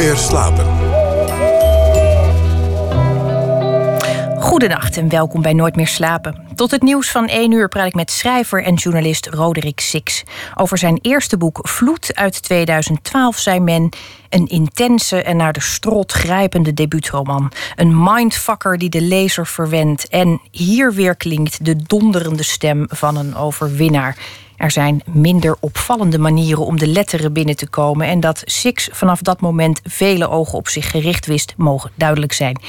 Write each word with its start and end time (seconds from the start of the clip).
meer 0.00 0.16
slapen. 0.16 0.66
Goedenacht 4.38 4.96
en 4.96 5.08
welkom 5.08 5.42
bij 5.42 5.52
Nooit 5.52 5.76
meer 5.76 5.86
slapen. 5.86 6.46
Tot 6.54 6.70
het 6.70 6.82
nieuws 6.82 7.10
van 7.10 7.26
1 7.26 7.52
uur 7.52 7.68
praat 7.68 7.86
ik 7.86 7.94
met 7.94 8.10
schrijver 8.10 8.64
en 8.64 8.74
journalist 8.74 9.26
Roderick 9.26 9.80
Six. 9.80 10.22
Over 10.54 10.78
zijn 10.78 10.98
eerste 11.02 11.36
boek 11.36 11.68
Vloed 11.68 12.14
uit 12.14 12.42
2012 12.42 13.38
zei 13.38 13.60
men... 13.60 13.88
een 14.28 14.46
intense 14.46 15.22
en 15.22 15.36
naar 15.36 15.52
de 15.52 15.60
strot 15.60 16.12
grijpende 16.12 16.74
debuutroman. 16.74 17.52
Een 17.76 18.02
mindfucker 18.02 18.78
die 18.78 18.90
de 18.90 19.02
lezer 19.02 19.46
verwendt. 19.46 20.08
En 20.08 20.40
hier 20.50 20.92
weer 20.92 21.16
klinkt 21.16 21.64
de 21.64 21.76
donderende 21.76 22.42
stem 22.42 22.84
van 22.88 23.16
een 23.16 23.34
overwinnaar. 23.36 24.16
Er 24.60 24.70
zijn 24.70 25.02
minder 25.06 25.56
opvallende 25.60 26.18
manieren 26.18 26.66
om 26.66 26.78
de 26.78 26.86
letteren 26.86 27.32
binnen 27.32 27.56
te 27.56 27.68
komen. 27.68 28.06
En 28.06 28.20
dat 28.20 28.42
Six 28.44 28.88
vanaf 28.92 29.20
dat 29.20 29.40
moment 29.40 29.80
vele 29.84 30.28
ogen 30.28 30.58
op 30.58 30.68
zich 30.68 30.90
gericht 30.90 31.26
wist, 31.26 31.54
mogen 31.56 31.90
duidelijk 31.94 32.32
zijn. 32.32 32.60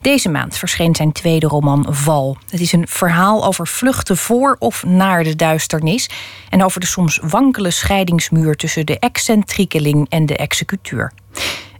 Deze 0.00 0.28
maand 0.28 0.56
verscheen 0.56 0.94
zijn 0.94 1.12
tweede 1.12 1.46
roman 1.46 1.86
Val. 1.88 2.36
Het 2.50 2.60
is 2.60 2.72
een 2.72 2.88
verhaal 2.88 3.44
over 3.44 3.66
vluchten 3.66 4.16
voor 4.16 4.56
of 4.58 4.84
naar 4.84 5.24
de 5.24 5.36
duisternis. 5.36 6.10
En 6.48 6.64
over 6.64 6.80
de 6.80 6.86
soms 6.86 7.18
wankele 7.22 7.70
scheidingsmuur 7.70 8.56
tussen 8.56 8.86
de 8.86 8.98
excentriekeling 8.98 10.06
en 10.08 10.26
de 10.26 10.36
executeur. 10.36 11.12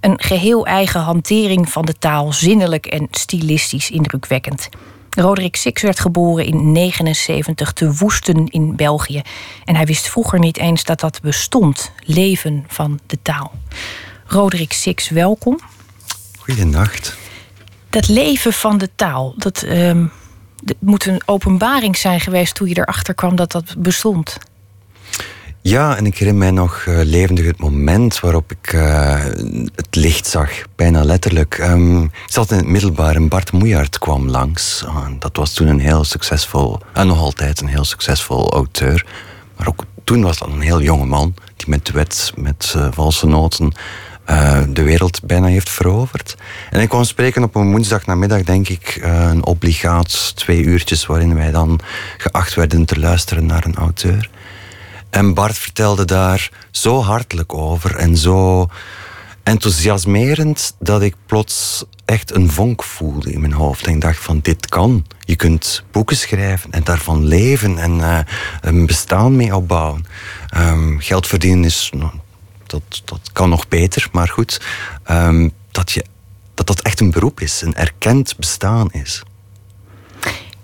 Een 0.01 0.23
geheel 0.23 0.66
eigen 0.66 1.01
hantering 1.01 1.68
van 1.68 1.84
de 1.84 1.95
taal, 1.98 2.32
zinnelijk 2.32 2.87
en 2.87 3.09
stilistisch 3.10 3.91
indrukwekkend. 3.91 4.68
Roderick 5.20 5.56
Six 5.56 5.83
werd 5.83 6.01
geboren 6.01 6.45
in 6.45 6.73
79 6.73 7.73
te 7.73 7.95
Woesten 7.95 8.47
in 8.47 8.77
België. 8.77 9.23
En 9.65 9.77
hij 9.77 9.84
wist 9.84 10.09
vroeger 10.09 10.38
niet 10.38 10.56
eens 10.56 10.84
dat 10.84 11.01
dat 11.01 11.20
bestond, 11.23 11.93
leven 12.05 12.65
van 12.69 12.98
de 13.06 13.19
taal. 13.23 13.52
Roderick 14.27 14.73
Six, 14.73 15.09
welkom. 15.09 15.59
Goedenacht. 16.38 17.16
Dat 17.91 18.09
leven 18.09 18.52
van 18.52 18.79
de 18.79 18.91
taal, 18.96 19.35
dat, 19.37 19.63
uh, 19.63 20.04
dat 20.63 20.76
moet 20.79 21.07
een 21.07 21.23
openbaring 21.24 21.96
zijn 21.96 22.21
geweest 22.21 22.54
toen 22.54 22.68
je 22.68 22.79
erachter 22.79 23.15
kwam 23.15 23.37
dat 23.37 23.52
dat 23.52 23.74
bestond. 23.79 24.38
Ja, 25.63 25.97
en 25.97 26.07
ik 26.07 26.19
herinner 26.19 26.45
mij 26.45 26.51
nog 26.51 26.85
uh, 26.89 27.01
levendig 27.03 27.47
het 27.47 27.59
moment 27.59 28.21
waarop 28.21 28.51
ik 28.51 28.73
uh, 28.73 29.25
het 29.75 29.97
licht 29.97 30.27
zag, 30.27 30.51
bijna 30.77 31.05
letterlijk. 31.05 31.59
Um, 31.59 32.03
ik 32.03 32.11
zat 32.27 32.51
in 32.51 32.57
het 32.57 32.66
middelbaar 32.66 33.15
en 33.15 33.29
Bart 33.29 33.53
Moejaert 33.53 33.99
kwam 33.99 34.29
langs. 34.29 34.83
Uh, 34.87 35.07
dat 35.19 35.37
was 35.37 35.53
toen 35.53 35.66
een 35.66 35.81
heel 35.81 36.05
succesvol, 36.05 36.79
en 36.93 37.07
nog 37.07 37.19
altijd 37.19 37.61
een 37.61 37.69
heel 37.69 37.85
succesvol 37.85 38.53
auteur. 38.53 39.07
Maar 39.57 39.69
ook 39.69 39.85
toen 40.05 40.23
was 40.23 40.38
dat 40.38 40.49
een 40.49 40.61
heel 40.61 40.83
jonge 40.83 41.07
man 41.07 41.35
die 41.57 41.69
met 41.69 41.87
duets, 41.87 42.33
met 42.37 42.75
valse 42.91 43.27
noten 43.27 43.73
de 44.69 44.83
wereld 44.83 45.23
bijna 45.25 45.47
heeft 45.47 45.71
veroverd. 45.71 46.37
En 46.71 46.81
ik 46.81 46.88
kwam 46.88 47.05
spreken 47.05 47.43
op 47.43 47.55
een 47.55 47.71
woensdagnamiddag, 47.71 48.43
denk 48.43 48.69
ik, 48.69 48.99
een 49.03 49.45
obligaat 49.45 50.37
twee 50.37 50.63
uurtjes 50.63 51.07
waarin 51.07 51.35
wij 51.35 51.51
dan 51.51 51.81
geacht 52.16 52.55
werden 52.55 52.85
te 52.85 52.99
luisteren 52.99 53.47
naar 53.47 53.65
een 53.65 53.75
auteur. 53.75 54.31
En 55.11 55.35
Bart 55.35 55.59
vertelde 55.59 56.05
daar 56.05 56.51
zo 56.71 57.03
hartelijk 57.03 57.55
over 57.55 57.97
en 57.97 58.16
zo 58.16 58.69
enthousiasmerend 59.43 60.75
dat 60.79 61.03
ik 61.03 61.15
plots 61.27 61.85
echt 62.05 62.35
een 62.35 62.51
vonk 62.51 62.83
voelde 62.83 63.33
in 63.33 63.41
mijn 63.41 63.53
hoofd. 63.53 63.87
En 63.87 63.95
ik 63.95 64.00
dacht 64.00 64.19
van 64.19 64.41
dit 64.43 64.69
kan. 64.69 65.06
Je 65.25 65.37
kunt 65.37 65.84
boeken 65.91 66.16
schrijven 66.16 66.71
en 66.71 66.84
daarvan 66.84 67.25
leven 67.25 67.78
en 67.78 67.99
uh, 67.99 68.19
een 68.61 68.87
bestaan 68.87 69.37
mee 69.37 69.56
opbouwen. 69.56 70.06
Um, 70.56 71.00
geld 71.00 71.27
verdienen 71.27 71.65
is, 71.65 71.91
nou, 71.97 72.12
dat, 72.66 73.03
dat 73.05 73.31
kan 73.33 73.49
nog 73.49 73.69
beter, 73.69 74.09
maar 74.12 74.28
goed. 74.28 74.61
Um, 75.11 75.53
dat, 75.71 75.93
je, 75.93 76.05
dat 76.55 76.66
dat 76.66 76.81
echt 76.81 77.00
een 77.00 77.11
beroep 77.11 77.41
is, 77.41 77.61
een 77.61 77.75
erkend 77.75 78.37
bestaan 78.37 78.93
is. 78.93 79.22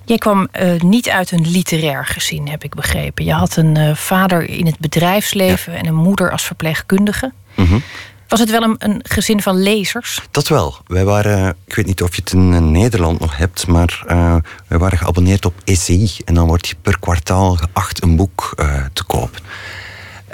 Jij 0.07 0.19
kwam 0.19 0.49
uh, 0.61 0.81
niet 0.81 1.09
uit 1.09 1.31
een 1.31 1.51
literair 1.51 2.07
gezin, 2.07 2.49
heb 2.49 2.65
ik 2.65 2.75
begrepen. 2.75 3.25
Je 3.25 3.33
had 3.33 3.57
een 3.57 3.79
uh, 3.79 3.95
vader 3.95 4.49
in 4.49 4.67
het 4.67 4.79
bedrijfsleven 4.79 5.73
ja. 5.73 5.79
en 5.79 5.87
een 5.87 5.95
moeder 5.95 6.31
als 6.31 6.43
verpleegkundige. 6.43 7.33
Mm 7.55 7.67
-hmm. 7.67 7.83
Was 8.29 8.41
het 8.41 8.51
wel 8.51 8.63
een, 8.63 8.75
een, 8.79 9.01
gezin 9.03 9.43
van 9.43 9.63
lezers? 9.63 10.23
Dat 10.31 10.49
wel. 10.49 10.77
Wij 10.87 11.05
waren, 11.05 11.57
ik 11.67 11.75
weet 11.75 11.87
niet 11.87 12.03
of 12.03 12.15
je 12.15 12.21
het 12.21 12.33
in 12.33 12.71
Nederland 12.71 13.21
nog 13.21 13.37
hebt, 13.37 13.67
maar 13.67 14.05
uh, 14.09 14.37
wij 14.67 14.79
waren 14.79 14.99
geabonneerd 14.99 15.45
op 15.45 15.55
ECI. 15.65 16.11
En 16.25 16.35
dan 16.35 16.47
word 16.47 16.69
je 16.69 16.75
per 16.83 16.99
kwartaal 16.99 17.55
geacht 17.55 18.03
een 18.03 18.17
boek 18.17 18.53
te 18.93 19.05
kopen. 19.05 19.41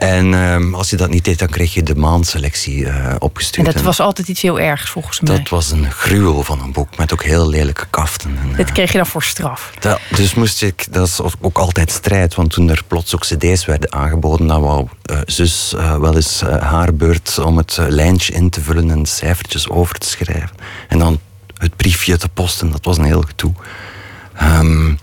En 0.02 0.32
um, 0.32 0.74
als 0.74 0.90
je 0.90 0.96
dat 0.96 1.10
niet 1.10 1.24
deed, 1.24 1.38
dan 1.38 1.48
kreeg 1.48 1.74
je 1.74 1.82
de 1.82 1.94
maandselectie 1.94 2.76
uh, 2.76 3.14
opgestuurd. 3.18 3.66
En 3.66 3.72
dat 3.72 3.82
was 3.82 4.00
altijd 4.00 4.28
iets 4.28 4.42
heel 4.42 4.60
ergs, 4.60 4.90
volgens 4.90 5.20
mij. 5.20 5.36
Dat 5.36 5.48
was 5.48 5.70
een 5.70 5.90
gruwel 5.90 6.42
van 6.42 6.60
een 6.60 6.72
boek, 6.72 6.96
met 6.96 7.12
ook 7.12 7.22
heel 7.22 7.48
lelijke 7.48 7.86
kaften. 7.90 8.38
En, 8.42 8.56
dat 8.56 8.72
kreeg 8.72 8.92
je 8.92 8.96
dan 8.96 9.06
voor 9.06 9.22
straf? 9.22 9.72
Dat, 9.80 10.00
dus 10.16 10.34
moest 10.34 10.62
ik, 10.62 10.86
dat 10.90 11.06
is 11.06 11.20
ook 11.40 11.58
altijd 11.58 11.90
strijd, 11.90 12.34
want 12.34 12.50
toen 12.50 12.70
er 12.70 12.82
plots 12.86 13.14
ook 13.14 13.20
cd's 13.20 13.64
werden 13.64 13.92
aangeboden, 13.92 14.46
dan 14.46 14.60
wou 14.60 14.88
uh, 15.10 15.18
zus 15.26 15.72
uh, 15.76 15.96
wel 15.96 16.14
eens 16.16 16.40
haar 16.60 16.94
beurt 16.94 17.38
om 17.38 17.56
het 17.56 17.76
lijntje 17.88 18.32
in 18.32 18.50
te 18.50 18.60
vullen 18.60 18.90
en 18.90 19.06
cijfertjes 19.06 19.68
over 19.68 19.98
te 19.98 20.08
schrijven. 20.08 20.56
En 20.88 20.98
dan 20.98 21.20
het 21.56 21.76
briefje 21.76 22.16
te 22.16 22.28
posten, 22.28 22.70
dat 22.70 22.84
was 22.84 22.98
een 22.98 23.04
heel 23.04 23.22
gedoe. 23.22 23.52
Um, 24.42 24.98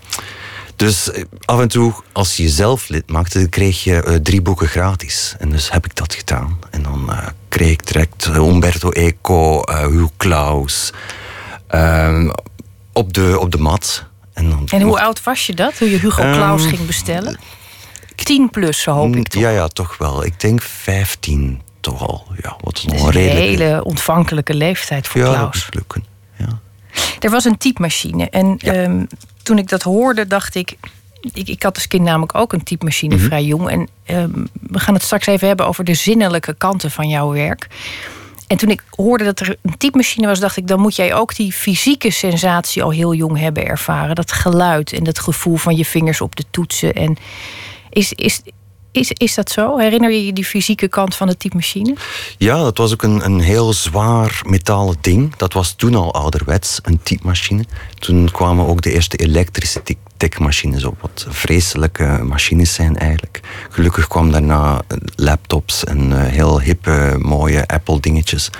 dus 0.80 1.10
af 1.44 1.60
en 1.60 1.68
toe, 1.68 1.92
als 2.12 2.36
je 2.36 2.42
jezelf 2.42 2.88
lid 2.88 3.10
maakte, 3.10 3.48
kreeg 3.48 3.84
je 3.84 4.04
uh, 4.06 4.14
drie 4.14 4.42
boeken 4.42 4.68
gratis. 4.68 5.34
En 5.38 5.50
dus 5.50 5.70
heb 5.70 5.84
ik 5.84 5.96
dat 5.96 6.14
gedaan. 6.14 6.58
En 6.70 6.82
dan 6.82 7.06
uh, 7.08 7.26
kreeg 7.48 7.70
ik 7.70 7.86
direct 7.86 8.26
Umberto 8.26 8.90
Eco, 8.90 9.62
Hugo 9.72 10.10
Claus 10.16 10.92
ehm, 11.66 12.30
op, 12.92 13.12
de, 13.12 13.38
op 13.40 13.50
de 13.50 13.58
mat. 13.58 14.04
En, 14.32 14.50
dan 14.50 14.66
en 14.66 14.80
hoe 14.80 14.90
mocht... 14.90 15.02
oud 15.02 15.22
was 15.22 15.46
je 15.46 15.54
dat, 15.54 15.76
toen 15.76 15.90
je 15.90 15.98
Hugo 15.98 16.22
um, 16.22 16.32
Claus 16.32 16.66
ging 16.66 16.86
bestellen? 16.86 17.38
Tien 18.14 18.50
plus, 18.50 18.80
zo 18.80 18.92
hoop 18.92 19.16
ik 19.16 19.28
toch? 19.28 19.42
Ja, 19.42 19.50
ja, 19.50 19.68
toch 19.68 19.98
wel. 19.98 20.24
Ik 20.24 20.40
denk 20.40 20.62
vijftien 20.62 21.60
toch 21.80 22.06
al. 22.06 22.26
Ja, 22.42 22.56
wat 22.60 22.76
is 22.76 22.84
nog 22.84 23.04
een, 23.04 23.10
redelijke... 23.10 23.62
hele 23.62 23.84
ontvankelijke 23.84 24.54
leeftijd 24.54 25.08
voor 25.08 25.20
ja. 25.20 25.40
Dat 25.40 25.66
lukken. 25.70 26.04
Er 27.18 27.30
was 27.30 27.44
een 27.44 27.58
typemachine. 27.58 28.30
En 28.30 28.54
ja. 28.58 28.84
um, 28.84 29.06
toen 29.42 29.58
ik 29.58 29.68
dat 29.68 29.82
hoorde, 29.82 30.26
dacht 30.26 30.54
ik. 30.54 30.76
Ik, 31.32 31.48
ik 31.48 31.62
had 31.62 31.74
als 31.74 31.88
kind 31.88 32.04
namelijk 32.04 32.34
ook 32.34 32.52
een 32.52 32.62
typemachine, 32.62 33.14
mm 33.14 33.20
-hmm. 33.20 33.28
vrij 33.28 33.44
jong. 33.44 33.68
En 33.68 33.88
um, 34.16 34.48
we 34.52 34.78
gaan 34.78 34.94
het 34.94 35.02
straks 35.02 35.26
even 35.26 35.48
hebben 35.48 35.66
over 35.66 35.84
de 35.84 35.94
zinnelijke 35.94 36.54
kanten 36.54 36.90
van 36.90 37.08
jouw 37.08 37.32
werk. 37.32 37.68
En 38.46 38.56
toen 38.56 38.70
ik 38.70 38.82
hoorde 38.90 39.24
dat 39.24 39.40
er 39.40 39.56
een 39.62 39.76
typemachine 39.76 40.26
was, 40.26 40.40
dacht 40.40 40.56
ik, 40.56 40.66
dan 40.66 40.80
moet 40.80 40.96
jij 40.96 41.14
ook 41.14 41.36
die 41.36 41.52
fysieke 41.52 42.10
sensatie 42.10 42.82
al 42.82 42.90
heel 42.90 43.14
jong 43.14 43.38
hebben 43.38 43.66
ervaren. 43.66 44.14
Dat 44.14 44.32
geluid 44.32 44.92
en 44.92 45.04
dat 45.04 45.18
gevoel 45.18 45.56
van 45.56 45.76
je 45.76 45.84
vingers 45.84 46.20
op 46.20 46.36
de 46.36 46.44
toetsen. 46.50 46.92
En 46.92 47.16
is, 47.90 48.12
is, 48.12 48.40
is, 48.92 49.10
is 49.10 49.34
dat 49.34 49.50
zo? 49.50 49.78
Herinner 49.78 50.10
je 50.10 50.26
je 50.26 50.32
die 50.32 50.44
fysieke 50.44 50.88
kant 50.88 51.14
van 51.14 51.26
de 51.26 51.36
typemachine? 51.36 51.96
Ja, 52.38 52.62
dat 52.62 52.78
was 52.78 52.92
ook 52.92 53.02
een, 53.02 53.24
een 53.24 53.40
heel 53.40 53.72
zwaar 53.72 54.42
metalen 54.46 54.96
ding. 55.00 55.36
Dat 55.36 55.52
was 55.52 55.72
toen 55.72 55.94
al 55.94 56.14
ouderwets, 56.14 56.78
een 56.82 57.00
typemachine. 57.02 57.64
Toen 57.98 58.30
kwamen 58.30 58.66
ook 58.66 58.82
de 58.82 58.92
eerste 58.92 59.16
elektrische 59.16 59.82
tikmachines 60.16 60.84
op, 60.84 61.00
wat 61.00 61.26
vreselijke 61.28 62.20
machines 62.22 62.74
zijn 62.74 62.96
eigenlijk. 62.96 63.40
Gelukkig 63.70 64.08
kwam 64.08 64.32
daarna 64.32 64.82
laptops 65.14 65.84
en 65.84 66.10
uh, 66.10 66.22
heel 66.24 66.60
hippe, 66.60 67.16
mooie 67.18 67.66
Apple-dingetjes. 67.66 68.50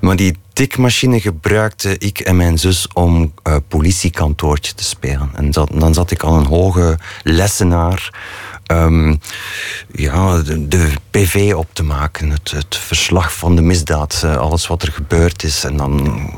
Maar 0.00 0.16
die 0.16 0.36
tikmachine 0.52 1.20
gebruikte 1.20 1.98
ik 1.98 2.20
en 2.20 2.36
mijn 2.36 2.58
zus 2.58 2.86
om 2.92 3.32
uh, 3.48 3.56
politiekantoortje 3.68 4.74
te 4.74 4.84
spelen. 4.84 5.30
En 5.34 5.50
dan 5.50 5.94
zat 5.94 6.10
ik 6.10 6.22
al 6.22 6.36
een 6.36 6.46
hoge 6.46 6.98
lessenaar 7.22 8.10
um, 8.72 9.20
ja, 9.92 10.42
de, 10.42 10.68
de, 10.68 10.92
PV 11.10 11.52
op 11.56 11.68
te 11.72 11.82
maken. 11.82 12.30
Het, 12.30 12.50
het 12.50 12.76
verslag 12.76 13.34
van 13.34 13.56
de 13.56 13.62
misdaad, 13.62 14.22
uh, 14.24 14.36
alles 14.36 14.66
wat 14.66 14.82
er 14.82 14.92
gebeurd 14.92 15.42
is. 15.42 15.64
En 15.64 15.76
dan 15.76 16.30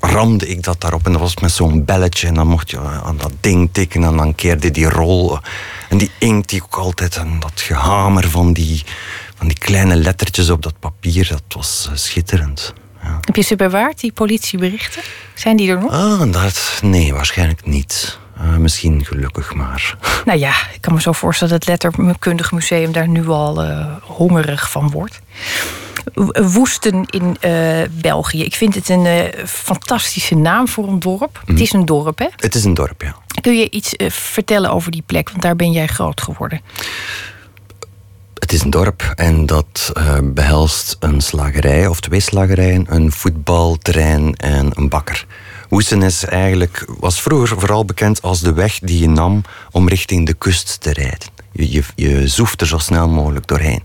ramde 0.00 0.48
ik 0.48 0.62
dat 0.62 0.80
daarop 0.80 1.06
en 1.06 1.12
dat 1.12 1.20
was 1.20 1.36
met 1.36 1.50
zo'n 1.50 1.84
belletje. 1.84 2.26
En 2.26 2.34
dan 2.34 2.46
mocht 2.46 2.70
je 2.70 2.78
aan 2.78 3.16
dat 3.16 3.32
ding 3.40 3.68
tikken 3.72 4.04
en 4.04 4.16
dan 4.16 4.34
keerde 4.34 4.70
die 4.70 4.88
rol. 4.88 5.38
En 5.88 5.98
die 5.98 6.10
inkt 6.18 6.48
die 6.48 6.62
ook 6.62 6.76
altijd 6.76 7.16
en 7.16 7.40
dat 7.40 7.60
gehamer 7.60 8.30
van 8.30 8.52
die, 8.52 8.82
van 9.34 9.48
die 9.48 9.58
kleine 9.58 9.96
lettertjes 9.96 10.50
op 10.50 10.62
dat 10.62 10.78
papier, 10.78 11.28
dat 11.28 11.42
was 11.48 11.86
uh, 11.90 11.96
schitterend. 11.96 12.74
Ja. 13.02 13.18
Heb 13.20 13.36
je 13.36 13.42
ze 13.42 13.56
bewaard, 13.56 14.00
die 14.00 14.12
politieberichten? 14.12 15.02
Zijn 15.34 15.56
die 15.56 15.70
er 15.70 15.80
nog? 15.80 15.92
Ah, 15.92 16.32
dat, 16.32 16.80
nee, 16.82 17.14
waarschijnlijk 17.14 17.66
niet. 17.66 18.18
Uh, 18.42 18.56
misschien 18.56 19.04
gelukkig 19.04 19.54
maar. 19.54 19.96
Nou 20.24 20.38
ja, 20.38 20.52
ik 20.72 20.80
kan 20.80 20.94
me 20.94 21.00
zo 21.00 21.12
voorstellen 21.12 21.52
dat 21.52 21.68
het 21.68 21.82
Letterkundig 21.82 22.52
Museum 22.52 22.92
daar 22.92 23.08
nu 23.08 23.28
al 23.28 23.64
uh, 23.64 23.86
hongerig 24.00 24.70
van 24.70 24.90
wordt. 24.90 25.20
Woesten 26.32 27.04
in 27.06 27.36
uh, 27.40 27.82
België. 27.90 28.44
Ik 28.44 28.54
vind 28.54 28.74
het 28.74 28.88
een 28.88 29.32
fantastische 29.46 30.34
naam 30.34 30.68
voor 30.68 30.88
een 30.88 30.98
dorp. 30.98 31.40
Mm. 31.44 31.54
Het 31.54 31.60
is 31.60 31.72
een 31.72 31.84
dorp, 31.84 32.18
hè? 32.18 32.26
Het 32.36 32.54
is 32.54 32.64
een 32.64 32.74
dorp, 32.74 33.02
ja. 33.02 33.16
Kun 33.40 33.58
je 33.58 33.70
iets 33.70 33.94
vertellen 34.08 34.70
over 34.70 34.90
die 34.90 35.02
plek? 35.06 35.30
Want 35.30 35.42
daar 35.42 35.56
ben 35.56 35.72
jij 35.72 35.86
groot 35.86 36.20
geworden. 36.20 36.60
Het 38.34 38.52
is 38.52 38.62
een 38.62 38.70
dorp 38.70 39.12
en 39.14 39.46
dat 39.46 39.92
behelst 40.22 40.96
een 41.00 41.20
slagerij 41.20 41.86
of 41.86 42.00
twee 42.00 42.20
slagerijen, 42.20 42.86
een 42.88 43.12
voetbalterrein 43.12 44.34
en 44.36 44.70
een 44.74 44.88
bakker. 44.88 45.26
Woesten 45.72 46.10
eigenlijk, 46.28 46.84
was 46.98 47.20
vroeger 47.20 47.58
vooral 47.58 47.84
bekend 47.84 48.22
als 48.22 48.40
de 48.40 48.52
weg 48.52 48.78
die 48.78 48.98
je 48.98 49.08
nam 49.08 49.42
om 49.70 49.88
richting 49.88 50.26
de 50.26 50.34
kust 50.34 50.80
te 50.80 50.92
rijden. 50.92 51.28
Je, 51.52 51.72
je, 51.72 51.82
je 51.94 52.28
zoeft 52.28 52.60
er 52.60 52.66
zo 52.66 52.78
snel 52.78 53.08
mogelijk 53.08 53.46
doorheen. 53.46 53.82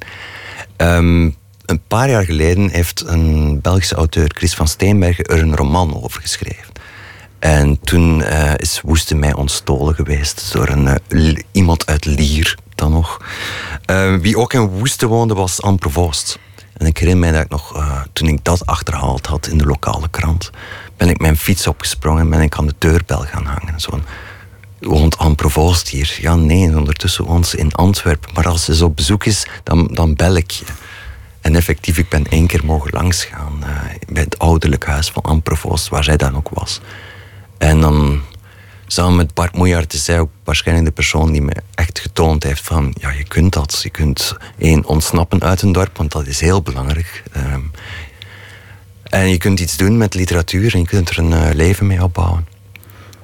Um, 0.77 1.35
een 1.65 1.81
paar 1.87 2.09
jaar 2.09 2.23
geleden 2.23 2.69
heeft 2.69 3.03
een 3.05 3.61
Belgische 3.61 3.95
auteur, 3.95 4.31
Chris 4.35 4.53
van 4.53 4.67
Steenbergen, 4.67 5.25
er 5.25 5.41
een 5.41 5.55
roman 5.55 6.03
over 6.03 6.21
geschreven. 6.21 6.73
En 7.39 7.79
toen 7.79 8.19
uh, 8.19 8.53
is 8.55 8.81
Woesten 8.81 9.19
mij 9.19 9.33
ontstolen 9.33 9.95
geweest 9.95 10.53
door 10.53 10.67
een, 10.67 10.99
uh, 11.09 11.35
iemand 11.51 11.85
uit 11.85 12.05
Lier 12.05 12.57
dan 12.75 12.91
nog. 12.91 13.21
Uh, 13.91 14.15
wie 14.15 14.37
ook 14.37 14.53
in 14.53 14.67
Woesten 14.67 15.07
woonde 15.07 15.33
was 15.33 15.61
Anne 15.61 15.77
Provoost. 15.77 16.39
En 16.77 16.85
ik 16.85 16.97
herinner 16.97 17.21
mij 17.21 17.31
dat 17.31 17.43
ik 17.43 17.49
nog, 17.49 17.85
toen 18.13 18.27
ik 18.27 18.43
dat 18.43 18.65
achterhaald 18.65 19.25
had 19.25 19.47
in 19.47 19.57
de 19.57 19.65
lokale 19.65 20.09
krant, 20.09 20.51
ben 20.97 21.09
ik 21.09 21.19
mijn 21.19 21.37
fiets 21.37 21.67
opgesprongen 21.67 22.21
en 22.21 22.29
ben 22.29 22.41
ik 22.41 22.55
aan 22.55 22.67
de 22.67 22.75
deurbel 22.77 23.19
gaan 23.19 23.45
hangen. 23.45 23.79
Zo'n 23.79 24.03
woont 24.79 25.17
Anne 25.17 25.35
Provoost 25.35 25.89
hier? 25.89 26.17
Ja, 26.21 26.35
nee, 26.35 26.77
ondertussen 26.77 27.25
woont 27.25 27.47
ze 27.47 27.57
in 27.57 27.73
Antwerpen. 27.73 28.29
Maar 28.33 28.47
als 28.47 28.65
ze 28.65 28.75
zo 28.75 28.85
op 28.85 28.95
bezoek 28.95 29.25
is, 29.25 29.47
dan, 29.63 29.87
dan 29.91 30.15
bel 30.15 30.35
ik 30.35 30.51
je. 30.51 30.65
En 31.41 31.55
effectief, 31.55 31.97
ik 31.97 32.09
ben 32.09 32.25
één 32.27 32.47
keer 32.47 32.65
mogen 32.65 32.91
langsgaan 32.91 33.59
uh, 33.63 33.67
bij 34.07 34.23
het 34.23 34.39
ouderlijk 34.39 34.85
huis 34.85 35.11
van 35.11 35.23
Anne 35.23 35.41
waar 35.89 36.03
zij 36.03 36.17
dan 36.17 36.35
ook 36.35 36.49
was. 36.49 36.81
En 37.57 37.81
dan 37.81 38.21
samen 38.87 39.15
met 39.15 39.33
Bart 39.33 39.55
Moejaert 39.55 39.93
is 39.93 40.03
zij 40.03 40.19
ook 40.19 40.29
waarschijnlijk 40.43 40.87
de 40.87 40.93
persoon 40.93 41.31
die 41.31 41.41
me 41.41 41.55
echt 41.75 41.99
getoond 41.99 42.43
heeft 42.43 42.63
van 42.63 42.95
ja, 42.99 43.09
je 43.09 43.23
kunt 43.23 43.53
dat. 43.53 43.79
Je 43.83 43.89
kunt 43.89 44.35
één 44.57 44.85
ontsnappen 44.85 45.41
uit 45.41 45.61
een 45.61 45.71
dorp, 45.71 45.97
want 45.97 46.11
dat 46.11 46.27
is 46.27 46.39
heel 46.39 46.61
belangrijk. 46.61 47.23
Um, 47.37 47.71
en 49.09 49.29
je 49.29 49.37
kunt 49.37 49.59
iets 49.59 49.77
doen 49.77 49.97
met 49.97 50.13
literatuur 50.13 50.73
en 50.73 50.79
je 50.79 50.87
kunt 50.87 51.09
er 51.09 51.17
een 51.17 51.31
uh, 51.31 51.49
leven 51.53 51.87
mee 51.87 52.03
opbouwen. 52.03 52.47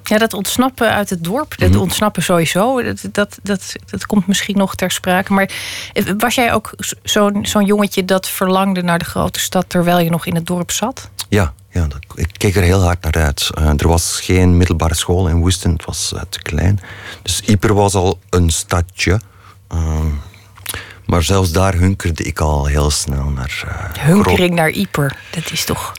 Ja, 0.04 0.18
dat 0.18 0.34
ontsnappen 0.34 0.90
uit 0.90 1.10
het 1.10 1.24
dorp, 1.24 1.58
dat 1.58 1.70
-hmm. 1.70 1.80
ontsnappen 1.80 2.24
sowieso, 2.24 2.84
dat, 2.84 3.02
dat, 3.12 3.40
dat, 3.44 3.76
dat 3.86 4.06
komt 4.06 4.28
misschien 4.28 4.58
nog 4.58 4.76
ter 4.76 4.92
sprake. 4.92 5.34
Maar 5.34 5.50
eh, 5.94 6.06
was 6.18 6.36
jij 6.36 6.54
ook 6.54 6.74
zo'n 7.04 7.46
zo'n 7.46 7.66
jongetje 7.66 8.06
dat 8.06 8.30
verlangde 8.30 8.82
naar 8.82 9.00
de 9.00 9.06
grote 9.06 9.40
stad 9.40 9.66
terwijl 9.68 10.00
je 10.00 10.10
nog 10.10 10.26
in 10.26 10.36
het 10.36 10.46
dorp 10.46 10.72
zat? 10.72 11.10
Ja, 11.30 11.54
ja 11.70 11.88
dat, 11.88 12.00
ik 12.16 12.30
keek 12.38 12.56
er 12.56 12.64
heel 12.64 12.82
hard 12.82 13.04
naar 13.04 13.24
uit. 13.24 13.50
Uh, 13.60 13.68
er 13.78 13.88
was 13.88 14.20
geen 14.20 14.58
middelbare 14.58 14.96
school 14.96 15.28
in 15.28 15.40
Woesten, 15.40 15.72
het 15.72 15.86
was 15.86 16.12
uh, 16.16 16.22
te 16.30 16.42
klein. 16.42 16.80
Dus 17.22 17.42
Ieper 17.42 17.74
was 17.74 17.94
al 17.94 18.20
een 18.30 18.50
stadje. 18.50 19.20
Uh, 19.74 20.06
maar 21.06 21.24
zelfs 21.24 21.52
daar 21.52 21.74
hunkerde 21.74 22.24
ik 22.24 22.40
al 22.40 22.66
heel 22.66 22.90
snel 22.90 23.30
naar. 23.30 23.64
Hunkering 24.00 24.56
naar 24.56 24.70
Ieper, 24.70 25.18
dat 25.30 25.52
is 25.52 25.66
toch. 25.66 25.94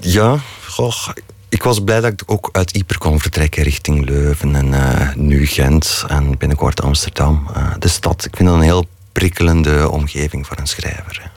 Ja, 0.00 0.38
goh, 0.66 1.08
ik 1.48 1.62
was 1.62 1.84
blij 1.84 2.00
dat 2.00 2.12
ik 2.12 2.22
ook 2.26 2.48
uit 2.52 2.70
Ieper 2.70 2.98
kon 2.98 3.20
vertrekken 3.20 3.62
richting 3.62 4.04
Leuven 4.04 4.54
en 4.54 4.66
uh, 4.66 5.14
nu 5.14 5.46
Gent 5.46 6.04
en 6.08 6.38
binnenkort 6.38 6.82
Amsterdam. 6.82 7.48
Uh, 7.56 7.72
de 7.78 7.88
stad, 7.88 8.24
ik 8.24 8.36
vind 8.36 8.48
dat 8.48 8.58
een 8.58 8.64
heel 8.64 8.86
prikkelende 9.12 9.90
omgeving 9.90 10.46
voor 10.46 10.58
een 10.58 10.66
schrijver. 10.66 11.30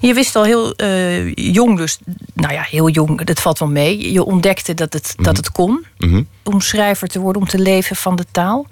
Je 0.00 0.14
wist 0.14 0.36
al 0.36 0.44
heel 0.44 0.74
uh, 0.76 1.34
jong, 1.34 1.76
dus 1.76 1.98
nou 2.34 2.52
ja, 2.52 2.62
heel 2.62 2.88
jong, 2.88 3.24
dat 3.24 3.40
valt 3.40 3.58
wel 3.58 3.68
mee. 3.68 4.12
Je 4.12 4.24
ontdekte 4.24 4.74
dat 4.74 4.92
het, 4.92 5.04
mm 5.06 5.12
-hmm. 5.14 5.24
dat 5.24 5.36
het 5.36 5.52
kon 5.52 5.86
mm 5.98 6.10
-hmm. 6.10 6.26
om 6.42 6.60
schrijver 6.60 7.08
te 7.08 7.18
worden, 7.18 7.42
om 7.42 7.48
te 7.48 7.58
leven 7.58 7.96
van 7.96 8.16
de 8.16 8.24
taal. 8.30 8.66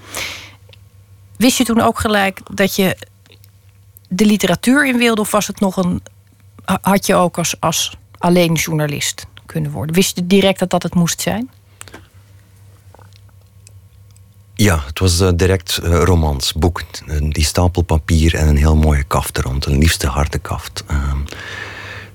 Wist 1.38 1.58
je 1.58 1.64
toen 1.64 1.80
ook 1.80 2.00
gelijk 2.00 2.40
dat 2.54 2.76
je 2.76 2.96
de 4.08 4.24
literatuur 4.24 4.86
in 4.86 4.98
wilde, 4.98 5.20
of 5.20 5.30
was 5.30 5.46
het 5.46 5.60
nog 5.60 5.76
een. 5.76 6.02
had 6.80 7.06
je 7.06 7.14
ook 7.14 7.38
als, 7.38 7.60
als 7.60 7.96
alleen 8.18 8.52
journalist? 8.52 9.26
kunnen 9.46 9.70
worden. 9.70 9.94
Wist 9.94 10.16
je 10.16 10.26
direct 10.26 10.58
dat 10.58 10.70
dat 10.70 10.82
het 10.82 10.94
moest 10.94 11.20
zijn? 11.20 11.50
Ja, 14.54 14.82
het 14.86 14.98
was 14.98 15.20
uh, 15.20 15.28
direct 15.34 15.80
uh, 15.82 16.02
romans, 16.02 16.52
boek. 16.52 16.82
Uh, 17.06 17.30
die 17.30 17.44
stapel 17.44 17.82
papier 17.82 18.34
en 18.34 18.48
een 18.48 18.56
heel 18.56 18.76
mooie 18.76 19.04
kaft 19.04 19.36
er 19.36 19.42
rond. 19.42 19.66
Een 19.66 19.78
liefste 19.78 20.06
harde 20.06 20.38
kaft. 20.38 20.84
Ehm, 20.86 21.18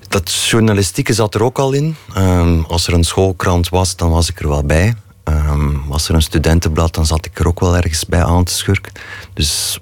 dat 0.08 0.34
journalistieke 0.34 1.12
zat 1.12 1.34
er 1.34 1.42
ook 1.42 1.58
al 1.58 1.72
in. 1.72 1.96
Um, 2.16 2.64
als 2.64 2.86
er 2.86 2.94
een 2.94 3.04
schoolkrant 3.04 3.68
was, 3.68 3.96
dan 3.96 4.10
was 4.10 4.30
ik 4.30 4.40
er 4.40 4.48
wel 4.48 4.64
bij. 4.64 4.94
Um, 5.24 5.82
was 5.86 6.08
er 6.08 6.14
een 6.14 6.22
studentenblad, 6.22 6.94
dan 6.94 7.06
zat 7.06 7.26
ik 7.26 7.38
er 7.38 7.46
ook 7.46 7.60
wel 7.60 7.76
ergens 7.76 8.06
bij 8.06 8.24
aan 8.24 8.44
te 8.44 8.52
schurken. 8.52 8.92
Dus 9.34 9.80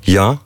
ja, 0.00 0.38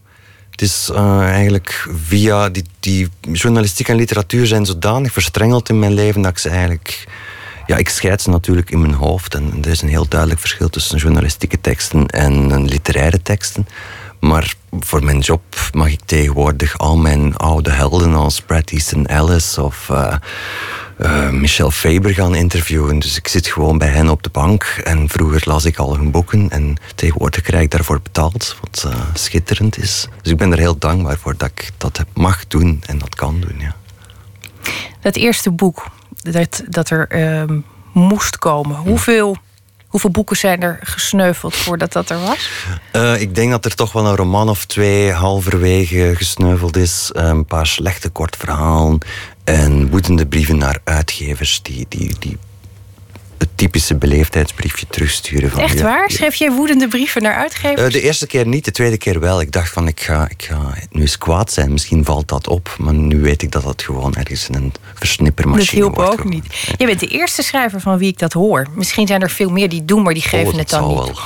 het 0.50 0.62
is 0.62 0.90
uh, 0.92 1.20
eigenlijk 1.20 1.88
via 2.04 2.48
die, 2.48 2.64
die 2.80 3.08
journalistiek 3.32 3.88
en 3.88 3.96
literatuur 3.96 4.46
zijn 4.46 4.66
zodanig 4.66 5.12
verstrengeld 5.12 5.68
in 5.68 5.78
mijn 5.78 5.94
leven 5.94 6.22
dat 6.22 6.30
ik 6.30 6.38
ze 6.38 6.48
eigenlijk. 6.48 7.06
Ja, 7.66 7.76
ik 7.76 7.88
scheid 7.88 8.22
ze 8.22 8.30
natuurlijk 8.30 8.70
in 8.70 8.80
mijn 8.80 8.94
hoofd. 8.94 9.34
En 9.34 9.58
er 9.62 9.70
is 9.70 9.82
een 9.82 9.88
heel 9.88 10.08
duidelijk 10.08 10.40
verschil 10.40 10.68
tussen 10.68 10.98
journalistieke 10.98 11.60
teksten 11.60 12.06
en 12.06 12.64
literaire 12.64 13.22
teksten. 13.22 13.68
Maar 14.20 14.54
voor 14.80 15.04
mijn 15.04 15.18
job 15.18 15.42
mag 15.72 15.90
ik 15.90 16.00
tegenwoordig 16.04 16.78
al 16.78 16.96
mijn 16.96 17.36
oude 17.36 17.70
helden 17.70 18.14
als 18.14 18.40
Bret 18.40 18.70
Easton 18.70 19.06
Ellis 19.06 19.58
of 19.58 19.88
uh, 19.90 20.14
uh, 20.98 21.30
Michel 21.30 21.70
Faber 21.70 22.14
gaan 22.14 22.34
interviewen. 22.34 22.98
Dus 22.98 23.16
ik 23.16 23.28
zit 23.28 23.46
gewoon 23.46 23.78
bij 23.78 23.88
hen 23.88 24.08
op 24.08 24.22
de 24.22 24.30
bank. 24.32 24.80
En 24.84 25.08
vroeger 25.08 25.42
las 25.44 25.64
ik 25.64 25.76
al 25.76 25.96
hun 25.96 26.10
boeken. 26.10 26.50
En 26.50 26.76
tegenwoordig 26.94 27.40
krijg 27.40 27.62
ik 27.62 27.70
daarvoor 27.70 28.00
betaald. 28.02 28.56
Wat 28.60 28.84
uh, 28.86 29.00
schitterend 29.14 29.78
is. 29.78 30.08
Dus 30.22 30.32
ik 30.32 30.38
ben 30.38 30.52
er 30.52 30.58
heel 30.58 30.78
dankbaar 30.78 31.18
voor 31.18 31.36
dat 31.36 31.48
ik 31.48 31.70
dat 31.78 32.04
mag 32.14 32.46
doen 32.46 32.82
en 32.86 32.98
dat 32.98 33.14
kan 33.14 33.40
doen. 33.40 33.56
Ja. 33.58 33.74
Dat 35.00 35.16
eerste 35.16 35.50
boek 35.50 35.86
dat, 36.22 36.62
dat 36.68 36.90
er 36.90 37.06
uh, 37.48 37.58
moest 37.92 38.38
komen. 38.38 38.76
Hoeveel, 38.76 39.36
hoeveel 39.94 40.10
boeken 40.10 40.36
zijn 40.36 40.62
er 40.62 40.78
gesneuveld 40.82 41.56
voordat 41.56 41.92
dat 41.92 42.10
er 42.10 42.20
was? 42.20 42.50
Uh, 42.92 43.20
ik 43.20 43.34
denk 43.34 43.50
dat 43.50 43.64
er 43.64 43.74
toch 43.74 43.92
wel 43.92 44.06
een 44.06 44.16
roman 44.16 44.48
of 44.48 44.64
twee 44.64 45.12
halverwege 45.12 46.12
gesneuveld 46.16 46.76
is. 46.76 47.10
Een 47.12 47.44
paar 47.44 47.66
slechte 47.66 48.08
kortverhalen. 48.08 48.98
En 49.44 49.90
woedende 49.90 50.26
brieven 50.26 50.58
naar 50.58 50.78
uitgevers 50.84 51.62
die, 51.62 51.86
die, 51.88 52.14
die 52.18 52.38
het 53.44 53.58
typische 53.58 53.94
beleefdheidsbriefje 53.94 54.86
terugsturen. 54.86 55.50
Van, 55.50 55.60
Echt 55.60 55.80
waar? 55.80 56.10
Schreef 56.10 56.34
jij 56.34 56.52
woedende 56.52 56.88
brieven 56.88 57.22
naar 57.22 57.34
uitgevers? 57.34 57.80
Uh, 57.80 57.90
de 57.90 58.00
eerste 58.00 58.26
keer 58.26 58.46
niet, 58.46 58.64
de 58.64 58.70
tweede 58.70 58.98
keer 58.98 59.20
wel. 59.20 59.40
Ik 59.40 59.52
dacht 59.52 59.72
van, 59.72 59.88
ik 59.88 60.00
ga, 60.00 60.28
ik 60.28 60.42
ga 60.42 60.74
nu 60.90 61.00
eens 61.00 61.18
kwaad 61.18 61.52
zijn. 61.52 61.72
Misschien 61.72 62.04
valt 62.04 62.28
dat 62.28 62.48
op. 62.48 62.76
Maar 62.78 62.94
nu 62.94 63.20
weet 63.20 63.42
ik 63.42 63.50
dat 63.50 63.62
dat 63.62 63.82
gewoon 63.82 64.14
ergens 64.14 64.48
in 64.48 64.54
een 64.54 64.72
versnippermachine 64.94 65.82
wordt. 65.82 65.96
Dat 65.96 66.06
hielp 66.06 66.20
ook 66.20 66.28
niet. 66.32 66.74
Je 66.76 66.86
bent 66.86 67.00
de 67.00 67.06
eerste 67.06 67.42
schrijver 67.42 67.80
van 67.80 67.98
wie 67.98 68.08
ik 68.08 68.18
dat 68.18 68.32
hoor. 68.32 68.66
Misschien 68.74 69.06
zijn 69.06 69.20
er 69.20 69.30
veel 69.30 69.50
meer 69.50 69.68
die 69.68 69.84
doen, 69.84 70.02
maar 70.02 70.14
die 70.14 70.22
geven 70.22 70.52
oh, 70.52 70.58
het 70.58 70.68
dan 70.68 70.88
niet. 70.88 70.96
Wel. 70.96 71.18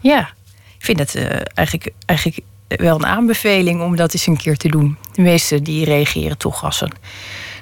Ja, 0.00 0.30
ik 0.78 0.84
vind 0.84 0.98
het 0.98 1.14
uh, 1.14 1.22
eigenlijk, 1.54 1.92
eigenlijk 2.06 2.40
wel 2.68 2.94
een 2.94 3.06
aanbeveling 3.06 3.80
om 3.80 3.96
dat 3.96 4.12
eens 4.12 4.26
een 4.26 4.36
keer 4.36 4.56
te 4.56 4.68
doen. 4.68 4.96
De 5.12 5.22
meesten 5.22 5.64
die 5.64 5.84
reageren 5.84 6.38
toch 6.38 6.64
als 6.64 6.80
een... 6.80 6.92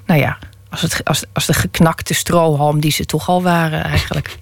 Nou 0.07 0.21
ja, 0.21 0.39
als, 0.71 0.81
het, 0.81 1.05
als, 1.05 1.25
als 1.33 1.47
de 1.47 1.55
geknakte 1.55 2.15
strohalm 2.15 2.81
die 2.81 2.91
ze 2.91 3.05
toch 3.05 3.29
al 3.29 3.43
waren 3.43 3.85
eigenlijk. 3.85 4.29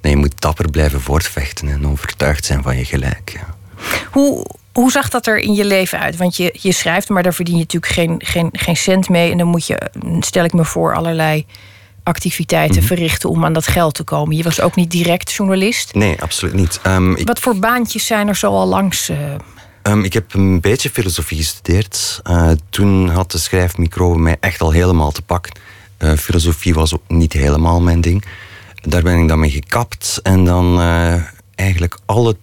Nee, 0.00 0.12
je 0.12 0.18
moet 0.18 0.40
dapper 0.40 0.70
blijven 0.70 1.00
voortvechten 1.00 1.68
en 1.68 1.86
overtuigd 1.86 2.44
zijn 2.44 2.62
van 2.62 2.76
je 2.76 2.84
gelijk. 2.84 3.30
Ja. 3.32 3.54
Hoe, 4.10 4.46
hoe 4.72 4.90
zag 4.90 5.08
dat 5.08 5.26
er 5.26 5.38
in 5.38 5.54
je 5.54 5.64
leven 5.64 5.98
uit? 5.98 6.16
Want 6.16 6.36
je, 6.36 6.54
je 6.60 6.72
schrijft, 6.72 7.08
maar 7.08 7.22
daar 7.22 7.34
verdien 7.34 7.54
je 7.54 7.60
natuurlijk 7.60 7.92
geen, 7.92 8.20
geen, 8.24 8.48
geen 8.52 8.76
cent 8.76 9.08
mee. 9.08 9.30
En 9.30 9.38
dan 9.38 9.46
moet 9.46 9.66
je, 9.66 9.90
stel 10.20 10.44
ik 10.44 10.52
me 10.52 10.64
voor, 10.64 10.94
allerlei 10.94 11.46
activiteiten 12.02 12.74
mm 12.74 12.78
-hmm. 12.78 12.96
verrichten 12.96 13.30
om 13.30 13.44
aan 13.44 13.52
dat 13.52 13.66
geld 13.66 13.94
te 13.94 14.02
komen. 14.02 14.36
Je 14.36 14.42
was 14.42 14.60
ook 14.60 14.74
niet 14.74 14.90
direct 14.90 15.32
journalist? 15.32 15.94
Nee, 15.94 16.22
absoluut 16.22 16.54
niet. 16.54 16.80
Um, 16.86 17.24
Wat 17.24 17.38
voor 17.38 17.58
baantjes 17.58 18.06
zijn 18.06 18.28
er 18.28 18.36
zo 18.36 18.50
al 18.50 18.66
langs? 18.66 19.10
Uh... 19.10 19.16
Um, 19.82 20.04
ik 20.04 20.12
heb 20.12 20.34
een 20.34 20.60
beetje 20.60 20.90
filosofie 20.90 21.38
gestudeerd. 21.38 22.20
Uh, 22.30 22.50
toen 22.70 23.08
had 23.08 23.30
de 23.30 23.38
schrijfmicrobe 23.38 24.18
mij 24.18 24.36
echt 24.40 24.60
al 24.60 24.70
helemaal 24.70 25.10
te 25.10 25.22
pakken. 25.22 25.52
Uh, 25.98 26.12
filosofie 26.12 26.74
was 26.74 26.94
ook 26.94 27.08
niet 27.08 27.32
helemaal 27.32 27.80
mijn 27.80 28.00
ding. 28.00 28.24
Daar 28.74 29.02
ben 29.02 29.18
ik 29.18 29.28
dan 29.28 29.38
mee 29.38 29.50
gekapt. 29.50 30.20
En 30.22 30.44
dan 30.44 30.80
uh, 30.80 31.14
eigenlijk 31.54 31.98
alle 32.06 32.36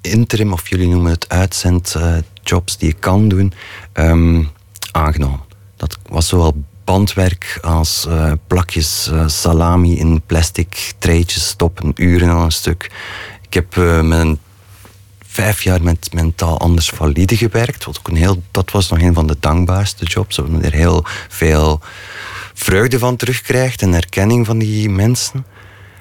interim, 0.00 0.52
of 0.52 0.68
jullie 0.68 0.88
noemen 0.88 1.10
het 1.10 1.28
uitzendjobs 1.28 2.78
die 2.78 2.88
ik 2.88 3.00
kan 3.00 3.28
doen, 3.28 3.52
um, 3.94 4.50
aangenomen. 4.92 5.40
Dat 5.76 5.98
was 6.08 6.28
zowel 6.28 6.64
bandwerk 6.84 7.58
als 7.62 8.06
plakjes 8.46 9.10
salami 9.26 9.98
in 9.98 10.22
plastic 10.26 10.94
treetjes 10.98 11.48
stoppen, 11.48 11.92
uren 11.94 12.28
aan 12.28 12.44
een 12.44 12.52
stuk. 12.52 12.90
Ik 13.42 13.54
heb 13.54 13.76
met 14.02 14.18
een 14.18 14.38
vijf 15.30 15.62
jaar 15.62 15.82
met 15.82 16.08
mentaal 16.12 16.58
anders 16.58 16.88
valide 16.88 17.36
gewerkt. 17.36 17.84
Wat 17.84 17.98
ook 17.98 18.08
een 18.08 18.16
heel, 18.16 18.42
dat 18.50 18.70
was 18.70 18.88
nog 18.88 19.00
een 19.00 19.14
van 19.14 19.26
de 19.26 19.36
dankbaarste 19.40 20.04
jobs. 20.04 20.36
Waar 20.36 20.50
je 20.50 20.60
er 20.60 20.72
heel 20.72 21.04
veel 21.28 21.80
vreugde 22.54 22.98
van 22.98 23.16
terugkrijgt 23.16 23.82
en 23.82 23.94
erkenning 23.94 24.46
van 24.46 24.58
die 24.58 24.90
mensen. 24.90 25.46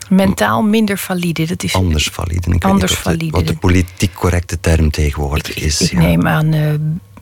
Mentaal 0.10 0.62
minder 0.62 0.98
valide. 0.98 1.46
Dat 1.46 1.64
is 1.64 1.74
anders 1.74 2.08
valide. 2.08 2.54
Ik 2.54 2.64
anders 2.64 2.92
wat 2.92 3.02
valide. 3.02 3.26
De, 3.26 3.32
wat 3.32 3.48
de 3.48 3.58
politiek 3.58 4.14
correcte 4.14 4.60
term 4.60 4.92
tegenwoordig 4.92 5.54
is. 5.54 5.82
Ik 5.82 5.92
neem 5.92 6.28
aan 6.28 6.54
uh, 6.54 6.74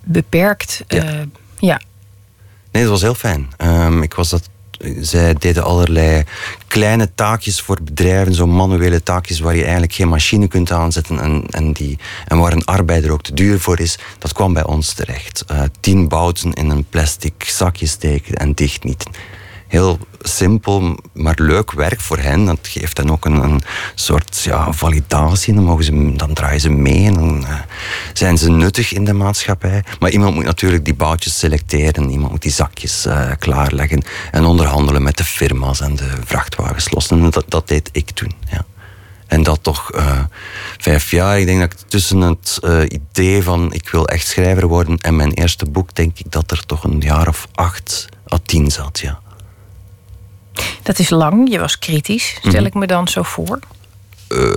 beperkt. 0.04 0.84
Ja. 0.88 1.14
Uh, 1.14 1.22
ja. 1.60 1.82
Nee, 2.72 2.84
dat 2.84 2.92
was 2.92 3.02
heel 3.02 3.16
fijn. 3.16 3.48
Um, 3.58 4.04
ik 4.04 4.14
was 4.14 4.30
dat 4.30 4.50
zij 5.00 5.34
deden 5.34 5.64
allerlei 5.64 6.24
kleine 6.68 7.10
taakjes 7.16 7.62
voor 7.62 7.78
bedrijven, 7.84 8.34
zo 8.34 8.48
manuele 8.48 9.04
taakjes 9.04 9.40
waar 9.40 9.56
je 9.56 9.62
eigenlijk 9.64 9.94
geen 9.94 10.10
machine 10.10 10.48
kunt 10.48 10.72
aanzetten 10.72 11.20
en, 11.20 11.46
en, 11.50 11.72
die, 11.74 11.98
en 12.28 12.38
waar 12.38 12.54
een 12.54 12.66
arbeider 12.66 13.12
ook 13.12 13.24
te 13.24 13.34
duur 13.34 13.60
voor 13.60 13.80
is. 13.80 14.00
Dat 14.20 14.34
kwam 14.34 14.54
bij 14.54 14.66
ons 14.66 14.94
terecht. 14.94 15.46
Uh, 15.52 15.62
tien 15.80 16.08
bouten 16.08 16.54
in 16.54 16.70
een 16.70 16.86
plastic 16.90 17.44
zakje 17.44 17.88
steken 17.88 18.36
en 18.36 18.54
dichtnieten 18.54 19.12
heel 19.68 20.00
simpel, 20.22 20.98
maar 21.14 21.36
leuk 21.38 21.72
werk 21.72 22.02
voor 22.02 22.18
hen. 22.18 22.46
Dat 22.46 22.60
geeft 22.62 22.98
hen 22.98 23.12
ook 23.12 23.26
een, 23.26 23.44
een 23.44 23.62
soort 23.96 24.42
ja, 24.44 24.74
validatie. 24.74 25.54
Dan, 25.54 25.64
mogen 25.64 25.84
ze, 25.84 26.14
dan 26.16 26.34
draaien 26.34 26.60
ze 26.60 26.70
mee 26.70 27.06
en 27.06 27.14
dan 27.14 27.42
uh, 27.42 27.60
zijn 28.14 28.38
ze 28.38 28.52
nuttig 28.52 28.94
in 28.94 29.06
de 29.06 29.14
maatschappij. 29.14 29.84
Maar 30.00 30.10
iemand 30.10 30.36
moet 30.36 30.44
natuurlijk 30.44 30.86
die 30.86 30.96
boutjes 30.96 31.40
selecteren. 31.40 32.10
Iemand 32.10 32.32
moet 32.32 32.42
die 32.42 32.52
zakjes 32.52 33.06
uh, 33.06 33.32
klaarleggen 33.40 34.04
en 34.32 34.46
onderhandelen 34.46 35.04
met 35.04 35.18
de 35.18 35.24
firma's 35.24 35.82
en 35.82 35.96
de 35.96 36.10
vrachtwagens 36.26 36.92
lossen. 36.92 37.24
En 37.24 37.30
dat, 37.30 37.46
dat 37.48 37.68
deed 37.68 37.90
ik 37.92 38.10
toen. 38.10 38.32
Ja. 38.52 38.66
En 39.28 39.44
dat 39.44 39.60
toch 39.62 39.96
uh, 39.96 40.20
vijf 40.78 41.12
jaar. 41.12 41.40
Ik 41.40 41.46
denk 41.46 41.60
dat 41.60 41.74
ik 41.74 41.80
tussen 41.88 42.22
het 42.22 42.60
idee 42.88 43.44
van 43.44 43.74
ik 43.74 43.90
wil 43.90 44.08
echt 44.08 44.28
schrijver 44.28 44.68
worden 44.68 44.98
en 44.98 45.16
mijn 45.16 45.32
eerste 45.34 45.66
boek, 45.66 45.96
denk 45.96 46.20
ik 46.20 46.32
dat 46.32 46.52
er 46.52 46.66
toch 46.66 46.84
een 46.84 47.00
jaar 47.00 47.28
of 47.28 47.48
acht 47.54 48.10
à 48.34 48.38
tien 48.46 48.72
zat. 48.72 49.00
Ja. 49.00 49.20
Dat 50.84 51.00
is 51.00 51.10
lang, 51.10 51.52
je 51.52 51.60
was 51.60 51.80
kritisch, 51.80 52.40
stel 52.44 52.64
ik 52.64 52.74
me 52.74 52.88
dan 52.88 53.08
zo 53.08 53.24
voor. 53.24 53.60
Uh, 54.30 54.52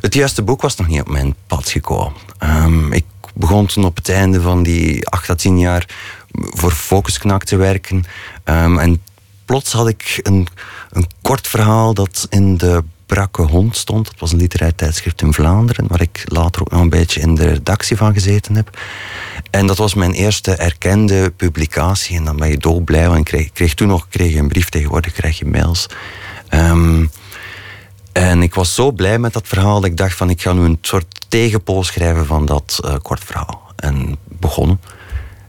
het 0.00 0.14
juiste 0.14 0.42
boek 0.42 0.62
was 0.62 0.76
nog 0.76 0.86
niet 0.86 1.00
op 1.00 1.08
mijn 1.08 1.34
pad 1.46 1.68
gekomen. 1.68 2.20
Um, 2.38 2.92
ik 2.92 3.04
begon 3.34 3.66
toen 3.66 3.84
op 3.84 3.96
het 3.96 4.08
einde 4.08 4.40
van 4.40 4.62
die 4.62 5.08
acht 5.08 5.30
à 5.30 5.34
tien 5.34 5.58
jaar 5.58 5.88
voor 6.32 6.72
Focusknak 6.72 7.44
te 7.44 7.56
werken. 7.56 8.04
Um, 8.44 8.78
en 8.78 9.02
plots 9.44 9.72
had 9.72 9.88
ik 9.88 10.20
een, 10.22 10.46
een 10.90 11.06
kort 11.22 11.46
verhaal 11.46 11.94
dat 11.94 12.26
in 12.30 12.56
de 12.56 12.84
Brakke 13.06 13.42
Hond 13.42 13.76
stond. 13.76 14.04
Dat 14.04 14.18
was 14.18 14.32
een 14.32 14.38
literair 14.38 14.74
tijdschrift 14.74 15.22
in 15.22 15.32
Vlaanderen, 15.32 15.86
waar 15.88 16.00
ik 16.00 16.22
later 16.24 16.60
ook 16.60 16.70
nog 16.70 16.80
een 16.80 16.88
beetje 16.88 17.20
in 17.20 17.34
de 17.34 17.48
redactie 17.48 17.96
van 17.96 18.12
gezeten 18.12 18.54
heb. 18.54 18.78
En 19.50 19.66
dat 19.66 19.76
was 19.76 19.94
mijn 19.94 20.12
eerste 20.12 20.54
erkende 20.54 21.30
publicatie. 21.30 22.16
En 22.16 22.24
dan 22.24 22.36
ben 22.36 22.48
je 22.48 22.58
dolblij, 22.58 23.08
want 23.08 23.32
ik 23.32 23.50
kreeg, 23.52 23.74
toen 23.74 23.88
nog 23.88 24.08
kreeg 24.08 24.34
een 24.34 24.48
brief, 24.48 24.68
tegenwoordig 24.68 25.12
krijg 25.12 25.38
je 25.38 25.46
mails. 25.46 25.86
Um, 26.50 27.10
en 28.12 28.42
ik 28.42 28.54
was 28.54 28.74
zo 28.74 28.92
blij 28.92 29.18
met 29.18 29.32
dat 29.32 29.48
verhaal 29.48 29.80
dat 29.80 29.90
ik 29.90 29.96
dacht 29.96 30.14
van 30.14 30.30
ik 30.30 30.42
ga 30.42 30.52
nu 30.52 30.64
een 30.64 30.78
soort 30.80 31.24
tegenpool 31.28 31.84
schrijven 31.84 32.26
van 32.26 32.46
dat 32.46 32.80
uh, 32.84 32.94
kort 33.02 33.24
verhaal. 33.24 33.72
En 33.76 34.16
begonnen. 34.28 34.80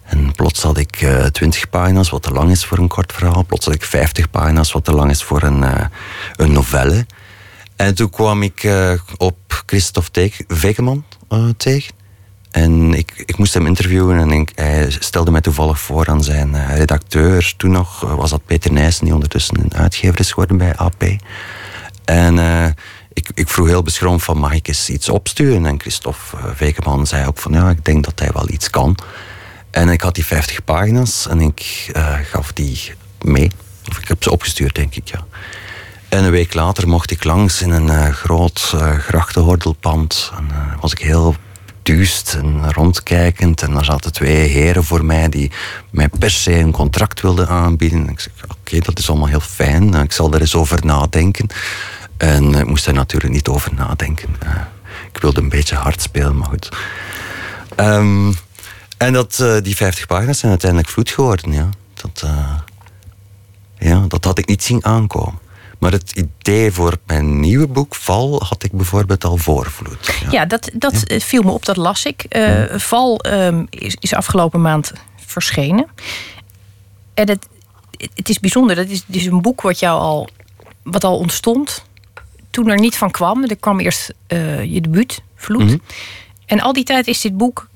En 0.04 0.32
plots 0.32 0.62
had 0.62 0.78
ik 0.78 1.02
uh, 1.02 1.26
20 1.26 1.70
pagina's, 1.70 2.10
wat 2.10 2.22
te 2.22 2.32
lang 2.32 2.52
is 2.52 2.66
voor 2.66 2.78
een 2.78 2.88
kort 2.88 3.14
verhaal. 3.14 3.44
Plots 3.44 3.66
had 3.66 3.74
ik 3.74 3.84
50 3.84 4.30
pagina's, 4.30 4.72
wat 4.72 4.84
te 4.84 4.92
lang 4.92 5.10
is 5.10 5.24
voor 5.24 5.44
een, 5.44 5.62
uh, 5.62 5.86
een 6.36 6.52
novelle. 6.52 7.06
En 7.78 7.96
toen 7.96 8.10
kwam 8.10 8.44
ik 8.44 8.64
uh, 8.64 8.92
op 9.18 9.64
Christophe 9.66 10.32
Vekeman 10.48 11.04
tegen. 11.58 11.94
En 12.52 12.94
ik, 12.94 13.24
ik 13.26 13.38
moest 13.38 13.54
hem 13.54 13.66
interviewen 13.66 14.18
en 14.18 14.32
ik, 14.32 14.52
hij 14.56 14.92
stelde 15.00 15.32
mij 15.32 15.42
toevallig 15.42 15.80
voor 15.80 16.08
aan 16.08 16.24
zijn 16.24 16.50
uh, 16.54 16.78
redacteur. 16.78 17.54
Toen 17.58 17.72
nog 17.72 18.00
was 18.00 18.30
dat 18.30 18.46
Peter 18.46 18.72
Nijssen, 18.72 19.06
die 19.06 19.14
ondertussen 19.14 19.60
een 19.60 19.74
uitgever 19.74 20.20
is 20.20 20.30
geworden 20.30 20.58
bij 20.58 20.76
AP. 20.76 21.04
En 22.06 22.38
ik, 23.14 23.30
ik, 23.34 23.50
vroeg 23.50 23.68
heel 23.68 23.84
beschroomd 23.84 24.24
van, 24.24 24.38
mag 24.38 24.54
ik 24.54 24.68
eens 24.68 24.90
iets 24.90 25.10
opsturen? 25.10 25.66
En 25.66 25.80
Christophe 25.80 26.38
Vekeman 26.56 27.08
zei 27.08 27.28
ook 27.28 27.38
van, 27.38 27.52
ja, 27.52 27.70
ik 27.70 27.86
denk 27.86 28.04
dat 28.04 28.20
hij 28.20 28.30
wel 28.34 28.50
iets 28.50 28.70
kan. 28.70 28.98
En 29.72 29.90
ik 29.90 30.02
had 30.02 30.16
die 30.16 30.26
50 30.26 30.64
pagina's 30.64 31.28
en 31.28 31.42
ik 31.42 31.92
gaf 32.24 32.54
die 32.54 32.92
mee. 33.22 33.52
Of 33.90 33.98
ik 33.98 34.08
heb 34.08 34.24
ze 34.24 34.32
opgestuurd, 34.32 34.76
denk 34.76 34.96
ik, 34.96 35.08
ja. 35.08 35.26
En 36.10 36.24
een 36.24 36.32
week 36.32 36.54
later 36.54 36.88
mocht 36.88 37.12
ik 37.12 37.24
langs 37.24 37.62
in 37.62 37.72
een 37.72 38.14
groot 38.14 38.76
grachtenhordelpand. 39.00 40.32
En 40.38 40.48
was 40.80 40.92
ik 40.92 41.00
heel 41.00 41.36
duust 41.84 42.34
en 42.34 42.74
rondkijkend. 42.74 43.62
En 43.62 43.74
daar 43.74 43.86
zaten 43.86 44.14
twee 44.14 44.48
heren 44.48 44.84
voor 44.84 45.06
mij 45.06 45.30
die 45.30 45.52
mij 45.90 46.10
per 46.20 46.32
se 46.32 46.54
een 46.54 46.72
contract 46.72 47.22
wilden 47.22 47.48
aanbieden. 47.48 48.00
En 48.00 48.10
ik 48.10 48.20
zeg, 48.20 48.34
oké, 48.48 48.80
dat 48.80 49.00
is 49.00 49.10
allemaal 49.10 49.28
heel 49.28 49.40
fijn. 49.40 49.94
Ik 49.94 50.12
zal 50.12 50.34
er 50.34 50.40
eens 50.40 50.56
over 50.56 50.86
nadenken. 50.86 51.48
En 52.18 52.54
ik 52.54 52.66
moest 52.66 52.88
er 52.88 52.94
natuurlijk 52.94 53.34
niet 53.34 53.48
over 53.48 53.74
nadenken. 53.74 54.30
Ik 55.14 55.22
wilde 55.22 55.42
een 55.42 55.50
beetje 55.50 55.76
hard 55.76 56.02
spelen, 56.02 56.38
maar 56.38 56.48
goed. 56.48 56.70
Um, 57.76 58.36
en 58.98 59.14
dat, 59.14 59.40
uh, 59.42 59.58
die 59.62 59.76
50 59.76 60.06
pagina's 60.06 60.40
zijn 60.40 60.52
uiteindelijk 60.52 60.92
vloed 60.92 61.10
geworden. 61.10 61.52
Ja. 61.52 61.70
Dat, 61.94 62.22
uh, 62.26 62.58
ja, 63.78 64.06
dat 64.08 64.24
had 64.24 64.38
ik 64.38 64.48
niet 64.48 64.64
zien 64.64 64.86
aankomen. 64.86 65.40
Maar 65.78 65.92
het 65.92 66.12
idee 66.12 66.72
voor 66.72 66.98
mijn 67.06 67.40
nieuwe 67.40 67.68
boek, 67.68 67.96
Val, 67.96 68.44
had 68.44 68.64
ik 68.64 68.72
bijvoorbeeld 68.72 69.24
al 69.24 69.38
voorvloed. 69.38 70.20
Ja, 70.22 70.32
ja 70.32 70.46
dat, 70.46 70.70
dat 70.74 71.04
ja. 71.06 71.20
viel 71.20 71.42
me 71.42 71.52
op, 71.52 71.66
dat 71.66 71.78
las 71.78 72.06
ik. 72.06 72.26
Uh, 72.30 72.64
Val 72.76 73.26
um, 73.26 73.68
is, 73.70 73.96
is 74.00 74.14
afgelopen 74.14 74.62
maand 74.62 74.94
verschenen. 75.16 75.88
En 77.14 77.30
het, 77.30 77.48
het 78.16 78.30
is 78.30 78.40
bijzonder, 78.40 78.76
dat 78.76 78.88
is, 78.88 79.04
het 79.08 79.16
is 79.16 79.26
een 79.26 79.42
boek 79.42 79.62
wat 79.62 79.80
jou 79.80 80.00
al, 80.00 80.30
wat 80.84 81.04
al 81.04 81.18
ontstond 81.18 81.86
toen 82.50 82.70
er 82.70 82.80
niet 82.80 82.98
van 82.98 83.12
kwam. 83.12 83.44
Er 83.44 83.56
kwam 83.56 83.80
eerst 83.80 84.14
uh, 84.28 84.64
je 84.64 84.82
debuut, 84.82 85.22
Vloed. 85.36 85.62
Mm 85.62 85.68
-hmm. 85.68 85.82
En 86.46 86.62
al 86.62 86.74
die 86.74 86.84
tijd 86.84 87.08
is 87.08 87.22
dit 87.22 87.38
boek 87.38 87.68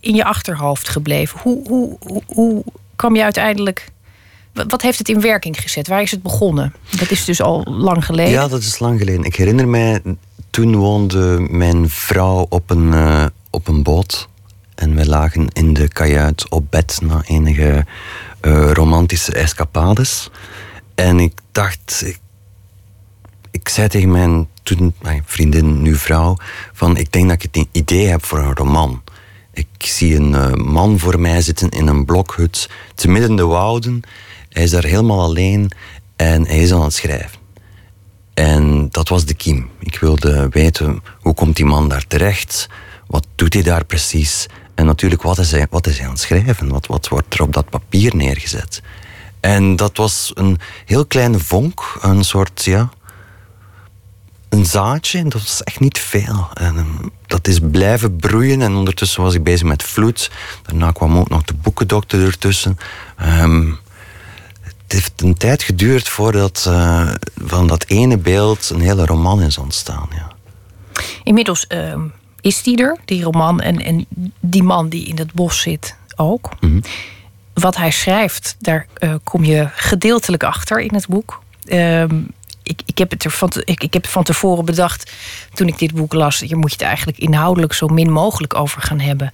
in 0.00 0.14
je 0.14 0.24
achterhoofd 0.24 0.88
gebleven. 0.88 1.40
Hoe, 1.40 1.68
hoe, 1.68 1.96
hoe, 2.00 2.22
hoe 2.26 2.64
kwam 2.96 3.16
je 3.16 3.22
uiteindelijk 3.22 3.88
wat 4.68 4.82
heeft 4.82 4.98
het 4.98 5.08
in 5.08 5.20
werking 5.20 5.60
gezet? 5.60 5.88
Waar 5.88 6.02
is 6.02 6.10
het 6.10 6.22
begonnen? 6.22 6.74
Dat 6.98 7.10
is 7.10 7.24
dus 7.24 7.42
al 7.42 7.64
lang 7.68 8.04
geleden. 8.04 8.32
Ja, 8.32 8.48
dat 8.48 8.60
is 8.60 8.78
lang 8.78 8.98
geleden. 8.98 9.24
Ik 9.24 9.36
herinner 9.36 9.68
mij, 9.68 10.02
toen 10.50 10.76
woonde 10.76 11.46
mijn 11.50 11.88
vrouw 11.88 12.46
op 12.48 12.70
een, 12.70 12.92
uh, 12.92 13.26
op 13.50 13.68
een 13.68 13.82
boot. 13.82 14.28
En 14.74 14.94
we 14.94 15.06
lagen 15.06 15.48
in 15.52 15.72
de 15.72 15.88
kajuit 15.88 16.50
op 16.50 16.70
bed 16.70 16.98
na 17.02 17.22
enige 17.26 17.86
uh, 18.42 18.70
romantische 18.72 19.32
escapades. 19.32 20.30
En 20.94 21.20
ik 21.20 21.32
dacht, 21.52 22.02
ik, 22.06 22.18
ik 23.50 23.68
zei 23.68 23.88
tegen 23.88 24.10
mijn, 24.10 24.48
toen, 24.62 24.94
mijn 25.02 25.22
vriendin, 25.26 25.82
nu 25.82 25.94
vrouw, 25.94 26.36
van 26.72 26.96
ik 26.96 27.12
denk 27.12 27.28
dat 27.28 27.42
ik 27.42 27.54
het 27.54 27.66
idee 27.72 28.06
heb 28.06 28.24
voor 28.24 28.38
een 28.38 28.54
roman. 28.54 29.02
Ik 29.52 29.68
zie 29.78 30.16
een 30.16 30.30
uh, 30.30 30.52
man 30.52 30.98
voor 30.98 31.20
mij 31.20 31.40
zitten 31.40 31.68
in 31.68 31.86
een 31.86 32.04
blokhut, 32.04 32.70
te 32.94 33.08
midden 33.08 33.36
de 33.36 33.44
wouden. 33.44 34.02
Hij 34.56 34.64
is 34.64 34.70
daar 34.70 34.84
helemaal 34.84 35.20
alleen 35.20 35.70
en 36.16 36.46
hij 36.46 36.58
is 36.58 36.72
aan 36.72 36.82
het 36.82 36.94
schrijven. 36.94 37.38
En 38.34 38.88
dat 38.90 39.08
was 39.08 39.24
de 39.24 39.34
kiem. 39.34 39.70
Ik 39.78 39.98
wilde 39.98 40.48
weten 40.50 41.02
hoe 41.20 41.34
komt 41.34 41.56
die 41.56 41.64
man 41.64 41.88
daar 41.88 42.06
terecht? 42.06 42.68
Wat 43.06 43.26
doet 43.34 43.54
hij 43.54 43.62
daar 43.62 43.84
precies? 43.84 44.46
En 44.74 44.86
natuurlijk, 44.86 45.22
wat 45.22 45.38
is 45.38 45.50
hij, 45.50 45.66
wat 45.70 45.86
is 45.86 45.96
hij 45.96 46.06
aan 46.06 46.12
het 46.12 46.20
schrijven? 46.20 46.68
Wat, 46.68 46.86
wat 46.86 47.08
wordt 47.08 47.34
er 47.34 47.42
op 47.42 47.52
dat 47.52 47.70
papier 47.70 48.16
neergezet? 48.16 48.82
En 49.40 49.76
dat 49.76 49.96
was 49.96 50.30
een 50.34 50.58
heel 50.84 51.06
kleine 51.06 51.38
vonk, 51.38 51.98
een 52.00 52.24
soort, 52.24 52.64
ja, 52.64 52.90
een 54.48 54.66
zaadje. 54.66 55.22
Dat 55.22 55.32
was 55.32 55.62
echt 55.62 55.80
niet 55.80 55.98
veel. 55.98 56.48
En 56.54 56.76
um, 56.76 57.10
dat 57.26 57.48
is 57.48 57.58
blijven 57.70 58.16
broeien. 58.16 58.62
En 58.62 58.74
ondertussen 58.74 59.22
was 59.22 59.34
ik 59.34 59.44
bezig 59.44 59.66
met 59.66 59.82
vloed. 59.82 60.30
Daarna 60.62 60.90
kwam 60.90 61.18
ook 61.18 61.28
nog 61.28 61.42
de 61.42 61.54
boekendokter 61.54 62.24
ertussen. 62.24 62.78
Um, 63.22 63.78
het 64.86 64.94
heeft 64.94 65.22
een 65.22 65.34
tijd 65.34 65.62
geduurd 65.62 66.08
voordat 66.08 66.64
uh, 66.68 67.10
van 67.44 67.66
dat 67.66 67.84
ene 67.88 68.18
beeld 68.18 68.70
een 68.70 68.80
hele 68.80 69.06
roman 69.06 69.42
is 69.42 69.58
ontstaan. 69.58 70.08
Ja. 70.14 70.32
Inmiddels 71.22 71.66
uh, 71.68 71.94
is 72.40 72.62
die 72.62 72.78
er, 72.78 72.96
die 73.04 73.22
roman, 73.22 73.60
en, 73.60 73.78
en 73.78 74.06
die 74.40 74.62
man 74.62 74.88
die 74.88 75.06
in 75.06 75.18
het 75.18 75.32
bos 75.32 75.60
zit 75.60 75.96
ook. 76.16 76.50
Mm 76.60 76.70
-hmm. 76.70 76.82
Wat 77.54 77.76
hij 77.76 77.90
schrijft, 77.90 78.56
daar 78.58 78.86
uh, 78.98 79.14
kom 79.24 79.44
je 79.44 79.68
gedeeltelijk 79.74 80.42
achter 80.42 80.80
in 80.80 80.94
het 80.94 81.06
boek. 81.06 81.42
Ik, 82.62 82.80
ik, 82.86 82.98
heb 82.98 83.10
het 83.10 83.24
er 83.24 83.30
van 83.30 83.48
te, 83.48 83.62
ik, 83.64 83.82
ik 83.82 83.92
heb 83.92 84.06
van 84.06 84.22
tevoren 84.22 84.64
bedacht, 84.64 85.12
toen 85.54 85.68
ik 85.68 85.78
dit 85.78 85.94
boek 85.94 86.12
las, 86.12 86.40
hier 86.40 86.58
moet 86.58 86.70
je 86.70 86.76
het 86.76 86.86
eigenlijk 86.86 87.18
inhoudelijk 87.18 87.72
zo 87.72 87.86
min 87.86 88.10
mogelijk 88.10 88.54
over 88.54 88.82
gaan 88.82 89.00
hebben. 89.00 89.32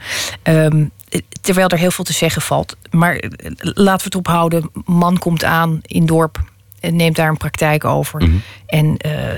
Terwijl 1.40 1.68
er 1.68 1.78
heel 1.78 1.90
veel 1.90 2.04
te 2.04 2.12
zeggen 2.12 2.42
valt. 2.42 2.76
Maar 2.90 3.22
laten 3.58 3.98
we 3.98 4.04
het 4.04 4.14
ophouden. 4.14 4.70
Man 4.84 5.18
komt 5.18 5.44
aan 5.44 5.80
in 5.82 6.06
dorp 6.06 6.40
en 6.80 6.96
neemt 6.96 7.16
daar 7.16 7.28
een 7.28 7.36
praktijk 7.36 7.84
over. 7.84 8.20
Mm 8.20 8.28
-hmm. 8.28 8.42
En 8.66 8.96
uh, 9.06 9.32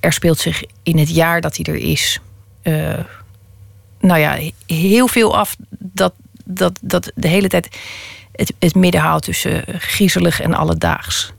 er 0.00 0.12
speelt 0.12 0.38
zich 0.38 0.62
in 0.82 0.98
het 0.98 1.10
jaar 1.10 1.40
dat 1.40 1.56
hij 1.56 1.74
er 1.74 1.80
is... 1.80 2.20
Uh, 2.62 2.98
nou 4.00 4.20
ja, 4.20 4.38
heel 4.66 5.08
veel 5.08 5.36
af 5.36 5.56
dat, 5.78 6.12
dat, 6.44 6.78
dat 6.82 7.12
de 7.14 7.28
hele 7.28 7.48
tijd 7.48 7.78
het, 8.32 8.52
het 8.58 8.74
midden 8.74 9.00
houdt 9.00 9.24
tussen 9.24 9.64
griezelig 9.66 10.40
en 10.40 10.54
alledaags. 10.54 11.32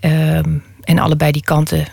Um, 0.00 0.62
en 0.80 0.98
allebei 0.98 1.32
die 1.32 1.42
kanten 1.42 1.86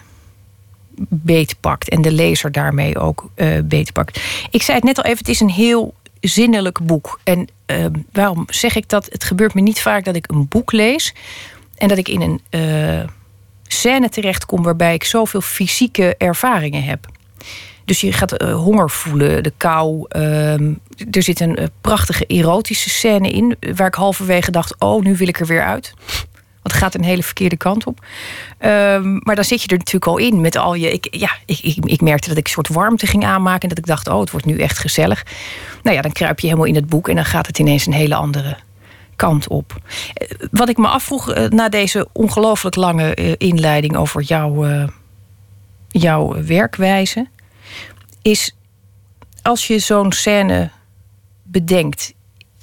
beetpakt. 1.09 1.89
En 1.89 2.01
de 2.01 2.11
lezer 2.11 2.51
daarmee 2.51 2.99
ook 2.99 3.29
uh, 3.35 3.59
beetpakt. 3.63 4.21
Ik 4.51 4.61
zei 4.61 4.77
het 4.77 4.85
net 4.85 4.97
al 4.97 5.03
even, 5.03 5.17
het 5.17 5.27
is 5.27 5.39
een 5.39 5.49
heel 5.49 5.93
zinnelijk 6.27 6.85
boek. 6.85 7.19
En 7.23 7.47
ehm, 7.65 7.91
waarom 8.11 8.45
zeg 8.47 8.75
ik 8.75 8.89
dat? 8.89 9.05
Het 9.11 9.23
gebeurt 9.23 9.53
me 9.53 9.61
niet 9.61 9.81
vaak 9.81 10.05
dat 10.05 10.15
ik 10.15 10.31
een 10.31 10.47
boek 10.47 10.71
lees 10.71 11.13
en 11.75 11.87
dat 11.87 11.97
ik 11.97 12.07
in 12.07 12.21
een 12.21 12.41
uh, 12.49 13.07
scène 13.67 14.09
terechtkom 14.09 14.63
waarbij 14.63 14.93
ik 14.93 15.03
zoveel 15.03 15.41
fysieke 15.41 16.15
ervaringen 16.17 16.83
heb. 16.83 17.05
Dus 17.85 18.01
je 18.01 18.11
gaat 18.11 18.41
uh, 18.41 18.53
honger 18.55 18.89
voelen, 18.89 19.43
de 19.43 19.53
kou. 19.57 20.05
Ehm, 20.07 20.73
er 21.11 21.23
zit 21.23 21.39
een 21.39 21.61
uh, 21.61 21.65
prachtige 21.81 22.25
erotische 22.25 22.89
scène 22.89 23.29
in, 23.29 23.57
waar 23.75 23.87
ik 23.87 23.93
halverwege 23.93 24.51
dacht: 24.51 24.75
oh, 24.79 25.03
nu 25.03 25.15
wil 25.15 25.27
ik 25.27 25.39
er 25.39 25.45
weer 25.45 25.63
uit. 25.63 25.93
Het 26.67 26.77
gaat 26.77 26.95
een 26.95 27.03
hele 27.03 27.23
verkeerde 27.23 27.57
kant 27.57 27.85
op. 27.85 28.05
Um, 28.59 29.19
maar 29.23 29.35
dan 29.35 29.43
zit 29.43 29.61
je 29.61 29.67
er 29.67 29.77
natuurlijk 29.77 30.05
al 30.05 30.17
in 30.17 30.41
met 30.41 30.55
al 30.55 30.73
je. 30.73 30.91
Ik, 30.91 31.07
ja, 31.11 31.29
ik, 31.45 31.59
ik, 31.59 31.85
ik, 31.85 32.01
merkte 32.01 32.29
dat 32.29 32.37
ik 32.37 32.45
een 32.45 32.51
soort 32.51 32.67
warmte 32.67 33.07
ging 33.07 33.25
aanmaken. 33.25 33.61
En 33.61 33.69
dat 33.69 33.77
ik 33.77 33.85
dacht: 33.85 34.07
oh, 34.07 34.19
het 34.19 34.31
wordt 34.31 34.45
nu 34.45 34.57
echt 34.57 34.77
gezellig. 34.77 35.25
Nou 35.83 35.95
ja, 35.95 36.01
dan 36.01 36.11
kruip 36.11 36.39
je 36.39 36.47
helemaal 36.47 36.67
in 36.67 36.75
het 36.75 36.87
boek 36.87 37.09
en 37.09 37.15
dan 37.15 37.25
gaat 37.25 37.47
het 37.47 37.59
ineens 37.59 37.85
een 37.85 37.93
hele 37.93 38.15
andere 38.15 38.57
kant 39.15 39.47
op. 39.47 39.81
Wat 40.51 40.69
ik 40.69 40.77
me 40.77 40.87
afvroeg 40.87 41.35
uh, 41.35 41.47
na 41.47 41.69
deze 41.69 42.07
ongelooflijk 42.11 42.75
lange 42.75 43.17
uh, 43.17 43.33
inleiding 43.37 43.95
over 43.95 44.21
jouw, 44.21 44.87
jouw 45.87 46.43
werkwijze, 46.45 47.27
is 48.21 48.55
als 49.41 49.67
je 49.67 49.79
zo'n 49.79 50.11
scène 50.11 50.69
bedenkt, 51.43 52.13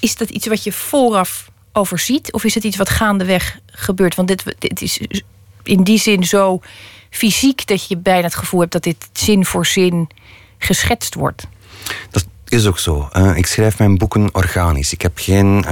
is 0.00 0.16
dat 0.16 0.30
iets 0.30 0.46
wat 0.46 0.64
je 0.64 0.73
vooraf 0.73 1.50
overziet 1.76 2.33
of 2.33 2.45
is 2.45 2.54
het 2.54 2.64
iets 2.64 2.76
wat 2.76 2.88
gaandeweg 2.88 3.59
gebeurt? 3.66 4.14
Want 4.14 4.28
dit, 4.28 4.45
dit 4.59 4.83
is 4.83 5.00
in 5.62 5.83
die 5.83 5.99
zin 5.99 6.25
zo 6.25 6.61
fysiek 7.11 7.66
dat 7.66 7.87
je 7.87 7.97
bijna 7.97 8.23
het 8.23 8.35
gevoel 8.35 8.61
hebt 8.61 8.73
dat 8.73 8.83
dit 8.83 9.09
zin 9.12 9.45
voor 9.45 9.66
zin 9.66 10.09
geschetst 10.59 11.14
wordt. 11.14 11.47
Dat 12.11 12.26
is 12.49 12.66
ook 12.66 12.78
zo. 12.78 13.09
ik 13.35 13.47
schrijf 13.47 13.78
mijn 13.78 13.99
boeken 13.99 14.35
organisch. 14.35 14.93
Ik 14.93 15.02
heb 15.02 15.12
geen 15.14 15.64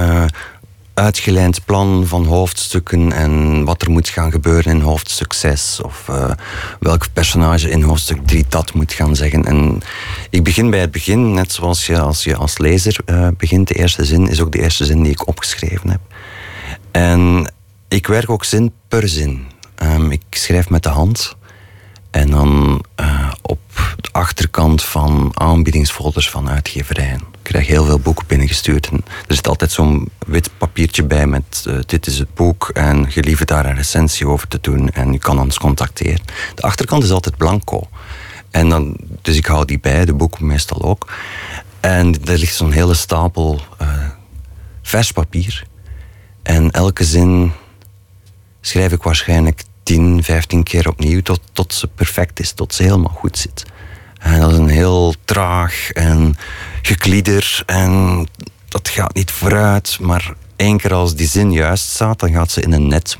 uitgelijnd 0.93 1.65
plan 1.65 2.07
van 2.07 2.25
hoofdstukken 2.25 3.11
en 3.11 3.63
wat 3.63 3.81
er 3.81 3.91
moet 3.91 4.09
gaan 4.09 4.31
gebeuren 4.31 4.73
in 4.73 4.81
hoofdstuk 4.81 5.33
6 5.33 5.81
of 5.81 6.07
uh, 6.09 6.31
welk 6.79 7.05
personage 7.13 7.69
in 7.69 7.81
hoofdstuk 7.81 8.27
3 8.27 8.45
dat 8.49 8.73
moet 8.73 8.93
gaan 8.93 9.15
zeggen. 9.15 9.43
En 9.43 9.81
ik 10.29 10.43
begin 10.43 10.69
bij 10.69 10.79
het 10.79 10.91
begin, 10.91 11.33
net 11.33 11.51
zoals 11.51 11.85
je 11.85 11.99
als 11.99 12.23
je 12.23 12.35
als 12.35 12.57
lezer 12.57 12.97
uh, 13.05 13.27
begint. 13.37 13.67
De 13.67 13.73
eerste 13.73 14.05
zin 14.05 14.27
is 14.27 14.41
ook 14.41 14.51
de 14.51 14.61
eerste 14.61 14.85
zin 14.85 15.03
die 15.03 15.11
ik 15.11 15.27
opgeschreven 15.27 15.89
heb. 15.89 16.01
En 16.91 17.51
ik 17.87 18.07
werk 18.07 18.29
ook 18.29 18.45
zin 18.45 18.73
per 18.87 19.07
zin. 19.07 19.45
Um, 19.83 20.11
ik 20.11 20.21
schrijf 20.29 20.69
met 20.69 20.83
de 20.83 20.89
hand. 20.89 21.35
En 22.13 22.29
dan 22.29 22.83
uh, 22.99 23.31
op 23.41 23.59
de 24.01 24.09
achterkant 24.11 24.83
van 24.83 25.31
aanbiedingsfolders 25.33 26.29
van 26.29 26.49
uitgeverijen. 26.49 27.19
Ik 27.19 27.39
krijg 27.41 27.67
heel 27.67 27.85
veel 27.85 27.99
boeken 27.99 28.27
binnengestuurd. 28.27 28.87
En 28.87 29.05
er 29.27 29.35
zit 29.35 29.47
altijd 29.47 29.71
zo'n 29.71 30.09
wit 30.25 30.49
papiertje 30.57 31.03
bij 31.03 31.27
met 31.27 31.65
uh, 31.67 31.79
dit 31.85 32.07
is 32.07 32.19
het 32.19 32.33
boek 32.33 32.69
en 32.69 33.11
gelieve 33.11 33.45
daar 33.45 33.65
een 33.65 33.75
recensie 33.75 34.27
over 34.27 34.47
te 34.47 34.57
doen 34.61 34.89
en 34.89 35.11
je 35.11 35.19
kan 35.19 35.39
ons 35.39 35.57
contacteren. 35.57 36.21
De 36.55 36.61
achterkant 36.61 37.03
is 37.03 37.11
altijd 37.11 37.37
blanco. 37.37 37.87
En 38.51 38.69
dan, 38.69 38.97
dus 39.21 39.37
ik 39.37 39.45
hou 39.45 39.65
die 39.65 39.79
bij, 39.79 40.05
de 40.05 40.13
boeken 40.13 40.45
meestal 40.45 40.81
ook. 40.81 41.13
En 41.79 42.25
er 42.25 42.37
ligt 42.37 42.55
zo'n 42.55 42.71
hele 42.71 42.93
stapel 42.93 43.61
uh, 43.81 43.87
vers 44.81 45.11
papier. 45.11 45.65
En 46.43 46.71
elke 46.71 47.03
zin 47.03 47.51
schrijf 48.61 48.91
ik 48.91 49.03
waarschijnlijk 49.03 49.63
10, 49.83 50.23
15 50.23 50.63
keer 50.63 50.87
opnieuw 50.87 51.21
tot, 51.21 51.41
tot 51.51 51.73
ze 51.73 51.87
perfect 51.87 52.39
is, 52.39 52.51
tot 52.51 52.73
ze 52.73 52.83
helemaal 52.83 53.15
goed 53.15 53.37
zit. 53.37 53.65
En 54.19 54.39
dat 54.39 54.51
is 54.51 54.57
een 54.57 54.69
heel 54.69 55.13
traag 55.25 55.91
en 55.91 56.35
geklieder 56.81 57.63
en 57.65 58.27
dat 58.67 58.89
gaat 58.89 59.13
niet 59.13 59.31
vooruit, 59.31 59.97
maar 60.01 60.33
één 60.55 60.77
keer 60.77 60.93
als 60.93 61.15
die 61.15 61.27
zin 61.27 61.51
juist 61.51 61.89
staat, 61.89 62.19
dan 62.19 62.31
gaat 62.31 62.51
ze 62.51 62.61
in 62.61 62.71
een 62.71 62.87
net 62.87 63.15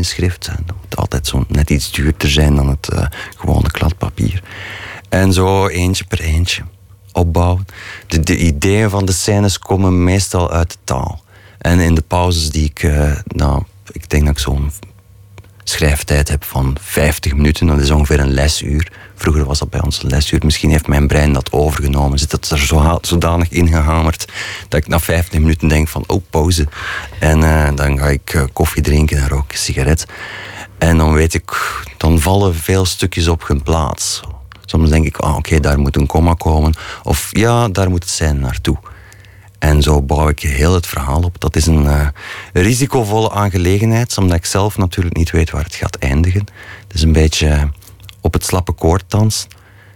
schrift. 0.00 0.46
Dat 0.66 0.76
moet 0.80 0.96
altijd 0.96 1.26
zo 1.26 1.44
net 1.48 1.70
iets 1.70 1.92
duurder 1.92 2.30
zijn 2.30 2.54
dan 2.54 2.68
het 2.68 2.88
uh, 2.92 3.06
gewone 3.36 3.70
kladpapier. 3.70 4.42
En 5.08 5.32
zo 5.32 5.66
eentje 5.66 6.04
per 6.04 6.20
eentje 6.20 6.62
opbouwen. 7.12 7.66
De, 8.06 8.20
de, 8.20 8.36
ideeën 8.36 8.90
van 8.90 9.04
de 9.04 9.12
scènes 9.12 9.58
komen 9.58 10.04
meestal 10.04 10.50
uit 10.50 10.70
de 10.70 10.78
taal. 10.84 11.24
En 11.58 11.80
in 11.80 11.94
de 11.94 12.02
pauzes 12.02 12.50
die 12.50 12.64
ik, 12.64 12.82
uh, 12.82 13.12
nou, 13.26 13.62
ik 13.92 14.10
denk 14.10 14.24
dat 14.24 14.32
ik 14.32 14.38
zo'n 14.38 14.70
schrijftijd 15.70 16.28
heb 16.28 16.44
van 16.44 16.76
50 16.80 17.34
minuten. 17.34 17.66
Dat 17.66 17.80
is 17.80 17.90
ongeveer 17.90 18.20
een 18.20 18.32
lesuur. 18.32 18.92
Vroeger 19.14 19.44
was 19.44 19.58
dat 19.58 19.70
bij 19.70 19.82
ons 19.82 20.02
een 20.02 20.08
lesuur. 20.08 20.40
Misschien 20.44 20.70
heeft 20.70 20.86
mijn 20.86 21.06
brein 21.06 21.32
dat 21.32 21.52
overgenomen. 21.52 22.18
Zit 22.18 22.30
dat 22.30 22.50
er 22.50 22.58
zo, 22.58 22.98
zodanig 23.00 23.50
ingehamerd 23.50 24.24
dat 24.68 24.80
ik 24.80 24.88
na 24.88 25.00
50 25.00 25.40
minuten 25.40 25.68
denk 25.68 25.88
van, 25.88 26.04
oh, 26.06 26.22
pauze. 26.30 26.66
En 27.18 27.40
uh, 27.40 27.68
dan 27.74 27.98
ga 27.98 28.08
ik 28.08 28.34
uh, 28.34 28.42
koffie 28.52 28.82
drinken 28.82 29.18
en 29.18 29.28
rook 29.28 29.52
een 29.52 29.58
sigaret. 29.58 30.06
En 30.78 30.96
dan 30.96 31.12
weet 31.12 31.34
ik, 31.34 31.82
dan 31.96 32.20
vallen 32.20 32.54
veel 32.54 32.84
stukjes 32.84 33.28
op 33.28 33.48
hun 33.48 33.62
plaats. 33.62 34.20
Soms 34.64 34.90
denk 34.90 35.04
ik, 35.04 35.16
ah, 35.16 35.36
oké, 35.36 35.60
daar 35.60 35.78
moet 35.78 35.96
een 35.96 36.06
komma 36.06 36.34
komen. 36.34 36.74
Of 37.02 37.28
ja, 37.30 37.68
daar 37.68 37.90
moet 37.90 38.02
het 38.02 38.12
zijn 38.12 38.38
naartoe. 38.38 38.76
En 39.60 39.82
zo 39.82 40.02
bouw 40.02 40.28
ik 40.28 40.40
heel 40.40 40.74
het 40.74 40.86
verhaal 40.86 41.22
op. 41.22 41.40
Dat 41.40 41.56
is 41.56 41.66
een 41.66 41.84
uh, 41.84 42.06
risicovolle 42.52 43.30
aangelegenheid, 43.30 44.18
omdat 44.18 44.36
ik 44.36 44.44
zelf 44.44 44.76
natuurlijk 44.78 45.16
niet 45.16 45.30
weet 45.30 45.50
waar 45.50 45.64
het 45.64 45.74
gaat 45.74 45.96
eindigen. 45.96 46.46
Het 46.82 46.94
is 46.94 47.02
een 47.02 47.12
beetje 47.12 47.70
op 48.20 48.32
het 48.32 48.44
slappe 48.44 48.72
koord 48.72 49.04
dansen. 49.08 49.48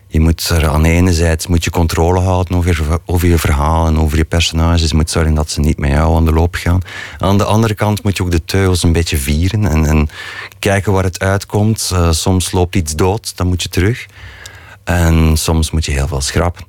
Je 0.07 0.21
moet 0.21 0.49
er 0.49 0.69
aan 0.69 0.83
de 0.83 0.89
ene 0.89 1.13
zijde 1.13 1.45
moet 1.49 1.65
je 1.65 1.71
controle 1.71 2.21
houden 2.21 2.57
over 3.07 3.29
je, 3.29 3.39
verhaal 3.39 3.87
en 3.87 3.99
over 3.99 4.17
je 4.17 4.25
personages. 4.25 4.91
Je 4.91 4.97
moet 4.97 5.11
zorgen 5.11 5.35
dat 5.35 5.51
ze 5.51 5.61
niet 5.61 5.79
met 5.79 5.91
jou 5.91 6.17
aan 6.17 6.25
de 6.25 6.33
loop 6.33 6.55
gaan. 6.55 6.81
Aan 7.19 7.39
de 7.39 7.45
andere 7.45 7.75
kant 7.75 8.03
moet 8.03 8.17
je 8.17 8.23
ook 8.23 8.31
de 8.31 8.45
teugels 8.45 8.83
een 8.83 8.93
beetje 8.93 9.17
vieren 9.17 9.67
en, 9.67 9.87
en 9.87 10.09
kijken 10.59 10.93
waar 10.93 11.05
het 11.05 11.19
uitkomt. 11.19 11.91
Uh, 11.93 12.11
soms 12.11 12.53
loopt 12.53 12.77
iets 12.77 12.95
dood, 12.95 13.37
dan 13.37 13.47
moet 13.47 13.63
je 13.63 13.69
terug. 13.69 14.07
En 14.85 15.37
soms 15.37 15.71
moet 15.71 15.85
je 15.85 15.93
heel 15.93 16.09
veel 16.09 16.21
schrappen. 16.21 16.65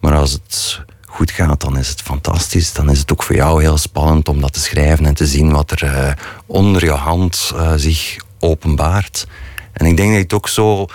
Maar 0.00 0.14
als 0.14 0.32
het 0.32 0.84
goed 1.08 1.30
gaat, 1.30 1.60
dan 1.60 1.78
is 1.78 1.88
het 1.88 2.02
fantastisch. 2.02 2.72
Dan 2.72 2.90
is 2.90 2.98
het 2.98 3.12
ook 3.12 3.22
voor 3.22 3.36
jou 3.36 3.62
heel 3.62 3.78
spannend 3.78 4.28
om 4.28 4.40
dat 4.40 4.52
te 4.52 4.60
schrijven 4.60 5.06
en 5.06 5.14
te 5.14 5.26
zien 5.26 5.52
wat 5.52 5.70
er 5.70 5.84
uh, 5.84 6.12
onder 6.46 6.84
je 6.84 6.90
hand 6.90 7.52
uh, 7.54 7.72
zich 7.76 8.16
openbaart. 8.38 9.26
En 9.72 9.86
ik 9.86 9.96
denk 9.96 10.08
dat 10.08 10.16
je 10.16 10.22
het 10.22 10.32
ook 10.32 10.48
zo, 10.48 10.86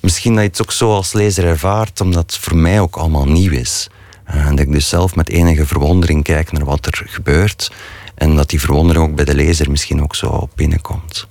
misschien 0.00 0.34
dat 0.34 0.42
je 0.42 0.48
het 0.48 0.62
ook 0.62 0.72
zo 0.72 0.94
als 0.94 1.12
lezer 1.12 1.44
ervaart, 1.44 2.00
omdat 2.00 2.32
het 2.32 2.36
voor 2.36 2.56
mij 2.56 2.80
ook 2.80 2.96
allemaal 2.96 3.26
nieuw 3.26 3.52
is. 3.52 3.88
Uh, 4.28 4.46
en 4.46 4.56
dat 4.56 4.66
ik 4.66 4.72
dus 4.72 4.88
zelf 4.88 5.14
met 5.14 5.28
enige 5.28 5.66
verwondering 5.66 6.24
kijk 6.24 6.52
naar 6.52 6.64
wat 6.64 6.86
er 6.86 7.02
gebeurt. 7.06 7.72
En 8.14 8.36
dat 8.36 8.50
die 8.50 8.60
verwondering 8.60 9.04
ook 9.04 9.14
bij 9.14 9.24
de 9.24 9.34
lezer 9.34 9.70
misschien 9.70 10.02
ook 10.02 10.14
zo 10.14 10.48
binnenkomt 10.54 11.26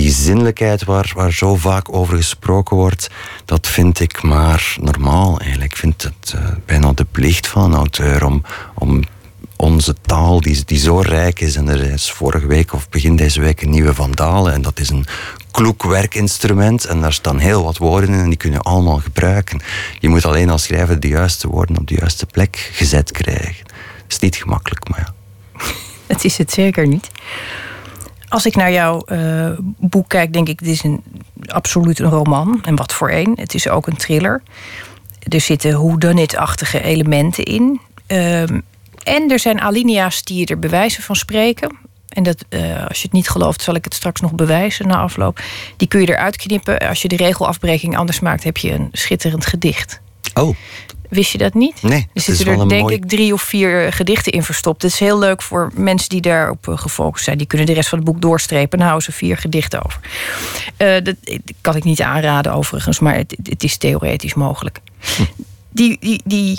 die 0.00 0.12
zinnelijkheid 0.12 0.84
waar, 0.84 1.12
waar 1.14 1.32
zo 1.32 1.56
vaak 1.56 1.94
over 1.94 2.16
gesproken 2.16 2.76
wordt, 2.76 3.10
dat 3.44 3.66
vind 3.66 4.00
ik 4.00 4.22
maar 4.22 4.76
normaal 4.80 5.40
eigenlijk. 5.40 5.72
Ik 5.72 5.78
vind 5.78 6.02
het 6.02 6.32
uh, 6.36 6.40
bijna 6.66 6.92
de 6.92 7.06
plicht 7.10 7.46
van 7.46 7.62
een 7.62 7.78
auteur 7.78 8.24
om, 8.24 8.42
om 8.74 9.02
onze 9.56 9.94
taal, 10.00 10.40
die, 10.40 10.64
die 10.64 10.78
zo 10.78 10.98
rijk 10.98 11.40
is, 11.40 11.56
en 11.56 11.68
er 11.68 11.80
is 11.80 12.10
vorige 12.10 12.46
week 12.46 12.72
of 12.72 12.88
begin 12.88 13.16
deze 13.16 13.40
week 13.40 13.62
een 13.62 13.70
nieuwe 13.70 13.94
Vandalen, 13.94 14.52
en 14.52 14.62
dat 14.62 14.80
is 14.80 14.90
een 14.90 15.06
kloek 15.50 15.82
werkinstrument, 15.82 16.84
en 16.84 17.00
daar 17.00 17.12
staan 17.12 17.38
heel 17.38 17.64
wat 17.64 17.76
woorden 17.76 18.10
in, 18.10 18.20
en 18.20 18.28
die 18.28 18.38
kunnen 18.38 18.62
allemaal 18.62 18.98
gebruiken. 18.98 19.60
Je 19.98 20.08
moet 20.08 20.24
alleen 20.24 20.50
als 20.50 20.62
schrijver 20.62 21.00
de 21.00 21.08
juiste 21.08 21.48
woorden 21.48 21.78
op 21.78 21.86
de 21.86 21.94
juiste 21.94 22.26
plek 22.26 22.70
gezet 22.72 23.10
krijgen. 23.10 23.64
Dat 23.66 24.08
is 24.08 24.18
niet 24.18 24.36
gemakkelijk, 24.36 24.88
maar 24.88 25.00
ja. 25.06 25.14
Het 26.14 26.24
is 26.24 26.38
het 26.38 26.52
zeker 26.52 26.86
niet. 26.86 27.10
Als 28.34 28.46
ik 28.46 28.56
naar 28.56 28.72
jouw 28.72 29.02
uh, 29.06 29.50
boek 29.78 30.08
kijk, 30.08 30.32
denk 30.32 30.48
ik, 30.48 30.58
dit 30.58 30.68
is 30.68 30.82
een, 30.82 31.02
absoluut 31.46 31.98
een 31.98 32.10
roman. 32.10 32.60
En 32.64 32.76
wat 32.76 32.92
voor 32.92 33.10
een. 33.10 33.32
Het 33.40 33.54
is 33.54 33.68
ook 33.68 33.86
een 33.86 33.96
thriller. 33.96 34.42
Er 35.28 35.40
zitten 35.40 35.72
whodunit-achtige 35.72 36.82
elementen 36.82 37.44
in. 37.44 37.80
Uh, 38.08 38.42
en 39.02 39.30
er 39.30 39.38
zijn 39.38 39.60
alinea's 39.60 40.22
die 40.22 40.46
er 40.46 40.58
bewijzen 40.58 41.02
van 41.02 41.16
spreken. 41.16 41.76
En 42.08 42.22
dat, 42.22 42.44
uh, 42.48 42.86
als 42.86 42.98
je 42.98 43.04
het 43.04 43.12
niet 43.12 43.28
gelooft, 43.28 43.62
zal 43.62 43.74
ik 43.74 43.84
het 43.84 43.94
straks 43.94 44.20
nog 44.20 44.32
bewijzen 44.32 44.86
na 44.86 44.96
afloop. 44.96 45.40
Die 45.76 45.88
kun 45.88 46.00
je 46.00 46.08
eruit 46.08 46.36
knippen. 46.36 46.78
Als 46.78 47.02
je 47.02 47.08
de 47.08 47.16
regelafbreking 47.16 47.96
anders 47.96 48.20
maakt, 48.20 48.44
heb 48.44 48.56
je 48.56 48.72
een 48.72 48.88
schitterend 48.92 49.46
gedicht. 49.46 50.00
Oh, 50.34 50.56
Wist 51.14 51.32
je 51.32 51.38
dat 51.38 51.54
niet? 51.54 51.82
Nee. 51.82 52.08
Er 52.12 52.20
zitten 52.20 52.46
er 52.46 52.68
denk 52.68 52.90
ik 52.90 53.08
drie 53.08 53.32
of 53.32 53.42
vier 53.42 53.92
gedichten 53.92 54.32
in 54.32 54.42
verstopt. 54.42 54.82
Het 54.82 54.92
is 54.92 54.98
heel 54.98 55.18
leuk 55.18 55.42
voor 55.42 55.70
mensen 55.74 56.08
die 56.08 56.20
daarop 56.20 56.68
eh, 56.68 56.78
gefocust 56.78 57.24
zijn. 57.24 57.38
Die 57.38 57.46
kunnen 57.46 57.66
de 57.66 57.72
rest 57.72 57.88
van 57.88 57.98
het 57.98 58.06
boek 58.06 58.20
doorstrepen 58.20 58.78
en 58.78 58.84
houden 58.84 59.04
ze 59.04 59.12
vier 59.12 59.36
gedichten 59.36 59.84
over. 59.84 60.00
Uh, 60.78 60.96
dat 61.02 61.16
kan 61.60 61.76
ik 61.76 61.84
niet 61.84 62.02
aanraden 62.02 62.52
overigens, 62.52 62.98
maar 62.98 63.16
het, 63.16 63.36
het 63.42 63.62
is 63.62 63.76
theoretisch 63.76 64.34
mogelijk. 64.34 64.78
Hm. 65.16 65.22
Die, 65.70 65.96
die, 66.00 66.20
die 66.24 66.58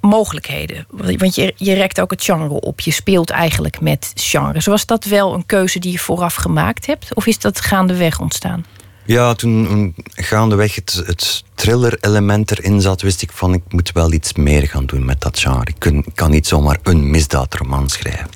mogelijkheden. 0.00 0.86
Want 0.90 1.34
je, 1.34 1.54
je 1.56 1.72
rekt 1.72 2.00
ook 2.00 2.10
het 2.10 2.24
genre 2.24 2.60
op. 2.60 2.80
Je 2.80 2.90
speelt 2.90 3.30
eigenlijk 3.30 3.80
met 3.80 4.12
genre. 4.14 4.60
Was 4.64 4.86
dat 4.86 5.04
wel 5.04 5.34
een 5.34 5.46
keuze 5.46 5.78
die 5.78 5.92
je 5.92 5.98
vooraf 5.98 6.34
gemaakt 6.34 6.86
hebt? 6.86 7.14
Of 7.14 7.26
is 7.26 7.38
dat 7.38 7.60
gaandeweg 7.60 8.20
ontstaan? 8.20 8.64
Ja, 9.04 9.34
toen 9.34 9.94
gaandeweg 10.14 10.74
het, 10.74 11.02
het 11.06 11.44
thriller-element 11.54 12.50
erin 12.50 12.80
zat, 12.80 13.02
wist 13.02 13.22
ik 13.22 13.32
van 13.32 13.54
ik 13.54 13.62
moet 13.68 13.92
wel 13.92 14.12
iets 14.12 14.32
meer 14.32 14.68
gaan 14.68 14.86
doen 14.86 15.04
met 15.04 15.20
dat 15.20 15.38
genre. 15.38 15.66
Ik, 15.74 16.02
kan 16.14 16.30
niet 16.30 16.46
zomaar 16.46 16.78
een 16.82 17.10
misdaadroman 17.10 17.88
schrijven. 17.88 18.28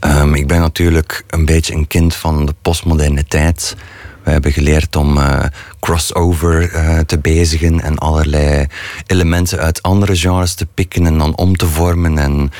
Um, 0.00 0.34
ik 0.34 0.46
ben 0.46 0.60
natuurlijk 0.60 1.24
een 1.28 1.44
beetje 1.44 1.74
een 1.74 1.86
kind 1.86 2.14
van 2.14 2.46
de 2.46 2.54
postmoderne 2.62 3.24
tijd. 3.24 3.76
We 4.22 4.30
hebben 4.30 4.52
geleerd 4.52 4.96
om 4.96 5.16
uh, 5.16 5.44
crossover 5.80 6.74
uh, 6.74 6.98
te 6.98 7.18
bezigen 7.18 7.80
en 7.80 7.98
allerlei 7.98 8.66
elementen 9.06 9.58
uit 9.58 9.82
andere 9.82 10.16
genres 10.16 10.54
te 10.54 10.66
pikken 10.66 11.06
en 11.06 11.18
dan 11.18 11.36
om 11.36 11.56
te 11.56 11.66
vormen 11.66 12.18
en 12.18 12.50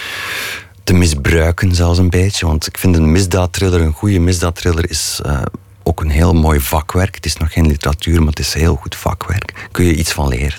te 0.85 0.93
misbruiken 0.93 1.75
zelfs 1.75 1.99
een 1.99 2.11
beetje. 2.11 2.47
Want 2.47 2.67
ik 2.67 2.79
vind 2.79 2.97
een 2.97 3.13
misdaadthriller, 3.13 3.81
een 3.81 3.93
goede 3.93 4.19
misdaadthriller 4.19 4.91
is 4.91 5.21
uh, 5.27 5.43
ook 5.87 6.01
een 6.01 6.11
heel 6.11 6.33
mooi 6.33 6.61
vakwerk. 6.61 7.15
Het 7.15 7.27
is 7.27 7.37
nog 7.37 7.53
geen 7.53 7.67
literatuur, 7.67 8.19
maar 8.19 8.29
het 8.29 8.39
is 8.39 8.55
heel 8.55 8.75
goed 8.75 8.97
vakwerk. 8.97 9.69
Kun 9.73 9.85
je 9.85 9.95
iets 9.95 10.13
van 10.13 10.29
leren. 10.29 10.59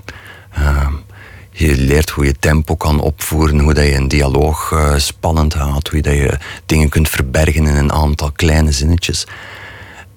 Uh, 0.58 0.88
je 1.52 1.78
leert 1.78 2.10
hoe 2.10 2.26
je 2.26 2.40
tempo 2.40 2.76
kan 2.76 3.00
opvoeren, 3.00 3.60
hoe 3.60 3.74
dat 3.74 3.86
je 3.86 3.96
een 3.96 4.08
dialoog 4.08 4.72
uh, 4.72 4.98
spannend 4.98 5.54
houdt, 5.54 5.88
hoe 5.88 6.02
dat 6.02 6.14
je 6.14 6.38
dingen 6.66 6.90
kunt 6.90 7.10
verbergen 7.10 7.68
in 7.68 7.76
een 7.76 7.92
aantal 7.92 8.32
kleine 8.32 8.72
zinnetjes. 8.72 9.28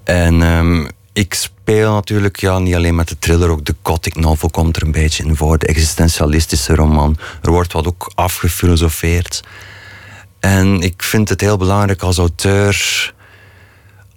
En 0.04 0.40
um, 0.40 0.88
ik 1.12 1.34
speel 1.34 1.92
natuurlijk 1.92 2.40
ja, 2.40 2.58
niet 2.58 2.74
alleen 2.74 2.94
met 2.94 3.08
de 3.08 3.18
thriller, 3.18 3.50
ook 3.50 3.64
de 3.64 3.74
gothic 3.82 4.16
novel 4.16 4.50
komt 4.50 4.76
er 4.76 4.82
een 4.82 4.92
beetje 4.92 5.24
in 5.24 5.36
voor, 5.36 5.58
de 5.58 5.66
existentialistische 5.66 6.74
roman. 6.74 7.16
Er 7.42 7.50
wordt 7.50 7.72
wat 7.72 7.86
ook 7.86 8.10
afgefilosofeerd. 8.14 9.44
En 10.40 10.80
ik 10.80 11.02
vind 11.02 11.28
het 11.28 11.40
heel 11.40 11.56
belangrijk 11.56 12.02
als 12.02 12.18
auteur, 12.18 13.12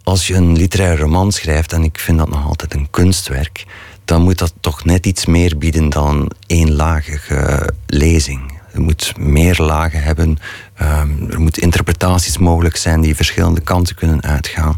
als 0.03 0.27
je 0.27 0.33
een 0.33 0.57
literaire 0.57 1.01
roman 1.01 1.31
schrijft, 1.31 1.73
en 1.73 1.83
ik 1.83 1.99
vind 1.99 2.17
dat 2.17 2.29
nog 2.29 2.45
altijd 2.45 2.73
een 2.73 2.89
kunstwerk, 2.89 3.65
dan 4.05 4.21
moet 4.21 4.37
dat 4.37 4.53
toch 4.59 4.85
net 4.85 5.05
iets 5.05 5.25
meer 5.25 5.57
bieden 5.57 5.89
dan 5.89 6.31
eenlagige 6.47 7.69
lezing. 7.87 8.51
Je 8.73 8.79
moet 8.79 9.17
meer 9.17 9.57
lagen 9.61 10.03
hebben. 10.03 10.37
Um, 10.81 11.27
er 11.31 11.41
moeten 11.41 11.61
interpretaties 11.61 12.37
mogelijk 12.37 12.75
zijn 12.75 13.01
die 13.01 13.15
verschillende 13.15 13.61
kanten 13.61 13.95
kunnen 13.95 14.21
uitgaan. 14.21 14.75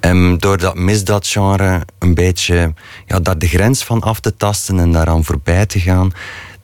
En 0.00 0.38
door 0.38 0.58
dat 0.58 0.74
misdaadgenre 0.74 1.80
een 1.98 2.14
beetje 2.14 2.74
ja, 3.06 3.20
daar 3.20 3.38
de 3.38 3.48
grens 3.48 3.84
van 3.84 4.00
af 4.00 4.20
te 4.20 4.36
tasten 4.36 4.78
en 4.78 4.92
daaraan 4.92 5.24
voorbij 5.24 5.66
te 5.66 5.80
gaan, 5.80 6.12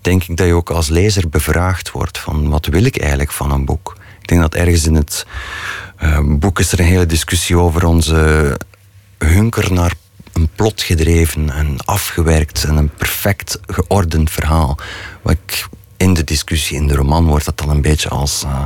denk 0.01 0.25
ik 0.25 0.37
dat 0.37 0.47
je 0.47 0.55
ook 0.55 0.71
als 0.71 0.89
lezer 0.89 1.29
bevraagd 1.29 1.91
wordt 1.91 2.19
van 2.19 2.49
wat 2.49 2.67
wil 2.67 2.85
ik 2.85 2.99
eigenlijk 2.99 3.33
van 3.33 3.51
een 3.51 3.65
boek. 3.65 3.97
Ik 4.21 4.29
denk 4.29 4.41
dat 4.41 4.55
ergens 4.55 4.87
in 4.87 4.95
het 4.95 5.27
boek 6.25 6.59
is 6.59 6.73
er 6.73 6.81
een 6.81 6.87
hele 6.87 7.07
discussie 7.07 7.59
over 7.59 7.87
onze 7.87 8.59
hunker 9.19 9.73
naar 9.73 9.93
een 10.33 10.49
plot 10.55 10.83
gedreven 10.83 11.51
en 11.51 11.77
afgewerkt 11.85 12.65
en 12.65 12.77
een 12.77 12.91
perfect 12.91 13.61
geordend 13.67 14.31
verhaal. 14.31 14.79
Wat 15.23 15.69
in 15.97 16.15
de 16.15 16.25
discussie 16.25 16.77
in 16.77 16.87
de 16.87 16.95
roman 16.95 17.27
wordt 17.27 17.45
dat 17.45 17.59
dan 17.59 17.71
een 17.71 17.81
beetje 17.81 18.09
als. 18.09 18.43
Uh, 18.45 18.65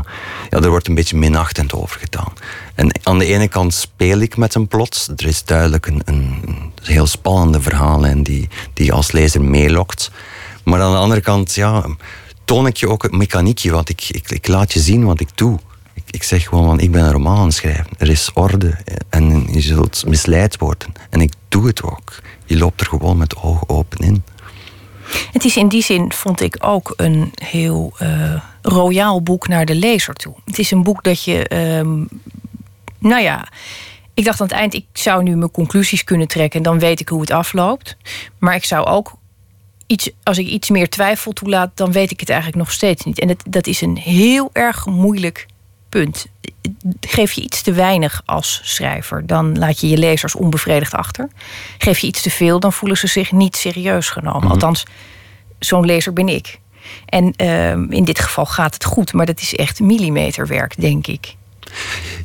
ja, 0.50 0.58
er 0.58 0.70
wordt 0.70 0.88
een 0.88 0.94
beetje 0.94 1.16
minachtend 1.16 1.72
over 1.72 2.00
gedaan. 2.00 2.32
En 2.74 3.00
aan 3.02 3.18
de 3.18 3.24
ene 3.24 3.48
kant 3.48 3.74
speel 3.74 4.18
ik 4.18 4.36
met 4.36 4.54
een 4.54 4.68
plot. 4.68 5.12
Er 5.16 5.26
is 5.26 5.44
duidelijk 5.44 5.86
een, 5.86 6.02
een 6.04 6.42
heel 6.82 7.06
spannende 7.06 7.60
verhaallijn 7.60 8.22
die, 8.22 8.48
die 8.72 8.92
als 8.92 9.12
lezer 9.12 9.42
meelokt. 9.42 10.10
Maar 10.64 10.80
aan 10.80 10.92
de 10.92 10.98
andere 10.98 11.20
kant, 11.20 11.54
ja, 11.54 11.86
toon 12.44 12.66
ik 12.66 12.76
je 12.76 12.88
ook 12.88 13.02
het 13.02 13.12
mechaniekje, 13.12 13.70
want 13.70 13.88
ik, 13.88 14.08
ik, 14.08 14.30
ik 14.30 14.48
laat 14.48 14.72
je 14.72 14.80
zien 14.80 15.04
wat 15.04 15.20
ik 15.20 15.28
doe. 15.34 15.58
Ik, 16.10 16.22
zeg 16.22 16.44
gewoon, 16.44 16.64
van, 16.64 16.80
ik 16.80 16.90
ben 16.90 17.04
een 17.04 17.12
roman 17.12 17.36
aan 17.36 17.44
het 17.44 17.54
schrijven. 17.54 17.86
Er 17.98 18.10
is 18.10 18.30
orde 18.34 18.76
en 19.08 19.52
je 19.52 19.60
zult 19.60 20.04
misleid 20.06 20.58
worden. 20.58 20.92
En 21.10 21.20
ik 21.20 21.32
doe 21.48 21.66
het 21.66 21.82
ook. 21.82 22.18
Je 22.44 22.58
loopt 22.58 22.80
er 22.80 22.86
gewoon 22.86 23.16
met 23.16 23.36
ogen 23.36 23.68
open 23.68 23.98
in. 23.98 24.22
Het 25.32 25.44
is 25.44 25.56
in 25.56 25.68
die 25.68 25.82
zin, 25.82 26.12
vond 26.12 26.40
ik, 26.40 26.56
ook 26.60 26.92
een 26.96 27.32
heel 27.34 27.92
uh, 28.02 28.42
royaal 28.62 29.22
boek 29.22 29.48
naar 29.48 29.64
de 29.64 29.74
lezer 29.74 30.14
toe. 30.14 30.34
Het 30.44 30.58
is 30.58 30.70
een 30.70 30.82
boek 30.82 31.04
dat 31.04 31.24
je, 31.24 31.54
um, 31.78 32.08
nou 32.98 33.22
ja, 33.22 33.48
ik 34.14 34.24
dacht 34.24 34.40
aan 34.40 34.46
het 34.46 34.56
eind, 34.56 34.74
ik 34.74 34.86
zou 34.92 35.22
nu 35.22 35.36
mijn 35.36 35.50
conclusies 35.50 36.04
kunnen 36.04 36.28
trekken 36.28 36.58
en 36.58 36.64
dan 36.64 36.78
weet 36.78 37.00
ik 37.00 37.08
hoe 37.08 37.20
het 37.20 37.30
afloopt. 37.30 37.96
Maar 38.38 38.54
ik 38.54 38.64
zou 38.64 38.86
ook 38.86 39.12
iets, 39.86 40.10
als 40.22 40.38
ik 40.38 40.46
iets 40.46 40.70
meer 40.70 40.88
twijfel 40.88 41.32
toelaat, 41.32 41.70
dan 41.74 41.92
weet 41.92 42.10
ik 42.10 42.20
het 42.20 42.28
eigenlijk 42.28 42.58
nog 42.58 42.72
steeds 42.72 43.04
niet. 43.04 43.18
En 43.18 43.28
dat, 43.28 43.42
dat 43.48 43.66
is 43.66 43.80
een 43.80 43.96
heel 43.96 44.50
erg 44.52 44.86
moeilijk 44.86 45.46
punt. 45.90 46.26
Geef 47.00 47.32
je 47.32 47.40
iets 47.40 47.62
te 47.62 47.72
weinig 47.72 48.22
als 48.24 48.60
schrijver, 48.64 49.26
dan 49.26 49.58
laat 49.58 49.80
je 49.80 49.88
je 49.88 49.96
lezers 49.96 50.34
onbevredigd 50.34 50.94
achter. 50.94 51.28
Geef 51.78 51.98
je 51.98 52.06
iets 52.06 52.22
te 52.22 52.30
veel, 52.30 52.60
dan 52.60 52.72
voelen 52.72 52.98
ze 52.98 53.06
zich 53.06 53.32
niet 53.32 53.56
serieus 53.56 54.08
genomen. 54.08 54.42
Mhm. 54.42 54.50
Althans, 54.50 54.84
zo'n 55.58 55.86
lezer 55.86 56.12
ben 56.12 56.28
ik. 56.28 56.60
En 57.06 57.32
ehm, 57.36 57.92
in 57.92 58.04
dit 58.04 58.18
geval 58.18 58.46
gaat 58.46 58.74
het 58.74 58.84
goed, 58.84 59.12
maar 59.12 59.26
dat 59.26 59.40
is 59.40 59.54
echt 59.54 59.80
millimeterwerk, 59.80 60.80
denk 60.80 61.06
ik. 61.06 61.34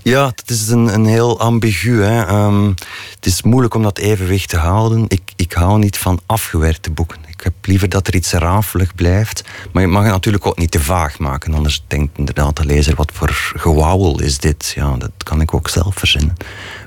Ja, 0.01 0.27
het 0.35 0.49
is 0.49 0.67
een, 0.67 0.93
een 0.93 1.05
heel 1.05 1.39
ambigu. 1.39 2.01
Hè. 2.01 2.25
Ehm, 2.25 2.67
het 3.15 3.25
is 3.25 3.41
moeilijk 3.41 3.73
om 3.73 3.83
dat 3.83 3.97
evenwicht 3.97 4.49
te 4.49 4.57
houden. 4.57 5.05
Ik, 5.07 5.31
ik 5.35 5.53
hou 5.53 5.79
niet 5.79 5.97
van 5.97 6.19
afgewerkte 6.25 6.91
boeken. 6.91 7.24
Heb 7.45 7.65
liever 7.65 7.89
dat 7.89 8.07
er 8.07 8.15
iets 8.15 8.31
rafelig 8.31 8.95
blijft. 8.95 9.43
Maar 9.71 9.81
je 9.81 9.87
mag 9.87 10.03
het 10.03 10.11
natuurlijk 10.11 10.45
ook 10.45 10.57
niet 10.57 10.71
te 10.71 10.79
vaag 10.79 11.19
maken. 11.19 11.53
Anders 11.53 11.83
denkt 11.87 12.17
inderdaad 12.17 12.55
de 12.55 12.65
lezer, 12.65 12.95
wat 12.95 13.11
voor 13.13 13.29
gewauwel 13.55 14.21
is 14.21 14.37
dit? 14.37 14.71
Ja, 14.75 14.97
dat 14.97 15.11
kan 15.17 15.41
ik 15.41 15.53
ook 15.53 15.69
zelf 15.69 15.95
verzinnen. 15.95 16.35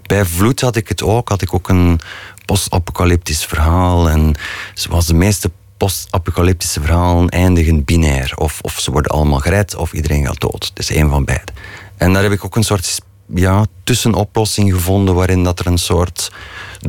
Bij 0.06 0.24
Vloed 0.24 0.60
had 0.60 0.76
ik 0.76 0.88
het 0.88 1.02
ook. 1.02 1.28
Had 1.28 1.42
ik 1.42 1.54
ook 1.54 1.68
een 1.68 2.00
post-apocalyptisch 2.44 3.44
verhaal. 3.44 4.08
En 4.08 4.34
zoals 4.74 5.06
de 5.06 5.14
meeste 5.14 5.50
post-apocalyptische 5.76 6.80
verhalen 6.80 7.28
eindigen 7.28 7.84
binair. 7.84 8.32
Of, 8.36 8.60
of 8.60 8.80
ze 8.80 8.90
worden 8.90 9.12
allemaal 9.12 9.38
gered, 9.38 9.74
of 9.74 9.92
iedereen 9.92 10.26
gaat 10.26 10.40
dood. 10.40 10.72
Is 10.74 10.90
één 10.90 11.10
van 11.10 11.24
beide. 11.24 11.52
En 11.96 12.12
daar 12.12 12.22
heb 12.22 12.32
ik 12.32 12.44
ook 12.44 12.56
een 12.56 12.62
soort 12.62 13.00
ja, 13.34 13.66
tussenoplossing 13.84 14.72
gevonden 14.72 15.14
waarin 15.14 15.44
dat 15.44 15.58
er 15.58 15.66
een 15.66 15.78
soort 15.78 16.32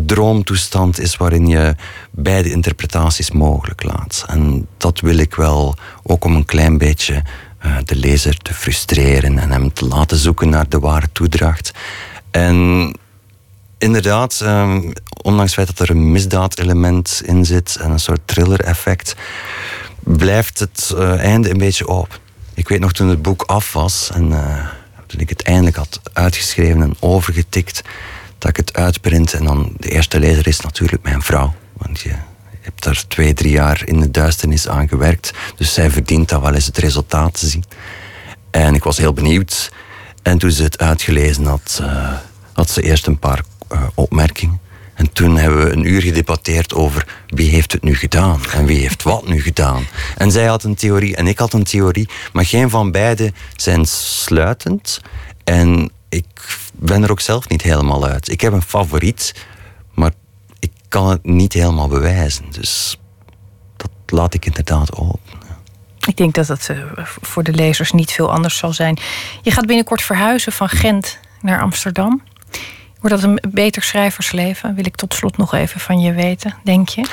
droomtoestand 0.05 0.99
is 0.99 1.17
waarin 1.17 1.47
je 1.47 1.75
beide 2.11 2.51
interpretaties 2.51 3.31
mogelijk 3.31 3.83
laat. 3.83 4.23
En 4.27 4.67
dat 4.77 4.99
wil 4.99 5.17
ik 5.17 5.35
wel 5.35 5.75
ook 6.03 6.25
om 6.25 6.35
een 6.35 6.45
klein 6.45 6.77
beetje 6.77 7.23
uh, 7.65 7.77
de 7.83 7.95
lezer 7.95 8.37
te 8.37 8.53
frustreren 8.53 9.39
en 9.39 9.51
hem 9.51 9.73
te 9.73 9.87
laten 9.87 10.17
zoeken 10.17 10.49
naar 10.49 10.69
de 10.69 10.79
ware 10.79 11.09
toedracht. 11.11 11.71
En 12.31 12.91
inderdaad, 13.77 14.39
um, 14.43 14.93
ondanks 15.23 15.55
het 15.55 15.65
feit 15.65 15.77
dat 15.77 15.87
er 15.87 15.95
een 15.95 16.11
misdaadelement 16.11 17.21
in 17.25 17.45
zit 17.45 17.77
en 17.81 17.91
een 17.91 17.99
soort 17.99 18.21
thriller-effect, 18.25 19.15
blijft 20.03 20.59
het 20.59 20.93
uh, 20.95 21.19
einde 21.19 21.49
een 21.49 21.57
beetje 21.57 21.87
op. 21.87 22.19
Ik 22.53 22.69
weet 22.69 22.79
nog 22.79 22.91
toen 22.91 23.07
het 23.07 23.21
boek 23.21 23.43
af 23.43 23.73
was 23.73 24.09
en 24.13 24.29
uh, 24.29 24.67
toen 25.09 25.19
ik 25.19 25.29
het 25.29 25.43
eindelijk 25.43 25.75
had 25.75 26.01
uitgeschreven 26.13 26.81
en 26.81 26.95
overgetikt, 26.99 27.81
dat 28.37 28.49
ik 28.49 28.57
het 28.57 28.73
uitprint. 28.73 29.33
En 29.33 29.43
dan 29.43 29.73
de 29.77 29.89
eerste 29.89 30.19
lezer 30.19 30.47
is 30.47 30.59
natuurlijk 30.59 31.03
mijn 31.03 31.21
vrouw. 31.21 31.53
Want 31.73 31.99
je 31.99 32.15
hebt 32.61 32.83
daar 32.83 33.03
twee, 33.07 33.33
drie 33.33 33.51
jaar 33.51 33.81
in 33.85 33.99
de 33.99 34.11
duisternis 34.11 34.67
aan 34.67 34.87
gewerkt. 34.87 35.33
Dus 35.55 35.73
zij 35.73 35.89
verdient 35.89 36.29
dan 36.29 36.41
wel 36.41 36.53
eens 36.53 36.65
het 36.65 36.77
resultaat 36.77 37.39
te 37.39 37.47
zien. 37.47 37.63
En 38.51 38.75
ik 38.75 38.83
was 38.83 38.97
heel 38.97 39.13
benieuwd. 39.13 39.71
En 40.21 40.37
toen 40.37 40.51
ze 40.51 40.63
het 40.63 40.77
uitgelezen 40.77 41.45
had, 41.45 41.79
uh, 41.81 42.13
had 42.53 42.69
ze 42.69 42.81
eerst 42.81 43.07
een 43.07 43.19
paar 43.19 43.43
uh, 43.71 43.83
opmerkingen. 43.93 44.59
En 44.99 45.13
toen 45.13 45.37
hebben 45.37 45.65
we 45.65 45.71
een 45.71 45.85
uur 45.85 46.01
gedebatteerd 46.01 46.73
over 46.73 47.07
wie 47.27 47.49
heeft 47.49 47.71
het 47.71 47.83
nu 47.83 47.95
gedaan 47.95 48.39
en 48.53 48.65
wie 48.65 48.79
heeft 48.79 49.03
wat 49.03 49.27
nu 49.27 49.41
gedaan. 49.41 49.83
En 50.17 50.31
zij 50.31 50.45
had 50.45 50.63
een 50.63 50.75
theorie 50.75 51.15
en 51.15 51.27
ik 51.27 51.37
had 51.37 51.53
een 51.53 51.63
theorie, 51.63 52.09
maar 52.33 52.45
geen 52.45 52.69
van 52.69 52.91
beiden 52.91 53.35
zijn 53.55 53.85
sluitend. 53.85 55.01
En 55.43 55.91
ik 56.09 56.25
ben 56.73 57.03
er 57.03 57.11
ook 57.11 57.19
zelf 57.19 57.49
niet 57.49 57.61
helemaal 57.61 58.05
uit. 58.05 58.29
Ik 58.29 58.41
heb 58.41 58.53
een 58.53 58.61
favoriet, 58.61 59.45
maar 59.93 60.11
ik 60.59 60.71
kan 60.87 61.09
het 61.09 61.25
niet 61.25 61.53
helemaal 61.53 61.87
bewijzen. 61.87 62.45
Dus 62.51 62.99
dat 63.77 63.91
laat 64.05 64.33
ik 64.33 64.45
inderdaad 64.45 64.95
open. 64.95 65.39
Ik 66.07 66.17
denk 66.17 66.33
dat 66.33 66.47
het 66.47 66.67
uh, 66.71 66.83
voor 67.03 67.43
de 67.43 67.53
lezers 67.53 67.91
niet 67.91 68.11
veel 68.11 68.31
anders 68.31 68.57
zal 68.57 68.73
zijn. 68.73 68.99
Je 69.41 69.51
gaat 69.51 69.65
binnenkort 69.65 70.01
verhuizen 70.01 70.51
van 70.51 70.69
Gent 70.69 71.19
naar 71.41 71.61
Amsterdam. 71.61 72.21
Wordt 72.99 73.21
dat 73.21 73.23
een 73.23 73.39
beter 73.51 73.81
schrijversleven? 73.81 74.75
Wil 74.75 74.85
ik 74.85 74.95
tot 74.95 75.13
slot 75.13 75.37
nog 75.37 75.53
even 75.53 75.79
van 75.79 75.99
je 75.99 76.13
weten, 76.13 76.55
denk 76.63 76.89
je? 76.89 77.05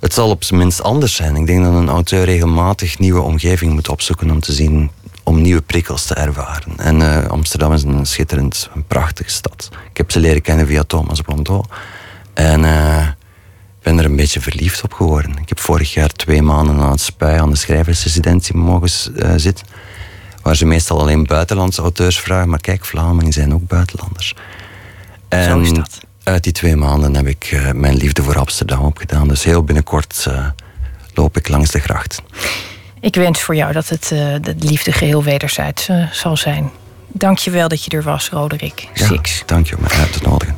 Het 0.00 0.14
zal 0.14 0.30
op 0.30 0.44
zijn 0.44 0.58
minst 0.60 0.82
anders 0.82 1.14
zijn. 1.14 1.36
Ik 1.36 1.46
denk 1.46 1.64
dat 1.64 1.74
een 1.74 1.88
auteur 1.88 2.24
regelmatig 2.24 2.98
nieuwe 2.98 3.20
omgeving 3.20 3.72
moet 3.72 3.88
opzoeken 3.88 4.30
om 4.30 4.40
te 4.40 4.52
zien 4.52 4.90
om 5.22 5.40
nieuwe 5.40 5.62
prikkels 5.62 6.04
te 6.06 6.14
ervaren. 6.14 6.72
En 6.76 7.00
uh, 7.00 7.26
Amsterdam 7.26 7.72
is 7.72 7.82
een 7.82 8.06
schitterend, 8.06 8.70
een 8.74 8.86
prachtige 8.86 9.30
stad. 9.30 9.68
Ik 9.90 9.96
heb 9.96 10.10
ze 10.10 10.20
leren 10.20 10.42
kennen 10.42 10.66
via 10.66 10.82
Thomas 10.82 11.20
Blondeau. 11.20 11.64
En 12.34 12.62
uh, 12.62 13.06
ben 13.82 13.98
er 13.98 14.04
een 14.04 14.16
beetje 14.16 14.40
verliefd 14.40 14.82
op 14.82 14.92
geworden. 14.92 15.36
Ik 15.40 15.48
heb 15.48 15.60
vorig 15.60 15.94
jaar 15.94 16.08
twee 16.08 16.42
maanden 16.42 16.80
aan 16.80 16.90
het 16.90 17.00
spui 17.00 17.38
aan 17.38 17.50
de 17.50 17.56
schrijversresidentie 17.56 18.56
mogen 18.56 18.88
uh, 19.16 19.32
zitten. 19.36 19.66
Waar 20.42 20.56
ze 20.56 20.66
meestal 20.66 21.00
alleen 21.00 21.26
buitenlandse 21.26 21.82
auteurs 21.82 22.20
vragen. 22.20 22.48
Maar 22.48 22.60
kijk, 22.60 22.84
Vlamingen 22.84 23.32
zijn 23.32 23.54
ook 23.54 23.66
buitenlanders. 23.66 24.34
En, 25.28 25.44
Zo 25.44 25.58
is 25.60 25.72
dat. 25.72 26.00
Uit 26.22 26.42
die 26.42 26.52
twee 26.52 26.76
maanden 26.76 27.14
heb 27.14 27.26
ik 27.26 27.50
uh, 27.52 27.70
mijn 27.72 27.96
liefde 27.96 28.22
voor 28.22 28.38
Amsterdam 28.38 28.84
opgedaan. 28.84 29.28
Dus 29.28 29.44
heel 29.44 29.62
binnenkort 29.62 30.24
uh, 30.28 30.46
loop 31.14 31.36
ik 31.36 31.48
langs 31.48 31.70
de 31.70 31.78
gracht. 31.78 32.22
Ik 33.00 33.14
wens 33.14 33.42
voor 33.42 33.54
jou 33.54 33.72
dat 33.72 33.88
het 33.88 34.10
uh, 34.12 34.34
de 34.40 34.54
liefde 34.58 34.92
geheel 34.92 35.22
wederzijds 35.22 35.88
zal 36.12 36.36
zijn. 36.36 36.70
Dank 37.06 37.38
je 37.38 37.50
wel 37.50 37.68
dat 37.68 37.84
je 37.84 37.90
er 37.90 38.02
was, 38.02 38.28
Roderick 38.28 38.88
Six. 38.94 39.38
Ja, 39.38 39.44
dank 39.46 39.66
je 39.66 39.76
om 39.76 39.82
mij 39.82 39.90
uit 39.90 40.12
te 40.12 40.28
nodigen. 40.28 40.56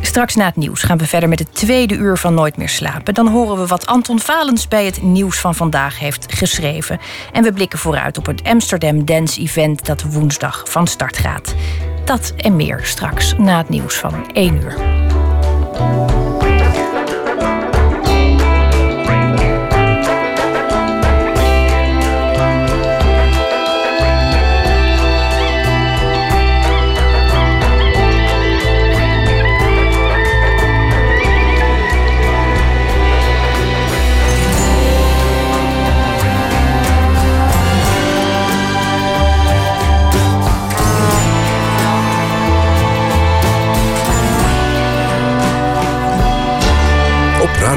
Straks 0.00 0.34
na 0.34 0.44
het 0.44 0.56
nieuws 0.56 0.82
gaan 0.82 0.98
we 0.98 1.06
verder 1.06 1.28
met 1.28 1.38
het 1.38 1.54
tweede 1.54 1.94
uur 1.94 2.16
van 2.16 2.34
Nooit 2.34 2.56
meer 2.56 2.68
slapen. 2.68 3.14
Dan 3.14 3.28
horen 3.28 3.56
we 3.58 3.66
wat 3.66 3.86
Anton 3.86 4.20
Valens 4.20 4.68
bij 4.68 4.84
het 4.84 5.02
nieuws 5.02 5.38
van 5.38 5.54
vandaag 5.54 5.98
heeft 5.98 6.34
geschreven. 6.34 6.98
En 7.32 7.42
we 7.42 7.52
blikken 7.52 7.78
vooruit 7.78 8.18
op 8.18 8.26
het 8.26 8.44
Amsterdam 8.44 9.04
Dance 9.04 9.40
Event 9.40 9.86
dat 9.86 10.02
woensdag 10.02 10.62
van 10.68 10.86
start 10.86 11.16
gaat. 11.16 11.54
Dat 12.04 12.32
en 12.36 12.56
meer 12.56 12.80
straks 12.82 13.34
na 13.36 13.58
het 13.58 13.68
nieuws 13.68 13.94
van 13.94 14.32
1 14.32 14.54
uur. 14.54 14.76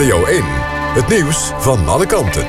Radio 0.02 0.26
1. 0.26 0.44
Het 0.94 1.08
nieuws 1.08 1.52
van 1.58 1.88
alle 1.88 2.06
kanten. 2.06 2.46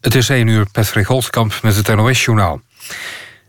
Het 0.00 0.14
is 0.14 0.28
1 0.28 0.46
uur, 0.46 0.70
Patrick 0.72 1.06
Holtkamp 1.06 1.58
met 1.62 1.76
het 1.76 1.96
NOS-journaal. 1.96 2.60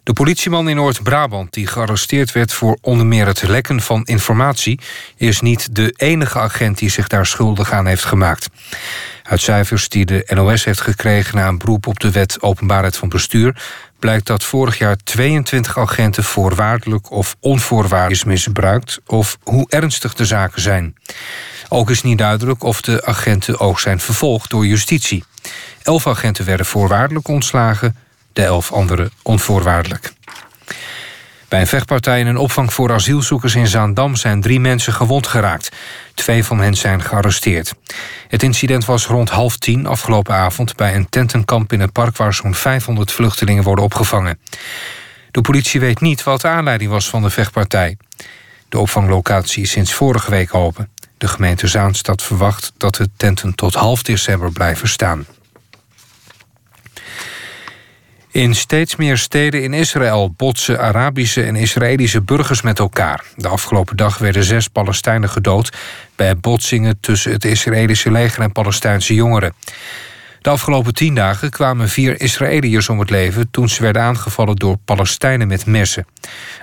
De 0.03 0.13
politieman 0.13 0.69
in 0.69 0.75
Noord-Brabant 0.75 1.53
die 1.53 1.67
gearresteerd 1.67 2.31
werd 2.31 2.53
voor 2.53 2.77
onder 2.81 3.05
meer 3.05 3.25
het 3.25 3.41
lekken 3.41 3.81
van 3.81 4.03
informatie... 4.03 4.79
is 5.17 5.41
niet 5.41 5.75
de 5.75 5.93
enige 5.95 6.39
agent 6.39 6.77
die 6.77 6.89
zich 6.89 7.07
daar 7.07 7.25
schuldig 7.25 7.71
aan 7.71 7.85
heeft 7.85 8.05
gemaakt. 8.05 8.49
Uit 9.23 9.41
cijfers 9.41 9.89
die 9.89 10.05
de 10.05 10.27
NOS 10.27 10.63
heeft 10.63 10.81
gekregen 10.81 11.35
na 11.35 11.47
een 11.47 11.57
beroep 11.57 11.87
op 11.87 11.99
de 11.99 12.11
wet 12.11 12.41
openbaarheid 12.41 12.97
van 12.97 13.09
bestuur 13.09 13.61
blijkt 14.01 14.27
dat 14.27 14.43
vorig 14.43 14.77
jaar 14.77 14.97
22 15.03 15.77
agenten 15.77 16.23
voorwaardelijk 16.23 17.11
of 17.11 17.35
onvoorwaardelijk 17.39 18.11
is 18.11 18.23
misbruikt 18.23 18.99
of 19.05 19.37
hoe 19.43 19.65
ernstig 19.69 20.13
de 20.13 20.25
zaken 20.25 20.61
zijn. 20.61 20.95
Ook 21.69 21.89
is 21.89 22.01
niet 22.01 22.17
duidelijk 22.17 22.63
of 22.63 22.81
de 22.81 23.05
agenten 23.05 23.59
ook 23.59 23.79
zijn 23.79 23.99
vervolgd 23.99 24.49
door 24.49 24.65
justitie. 24.65 25.23
Elf 25.83 26.07
agenten 26.07 26.45
werden 26.45 26.65
voorwaardelijk 26.65 27.27
ontslagen, 27.27 27.95
de 28.33 28.43
elf 28.43 28.71
anderen 28.71 29.11
onvoorwaardelijk. 29.21 30.13
Bij 31.51 31.59
een 31.59 31.67
vechtpartij 31.67 32.19
in 32.19 32.27
een 32.27 32.37
opvang 32.37 32.73
voor 32.73 32.91
asielzoekers 32.91 33.55
in 33.55 33.67
Zaandam 33.67 34.15
zijn 34.15 34.41
drie 34.41 34.59
mensen 34.59 34.93
gewond 34.93 35.27
geraakt. 35.27 35.71
Twee 36.13 36.43
van 36.43 36.59
hen 36.59 36.75
zijn 36.75 37.01
gearresteerd. 37.01 37.73
Het 38.27 38.43
incident 38.43 38.85
was 38.85 39.05
rond 39.05 39.29
half 39.29 39.57
tien 39.57 39.85
afgelopen 39.85 40.35
avond 40.35 40.75
bij 40.75 40.95
een 40.95 41.09
tentenkamp 41.09 41.73
in 41.73 41.79
het 41.79 41.91
park 41.91 42.17
waar 42.17 42.33
zo'n 42.33 42.53
500 42.53 43.11
vluchtelingen 43.11 43.63
worden 43.63 43.85
opgevangen. 43.85 44.39
De 45.31 45.41
politie 45.41 45.79
weet 45.79 46.01
niet 46.01 46.23
wat 46.23 46.41
de 46.41 46.47
aanleiding 46.47 46.91
was 46.91 47.09
van 47.09 47.21
de 47.21 47.29
vechtpartij. 47.29 47.97
De 48.69 48.79
opvanglocatie 48.79 49.63
is 49.63 49.71
sinds 49.71 49.93
vorige 49.93 50.29
week 50.29 50.53
open. 50.53 50.89
De 51.17 51.27
gemeente 51.27 51.67
Zaanstad 51.67 52.23
verwacht 52.23 52.71
dat 52.77 52.95
de 52.95 53.09
tenten 53.17 53.55
tot 53.55 53.73
half 53.73 54.03
december 54.03 54.51
blijven 54.51 54.89
staan. 54.89 55.25
In 58.31 58.55
steeds 58.55 58.95
meer 58.95 59.17
steden 59.17 59.63
in 59.63 59.73
Israël 59.73 60.33
botsen 60.37 60.79
Arabische 60.79 61.43
en 61.43 61.55
Israëlische 61.55 62.21
burgers 62.21 62.61
met 62.61 62.79
elkaar. 62.79 63.23
De 63.35 63.47
afgelopen 63.47 63.97
dag 63.97 64.17
werden 64.17 64.43
zes 64.43 64.67
Palestijnen 64.67 65.29
gedood 65.29 65.77
bij 66.15 66.37
botsingen 66.37 66.99
tussen 66.99 67.31
het 67.31 67.45
Israëlische 67.45 68.11
leger 68.11 68.43
en 68.43 68.51
Palestijnse 68.51 69.13
jongeren. 69.13 69.53
De 70.41 70.49
afgelopen 70.49 70.93
tien 70.93 71.15
dagen 71.15 71.49
kwamen 71.49 71.89
vier 71.89 72.21
Israëliërs 72.21 72.89
om 72.89 72.99
het 72.99 73.09
leven 73.09 73.51
toen 73.51 73.69
ze 73.69 73.81
werden 73.81 74.01
aangevallen 74.01 74.55
door 74.55 74.77
Palestijnen 74.85 75.47
met 75.47 75.65
messen. 75.65 76.05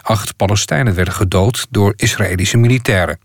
Acht 0.02 0.36
Palestijnen 0.36 0.94
werden 0.94 1.14
gedood 1.14 1.66
door 1.70 1.92
Israëlische 1.96 2.56
militairen. 2.56 3.18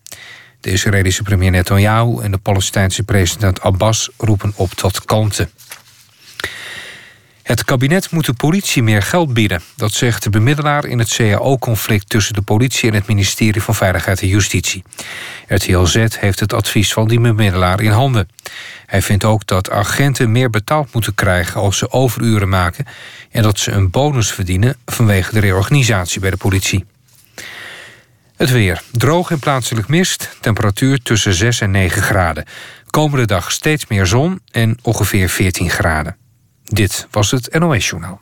De 0.60 0.72
Israëlische 0.72 1.24
premier 1.24 1.52
Netanyahu 1.52 2.22
en 2.22 2.32
de 2.32 2.38
Palestijnse 2.38 3.04
president 3.04 3.62
Abbas 3.62 4.10
roepen 4.18 4.54
op 4.56 4.72
tot 4.72 5.06
kalmte. 5.06 5.50
Het 7.44 7.64
kabinet 7.64 8.12
moet 8.12 8.26
de 8.26 8.34
politie 8.34 8.84
meer 8.84 9.02
geld 9.02 9.34
bieden. 9.34 9.62
Dat 9.76 9.94
zegt 9.94 10.24
de 10.24 10.30
bemiddelaar 10.30 10.86
in 10.86 11.00
het 11.00 11.16
CAO-conflict 11.16 12.10
tussen 12.10 12.34
de 12.34 12.42
politie 12.42 12.90
en 12.90 12.96
het 12.96 13.08
ministerie 13.08 13.62
van 13.62 13.76
Veiligheid 13.76 14.22
en 14.22 14.28
Justitie. 14.28 14.84
RTL 15.48 15.84
Z 15.84 16.06
heeft 16.20 16.40
het 16.40 16.54
advies 16.54 16.94
van 16.94 17.08
die 17.08 17.20
bemiddelaar 17.20 17.82
in 17.82 17.92
handen. 17.92 18.28
Hij 18.86 19.02
vindt 19.02 19.24
ook 19.24 19.48
dat 19.48 19.70
agenten 19.70 20.32
meer 20.32 20.50
betaald 20.50 20.94
moeten 20.94 21.16
krijgen 21.16 21.62
als 21.62 21.78
ze 21.78 21.92
overuren 21.92 22.50
maken 22.50 22.86
en 23.32 23.44
dat 23.44 23.60
ze 23.60 23.72
een 23.72 23.90
bonus 23.90 24.32
verdienen 24.32 24.76
vanwege 24.86 25.34
de 25.34 25.40
reorganisatie 25.40 26.22
bij 26.22 26.30
de 26.30 26.38
politie. 26.38 26.86
Het 28.36 28.52
weer. 28.52 28.82
Droog 28.92 29.32
en 29.32 29.40
plaatselijk 29.40 29.88
mist. 29.88 30.38
Temperatuur 30.40 31.02
tussen 31.02 31.34
6 31.34 31.62
en 31.62 31.72
9 31.72 32.02
graden. 32.02 32.46
Komende 32.90 33.26
dag 33.26 33.52
steeds 33.52 33.88
meer 33.88 34.06
zon 34.06 34.42
en 34.52 34.78
ongeveer 34.82 35.30
14 35.30 35.70
graden. 35.70 36.23
Dit 36.74 37.08
was 37.12 37.32
het 37.32 37.60
NOS-journaal. 37.60 38.22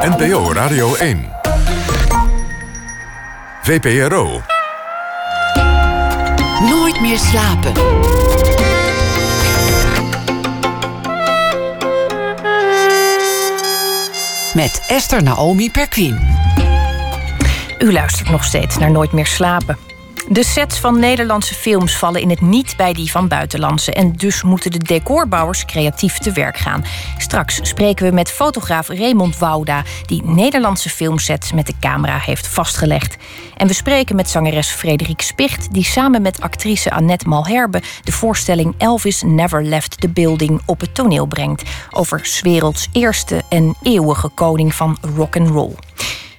NPO 0.00 0.52
Radio 0.52 0.94
1. 0.94 1.28
VPRO. 3.62 4.40
Nooit 6.60 7.00
meer 7.00 7.18
slapen. 7.18 7.72
Met 14.54 14.84
Esther 14.88 15.22
Naomi 15.22 15.70
Perquin. 15.70 16.18
U 17.78 17.92
luistert 17.92 18.30
nog 18.30 18.44
steeds 18.44 18.78
naar 18.78 18.90
Nooit 18.90 19.12
meer 19.12 19.26
slapen. 19.26 19.93
De 20.28 20.44
sets 20.44 20.78
van 20.78 20.98
Nederlandse 20.98 21.54
films 21.54 21.96
vallen 21.96 22.20
in 22.20 22.30
het 22.30 22.40
niet 22.40 22.76
bij 22.76 22.92
die 22.92 23.10
van 23.10 23.28
buitenlandse. 23.28 23.92
En 23.92 24.12
dus 24.12 24.42
moeten 24.42 24.70
de 24.70 24.78
decorbouwers 24.78 25.64
creatief 25.64 26.18
te 26.18 26.32
werk 26.32 26.56
gaan. 26.56 26.84
Straks 27.18 27.58
spreken 27.62 28.06
we 28.06 28.12
met 28.12 28.30
fotograaf 28.30 28.88
Raymond 28.88 29.38
Wouda, 29.38 29.82
die 30.06 30.22
Nederlandse 30.24 30.90
filmsets 30.90 31.52
met 31.52 31.66
de 31.66 31.74
camera 31.80 32.18
heeft 32.18 32.46
vastgelegd. 32.46 33.16
En 33.56 33.66
we 33.66 33.72
spreken 33.72 34.16
met 34.16 34.30
zangeres 34.30 34.68
Frederik 34.68 35.20
Spicht, 35.20 35.72
die 35.72 35.84
samen 35.84 36.22
met 36.22 36.40
actrice 36.40 36.90
Annette 36.90 37.28
Malherbe 37.28 37.82
de 38.02 38.12
voorstelling 38.12 38.74
Elvis 38.78 39.22
Never 39.22 39.64
Left 39.64 40.00
the 40.00 40.08
Building 40.08 40.60
op 40.66 40.80
het 40.80 40.94
toneel 40.94 41.26
brengt. 41.26 41.62
Over 41.90 42.20
's 42.26 42.40
werelds 42.40 42.88
eerste 42.92 43.42
en 43.48 43.76
eeuwige 43.82 44.28
koning 44.28 44.74
van 44.74 44.98
rock 45.16 45.36
and 45.36 45.48
roll. 45.48 45.74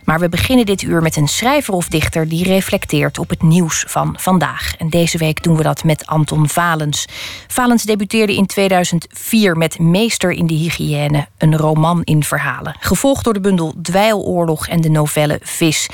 Maar 0.06 0.20
we 0.20 0.30
beginnen 0.30 0.66
dit 0.66 0.82
uur 0.82 1.02
met 1.02 1.16
een 1.16 1.28
schrijver 1.28 1.74
of 1.74 1.88
dichter 1.88 2.30
die 2.30 2.44
reflecteert 2.44 3.20
op 3.20 3.30
het 3.30 3.42
nieuws 3.42 3.84
van 3.88 4.16
vandaag. 4.20 4.76
En 4.78 4.90
deze 4.90 5.18
week 5.18 5.44
doen 5.44 5.58
we 5.58 5.64
dat 5.64 5.84
met 5.84 6.06
Anton 6.06 6.50
Valens. 6.50 7.08
Valens 7.48 7.84
debuteerde 7.84 8.36
in 8.36 8.46
2004 8.46 9.58
met 9.58 9.80
Meester 9.80 10.32
in 10.32 10.48
de 10.48 10.54
Hygiëne, 10.54 11.28
een 11.38 11.58
roman 11.58 12.02
in 12.04 12.24
verhalen. 12.24 12.76
Gevolgd 12.80 13.24
door 13.24 13.34
de 13.34 13.40
bundel 13.40 13.74
Dweiloorlog 13.82 14.68
en 14.68 14.82
de 14.82 14.90
novelle 14.90 15.40
Vis. 15.42 15.90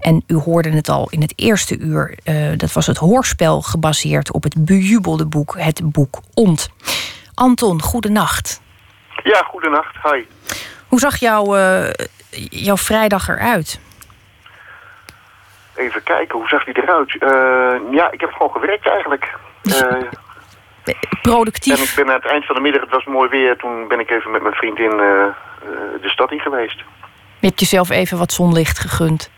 En 0.00 0.24
u 0.26 0.34
hoorde 0.34 0.70
het 0.70 0.88
al 0.88 1.10
in 1.10 1.20
het 1.20 1.32
eerste 1.36 1.78
uur. 1.78 2.18
Uh, 2.24 2.52
dat 2.56 2.72
was 2.72 2.86
het 2.86 2.96
hoorspel 2.96 3.62
gebaseerd 3.62 4.32
op 4.32 4.42
het 4.42 4.64
bejubelde 4.64 5.26
boek, 5.26 5.54
het 5.58 5.92
boek 5.92 6.20
Ont. 6.34 6.70
Anton, 7.34 7.82
goedenacht. 7.82 8.60
Ja, 9.22 9.42
goedenacht. 9.42 9.96
Hi. 10.02 10.22
Hoe 10.88 10.98
zag 10.98 11.16
jouw 11.16 11.56
uh, 11.56 11.88
jouw 12.50 12.76
vrijdag 12.76 13.28
eruit? 13.28 13.80
Even 15.74 16.02
kijken, 16.02 16.38
hoe 16.38 16.48
zag 16.48 16.64
die 16.64 16.82
eruit? 16.82 17.14
Uh, 17.14 17.92
ja, 17.94 18.10
ik 18.10 18.20
heb 18.20 18.32
gewoon 18.32 18.52
gewerkt 18.52 18.88
eigenlijk. 18.88 19.34
Uh, 19.62 20.10
Productief? 21.22 21.76
En 21.76 21.82
ik 21.82 21.92
ben 21.96 22.08
aan 22.08 22.20
het 22.20 22.30
eind 22.30 22.46
van 22.46 22.54
de 22.54 22.60
middag, 22.60 22.80
het 22.80 22.90
was 22.90 23.04
mooi 23.04 23.28
weer... 23.28 23.56
toen 23.56 23.88
ben 23.88 24.00
ik 24.00 24.10
even 24.10 24.30
met 24.30 24.42
mijn 24.42 24.54
vriendin 24.54 24.92
uh, 24.92 24.98
de 26.02 26.08
stad 26.08 26.32
in 26.32 26.40
geweest. 26.40 26.78
Je 27.38 27.46
hebt 27.46 27.60
jezelf 27.60 27.90
even 27.90 28.18
wat 28.18 28.32
zonlicht 28.32 28.78
gegund? 28.78 29.30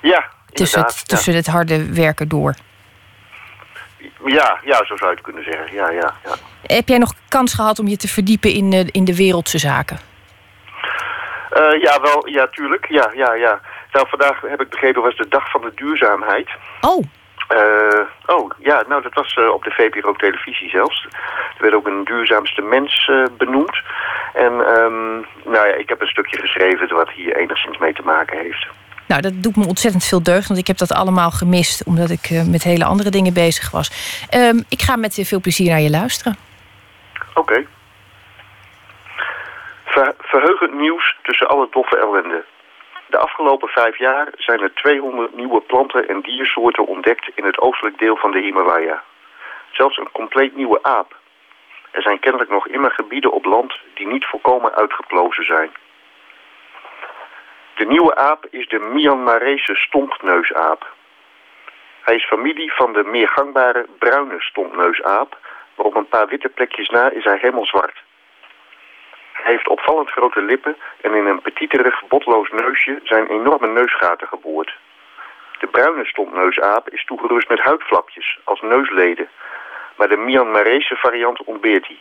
Ja, 0.00 0.24
Tussen, 0.52 0.80
het, 0.80 1.08
tussen 1.08 1.34
het 1.34 1.46
harde 1.46 1.92
werken 1.92 2.28
door? 2.28 2.54
Ja, 4.24 4.58
ja, 4.64 4.84
zo 4.84 4.96
zou 4.96 5.10
je 5.10 5.16
het 5.16 5.20
kunnen 5.20 5.44
zeggen. 5.44 5.74
Ja, 5.74 5.90
ja, 5.90 6.14
ja. 6.24 6.34
Heb 6.62 6.88
jij 6.88 6.98
nog 6.98 7.14
kans 7.28 7.54
gehad 7.54 7.78
om 7.78 7.88
je 7.88 7.96
te 7.96 8.08
verdiepen 8.08 8.50
in, 8.52 8.90
in 8.90 9.04
de 9.04 9.16
wereldse 9.16 9.58
zaken? 9.58 9.98
Uh, 11.58 11.82
ja, 11.82 12.00
wel, 12.00 12.28
ja, 12.28 12.46
tuurlijk. 12.46 12.86
Ja, 12.88 13.10
ja, 13.14 13.34
ja. 13.34 13.60
Nou, 13.92 14.08
vandaag 14.08 14.40
heb 14.40 14.60
ik 14.60 14.68
begrepen 14.68 15.02
was 15.02 15.16
de 15.16 15.28
dag 15.28 15.50
van 15.50 15.60
de 15.60 15.72
duurzaamheid. 15.74 16.48
Oh. 16.80 17.04
Uh, 17.52 18.00
oh, 18.26 18.50
ja, 18.58 18.84
nou 18.88 19.02
dat 19.02 19.14
was 19.14 19.36
uh, 19.36 19.50
op 19.50 19.64
de 19.64 19.70
VPRO 19.70 20.12
televisie 20.12 20.68
zelfs. 20.68 21.06
Er 21.56 21.62
werd 21.62 21.74
ook 21.74 21.86
een 21.86 22.04
duurzaamste 22.04 22.62
mens 22.62 23.08
uh, 23.10 23.24
benoemd. 23.38 23.76
En 24.34 24.52
um, 24.52 25.26
nou 25.44 25.68
ja, 25.68 25.74
ik 25.74 25.88
heb 25.88 26.00
een 26.00 26.06
stukje 26.06 26.38
geschreven 26.38 26.94
wat 26.94 27.10
hier 27.10 27.36
enigszins 27.36 27.78
mee 27.78 27.92
te 27.92 28.02
maken 28.04 28.38
heeft. 28.38 28.66
Nou, 29.06 29.20
dat 29.20 29.32
doet 29.42 29.56
me 29.56 29.66
ontzettend 29.66 30.04
veel 30.04 30.22
deugd, 30.22 30.48
want 30.48 30.60
ik 30.60 30.66
heb 30.66 30.78
dat 30.78 30.92
allemaal 30.92 31.30
gemist... 31.30 31.84
omdat 31.84 32.10
ik 32.10 32.30
met 32.46 32.62
hele 32.62 32.84
andere 32.84 33.10
dingen 33.10 33.32
bezig 33.32 33.70
was. 33.70 33.90
Um, 34.34 34.64
ik 34.68 34.82
ga 34.82 34.96
met 34.96 35.20
veel 35.22 35.40
plezier 35.40 35.70
naar 35.70 35.80
je 35.80 35.90
luisteren. 35.90 36.36
Oké. 37.34 37.40
Okay. 37.40 37.66
Ver 39.98 40.14
verheugend 40.18 40.74
nieuws 40.74 41.16
tussen 41.22 41.48
alle 41.48 41.68
doffe 41.70 41.96
ellende. 41.98 42.44
De 43.06 43.18
afgelopen 43.18 43.68
vijf 43.68 43.98
jaar 43.98 44.28
zijn 44.36 44.60
er 44.60 44.74
200 44.74 45.34
nieuwe 45.34 45.60
planten- 45.60 46.08
en 46.08 46.20
diersoorten 46.20 46.86
ontdekt 46.86 47.30
in 47.34 47.44
het 47.44 47.58
oostelijk 47.58 47.98
deel 47.98 48.16
van 48.16 48.30
de 48.30 48.38
Himalaya. 48.38 49.02
Zelfs 49.70 49.96
een 49.96 50.12
compleet 50.12 50.56
nieuwe 50.56 50.82
aap. 50.82 51.16
Er 51.90 52.02
zijn 52.02 52.18
kennelijk 52.18 52.50
nog 52.50 52.68
immer 52.68 52.90
gebieden 52.90 53.32
op 53.32 53.44
land 53.44 53.78
die 53.94 54.06
niet 54.06 54.26
volkomen 54.26 54.74
uitgeplozen 54.74 55.44
zijn. 55.44 55.70
De 57.74 57.86
nieuwe 57.86 58.16
aap 58.16 58.46
is 58.50 58.68
de 58.68 58.78
Myanmarese 58.78 59.74
stompneusaap. 59.74 60.92
Hij 62.02 62.14
is 62.14 62.26
familie 62.26 62.72
van 62.72 62.92
de 62.92 63.04
meer 63.04 63.28
gangbare 63.28 63.86
bruine 63.98 64.40
stompneusaap, 64.40 65.38
maar 65.74 65.86
op 65.86 65.94
een 65.94 66.08
paar 66.08 66.28
witte 66.28 66.48
plekjes 66.48 66.88
na 66.88 67.10
is 67.10 67.24
hij 67.24 67.38
helemaal 67.40 67.66
zwart. 67.66 68.06
Heeft 69.48 69.68
opvallend 69.68 70.10
grote 70.10 70.40
lippen 70.42 70.76
en 71.00 71.14
in 71.14 71.26
een 71.26 71.42
petiterig, 71.42 72.06
botloos 72.08 72.50
neusje 72.50 73.00
zijn 73.02 73.26
enorme 73.26 73.66
neusgaten 73.66 74.28
geboord. 74.28 74.76
De 75.58 75.66
bruine 75.66 76.04
stompneusaap 76.04 76.88
is 76.88 77.04
toegerust 77.04 77.48
met 77.48 77.60
huidflapjes 77.60 78.38
als 78.44 78.60
neusleden, 78.60 79.28
maar 79.96 80.08
de 80.08 80.16
Myanmarese 80.16 80.96
variant 80.96 81.42
ontbeert 81.42 81.86
die. 81.86 82.00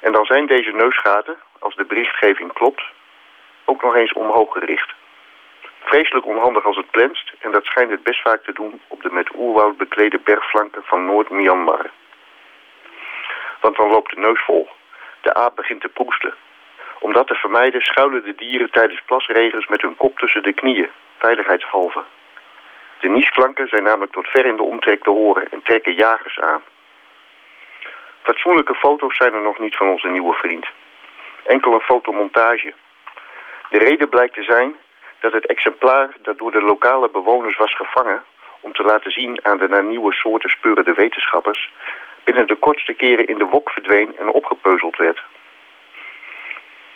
En 0.00 0.12
dan 0.12 0.24
zijn 0.24 0.46
deze 0.46 0.70
neusgaten, 0.70 1.36
als 1.58 1.74
de 1.74 1.84
berichtgeving 1.84 2.52
klopt, 2.52 2.82
ook 3.64 3.82
nog 3.82 3.94
eens 3.94 4.12
omhoog 4.12 4.52
gericht. 4.52 4.92
Vreselijk 5.84 6.26
onhandig 6.26 6.64
als 6.64 6.76
het 6.76 6.90
plenst 6.90 7.32
en 7.38 7.52
dat 7.52 7.64
schijnt 7.64 7.90
het 7.90 8.02
best 8.02 8.22
vaak 8.22 8.42
te 8.44 8.52
doen 8.52 8.80
op 8.88 9.02
de 9.02 9.10
met 9.10 9.34
oerwoud 9.34 9.76
beklede 9.76 10.18
bergflanken 10.18 10.82
van 10.84 11.04
Noord-Myanmar. 11.04 11.90
Want 13.60 13.76
dan 13.76 13.90
loopt 13.90 14.14
de 14.14 14.20
neus 14.20 14.42
vol. 14.44 14.68
De 15.22 15.34
aap 15.34 15.56
begint 15.56 15.80
te 15.80 15.88
proesten. 15.88 16.34
Om 16.98 17.12
dat 17.12 17.26
te 17.26 17.34
vermijden 17.34 17.80
schuilen 17.80 18.24
de 18.24 18.34
dieren 18.34 18.70
tijdens 18.70 19.02
plasregels 19.06 19.66
met 19.66 19.80
hun 19.80 19.96
kop 19.96 20.18
tussen 20.18 20.42
de 20.42 20.52
knieën, 20.52 20.90
veiligheidshalve. 21.18 22.02
De 23.00 23.08
niesklanken 23.08 23.68
zijn 23.68 23.82
namelijk 23.82 24.12
tot 24.12 24.28
ver 24.28 24.46
in 24.46 24.56
de 24.56 24.62
omtrek 24.62 25.02
te 25.02 25.10
horen 25.10 25.48
en 25.50 25.62
trekken 25.62 25.94
jagers 25.94 26.40
aan. 26.40 26.62
Fatsoenlijke 28.22 28.74
foto's 28.74 29.16
zijn 29.16 29.34
er 29.34 29.42
nog 29.42 29.58
niet 29.58 29.76
van 29.76 29.88
onze 29.88 30.08
nieuwe 30.08 30.34
vriend. 30.34 30.66
Enkel 31.44 31.72
een 31.72 31.80
fotomontage. 31.80 32.74
De 33.70 33.78
reden 33.78 34.08
blijkt 34.08 34.34
te 34.34 34.42
zijn 34.42 34.76
dat 35.20 35.32
het 35.32 35.46
exemplaar 35.46 36.08
dat 36.22 36.38
door 36.38 36.52
de 36.52 36.62
lokale 36.62 37.10
bewoners 37.10 37.56
was 37.56 37.76
gevangen... 37.76 38.24
om 38.60 38.72
te 38.72 38.82
laten 38.82 39.10
zien 39.10 39.44
aan 39.44 39.58
de 39.58 39.68
naar 39.68 39.84
nieuwe 39.84 40.12
soorten 40.12 40.50
speurende 40.50 40.92
wetenschappers 40.92 41.70
binnen 42.24 42.46
de 42.46 42.56
kortste 42.56 42.92
keren 42.92 43.26
in 43.26 43.38
de 43.38 43.44
wok 43.44 43.70
verdween 43.70 44.16
en 44.18 44.28
opgepeuzeld 44.28 44.96
werd. 44.96 45.22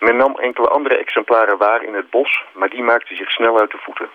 Men 0.01 0.17
nam 0.17 0.37
enkele 0.39 0.69
andere 0.69 0.97
exemplaren 0.97 1.59
waar 1.59 1.83
in 1.83 1.95
het 1.95 2.11
bos, 2.11 2.45
maar 2.53 2.69
die 2.69 2.83
maakten 2.83 3.17
zich 3.17 3.31
snel 3.31 3.61
uit 3.61 3.71
de 3.71 3.79
voeten. 3.79 4.09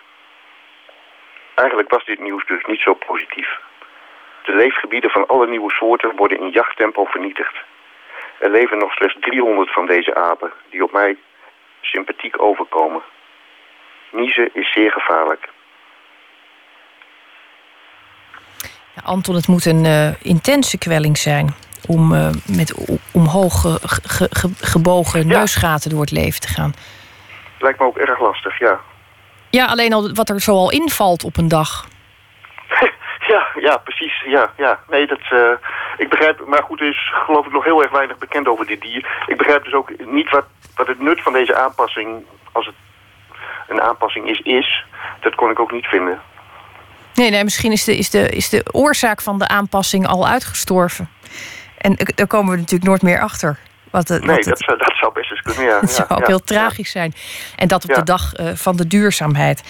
Eigenlijk 1.54 1.90
was 1.90 2.04
dit 2.04 2.20
nieuws 2.20 2.46
dus 2.46 2.64
niet 2.64 2.80
zo 2.80 2.94
positief. 2.94 3.60
De 4.42 4.54
leefgebieden 4.54 5.10
van 5.10 5.26
alle 5.26 5.46
nieuwe 5.46 5.70
soorten 5.70 6.16
worden 6.16 6.38
in 6.38 6.50
jachttempo 6.50 7.04
vernietigd. 7.04 7.56
Er 8.38 8.50
leven 8.50 8.78
nog 8.78 8.92
slechts 8.92 9.16
300 9.20 9.72
van 9.72 9.86
deze 9.86 10.14
apen, 10.14 10.52
die 10.70 10.82
op 10.82 10.92
mij 10.92 11.16
sympathiek 11.80 12.42
overkomen. 12.42 13.02
Niezen 14.10 14.50
is 14.52 14.72
zeer 14.72 14.92
gevaarlijk. 14.92 15.48
Ja, 18.62 18.68
Anton, 19.04 19.34
het 19.34 19.48
moet 19.48 19.64
een 19.64 19.84
uh, 19.84 20.22
intense 20.22 20.78
kwelling 20.78 21.18
zijn 21.18 21.54
om 21.86 22.12
uh, 22.12 22.28
met 22.46 22.98
omhoog 23.12 23.60
ge, 23.60 23.78
ge, 24.02 24.28
ge, 24.30 24.50
gebogen 24.60 25.20
ja. 25.20 25.26
neusgaten 25.26 25.90
door 25.90 26.00
het 26.00 26.10
leven 26.10 26.40
te 26.40 26.48
gaan. 26.48 26.74
Lijkt 27.58 27.78
me 27.78 27.86
ook 27.86 27.96
erg 27.96 28.20
lastig, 28.20 28.58
ja. 28.58 28.80
Ja, 29.50 29.66
alleen 29.66 29.92
al 29.92 30.12
wat 30.12 30.28
er 30.28 30.40
zoal 30.40 30.70
invalt 30.70 31.24
op 31.24 31.36
een 31.36 31.48
dag. 31.48 31.86
ja, 33.32 33.46
ja, 33.60 33.76
precies. 33.76 34.22
Ja, 34.26 34.52
ja. 34.56 34.80
Nee, 34.88 35.06
dat, 35.06 35.20
uh, 35.32 35.50
ik 35.96 36.08
begrijp, 36.08 36.46
maar 36.46 36.62
goed, 36.62 36.80
er 36.80 36.88
is 36.88 37.12
geloof 37.26 37.46
ik 37.46 37.52
nog 37.52 37.64
heel 37.64 37.82
erg 37.82 37.90
weinig 37.90 38.18
bekend 38.18 38.48
over 38.48 38.66
dit 38.66 38.80
dier. 38.80 39.22
Ik 39.26 39.36
begrijp 39.36 39.64
dus 39.64 39.72
ook 39.72 39.90
niet 40.06 40.30
wat, 40.30 40.44
wat 40.76 40.86
het 40.86 41.00
nut 41.00 41.22
van 41.22 41.32
deze 41.32 41.56
aanpassing, 41.56 42.24
als 42.52 42.66
het 42.66 42.74
een 43.68 43.80
aanpassing 43.82 44.28
is, 44.28 44.40
is. 44.40 44.84
Dat 45.20 45.34
kon 45.34 45.50
ik 45.50 45.58
ook 45.58 45.72
niet 45.72 45.86
vinden. 45.86 46.20
Nee, 47.14 47.30
nee, 47.30 47.44
misschien 47.44 47.72
is 47.72 47.84
de, 47.84 47.96
is, 47.96 48.10
de, 48.10 48.28
is 48.28 48.48
de 48.48 48.64
oorzaak 48.70 49.20
van 49.20 49.38
de 49.38 49.48
aanpassing 49.48 50.06
al 50.06 50.28
uitgestorven. 50.28 51.08
En 51.78 51.96
daar 52.14 52.26
komen 52.26 52.52
we 52.52 52.58
natuurlijk 52.58 52.88
nooit 52.88 53.02
meer 53.02 53.20
achter. 53.20 53.58
Wat, 53.90 54.08
nee, 54.08 54.20
wat 54.20 54.44
dat, 54.44 54.58
zou, 54.58 54.78
dat 54.78 54.92
zou 55.00 55.12
best 55.12 55.30
eens 55.30 55.42
kunnen, 55.42 55.64
ja. 55.64 55.80
Het 55.80 55.90
zou 55.90 56.08
ook 56.08 56.18
ja, 56.18 56.26
heel 56.26 56.40
tragisch 56.40 56.90
zijn. 56.90 57.14
En 57.56 57.68
dat 57.68 57.84
op 57.84 57.94
de 57.94 58.02
dag 58.02 58.40
uh, 58.40 58.50
van 58.54 58.76
de 58.76 58.86
duurzaamheid. 58.86 59.62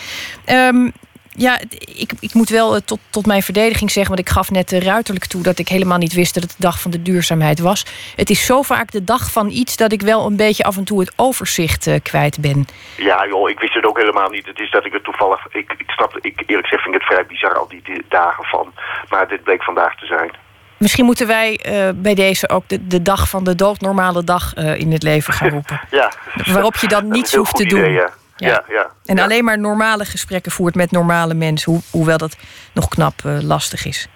Um, 0.50 0.92
ja, 1.36 1.58
ik, 1.96 2.12
ik 2.20 2.34
moet 2.34 2.48
wel 2.48 2.80
tot, 2.80 2.98
tot 3.10 3.26
mijn 3.26 3.42
verdediging 3.42 3.90
zeggen... 3.90 4.14
want 4.14 4.28
ik 4.28 4.34
gaf 4.34 4.50
net 4.50 4.72
ruiterlijk 4.72 5.26
toe 5.26 5.42
dat 5.42 5.58
ik 5.58 5.68
helemaal 5.68 5.98
niet 5.98 6.12
wist... 6.12 6.34
dat 6.34 6.42
het 6.42 6.52
de 6.52 6.62
dag 6.62 6.80
van 6.80 6.90
de 6.90 7.02
duurzaamheid 7.02 7.58
was. 7.58 7.86
Het 8.16 8.30
is 8.30 8.46
zo 8.46 8.62
vaak 8.62 8.90
de 8.90 9.04
dag 9.04 9.32
van 9.32 9.48
iets... 9.48 9.76
dat 9.76 9.92
ik 9.92 10.02
wel 10.02 10.26
een 10.26 10.36
beetje 10.36 10.64
af 10.64 10.76
en 10.76 10.84
toe 10.84 11.00
het 11.00 11.12
overzicht 11.16 11.86
uh, 11.86 11.94
kwijt 12.02 12.40
ben. 12.40 12.66
Ja, 12.96 13.26
joh, 13.26 13.50
ik 13.50 13.58
wist 13.58 13.74
het 13.74 13.86
ook 13.86 13.98
helemaal 13.98 14.28
niet. 14.28 14.46
Het 14.46 14.60
is 14.60 14.70
dat 14.70 14.84
ik 14.84 14.92
het 14.92 15.04
toevallig... 15.04 15.46
Ik, 15.50 15.74
ik 15.78 15.90
snap, 15.90 16.18
ik, 16.20 16.42
eerlijk 16.46 16.68
gezegd 16.68 16.82
vind 16.82 16.94
ik 16.94 17.00
het 17.00 17.10
vrij 17.10 17.26
bizar 17.26 17.58
al 17.58 17.68
die, 17.68 17.80
die 17.84 18.04
dagen 18.08 18.44
van. 18.44 18.72
Maar 19.08 19.28
dit 19.28 19.42
bleek 19.42 19.62
vandaag 19.62 19.96
te 19.96 20.06
zijn. 20.06 20.30
Misschien 20.76 21.04
moeten 21.04 21.26
wij 21.26 21.60
uh, 21.66 21.88
bij 21.94 22.14
deze 22.14 22.48
ook 22.48 22.68
de, 22.68 22.86
de 22.86 23.02
dag 23.02 23.28
van 23.28 23.44
de 23.44 23.54
doodnormale 23.54 24.24
dag 24.24 24.56
uh, 24.56 24.78
in 24.78 24.92
het 24.92 25.02
leven 25.02 25.32
gaan 25.32 25.48
roepen. 25.48 25.80
ja. 25.90 26.12
Waarop 26.44 26.76
je 26.76 26.88
dan 26.88 27.08
niets 27.08 27.34
hoeft 27.34 27.56
te 27.56 27.64
idee, 27.64 27.82
doen. 27.82 27.92
Ja. 27.92 28.10
Ja. 28.36 28.64
Ja, 28.68 28.90
en 29.04 29.16
ja. 29.16 29.22
alleen 29.22 29.44
maar 29.44 29.58
normale 29.58 30.04
gesprekken 30.04 30.52
voert 30.52 30.74
met 30.74 30.90
normale 30.90 31.34
mensen, 31.34 31.72
ho 31.72 31.80
hoewel 31.90 32.18
dat 32.18 32.36
nog 32.72 32.88
knap 32.88 33.22
uh, 33.26 33.40
lastig 33.40 33.84
is. 33.84 34.08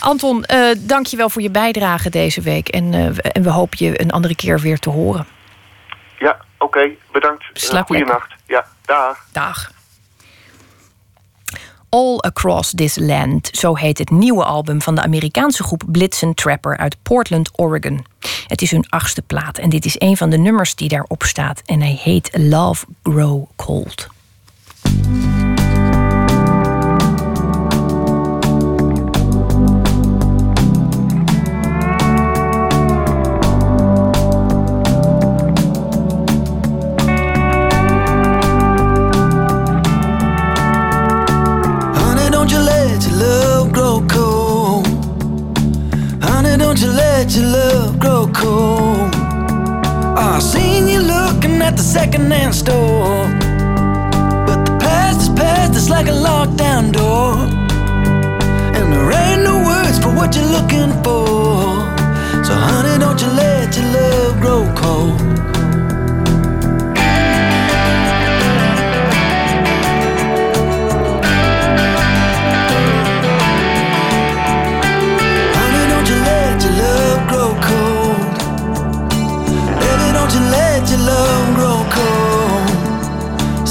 Anton, 0.00 0.44
uh, 0.52 0.70
dank 0.78 1.06
je 1.06 1.16
wel 1.16 1.30
voor 1.30 1.42
je 1.42 1.50
bijdrage 1.50 2.10
deze 2.10 2.40
week. 2.40 2.68
En, 2.68 2.92
uh, 2.92 3.06
en 3.22 3.42
we 3.42 3.50
hopen 3.50 3.86
je 3.86 4.00
een 4.00 4.10
andere 4.10 4.36
keer 4.36 4.60
weer 4.60 4.78
te 4.78 4.90
horen. 4.90 5.26
Ja, 6.18 6.36
oké. 6.58 6.78
Okay, 6.78 6.98
bedankt. 7.12 7.44
Slaap 7.52 7.86
Goeienacht. 7.86 8.34
Ja, 8.46 8.66
dag. 8.84 9.26
Dag. 9.32 9.70
All 11.88 12.20
Across 12.20 12.72
This 12.74 12.98
Land, 12.98 13.48
zo 13.52 13.76
heet 13.76 13.98
het 13.98 14.10
nieuwe 14.10 14.44
album 14.44 14.82
van 14.82 14.94
de 14.94 15.02
Amerikaanse 15.02 15.62
groep 15.62 15.82
Blitzen 15.86 16.34
Trapper 16.34 16.76
uit 16.76 16.96
Portland, 17.02 17.50
Oregon. 17.58 18.04
Het 18.46 18.62
is 18.62 18.70
hun 18.70 18.88
achtste 18.88 19.22
plaat 19.22 19.58
en 19.58 19.68
dit 19.68 19.84
is 19.84 19.94
een 19.98 20.16
van 20.16 20.30
de 20.30 20.38
nummers 20.38 20.74
die 20.74 20.88
daarop 20.88 21.22
staat 21.22 21.62
en 21.64 21.80
hij 21.80 21.98
heet 22.02 22.30
Love 22.32 22.86
Grow 23.02 23.44
Cold. 23.56 24.08
Grow 48.26 48.32
cold. 48.32 49.14
I 50.18 50.38
seen 50.40 50.88
you 50.88 51.00
looking 51.00 51.60
at 51.62 51.76
the 51.76 51.82
secondhand 51.82 52.54
store. 52.54 53.26
But 54.46 54.64
the 54.64 54.76
past 54.80 55.20
is 55.20 55.28
past, 55.30 55.74
it's 55.74 55.90
like 55.90 56.06
a 56.06 56.12
lockdown 56.12 56.92
door. 56.92 57.34
And 58.76 58.92
there 58.92 59.12
ain't 59.12 59.42
no 59.42 59.64
words 59.64 59.98
for 59.98 60.14
what 60.14 60.34
you're 60.34 60.44
looking 60.46 60.92
for. 61.02 61.66
So, 62.44 62.54
honey, 62.54 62.98
don't 62.98 63.20
you 63.20 63.28
let 63.28 63.76
your 63.76 63.86
love 63.92 64.40
grow 64.40 64.74
cold 64.76 65.55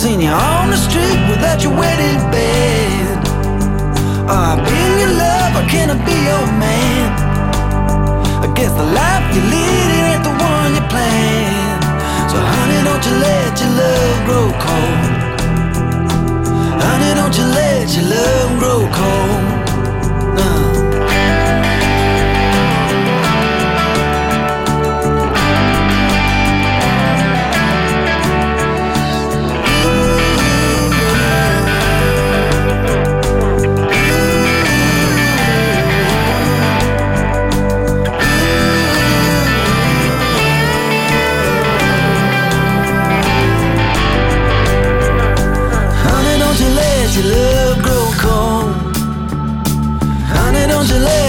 seen 0.06 0.22
you 0.22 0.30
on 0.30 0.70
the 0.70 0.78
street 0.78 1.20
without 1.32 1.64
your 1.64 1.74
wedding. 1.82 2.20
Oh, 4.30 4.50
I've 4.52 4.62
been 4.70 4.94
your 5.02 5.14
love, 5.26 5.52
or 5.60 5.66
can 5.68 5.90
I 5.90 5.98
be 6.06 6.18
your 6.30 6.46
man? 6.62 7.06
I 8.46 8.48
guess 8.58 8.72
the 8.82 8.88
life 9.00 9.26
you're 9.34 9.50
leading 9.56 10.06
ain't 10.12 10.24
the 10.30 10.36
one 10.52 10.72
you 10.78 10.84
planned. 10.94 11.84
So, 12.32 12.38
honey, 12.54 12.82
don't 12.88 13.04
you 13.08 13.16
let 13.28 13.52
your 13.62 13.74
love 13.82 14.18
grow 14.28 14.48
cold. 14.66 15.02
Honey, 16.86 17.12
don't 17.20 17.36
you 17.40 17.48
let 17.60 17.86
your 17.96 18.08
love 18.14 18.50
grow 18.60 18.82
cold. 19.00 19.65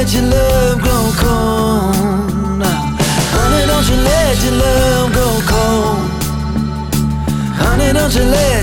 Let 0.07 0.15
your 0.15 0.31
love 0.31 0.79
grow 0.83 1.11
cold. 1.17 2.63
Honey, 3.35 3.67
don't 3.67 3.89
you 3.91 3.97
let 3.97 4.45
your 4.45 4.53
love 4.53 5.13
grow 5.13 5.41
cold. 5.51 5.99
Honey, 7.59 7.93
don't 7.93 8.15
you 8.15 8.23
let 8.23 8.56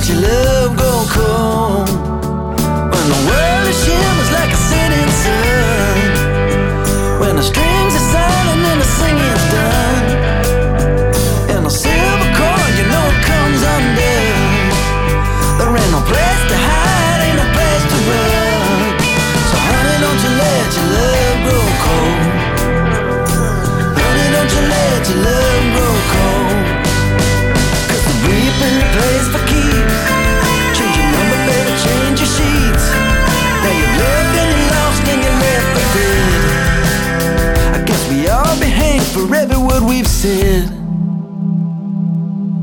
for 39.13 39.35
every 39.35 39.57
word 39.57 39.83
we've 39.83 40.07
said. 40.07 40.67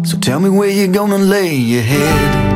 So 0.04 0.18
tell 0.18 0.40
me 0.40 0.50
where 0.50 0.68
you're 0.68 0.92
gonna 0.92 1.18
lay 1.18 1.54
your 1.54 1.82
head. 1.82 2.49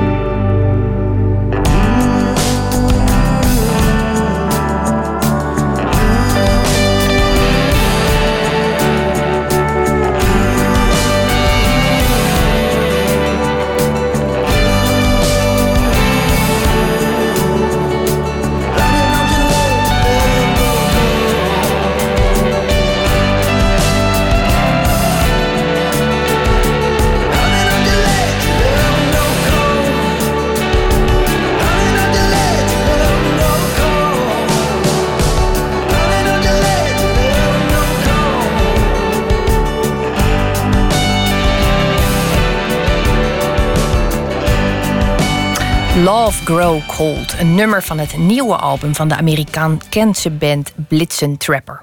Love 46.02 46.44
Grow 46.44 46.80
Cold, 46.86 47.34
een 47.38 47.54
nummer 47.54 47.82
van 47.82 47.98
het 47.98 48.16
nieuwe 48.16 48.56
album 48.56 48.94
van 48.94 49.08
de 49.08 49.16
Amerikaanse 49.16 50.30
band 50.30 50.72
Blitzen 50.88 51.36
Trapper. 51.36 51.82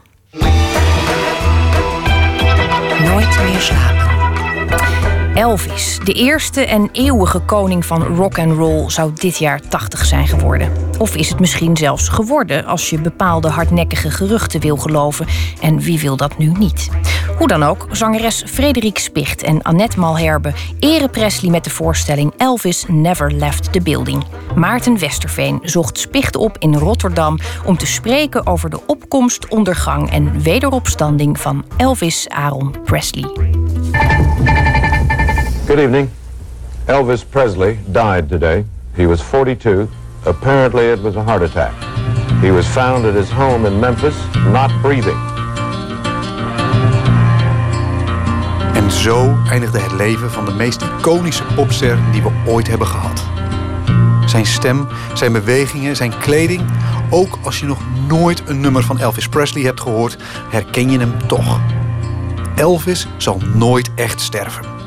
Nooit 3.04 3.44
meer 3.44 3.60
slapen. 3.60 4.11
Elvis, 5.42 6.00
de 6.04 6.14
eerste 6.14 6.66
en 6.66 6.90
eeuwige 6.92 7.40
koning 7.40 7.86
van 7.86 8.04
rock 8.04 8.40
and 8.40 8.58
roll, 8.58 8.90
zou 8.90 9.12
dit 9.14 9.38
jaar 9.38 9.62
80 9.70 10.06
zijn 10.06 10.28
geworden. 10.28 10.72
Of 10.98 11.16
is 11.16 11.30
het 11.30 11.40
misschien 11.40 11.78
zelfs 11.78 12.08
geworden 12.08 12.66
als 12.66 12.90
je 12.90 13.00
bepaalde 13.00 13.48
hardnekkige 13.48 14.12
geruchten 14.12 14.60
wil 14.60 14.78
geloven 14.78 15.26
en 15.62 15.80
wie 15.80 16.00
wil 16.00 16.18
dat 16.18 16.38
nu 16.38 16.52
niet? 16.60 16.90
Hoe 17.38 17.48
dan 17.48 17.64
ook, 17.64 17.88
zangeres 17.92 18.44
Frederik 18.48 18.98
Spicht 18.98 19.44
en 19.44 19.62
Annette 19.62 20.00
Malherbe 20.00 20.54
eren 20.80 21.10
Presley 21.10 21.52
met 21.52 21.64
de 21.64 21.70
voorstelling 21.70 22.34
Elvis 22.38 22.86
Never 22.88 23.34
Left 23.34 23.74
the 23.74 23.82
Building. 23.82 24.24
Maarten 24.56 25.00
Westerveen 25.00 25.60
zocht 25.64 26.00
Spicht 26.00 26.36
op 26.36 26.58
in 26.58 26.76
Rotterdam 26.76 27.40
om 27.66 27.78
te 27.78 27.88
spreken 27.88 28.48
over 28.48 28.70
de 28.70 28.80
opkomst, 28.88 29.48
ondergang 29.48 30.12
en 30.12 30.42
wederopstanding 30.42 31.40
van 31.40 31.66
Elvis 31.78 32.30
Aaron 32.30 32.76
Presley. 32.84 33.30
Evening. 35.82 36.10
Elvis 36.86 37.24
Presley 37.30 37.80
died 37.92 38.30
today. 38.30 38.66
He 38.94 39.08
was 39.08 39.20
42. 39.22 39.88
Apparently, 40.26 40.92
it 40.92 41.02
was 41.02 41.16
a 41.16 41.24
heart 41.24 41.42
attack. 41.42 41.74
He 42.42 42.52
was 42.52 42.68
found 42.68 43.06
at 43.06 43.16
his 43.16 43.32
home 43.32 43.66
in 43.66 43.80
Memphis, 43.80 44.16
not 44.52 44.72
breathing. 44.82 45.18
En 48.74 48.92
zo 48.92 49.38
eindigde 49.50 49.80
het 49.80 49.92
leven 49.92 50.32
van 50.32 50.46
de 50.46 50.52
meest 50.52 50.82
iconische 50.82 51.44
popster 51.56 51.98
die 52.12 52.22
we 52.22 52.30
ooit 52.46 52.68
hebben 52.68 52.88
gehad. 52.88 53.24
Zijn 54.26 54.46
stem, 54.46 54.88
zijn 55.14 55.32
bewegingen, 55.32 55.96
zijn 55.96 56.18
kleding. 56.18 56.62
Ook 57.10 57.40
als 57.44 57.60
je 57.60 57.66
nog 57.66 57.80
nooit 58.08 58.44
een 58.46 58.62
nummer 58.62 58.84
van 58.84 59.00
Elvis 59.00 59.28
Presley 59.28 59.64
hebt 59.64 59.82
gehoord, 59.82 60.18
herken 60.50 60.92
je 60.92 61.00
hem 61.00 61.28
toch. 61.28 61.60
Elvis 62.56 63.08
zal 63.18 63.42
nooit 63.54 63.90
echt 63.96 64.22
sterven. 64.22 64.81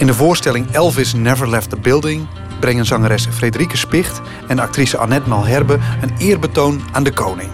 In 0.00 0.06
de 0.06 0.14
voorstelling 0.14 0.70
Elvis 0.70 1.12
Never 1.12 1.48
Left 1.48 1.70
the 1.70 1.76
Building 1.76 2.26
brengen 2.60 2.84
zangeres 2.84 3.26
Frederike 3.30 3.76
Spicht 3.76 4.20
en 4.48 4.58
actrice 4.58 4.98
Annette 4.98 5.28
Malherbe 5.28 5.78
een 6.00 6.14
eerbetoon 6.18 6.80
aan 6.92 7.02
de 7.02 7.12
koning. 7.12 7.50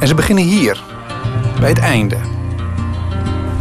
En 0.00 0.08
ze 0.08 0.14
beginnen 0.14 0.44
hier, 0.44 0.82
bij 1.60 1.68
het 1.68 1.78
einde. 1.78 2.16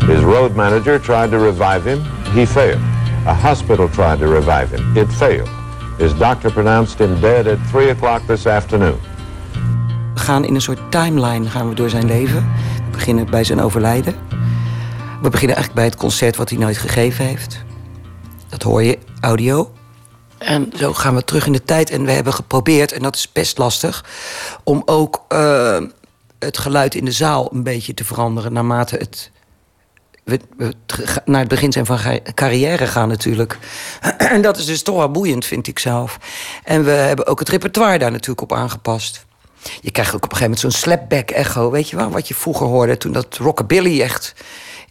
His 0.06 0.20
road 0.20 0.56
manager 0.56 1.02
tried 1.02 1.32
to 1.32 1.44
revive 1.44 1.90
him. 1.90 2.02
He 2.34 2.48
failed. 2.48 2.80
A 3.28 3.34
hospital 3.34 3.90
tried 3.90 4.20
to 4.20 4.32
revive 4.32 4.76
him. 4.76 4.98
It 4.98 5.14
failed. 5.14 5.50
His 5.98 6.18
doctor 6.18 6.52
pronounced 6.52 7.00
him 7.00 7.20
dead 7.20 7.48
at 7.48 7.58
3 7.72 7.90
o'clock 7.90 8.22
this 8.28 8.46
afternoon. 8.46 9.00
We 10.14 10.20
gaan 10.20 10.46
in 10.46 10.56
een 10.56 10.62
soort 10.62 10.92
timeline 10.92 11.50
gaan 11.50 11.70
we 11.70 11.76
door 11.76 11.90
zijn 11.90 12.06
leven. 12.06 12.52
We 12.76 12.92
beginnen 12.92 13.30
bij 13.30 13.44
zijn 13.44 13.62
overlijden. 13.62 14.16
We 15.22 15.30
beginnen 15.30 15.56
eigenlijk 15.56 15.74
bij 15.74 15.86
het 15.86 15.96
concert 15.96 16.36
wat 16.36 16.50
hij 16.50 16.58
nooit 16.58 16.78
gegeven 16.78 17.26
heeft. 17.26 17.64
Dat 18.50 18.64
hoor 18.64 18.84
je, 18.84 18.98
audio. 19.20 19.72
En 20.38 20.72
zo 20.76 20.94
gaan 20.94 21.16
we 21.16 21.24
terug 21.24 21.46
in 21.46 21.54
de 21.54 21.64
tijd. 21.64 21.90
En 21.90 22.06
we 22.06 22.12
hebben 22.12 22.34
geprobeerd, 22.34 22.92
en 22.92 23.02
dat 23.02 23.16
is 23.16 23.32
best 23.32 23.58
lastig... 23.58 24.06
om 24.64 24.82
ook 24.86 25.26
eh, 25.28 25.82
het 26.40 26.58
geluid 26.58 26.96
in 26.96 27.06
de 27.06 27.12
zaal 27.12 27.50
een 27.54 27.64
beetje 27.64 27.94
te 27.94 28.06
veranderen... 28.06 28.54
naarmate 28.54 28.96
het 28.96 29.32
we, 30.24 30.40
we 30.58 30.74
naar 31.26 31.40
het 31.40 31.50
begin 31.50 31.72
zijn 31.72 31.86
van 31.86 32.00
carrière 32.34 32.88
gaan 32.88 33.08
natuurlijk. 33.08 33.58
en 34.18 34.42
dat 34.42 34.58
is 34.58 34.66
dus 34.66 34.82
toch 34.82 34.96
wel 34.96 35.12
boeiend, 35.12 35.46
vind 35.46 35.68
ik 35.68 35.80
zelf. 35.80 36.18
En 36.64 36.84
we 36.84 36.92
hebben 36.92 37.28
ook 37.28 37.40
het 37.40 37.50
repertoire 37.50 38.00
daar 38.00 38.12
natuurlijk 38.12 38.42
op 38.42 38.54
aangepast. 38.54 39.26
Je 39.82 39.92
krijgt 39.92 40.16
ook 40.16 40.24
op 40.24 40.32
een 40.32 40.38
gegeven 40.38 40.58
moment 40.58 40.74
zo'n 40.74 40.82
slapback 40.82 41.30
echo, 41.30 41.72
weet 41.72 41.90
je 41.90 41.96
wel? 41.96 42.10
Wat 42.10 42.28
je 42.28 42.34
vroeger 42.34 42.68
hoorde 42.68 42.98
toen 42.98 43.12
dat 43.12 43.38
rockabilly 43.38 44.02
echt 44.02 44.34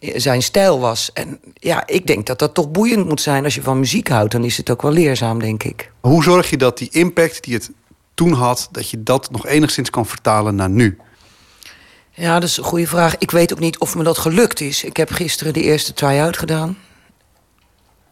zijn 0.01 0.41
stijl 0.41 0.79
was. 0.79 1.09
En 1.13 1.39
ja, 1.53 1.87
ik 1.87 2.07
denk 2.07 2.25
dat 2.25 2.39
dat 2.39 2.53
toch 2.53 2.71
boeiend 2.71 3.07
moet 3.07 3.21
zijn. 3.21 3.43
Als 3.43 3.55
je 3.55 3.61
van 3.61 3.79
muziek 3.79 4.07
houdt, 4.07 4.31
dan 4.31 4.43
is 4.43 4.57
het 4.57 4.69
ook 4.69 4.81
wel 4.81 4.91
leerzaam, 4.91 5.39
denk 5.39 5.63
ik. 5.63 5.91
Hoe 5.99 6.23
zorg 6.23 6.49
je 6.49 6.57
dat 6.57 6.77
die 6.77 6.89
impact 6.91 7.43
die 7.43 7.53
het 7.53 7.71
toen 8.13 8.33
had, 8.33 8.67
dat 8.71 8.89
je 8.89 9.03
dat 9.03 9.31
nog 9.31 9.47
enigszins 9.47 9.89
kan 9.89 10.05
vertalen 10.05 10.55
naar 10.55 10.69
nu? 10.69 10.97
Ja, 12.11 12.39
dat 12.39 12.49
is 12.49 12.57
een 12.57 12.63
goede 12.63 12.87
vraag. 12.87 13.17
Ik 13.17 13.31
weet 13.31 13.53
ook 13.53 13.59
niet 13.59 13.79
of 13.79 13.95
me 13.95 14.03
dat 14.03 14.17
gelukt 14.17 14.59
is. 14.59 14.83
Ik 14.83 14.97
heb 14.97 15.11
gisteren 15.11 15.53
de 15.53 15.61
eerste 15.61 15.93
try-out 15.93 16.37
gedaan. 16.37 16.77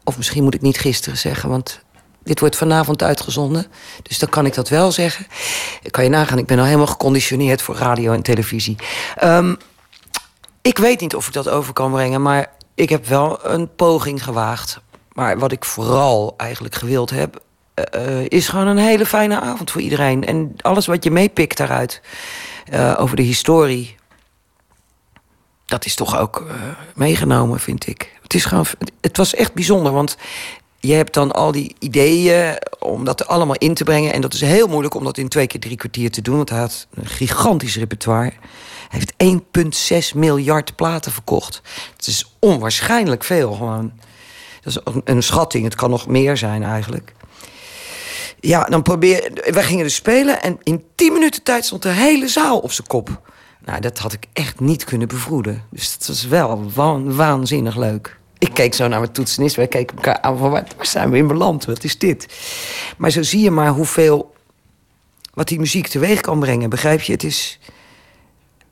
Of 0.04 0.18
misschien 0.18 0.44
moet 0.44 0.54
ik 0.54 0.62
niet 0.62 0.78
gisteren 0.78 1.18
zeggen, 1.18 1.50
want 1.50 1.82
Dit 2.24 2.40
wordt 2.40 2.56
vanavond 2.56 3.04
uitgezonden, 3.04 3.66
dus 4.04 4.20
dan 4.20 4.30
kan 4.30 4.46
ik 4.46 4.54
dat 4.54 4.70
wel 4.70 4.92
zeggen. 4.92 5.28
Ik 5.82 5.92
kan 5.92 6.04
je 6.04 6.10
nagaan, 6.10 6.38
ik 6.38 6.46
ben 6.46 6.60
al 6.60 6.66
helemaal 6.66 6.88
geconditioneerd 6.88 7.62
voor 7.62 7.76
radio 7.76 8.14
en 8.14 8.22
televisie. 8.22 8.76
Ehm, 9.16 9.56
ik 10.62 10.78
weet 10.78 11.00
niet 11.00 11.16
of 11.16 11.28
ik 11.28 11.34
dat 11.34 11.50
over 11.50 11.74
kan 11.74 11.92
brengen, 11.92 12.22
maar 12.22 12.52
ik 12.76 12.90
heb 12.90 13.06
wel 13.06 13.46
een 13.46 13.76
poging 13.76 14.24
gewaagd. 14.24 14.82
Maar 15.14 15.40
wat 15.40 15.52
ik 15.52 15.66
vooral 15.66 16.34
eigenlijk 16.38 16.76
gewild 16.76 17.10
heb, 17.10 17.44
uh, 17.96 18.26
is 18.28 18.48
gewoon 18.48 18.68
een 18.68 18.78
hele 18.78 19.06
fijne 19.06 19.40
avond 19.40 19.72
voor 19.72 19.82
iedereen. 19.82 20.26
En 20.26 20.56
alles 20.62 20.86
wat 20.86 21.04
je 21.04 21.12
meepikt 21.12 21.58
daaruit 21.58 22.02
uh, 22.74 22.96
over 22.98 23.16
de 23.16 23.22
historie, 23.22 23.96
dat 25.66 25.86
is 25.86 25.96
toch 25.96 26.18
ook 26.18 26.46
meegenomen, 26.96 27.60
vind 27.60 27.88
ik. 27.88 28.20
Het, 28.22 28.34
is 28.34 28.46
gewoon, 28.46 28.66
het 29.02 29.18
was 29.18 29.36
echt 29.36 29.54
bijzonder, 29.54 29.92
want 29.92 30.18
je 30.80 30.94
hebt 30.94 31.14
dan 31.14 31.32
al 31.32 31.52
die 31.52 31.76
ideeën 31.80 32.58
om 32.80 33.04
dat 33.04 33.28
allemaal 33.28 33.56
in 33.56 33.74
te 33.74 33.84
brengen. 33.84 34.14
En 34.14 34.22
dat 34.22 34.34
is 34.34 34.42
heel 34.42 34.68
moeilijk 34.68 34.94
om 34.96 35.04
dat 35.04 35.18
in 35.18 35.30
twee 35.30 35.48
keer 35.48 35.60
drie 35.60 35.78
kwartier 35.78 36.12
te 36.12 36.22
doen. 36.22 36.36
Want 36.36 36.50
hij 36.50 36.60
had 36.60 36.88
een 36.94 37.06
gigantisch 37.06 37.78
repertoire. 37.78 38.34
Hij 38.90 39.02
heeft 39.18 40.14
1,6 40.14 40.18
miljard 40.18 40.76
platen 40.76 41.12
verkocht. 41.12 41.62
Het 41.96 42.08
is 42.08 42.36
onwaarschijnlijk 42.40 43.24
veel 43.24 43.54
gewoon. 43.54 43.92
Dat 44.62 44.74
is 44.76 45.02
een 45.04 45.24
schatting, 45.24 45.64
het 45.64 45.76
kan 45.76 45.90
nog 45.90 46.08
meer 46.08 46.38
zijn 46.38 46.64
eigenlijk. 46.64 47.14
Ja, 48.40 48.64
dan 48.64 48.82
probeer... 48.82 49.32
Wij 49.52 49.64
gingen 49.64 49.84
dus 49.84 49.96
spelen 49.96 50.42
en 50.42 50.58
in 50.64 50.84
10 50.96 51.14
minuten 51.14 51.44
tijd 51.44 51.66
stond 51.66 51.82
de 51.82 51.90
hele 51.90 52.28
zaal 52.28 52.60
op 52.60 52.72
zijn 52.72 52.88
kop. 52.88 53.22
Nou, 53.66 53.82
dat 53.82 53.98
had 53.98 54.14
ik 54.14 54.26
echt 54.34 54.60
niet 54.60 54.84
kunnen 54.84 55.08
bevroeden. 55.08 55.64
Dus 55.70 55.98
dat 55.98 56.08
was 56.08 56.28
wel 56.28 56.72
waanzinnig 57.06 57.76
leuk. 57.76 58.19
Ik 58.40 58.54
keek 58.54 58.74
zo 58.74 58.88
naar 58.88 59.00
mijn 59.00 59.12
toetsenist. 59.12 59.56
Wij 59.56 59.68
keken 59.68 59.96
elkaar 59.96 60.22
aan 60.22 60.38
van 60.38 60.50
waar, 60.52 60.68
zijn 60.82 61.10
we 61.10 61.18
in 61.18 61.28
beland? 61.28 61.66
Wat 61.66 61.84
is 61.84 61.98
dit? 61.98 62.28
Maar 62.98 63.12
zo 63.12 63.22
zie 63.22 63.42
je 63.42 63.52
maar 63.52 63.70
hoeveel... 63.70 64.34
wat 65.34 65.48
die 65.48 65.60
muziek 65.60 65.88
teweeg 65.88 66.22
kan 66.22 66.40
brengen. 66.40 66.70
Begrijp 66.70 67.02
je? 67.02 67.12
Het 67.12 67.24
is, 67.24 67.60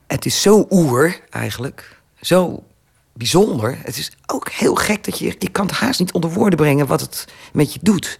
het 0.06 0.26
is 0.26 0.42
zo 0.42 0.66
oer 0.70 1.20
eigenlijk. 1.30 2.00
Zo 2.20 2.62
bijzonder. 3.12 3.78
Het 3.82 3.96
is 3.96 4.12
ook 4.26 4.48
heel 4.48 4.74
gek 4.74 5.04
dat 5.04 5.18
je... 5.18 5.34
Je 5.38 5.50
kan 5.50 5.66
het 5.66 5.74
haast 5.74 6.00
niet 6.00 6.12
onder 6.12 6.32
woorden 6.32 6.58
brengen 6.58 6.86
wat 6.86 7.00
het 7.00 7.24
met 7.52 7.72
je 7.72 7.78
doet. 7.82 8.18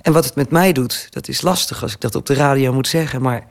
En 0.00 0.12
wat 0.12 0.24
het 0.24 0.34
met 0.34 0.50
mij 0.50 0.72
doet, 0.72 1.06
dat 1.10 1.28
is 1.28 1.40
lastig 1.40 1.82
als 1.82 1.92
ik 1.92 2.00
dat 2.00 2.14
op 2.14 2.26
de 2.26 2.34
radio 2.34 2.72
moet 2.72 2.88
zeggen. 2.88 3.22
Maar 3.22 3.46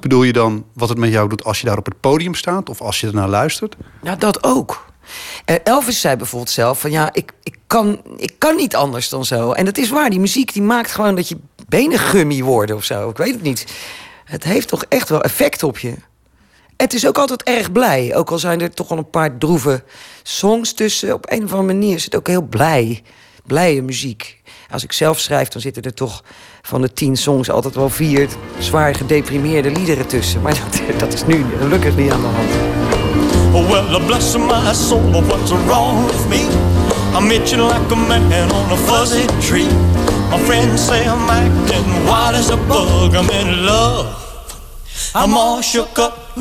Bedoel 0.00 0.22
je 0.22 0.32
dan 0.32 0.64
wat 0.72 0.88
het 0.88 0.98
met 0.98 1.10
jou 1.10 1.28
doet 1.28 1.44
als 1.44 1.60
je 1.60 1.66
daar 1.66 1.78
op 1.78 1.84
het 1.84 2.00
podium 2.00 2.34
staat 2.34 2.68
of 2.68 2.80
als 2.80 3.00
je 3.00 3.06
ernaar 3.06 3.28
luistert? 3.28 3.76
Ja, 4.02 4.16
dat 4.16 4.44
ook. 4.44 4.92
Elvis 5.64 6.00
zei 6.00 6.16
bijvoorbeeld 6.16 6.50
zelf 6.50 6.80
van 6.80 6.90
ja, 6.90 7.08
ik, 7.12 7.32
ik, 7.42 7.56
kan, 7.66 8.02
ik 8.16 8.34
kan 8.38 8.56
niet 8.56 8.76
anders 8.76 9.08
dan 9.08 9.24
zo. 9.24 9.52
En 9.52 9.64
dat 9.64 9.78
is 9.78 9.88
waar, 9.88 10.10
die 10.10 10.20
muziek 10.20 10.52
die 10.52 10.62
maakt 10.62 10.90
gewoon 10.90 11.14
dat 11.14 11.28
je 11.28 11.36
benen 11.68 11.98
gummy 11.98 12.42
worden 12.42 12.76
of 12.76 12.84
zo. 12.84 13.08
Ik 13.08 13.16
weet 13.16 13.34
het 13.34 13.42
niet. 13.42 13.66
Het 14.24 14.44
heeft 14.44 14.68
toch 14.68 14.84
echt 14.88 15.08
wel 15.08 15.22
effect 15.22 15.62
op 15.62 15.78
je. 15.78 15.94
Het 16.76 16.94
is 16.94 17.06
ook 17.06 17.18
altijd 17.18 17.42
erg 17.42 17.72
blij. 17.72 18.14
Ook 18.14 18.30
al 18.30 18.38
zijn 18.38 18.60
er 18.60 18.74
toch 18.74 18.90
al 18.90 18.98
een 18.98 19.10
paar 19.10 19.38
droeve 19.38 19.82
songs 20.22 20.72
tussen. 20.72 21.14
Op 21.14 21.30
een 21.30 21.44
of 21.44 21.52
andere 21.52 21.72
manier 21.72 21.94
is 21.94 22.04
het 22.04 22.16
ook 22.16 22.26
heel 22.26 22.42
blij. 22.42 23.02
Blije 23.46 23.82
muziek. 23.82 24.42
Als 24.70 24.84
ik 24.84 24.92
zelf 24.92 25.20
schrijf, 25.20 25.48
dan 25.48 25.60
zitten 25.60 25.82
er 25.82 25.94
toch 25.94 26.24
van 26.62 26.80
de 26.80 26.92
tien 26.92 27.16
songs 27.16 27.50
altijd 27.50 27.74
wel 27.74 27.88
vier 27.88 28.28
zwaar 28.58 28.94
gedeprimeerde 28.94 29.70
liederen 29.70 30.06
tussen. 30.06 30.42
Maar 30.42 30.54
dat, 30.88 31.00
dat 31.00 31.12
is 31.12 31.26
nu 31.26 31.44
gelukkig 31.58 31.96
niet 31.96 32.10
aan 32.10 32.20
de 32.20 32.26
hand. 32.26 32.83
Well, 33.54 34.00
bless 34.00 34.36
my 34.36 34.72
soul, 34.72 35.22
what's 35.28 35.52
wrong 35.52 36.06
with 36.06 36.28
me? 36.28 36.48
I'm 37.14 37.30
itching 37.30 37.60
like 37.60 37.88
a 37.92 37.96
man 37.96 38.50
on 38.50 38.72
a 38.72 38.76
fuzzy 38.76 39.26
tree. 39.40 39.68
My 40.30 40.38
friends 40.38 40.84
say 40.86 41.06
I'm 41.06 41.30
acting 41.30 42.04
wild 42.04 42.34
as 42.34 42.50
a 42.50 42.56
bug. 42.56 43.14
I'm 43.14 43.30
in 43.30 43.64
love. 43.64 44.06
I'm 45.14 45.34
all 45.34 45.62
shook 45.62 45.98
up. 45.98 46.32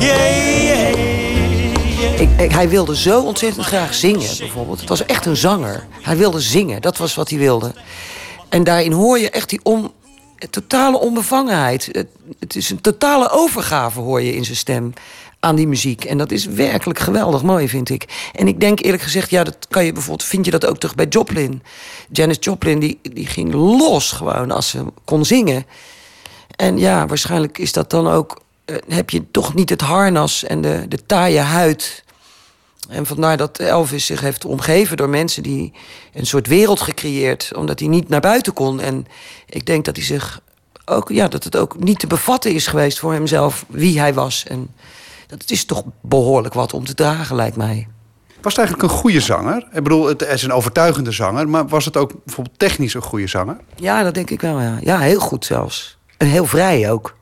yeah, 0.00 0.24
yeah. 0.64 2.20
Ik, 2.20 2.40
ik, 2.40 2.52
hij 2.52 2.68
wilde 2.68 2.96
zo 2.96 3.20
ontzettend 3.20 3.66
graag 3.66 3.94
zingen, 3.94 4.30
bijvoorbeeld. 4.38 4.80
Het 4.80 4.88
was 4.88 5.06
echt 5.06 5.26
een 5.26 5.36
zanger. 5.36 5.86
Hij 6.02 6.16
wilde 6.16 6.40
zingen, 6.40 6.82
dat 6.82 6.96
was 6.96 7.14
wat 7.14 7.30
hij 7.30 7.38
wilde. 7.38 7.74
En 8.48 8.64
daarin 8.64 8.92
hoor 8.92 9.18
je 9.18 9.30
echt 9.30 9.48
die 9.48 9.60
on, 9.62 9.92
totale 10.50 10.98
onbevangenheid. 10.98 11.88
Het, 11.92 12.08
het, 12.38 12.56
is 12.56 12.70
een 12.70 12.80
totale 12.80 13.30
overgave, 13.30 14.00
hoor 14.00 14.22
je 14.22 14.34
in 14.34 14.44
zijn 14.44 14.56
stem 14.56 14.92
aan 15.40 15.56
die 15.56 15.68
muziek. 15.68 16.04
En 16.04 16.18
dat 16.18 16.30
is 16.30 16.46
werkelijk 16.46 16.98
geweldig 16.98 17.42
mooi, 17.42 17.68
vind 17.68 17.90
ik. 17.90 18.30
En 18.32 18.48
ik 18.48 18.60
denk 18.60 18.80
eerlijk 18.80 19.02
gezegd, 19.02 19.30
ja, 19.30 19.44
dat 19.44 19.66
kan 19.68 19.84
je 19.84 19.92
bijvoorbeeld... 19.92 20.28
vind 20.28 20.44
je 20.44 20.50
dat 20.50 20.66
ook 20.66 20.78
terug 20.78 20.94
bij 20.94 21.06
Joplin. 21.08 21.62
Janis 22.10 22.36
Joplin, 22.40 22.78
die, 22.78 22.98
die 23.02 23.26
ging 23.26 23.52
los 23.52 24.12
gewoon 24.12 24.50
als 24.50 24.68
ze 24.68 24.84
kon 25.04 25.24
zingen. 25.24 25.66
En 26.56 26.78
ja, 26.78 27.06
waarschijnlijk 27.06 27.58
is 27.58 27.72
dat 27.72 27.90
dan 27.90 28.08
ook... 28.08 28.42
Uh, 28.66 28.76
heb 28.88 29.10
je 29.10 29.30
toch 29.30 29.54
niet 29.54 29.70
het 29.70 29.80
harnas 29.80 30.44
en 30.44 30.60
de, 30.60 30.84
de 30.88 31.06
taaie 31.06 31.40
huid... 31.40 32.03
En 32.88 33.06
vandaar 33.06 33.36
dat 33.36 33.58
Elvis 33.58 34.06
zich 34.06 34.20
heeft 34.20 34.44
omgeven 34.44 34.96
door 34.96 35.08
mensen 35.08 35.42
die 35.42 35.72
een 36.12 36.26
soort 36.26 36.46
wereld 36.46 36.80
gecreëerd, 36.80 37.52
omdat 37.56 37.78
hij 37.78 37.88
niet 37.88 38.08
naar 38.08 38.20
buiten 38.20 38.52
kon. 38.52 38.80
En 38.80 39.06
ik 39.46 39.66
denk 39.66 39.84
dat 39.84 39.96
hij 39.96 40.04
zich 40.04 40.40
ook, 40.84 41.08
ja, 41.08 41.28
dat 41.28 41.44
het 41.44 41.56
ook 41.56 41.78
niet 41.78 41.98
te 41.98 42.06
bevatten 42.06 42.54
is 42.54 42.66
geweest 42.66 42.98
voor 42.98 43.12
hemzelf 43.12 43.64
wie 43.68 43.98
hij 44.00 44.14
was. 44.14 44.44
En 44.46 44.70
dat 45.26 45.50
is 45.50 45.64
toch 45.64 45.82
behoorlijk 46.00 46.54
wat 46.54 46.74
om 46.74 46.84
te 46.84 46.94
dragen, 46.94 47.36
lijkt 47.36 47.56
mij. 47.56 47.88
Was 48.40 48.56
het 48.56 48.62
eigenlijk 48.62 48.92
een 48.92 48.98
goede 48.98 49.20
zanger? 49.20 49.66
Ik 49.72 49.82
bedoel, 49.82 50.06
het 50.06 50.22
is 50.22 50.42
een 50.42 50.52
overtuigende 50.52 51.10
zanger, 51.10 51.48
maar 51.48 51.68
was 51.68 51.84
het 51.84 51.96
ook 51.96 52.12
bijvoorbeeld 52.24 52.58
technisch 52.58 52.94
een 52.94 53.02
goede 53.02 53.26
zanger? 53.26 53.56
Ja, 53.76 54.02
dat 54.02 54.14
denk 54.14 54.30
ik 54.30 54.40
wel. 54.40 54.60
Ja, 54.60 54.78
ja 54.80 54.98
heel 54.98 55.20
goed 55.20 55.44
zelfs. 55.44 55.98
En 56.16 56.26
heel 56.26 56.46
vrij 56.46 56.90
ook. 56.90 57.16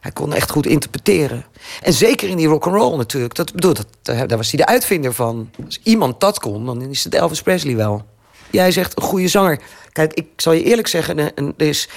Hij 0.00 0.10
kon 0.10 0.34
echt 0.34 0.50
goed 0.50 0.66
interpreteren. 0.66 1.44
En 1.82 1.92
zeker 1.92 2.28
in 2.28 2.36
die 2.36 2.46
rock 2.46 2.66
and 2.66 2.76
roll 2.76 2.96
natuurlijk. 2.96 3.34
Dat, 3.34 3.52
bedoel, 3.52 3.74
dat, 3.74 3.86
daar 4.02 4.36
was 4.36 4.50
hij 4.50 4.60
de 4.60 4.66
uitvinder 4.66 5.12
van. 5.12 5.50
Als 5.64 5.80
iemand 5.82 6.20
dat 6.20 6.38
kon, 6.38 6.66
dan 6.66 6.82
is 6.82 7.04
het 7.04 7.14
Elvis 7.14 7.42
Presley 7.42 7.76
wel. 7.76 8.04
Jij 8.50 8.72
zegt 8.72 8.96
een 8.96 9.02
goede 9.02 9.28
zanger. 9.28 9.60
Kijk, 9.92 10.14
ik 10.14 10.26
zal 10.36 10.52
je 10.52 10.62
eerlijk 10.62 10.88
zeggen, 10.88 11.18
er 11.18 11.52
is 11.56 11.88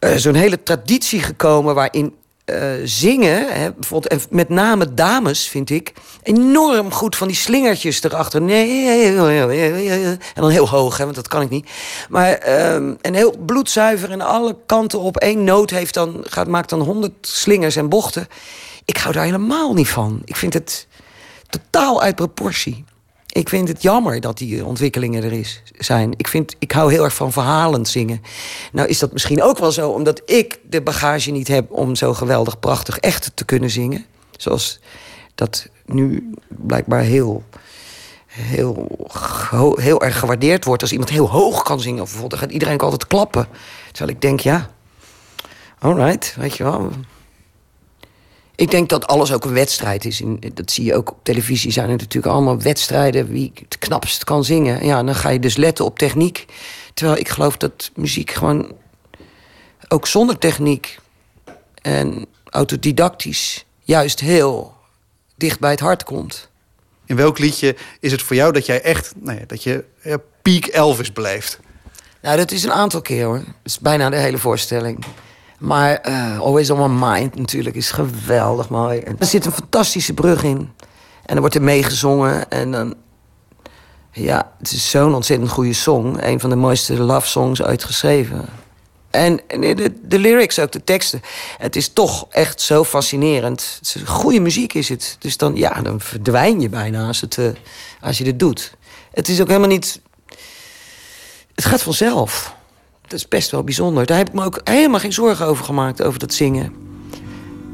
uh, 0.00 0.14
zo'n 0.16 0.34
hele 0.34 0.62
traditie 0.62 1.20
gekomen 1.20 1.74
waarin 1.74 2.14
uh, 2.46 2.72
zingen, 2.84 3.60
hè, 3.60 3.72
bijvoorbeeld, 3.72 4.12
en 4.12 4.20
met 4.30 4.48
name 4.48 4.94
dames, 4.94 5.48
vind 5.48 5.70
ik, 5.70 5.92
enorm 6.22 6.92
goed 6.92 7.16
van 7.16 7.26
die 7.26 7.36
slingertjes 7.36 8.02
erachter. 8.02 8.40
En 8.40 10.18
dan 10.34 10.50
heel 10.50 10.68
hoog, 10.68 10.96
hè, 10.96 11.04
want 11.04 11.16
dat 11.16 11.28
kan 11.28 11.42
ik 11.42 11.50
niet. 11.50 11.70
Maar 12.08 12.30
um, 12.74 12.98
en 13.00 13.14
heel 13.14 13.36
bloedzuiver 13.46 14.10
en 14.10 14.20
alle 14.20 14.56
kanten 14.66 15.00
op 15.00 15.16
één 15.16 15.44
noot 15.44 15.70
heeft 15.70 15.94
dan, 15.94 16.20
gaat, 16.22 16.48
maakt 16.48 16.68
dan 16.68 16.80
honderd 16.80 17.12
slingers 17.20 17.76
en 17.76 17.88
bochten. 17.88 18.28
Ik 18.84 18.96
hou 18.96 19.14
daar 19.14 19.24
helemaal 19.24 19.74
niet 19.74 19.88
van. 19.88 20.22
Ik 20.24 20.36
vind 20.36 20.54
het 20.54 20.86
totaal 21.48 22.02
uit 22.02 22.14
proportie. 22.14 22.84
Ik 23.32 23.48
vind 23.48 23.68
het 23.68 23.82
jammer 23.82 24.20
dat 24.20 24.38
die 24.38 24.64
ontwikkelingen 24.64 25.22
er 25.22 25.32
is, 25.32 25.62
zijn. 25.78 26.12
Ik, 26.16 26.28
vind, 26.28 26.54
ik 26.58 26.72
hou 26.72 26.92
heel 26.92 27.04
erg 27.04 27.14
van 27.14 27.32
verhalend 27.32 27.88
zingen. 27.88 28.22
Nou 28.72 28.88
is 28.88 28.98
dat 28.98 29.12
misschien 29.12 29.42
ook 29.42 29.58
wel 29.58 29.72
zo 29.72 29.90
omdat 29.90 30.22
ik 30.24 30.58
de 30.68 30.82
bagage 30.82 31.30
niet 31.30 31.48
heb... 31.48 31.70
om 31.70 31.94
zo 31.94 32.14
geweldig 32.14 32.58
prachtig 32.58 32.98
echt 32.98 33.30
te 33.34 33.44
kunnen 33.44 33.70
zingen. 33.70 34.04
Zoals 34.36 34.80
dat 35.34 35.68
nu 35.86 36.34
blijkbaar 36.48 37.02
heel, 37.02 37.42
heel, 38.26 38.88
heel 39.80 40.02
erg 40.02 40.18
gewaardeerd 40.18 40.64
wordt... 40.64 40.82
als 40.82 40.92
iemand 40.92 41.10
heel 41.10 41.30
hoog 41.30 41.62
kan 41.62 41.80
zingen. 41.80 41.98
Bijvoorbeeld, 41.98 42.30
dan 42.30 42.40
gaat 42.40 42.50
iedereen 42.50 42.78
altijd 42.78 43.06
klappen. 43.06 43.46
Terwijl 43.92 44.16
ik 44.16 44.22
denk, 44.22 44.40
ja, 44.40 44.70
alright, 45.78 46.34
weet 46.38 46.56
je 46.56 46.64
wel... 46.64 46.90
Ik 48.54 48.70
denk 48.70 48.88
dat 48.88 49.06
alles 49.06 49.32
ook 49.32 49.44
een 49.44 49.52
wedstrijd 49.52 50.04
is. 50.04 50.22
Dat 50.54 50.70
zie 50.70 50.84
je 50.84 50.94
ook 50.94 51.10
op 51.10 51.18
televisie. 51.22 51.72
Zijn 51.72 51.90
er 51.90 51.96
natuurlijk 51.96 52.32
allemaal 52.32 52.60
wedstrijden. 52.60 53.28
Wie 53.28 53.52
het 53.54 53.78
knapst 53.78 54.24
kan 54.24 54.44
zingen. 54.44 54.86
Ja, 54.86 55.02
dan 55.02 55.14
ga 55.14 55.28
je 55.28 55.38
dus 55.38 55.56
letten 55.56 55.84
op 55.84 55.98
techniek. 55.98 56.46
Terwijl 56.94 57.18
ik 57.18 57.28
geloof 57.28 57.56
dat 57.56 57.90
muziek 57.94 58.30
gewoon... 58.30 58.72
ook 59.88 60.06
zonder 60.06 60.38
techniek 60.38 60.98
en 61.82 62.26
autodidactisch... 62.50 63.64
juist 63.80 64.20
heel 64.20 64.74
dicht 65.36 65.60
bij 65.60 65.70
het 65.70 65.80
hart 65.80 66.04
komt. 66.04 66.48
In 67.06 67.16
welk 67.16 67.38
liedje 67.38 67.76
is 68.00 68.12
het 68.12 68.22
voor 68.22 68.36
jou 68.36 68.52
dat 68.52 68.66
jij 68.66 68.82
echt... 68.82 69.12
Nou 69.16 69.38
ja, 69.38 69.44
dat 69.46 69.62
je 69.62 69.84
ja, 70.02 70.16
peak 70.42 70.66
Elvis 70.66 71.12
beleeft? 71.12 71.58
Nou, 72.22 72.36
dat 72.36 72.50
is 72.50 72.64
een 72.64 72.72
aantal 72.72 73.02
keer 73.02 73.24
hoor. 73.24 73.38
Dat 73.38 73.44
is 73.64 73.78
bijna 73.78 74.10
de 74.10 74.16
hele 74.16 74.38
voorstelling. 74.38 75.04
Maar 75.62 76.08
uh, 76.08 76.38
Always 76.38 76.70
on 76.70 76.98
My 76.98 77.06
Mind 77.06 77.34
natuurlijk 77.34 77.76
is 77.76 77.90
geweldig 77.90 78.68
mooi. 78.68 79.00
er 79.18 79.26
zit 79.26 79.46
een 79.46 79.52
fantastische 79.52 80.14
brug 80.14 80.42
in. 80.42 80.58
En 80.58 80.68
dan 81.26 81.38
wordt 81.38 81.54
er 81.54 81.62
meegezongen. 81.62 82.50
En 82.50 82.70
dan... 82.70 82.94
Ja, 84.12 84.52
het 84.58 84.72
is 84.72 84.90
zo'n 84.90 85.14
ontzettend 85.14 85.50
goede 85.50 85.72
song. 85.72 86.16
Een 86.20 86.40
van 86.40 86.50
de 86.50 86.56
mooiste 86.56 87.00
love 87.00 87.28
songs 87.28 87.62
uitgeschreven. 87.62 88.48
En, 89.10 89.40
en 89.48 89.60
de, 89.60 89.92
de, 90.02 90.18
lyrics, 90.18 90.58
ook 90.58 90.72
de 90.72 90.84
teksten. 90.84 91.22
Het 91.58 91.76
is 91.76 91.88
toch 91.88 92.26
echt 92.30 92.60
zo 92.60 92.84
fascinerend. 92.84 93.80
Goede 94.04 94.40
muziek 94.40 94.74
is 94.74 94.88
het. 94.88 95.16
Dus 95.18 95.36
dan, 95.36 95.56
ja, 95.56 95.82
dan 95.82 96.00
verdwijn 96.00 96.60
je 96.60 96.68
bijna 96.68 97.06
als, 97.06 97.20
het, 97.20 97.36
uh, 97.36 97.48
als 98.00 98.18
je 98.18 98.24
dit 98.24 98.38
doet. 98.38 98.74
Het 99.12 99.28
is 99.28 99.40
ook 99.40 99.48
helemaal 99.48 99.68
niet 99.68 100.00
Het 101.54 101.64
gaat 101.64 101.82
vanzelf. 101.82 102.54
Dat 103.12 103.20
is 103.20 103.28
best 103.28 103.50
wel 103.50 103.62
bijzonder. 103.62 104.06
Daar 104.06 104.16
heb 104.16 104.28
ik 104.28 104.34
me 104.34 104.44
ook 104.44 104.60
helemaal 104.64 105.00
geen 105.00 105.12
zorgen 105.12 105.46
over 105.46 105.64
gemaakt, 105.64 106.02
over 106.02 106.18
dat 106.18 106.34
zingen. 106.34 106.72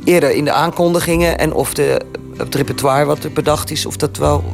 Eerder 0.04 0.30
in 0.30 0.44
de 0.44 0.52
aankondigingen 0.52 1.38
en 1.38 1.52
of 1.52 1.74
de, 1.74 2.00
het 2.36 2.54
repertoire 2.54 3.04
wat 3.04 3.24
er 3.24 3.32
bedacht 3.32 3.70
is... 3.70 3.86
of 3.86 3.96
dat 3.96 4.16
wel 4.16 4.44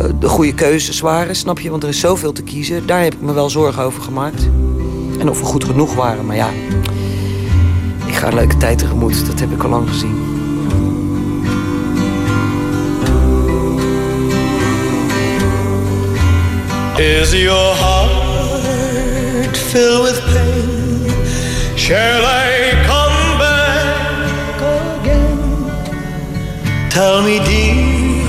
uh, 0.00 0.04
de 0.20 0.28
goede 0.28 0.54
keuzes 0.54 1.00
waren, 1.00 1.36
snap 1.36 1.60
je? 1.60 1.70
Want 1.70 1.82
er 1.82 1.88
is 1.88 2.00
zoveel 2.00 2.32
te 2.32 2.42
kiezen. 2.42 2.86
Daar 2.86 3.02
heb 3.02 3.12
ik 3.12 3.20
me 3.20 3.32
wel 3.32 3.50
zorgen 3.50 3.82
over 3.82 4.02
gemaakt. 4.02 4.48
En 5.18 5.30
of 5.30 5.38
we 5.38 5.44
goed 5.44 5.64
genoeg 5.64 5.94
waren, 5.94 6.26
maar 6.26 6.36
ja... 6.36 6.50
Ik 8.06 8.14
ga 8.14 8.26
een 8.26 8.34
leuke 8.34 8.56
tijd 8.56 8.78
tegemoet, 8.78 9.26
dat 9.26 9.40
heb 9.40 9.52
ik 9.52 9.62
al 9.62 9.70
lang 9.70 9.88
gezien. 9.88 10.34
Is 16.96 17.32
your 17.32 17.76
heart 17.76 18.25
filled 19.76 20.02
with 20.08 20.20
pain? 20.32 21.08
Shall 21.76 22.22
I 22.24 22.48
come 22.90 23.20
back 23.44 24.58
again? 24.80 25.38
Tell 26.96 27.16
me, 27.26 27.36
dear, 27.50 28.24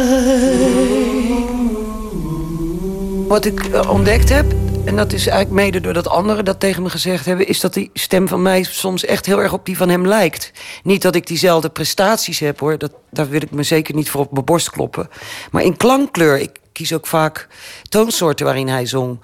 Wat 3.29 3.45
ik 3.45 3.61
eh, 3.65 3.91
ontdekt 3.91 4.29
heb, 4.29 4.55
en 4.87 4.97
dat 4.97 5.13
is 5.13 5.27
eigenlijk 5.27 5.61
mede 5.61 5.81
doordat 5.81 6.09
anderen 6.09 6.45
dat 6.45 6.61
tegen 6.61 6.83
me 6.83 6.91
gezegd 6.91 7.25
hebben... 7.25 7.47
is 7.47 7.61
dat 7.61 7.75
die 7.75 7.91
stem 7.93 8.29
van 8.29 8.43
mij 8.43 8.63
soms 8.63 9.05
echt 9.05 9.27
heel 9.27 9.43
erg 9.43 9.53
op 9.53 9.67
die 9.67 9.77
van 9.77 9.89
hem 9.89 10.07
lijkt. 10.07 10.53
Niet 10.83 11.03
dat 11.03 11.15
ik 11.15 11.27
diezelfde 11.27 11.69
prestaties 11.69 12.39
heb, 12.39 12.61
hoor. 12.61 12.79
Dat, 12.79 12.93
daar 13.11 13.29
wil 13.29 13.43
ik 13.43 13.51
me 13.51 13.63
zeker 13.63 13.95
niet 13.95 14.11
voor 14.11 14.21
op 14.21 14.33
mijn 14.33 14.45
borst 14.45 14.71
kloppen. 14.71 15.09
Maar 15.51 15.63
in 15.63 15.77
klankkleur, 15.77 16.39
ik 16.39 16.51
kies 16.73 16.93
ook 16.93 17.07
vaak 17.07 17.49
toonsoorten 17.89 18.47
waarin 18.47 18.69
hij 18.69 18.87
zong. 18.87 19.21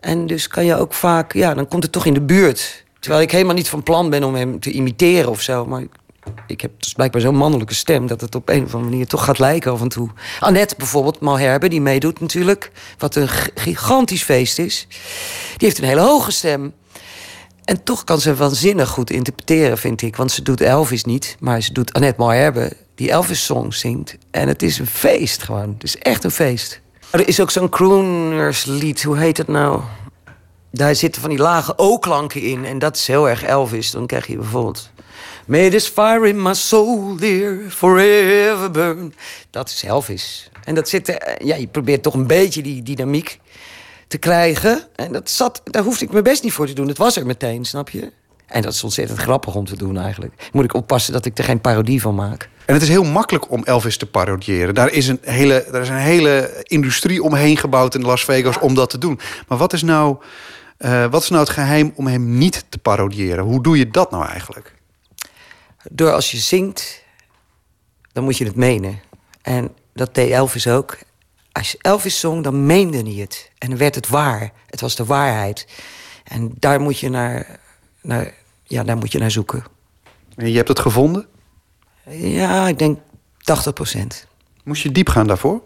En 0.00 0.26
dus 0.26 0.48
kan 0.48 0.64
je 0.64 0.76
ook 0.76 0.94
vaak, 0.94 1.32
ja, 1.32 1.54
dan 1.54 1.68
komt 1.68 1.82
het 1.82 1.92
toch 1.92 2.06
in 2.06 2.14
de 2.14 2.20
buurt. 2.20 2.84
Terwijl 2.98 3.22
ik 3.22 3.30
helemaal 3.30 3.54
niet 3.54 3.68
van 3.68 3.82
plan 3.82 4.10
ben 4.10 4.24
om 4.24 4.34
hem 4.34 4.60
te 4.60 4.70
imiteren 4.70 5.30
of 5.30 5.40
zo. 5.40 5.66
Maar 5.66 5.84
ik 6.46 6.60
heb 6.60 6.70
dus 6.78 6.92
blijkbaar 6.92 7.20
zo'n 7.20 7.36
mannelijke 7.36 7.74
stem... 7.74 8.06
dat 8.06 8.20
het 8.20 8.34
op 8.34 8.48
een 8.48 8.64
of 8.64 8.74
andere 8.74 8.90
manier 8.90 9.06
toch 9.06 9.24
gaat 9.24 9.38
lijken 9.38 9.72
af 9.72 9.80
en 9.80 9.88
toe. 9.88 10.10
Annette 10.40 10.74
bijvoorbeeld, 10.78 11.20
Malherbe, 11.20 11.68
die 11.68 11.80
meedoet 11.80 12.20
natuurlijk... 12.20 12.70
wat 12.98 13.14
een 13.14 13.28
gigantisch 13.54 14.22
feest 14.22 14.58
is. 14.58 14.86
Die 15.56 15.68
heeft 15.68 15.78
een 15.78 15.84
hele 15.84 16.00
hoge 16.00 16.30
stem. 16.30 16.72
En 17.64 17.82
toch 17.82 18.04
kan 18.04 18.20
ze 18.20 18.34
waanzinnig 18.34 18.88
goed 18.88 19.10
interpreteren, 19.10 19.78
vind 19.78 20.02
ik. 20.02 20.16
Want 20.16 20.32
ze 20.32 20.42
doet 20.42 20.60
Elvis 20.60 21.04
niet, 21.04 21.36
maar 21.40 21.60
ze 21.60 21.72
doet 21.72 21.92
Annette 21.92 22.20
Malherbe... 22.20 22.72
die 22.94 23.10
Elvis-song 23.10 23.72
zingt. 23.72 24.16
En 24.30 24.48
het 24.48 24.62
is 24.62 24.78
een 24.78 24.86
feest 24.86 25.42
gewoon. 25.42 25.72
Het 25.72 25.82
is 25.82 25.98
echt 25.98 26.24
een 26.24 26.30
feest. 26.30 26.80
Er 27.10 27.28
is 27.28 27.40
ook 27.40 27.50
zo'n 27.50 27.68
croonerslied, 27.68 29.02
hoe 29.02 29.18
heet 29.18 29.36
het 29.36 29.48
nou? 29.48 29.80
Daar 30.70 30.94
zitten 30.94 31.20
van 31.20 31.30
die 31.30 31.38
lage 31.38 31.78
O-klanken 31.78 32.40
in. 32.40 32.64
En 32.64 32.78
dat 32.78 32.96
is 32.96 33.06
heel 33.06 33.28
erg 33.28 33.42
Elvis. 33.42 33.90
Dan 33.90 34.06
krijg 34.06 34.26
je 34.26 34.36
bijvoorbeeld... 34.36 34.90
May 35.46 35.70
this 35.70 35.86
fire 35.86 36.28
in 36.28 36.42
my 36.42 36.54
soul, 36.54 37.16
dear, 37.16 37.58
forever 37.68 38.70
burn. 38.70 39.14
Dat 39.50 39.68
is 39.68 39.82
Elvis. 39.82 40.50
En 40.64 40.74
dat 40.74 40.88
zit, 40.88 41.08
er, 41.08 41.44
ja, 41.44 41.56
je 41.56 41.66
probeert 41.66 42.02
toch 42.02 42.14
een 42.14 42.26
beetje 42.26 42.62
die 42.62 42.82
dynamiek 42.82 43.38
te 44.08 44.18
krijgen. 44.18 44.82
En 44.96 45.12
dat 45.12 45.30
zat, 45.30 45.60
daar 45.64 45.82
hoefde 45.82 46.04
ik 46.04 46.12
me 46.12 46.22
best 46.22 46.42
niet 46.42 46.52
voor 46.52 46.66
te 46.66 46.72
doen. 46.72 46.88
Het 46.88 46.98
was 46.98 47.16
er 47.16 47.26
meteen, 47.26 47.64
snap 47.64 47.88
je? 47.88 48.12
En 48.46 48.62
dat 48.62 48.72
is 48.72 48.84
ontzettend 48.84 49.18
grappig 49.18 49.54
om 49.54 49.64
te 49.64 49.76
doen 49.76 49.98
eigenlijk. 49.98 50.50
Moet 50.52 50.64
ik 50.64 50.74
oppassen 50.74 51.12
dat 51.12 51.24
ik 51.24 51.38
er 51.38 51.44
geen 51.44 51.60
parodie 51.60 52.00
van 52.00 52.14
maak. 52.14 52.48
En 52.66 52.74
het 52.74 52.82
is 52.82 52.88
heel 52.88 53.04
makkelijk 53.04 53.50
om 53.50 53.64
Elvis 53.64 53.96
te 53.96 54.06
parodiëren. 54.06 54.74
Daar 54.74 54.92
is 54.92 55.08
een 55.08 55.18
hele, 55.22 55.66
daar 55.70 55.82
is 55.82 55.88
een 55.88 55.96
hele 55.96 56.62
industrie 56.62 57.22
omheen 57.22 57.56
gebouwd 57.56 57.94
in 57.94 58.02
Las 58.02 58.24
Vegas 58.24 58.58
om 58.58 58.74
dat 58.74 58.90
te 58.90 58.98
doen. 58.98 59.20
Maar 59.48 59.58
wat 59.58 59.72
is 59.72 59.82
nou, 59.82 60.16
uh, 60.78 61.06
wat 61.10 61.22
is 61.22 61.28
nou 61.28 61.42
het 61.42 61.52
geheim 61.52 61.92
om 61.94 62.06
hem 62.06 62.38
niet 62.38 62.64
te 62.68 62.78
parodiëren? 62.78 63.44
Hoe 63.44 63.62
doe 63.62 63.78
je 63.78 63.90
dat 63.90 64.10
nou 64.10 64.26
eigenlijk? 64.26 64.74
Door 65.90 66.12
als 66.12 66.30
je 66.30 66.36
zingt, 66.36 67.02
dan 68.12 68.24
moet 68.24 68.36
je 68.36 68.44
het 68.44 68.56
menen. 68.56 69.00
En 69.42 69.76
dat 69.92 70.14
deed 70.14 70.30
Elvis 70.30 70.66
ook. 70.66 70.98
Als 71.52 71.72
je 71.72 71.78
Elvis 71.80 72.20
zong, 72.20 72.44
dan 72.44 72.66
meende 72.66 73.02
hij 73.02 73.12
het. 73.12 73.50
En 73.58 73.68
dan 73.68 73.78
werd 73.78 73.94
het 73.94 74.08
waar. 74.08 74.52
Het 74.66 74.80
was 74.80 74.96
de 74.96 75.04
waarheid. 75.04 75.66
En 76.24 76.54
daar 76.58 76.80
moet 76.80 76.98
je 76.98 77.08
naar, 77.08 77.60
naar, 78.00 78.34
ja, 78.62 78.84
daar 78.84 78.96
moet 78.96 79.12
je 79.12 79.18
naar 79.18 79.30
zoeken. 79.30 79.64
En 80.36 80.50
je 80.50 80.56
hebt 80.56 80.68
het 80.68 80.78
gevonden? 80.78 81.26
Ja, 82.10 82.68
ik 82.68 82.78
denk 82.78 82.98
80 83.38 83.72
procent. 83.72 84.26
Moest 84.64 84.82
je 84.82 84.92
diep 84.92 85.08
gaan 85.08 85.26
daarvoor? 85.26 85.62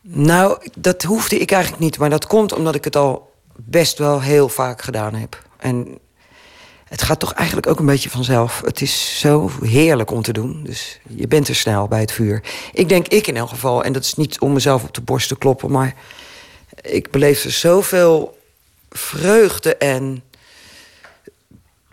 Nou, 0.00 0.68
dat 0.78 1.02
hoefde 1.02 1.38
ik 1.38 1.50
eigenlijk 1.50 1.82
niet. 1.82 1.98
Maar 1.98 2.10
dat 2.10 2.26
komt 2.26 2.52
omdat 2.52 2.74
ik 2.74 2.84
het 2.84 2.96
al 2.96 3.32
best 3.56 3.98
wel 3.98 4.20
heel 4.20 4.48
vaak 4.48 4.82
gedaan 4.82 5.14
heb. 5.14 5.42
En 5.56 5.98
het 6.94 7.02
gaat 7.02 7.20
toch 7.20 7.32
eigenlijk 7.32 7.66
ook 7.66 7.78
een 7.78 7.86
beetje 7.86 8.10
vanzelf. 8.10 8.62
Het 8.64 8.80
is 8.80 9.18
zo 9.18 9.50
heerlijk 9.62 10.10
om 10.10 10.22
te 10.22 10.32
doen. 10.32 10.64
Dus 10.64 11.00
je 11.08 11.28
bent 11.28 11.48
er 11.48 11.54
snel 11.54 11.88
bij 11.88 12.00
het 12.00 12.12
vuur. 12.12 12.42
Ik 12.72 12.88
denk 12.88 13.08
ik 13.08 13.26
in 13.26 13.36
elk 13.36 13.48
geval, 13.48 13.84
en 13.84 13.92
dat 13.92 14.04
is 14.04 14.14
niet 14.14 14.40
om 14.40 14.52
mezelf 14.52 14.82
op 14.82 14.94
de 14.94 15.00
borst 15.00 15.28
te 15.28 15.38
kloppen... 15.38 15.70
maar 15.70 15.94
ik 16.80 17.10
beleef 17.10 17.44
er 17.44 17.50
zoveel 17.50 18.38
vreugde 18.90 19.76
en 19.76 20.22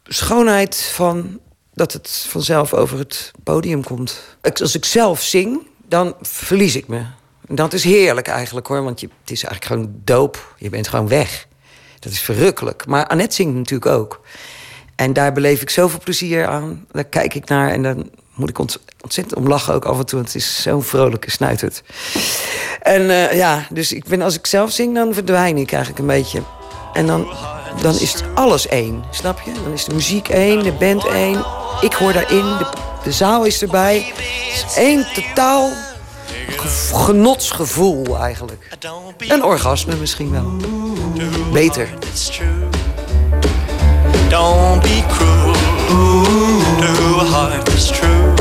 schoonheid 0.04 0.76
van... 0.76 1.40
dat 1.74 1.94
het 1.94 2.26
vanzelf 2.30 2.74
over 2.74 2.98
het 2.98 3.32
podium 3.44 3.84
komt. 3.84 4.22
Als 4.62 4.76
ik 4.76 4.86
zelf 4.86 5.22
zing, 5.22 5.68
dan 5.88 6.16
verlies 6.22 6.76
ik 6.76 6.88
me. 6.88 7.04
Dat 7.48 7.74
is 7.74 7.84
heerlijk 7.84 8.28
eigenlijk 8.28 8.68
hoor, 8.68 8.84
want 8.84 9.00
je, 9.00 9.10
het 9.22 9.32
is 9.32 9.44
eigenlijk 9.44 9.66
gewoon 9.66 10.02
doop. 10.04 10.56
Je 10.58 10.70
bent 10.70 10.88
gewoon 10.88 11.08
weg. 11.08 11.48
Dat 12.00 12.12
is 12.12 12.22
verrukkelijk. 12.22 12.86
Maar 12.86 13.08
Annette 13.08 13.36
zingt 13.36 13.56
natuurlijk 13.56 13.92
ook. 13.92 14.22
En 15.02 15.14
daar 15.14 15.32
beleef 15.32 15.62
ik 15.62 15.70
zoveel 15.70 16.00
plezier 16.04 16.48
aan. 16.48 16.86
Daar 16.92 17.04
kijk 17.04 17.34
ik 17.34 17.50
naar 17.50 17.70
en 17.70 17.84
dan 17.84 18.10
moet 18.34 18.50
ik 18.50 18.60
ontzettend 18.60 19.36
om 19.36 19.48
lachen 19.48 19.74
ook 19.74 19.86
af 19.86 20.00
en 20.00 20.06
toe. 20.06 20.20
Want 20.20 20.34
het 20.34 20.42
is 20.42 20.62
zo'n 20.62 20.84
vrolijke 20.84 21.32
snuitert. 21.32 21.84
En 22.82 23.02
uh, 23.02 23.34
ja, 23.34 23.68
dus 23.70 23.94
ik 23.94 24.06
ben, 24.06 24.22
als 24.22 24.38
ik 24.38 24.48
zelf 24.48 24.72
zing, 24.72 24.96
dan 24.96 25.14
verdwijn 25.14 25.58
ik 25.58 25.72
eigenlijk 25.72 26.02
een 26.02 26.08
beetje. 26.08 26.42
En 26.94 27.08
dan, 27.08 27.34
dan 27.82 27.94
is 28.00 28.16
alles 28.34 28.68
één, 28.68 29.04
snap 29.12 29.40
je? 29.40 29.52
Dan 29.64 29.74
is 29.74 29.86
de 29.86 29.94
muziek 29.94 30.28
één, 30.28 30.64
de 30.64 30.72
band 30.72 31.06
één. 31.08 31.46
Ik 31.82 31.94
hoor 31.94 32.14
daarin, 32.14 32.46
de, 32.58 32.68
de 33.04 33.12
zaal 33.12 33.46
is 33.46 33.62
erbij. 33.62 34.14
Het 34.16 34.66
is 34.66 34.76
één 34.76 35.08
totaal 35.14 35.70
genotsgevoel 36.94 38.18
eigenlijk. 38.18 38.78
Een 39.18 39.44
orgasme 39.44 39.96
misschien 39.96 40.32
wel. 40.32 40.52
Beter. 41.52 41.90
Don't 44.32 44.82
be 44.82 45.04
cruel 45.12 45.54
to 46.80 46.92
a 47.20 47.28
heart 47.28 47.66
that's 47.66 47.92
true. 47.92 48.32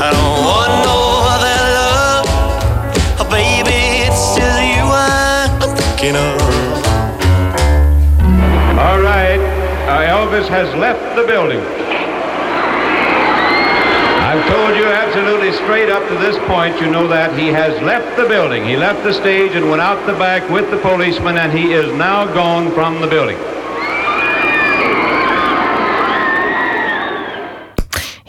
I 0.00 0.08
don't 0.16 0.40
want 0.48 0.72
no 0.88 0.98
other 1.28 1.60
love. 1.76 2.24
Oh, 3.20 3.28
baby, 3.28 4.08
it's 4.08 4.32
just 4.32 4.64
you 4.64 4.88
I'm 4.88 5.76
thinking 5.76 6.16
of. 6.16 6.40
All 8.80 9.02
right, 9.04 9.36
uh, 9.84 10.08
Elvis 10.08 10.48
has 10.48 10.74
left 10.80 11.14
the 11.14 11.26
building. 11.26 11.60
I've 14.24 14.48
told 14.48 14.74
you 14.74 14.86
absolutely 14.86 15.52
straight 15.52 15.90
up 15.90 16.08
to 16.08 16.14
this 16.16 16.38
point, 16.48 16.80
you 16.80 16.90
know 16.90 17.06
that 17.08 17.38
he 17.38 17.48
has 17.48 17.78
left 17.82 18.16
the 18.16 18.26
building. 18.26 18.64
He 18.64 18.74
left 18.74 19.04
the 19.04 19.12
stage 19.12 19.52
and 19.52 19.68
went 19.68 19.82
out 19.82 20.06
the 20.06 20.14
back 20.14 20.48
with 20.48 20.70
the 20.70 20.78
policeman, 20.78 21.36
and 21.36 21.52
he 21.52 21.74
is 21.74 21.92
now 21.92 22.24
gone 22.32 22.72
from 22.72 23.02
the 23.02 23.06
building. 23.06 23.36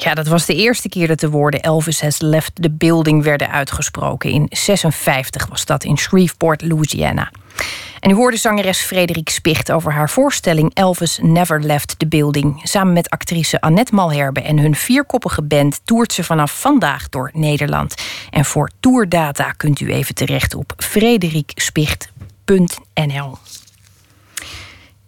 Ja, 0.03 0.13
dat 0.13 0.27
was 0.27 0.45
de 0.45 0.55
eerste 0.55 0.89
keer 0.89 1.07
dat 1.07 1.19
de 1.19 1.29
woorden 1.29 1.61
Elvis 1.61 2.01
has 2.01 2.19
left 2.19 2.51
the 2.61 2.71
building 2.71 3.23
werden 3.23 3.49
uitgesproken. 3.49 4.29
In 4.29 4.45
56 4.49 5.47
was 5.47 5.65
dat 5.65 5.83
in 5.83 5.97
Shreveport, 5.97 6.61
Louisiana. 6.61 7.31
En 7.99 8.09
u 8.09 8.13
hoorde 8.13 8.37
zangeres 8.37 8.79
Frederik 8.79 9.29
Spicht 9.29 9.71
over 9.71 9.93
haar 9.93 10.09
voorstelling 10.09 10.71
Elvis 10.73 11.19
Never 11.21 11.63
Left 11.63 11.99
the 11.99 12.07
Building. 12.07 12.59
Samen 12.63 12.93
met 12.93 13.09
actrice 13.09 13.61
Annette 13.61 13.95
Malherbe 13.95 14.41
en 14.41 14.59
hun 14.59 14.75
vierkoppige 14.75 15.43
band 15.43 15.81
toert 15.83 16.13
ze 16.13 16.23
vanaf 16.23 16.59
vandaag 16.59 17.09
door 17.09 17.29
Nederland. 17.33 17.95
En 18.29 18.45
voor 18.45 18.69
tourdata 18.79 19.51
kunt 19.51 19.79
u 19.79 19.91
even 19.91 20.15
terecht 20.15 20.55
op 20.55 20.73
frederikspicht.nl. 20.77 23.37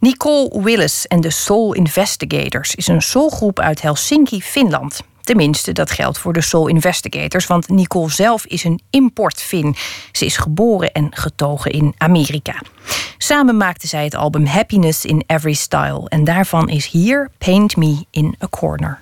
Nicole 0.05 0.61
Willis 0.61 1.07
en 1.07 1.21
de 1.21 1.29
Soul 1.29 1.73
Investigators 1.73 2.75
is 2.75 2.87
een 2.87 3.01
soulgroep 3.01 3.59
uit 3.59 3.81
Helsinki, 3.81 4.41
Finland. 4.41 5.01
Tenminste, 5.21 5.71
dat 5.71 5.91
geldt 5.91 6.17
voor 6.17 6.33
de 6.33 6.41
Soul 6.41 6.67
Investigators, 6.67 7.47
want 7.47 7.69
Nicole 7.69 8.09
zelf 8.09 8.45
is 8.45 8.63
een 8.63 8.81
importfin. 8.89 9.75
Ze 10.11 10.25
is 10.25 10.37
geboren 10.37 10.91
en 10.91 11.07
getogen 11.15 11.71
in 11.71 11.93
Amerika. 11.97 12.61
Samen 13.17 13.57
maakten 13.57 13.87
zij 13.87 14.03
het 14.03 14.15
album 14.15 14.45
Happiness 14.45 15.05
in 15.05 15.23
Every 15.27 15.53
Style 15.53 16.09
en 16.09 16.23
daarvan 16.23 16.69
is 16.69 16.87
hier 16.87 17.29
Paint 17.37 17.75
Me 17.75 18.05
in 18.11 18.35
a 18.43 18.47
Corner. 18.47 18.99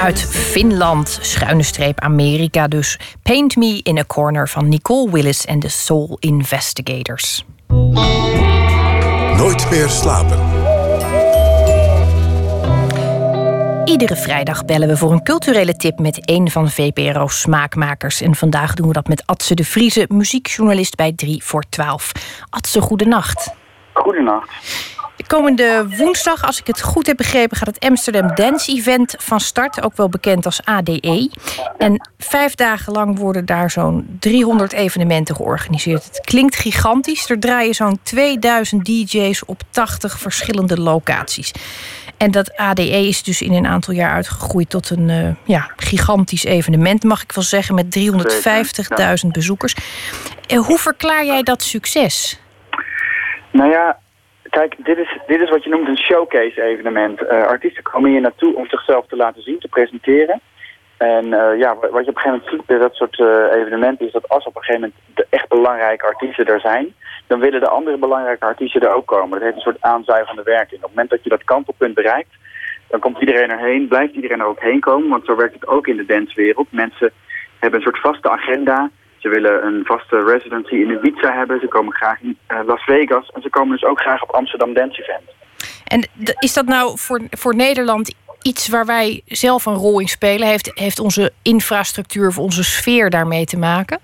Uit 0.00 0.22
Finland, 0.22 1.18
schuine 1.20 1.62
streep 1.62 2.00
Amerika 2.00 2.68
dus. 2.68 2.98
Paint 3.22 3.56
Me 3.56 3.80
in 3.82 3.98
a 3.98 4.04
Corner 4.04 4.48
van 4.48 4.68
Nicole 4.68 5.10
Willis 5.10 5.44
en 5.44 5.58
de 5.58 5.68
Soul 5.68 6.16
Investigators. 6.20 7.44
Nooit 9.36 9.70
meer 9.70 9.88
slapen. 9.88 10.38
Iedere 13.84 14.16
vrijdag 14.16 14.64
bellen 14.64 14.88
we 14.88 14.96
voor 14.96 15.12
een 15.12 15.22
culturele 15.22 15.76
tip 15.76 15.98
met 15.98 16.30
een 16.30 16.50
van 16.50 16.70
VPRO's 16.70 17.40
smaakmakers. 17.40 18.20
En 18.20 18.34
vandaag 18.34 18.74
doen 18.74 18.86
we 18.86 18.92
dat 18.92 19.08
met 19.08 19.22
Atze 19.26 19.54
de 19.54 19.64
Vrieze, 19.64 20.04
muziekjournalist 20.08 20.96
bij 20.96 21.12
3 21.12 21.44
voor 21.44 21.64
12. 21.68 22.12
Atze, 22.50 22.80
goedenacht. 22.80 23.54
Goedenacht. 23.92 24.50
De 25.20 25.26
komende 25.26 25.86
woensdag, 25.96 26.46
als 26.46 26.60
ik 26.60 26.66
het 26.66 26.82
goed 26.82 27.06
heb 27.06 27.16
begrepen, 27.16 27.56
gaat 27.56 27.66
het 27.66 27.80
Amsterdam 27.80 28.34
Dance 28.34 28.72
Event 28.72 29.14
van 29.18 29.40
start. 29.40 29.82
Ook 29.82 29.96
wel 29.96 30.08
bekend 30.08 30.46
als 30.46 30.64
ADE. 30.64 31.30
En 31.78 32.10
vijf 32.18 32.54
dagen 32.54 32.92
lang 32.92 33.18
worden 33.18 33.46
daar 33.46 33.70
zo'n 33.70 34.16
300 34.20 34.72
evenementen 34.72 35.36
georganiseerd. 35.36 36.04
Het 36.04 36.20
klinkt 36.20 36.56
gigantisch. 36.56 37.30
Er 37.30 37.38
draaien 37.38 37.74
zo'n 37.74 37.98
2000 38.02 38.84
DJ's 38.84 39.42
op 39.46 39.62
80 39.70 40.18
verschillende 40.18 40.80
locaties. 40.80 41.52
En 42.16 42.30
dat 42.30 42.56
ADE 42.56 43.06
is 43.06 43.22
dus 43.22 43.42
in 43.42 43.52
een 43.52 43.66
aantal 43.66 43.94
jaar 43.94 44.12
uitgegroeid 44.12 44.70
tot 44.70 44.90
een 44.90 45.10
eh, 45.10 45.28
ja, 45.44 45.70
gigantisch 45.76 46.44
evenement, 46.44 47.02
mag 47.02 47.22
ik 47.22 47.32
wel 47.32 47.44
zeggen, 47.44 47.74
met 47.74 47.98
350.000 49.24 49.28
bezoekers. 49.32 49.74
En 50.46 50.58
hoe 50.58 50.78
verklaar 50.78 51.24
jij 51.24 51.42
dat 51.42 51.62
succes? 51.62 52.40
Nou 53.52 53.70
ja, 53.70 53.98
kijk, 54.50 54.74
dit 54.84 54.98
is, 54.98 55.18
dit 55.26 55.40
is 55.40 55.50
wat 55.50 55.64
je 55.64 55.70
noemt 55.70 55.88
een 55.88 55.98
showcase-evenement. 55.98 57.26
Eh, 57.26 57.42
artiesten 57.42 57.82
komen 57.82 58.10
hier 58.10 58.20
naartoe 58.20 58.56
om 58.56 58.66
zichzelf 58.66 59.06
te 59.06 59.16
laten 59.16 59.42
zien, 59.42 59.58
te 59.58 59.68
presenteren. 59.68 60.40
En 60.96 61.32
eh, 61.32 61.58
ja, 61.58 61.74
wat 61.74 62.04
je 62.04 62.10
op 62.10 62.16
een 62.16 62.22
gegeven 62.22 62.30
moment 62.30 62.48
ziet 62.50 62.66
bij 62.66 62.78
dat 62.78 62.94
soort 62.94 63.20
eh, 63.20 63.60
evenementen 63.60 64.06
is 64.06 64.12
dat 64.12 64.28
als 64.28 64.46
op 64.46 64.56
een 64.56 64.62
gegeven 64.62 64.80
moment 64.80 65.16
de 65.16 65.26
echt 65.30 65.48
belangrijke 65.48 66.06
artiesten 66.06 66.46
er 66.46 66.60
zijn, 66.60 66.94
dan 67.26 67.40
willen 67.40 67.60
de 67.60 67.68
andere 67.68 67.96
belangrijke 67.96 68.44
artiesten 68.44 68.80
er 68.80 68.94
ook 68.94 69.06
komen. 69.06 69.30
Dat 69.30 69.40
heeft 69.40 69.54
een 69.54 69.60
soort 69.60 69.80
aanzuigende 69.82 70.42
werking. 70.42 70.82
Op 70.82 70.86
het 70.86 70.90
moment 70.90 71.10
dat 71.10 71.22
je 71.22 71.28
dat 71.28 71.44
kantelpunt 71.44 71.94
bereikt, 71.94 72.34
dan 72.88 73.00
komt 73.00 73.20
iedereen 73.20 73.50
erheen, 73.50 73.88
blijft 73.88 74.14
iedereen 74.14 74.40
er 74.40 74.46
ook 74.46 74.60
heen 74.60 74.80
komen, 74.80 75.08
want 75.08 75.24
zo 75.24 75.36
werkt 75.36 75.54
het 75.54 75.66
ook 75.66 75.86
in 75.86 75.96
de 75.96 76.06
dancewereld. 76.06 76.72
Mensen 76.72 77.12
hebben 77.58 77.78
een 77.78 77.86
soort 77.86 78.00
vaste 78.00 78.30
agenda. 78.30 78.90
Ze 79.20 79.28
willen 79.28 79.64
een 79.64 79.84
vaste 79.84 80.24
residency 80.24 80.74
in 80.74 80.90
Ibiza 80.90 81.32
hebben. 81.32 81.60
Ze 81.60 81.68
komen 81.68 81.92
graag 81.92 82.20
in 82.20 82.38
eh, 82.46 82.58
Las 82.66 82.82
Vegas. 82.82 83.30
En 83.34 83.42
ze 83.42 83.50
komen 83.50 83.78
dus 83.78 83.88
ook 83.88 84.00
graag 84.00 84.22
op 84.22 84.30
Amsterdam 84.30 84.74
Dance 84.74 85.02
Event. 85.02 85.30
En 85.86 86.08
is 86.38 86.54
dat 86.54 86.66
nou 86.66 86.98
voor, 86.98 87.20
voor 87.30 87.54
Nederland 87.54 88.14
iets 88.42 88.68
waar 88.68 88.86
wij 88.86 89.22
zelf 89.26 89.66
een 89.66 89.74
rol 89.74 90.00
in 90.00 90.08
spelen? 90.08 90.48
Heeft, 90.48 90.70
heeft 90.74 90.98
onze 90.98 91.32
infrastructuur 91.42 92.26
of 92.26 92.38
onze 92.38 92.64
sfeer 92.64 93.10
daarmee 93.10 93.44
te 93.44 93.58
maken? 93.58 93.98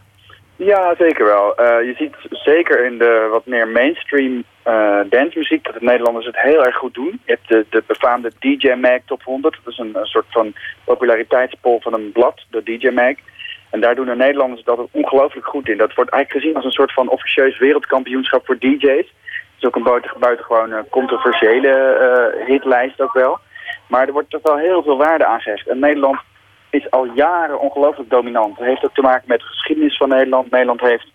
Ja, 0.56 0.94
zeker 0.98 1.24
wel. 1.24 1.56
Eh, 1.56 1.86
je 1.86 1.94
ziet 1.98 2.14
zeker 2.30 2.84
in 2.84 2.98
de 2.98 3.28
wat 3.30 3.46
meer 3.46 3.68
mainstream 3.68 4.44
eh 4.62 5.00
dancemuziek 5.10 5.64
dat 5.64 5.74
de 5.74 5.84
Nederlanders 5.84 6.26
het 6.26 6.40
heel 6.40 6.64
erg 6.64 6.76
goed 6.76 6.94
doen. 6.94 7.20
Je 7.24 7.32
hebt 7.32 7.48
de, 7.48 7.66
de 7.70 7.82
befaamde 7.86 8.32
DJ 8.38 8.72
Mag 8.72 8.98
Top 9.04 9.22
100. 9.22 9.58
Dat 9.64 9.72
is 9.72 9.78
een, 9.78 9.90
een 9.94 10.06
soort 10.06 10.26
van 10.28 10.54
populariteitspol 10.84 11.80
van 11.80 11.94
een 11.94 12.12
blad, 12.12 12.44
de 12.50 12.62
DJ 12.62 12.88
Mag. 12.88 13.14
En 13.70 13.80
daar 13.80 13.94
doen 13.94 14.06
de 14.06 14.16
Nederlanders 14.16 14.64
dat 14.64 14.88
ongelooflijk 14.90 15.46
goed 15.46 15.68
in. 15.68 15.76
Dat 15.76 15.94
wordt 15.94 16.10
eigenlijk 16.10 16.42
gezien 16.42 16.56
als 16.56 16.64
een 16.64 16.78
soort 16.80 16.92
van 16.92 17.08
officieus 17.08 17.58
wereldkampioenschap 17.58 18.46
voor 18.46 18.58
DJ's. 18.58 19.12
Het 19.26 19.64
is 19.64 19.64
ook 19.64 19.76
een 19.76 19.82
buiten, 19.82 20.10
buitengewoon 20.18 20.72
eh, 20.72 20.82
controversiële 20.90 21.68
eh, 21.68 22.46
hitlijst 22.46 23.00
ook 23.00 23.12
wel. 23.12 23.38
Maar 23.88 24.06
er 24.06 24.12
wordt 24.12 24.30
toch 24.30 24.42
wel 24.42 24.56
heel 24.56 24.82
veel 24.82 24.96
waarde 24.96 25.26
aan 25.26 25.40
gehecht. 25.40 25.68
En 25.68 25.78
Nederland 25.78 26.18
is 26.70 26.90
al 26.90 27.04
jaren 27.04 27.60
ongelooflijk 27.60 28.10
dominant. 28.10 28.58
Het 28.58 28.66
heeft 28.66 28.84
ook 28.84 28.94
te 28.94 29.02
maken 29.02 29.24
met 29.26 29.40
de 29.40 29.46
geschiedenis 29.46 29.96
van 29.96 30.08
Nederland. 30.08 30.50
Nederland 30.50 30.80
heeft 30.80 31.12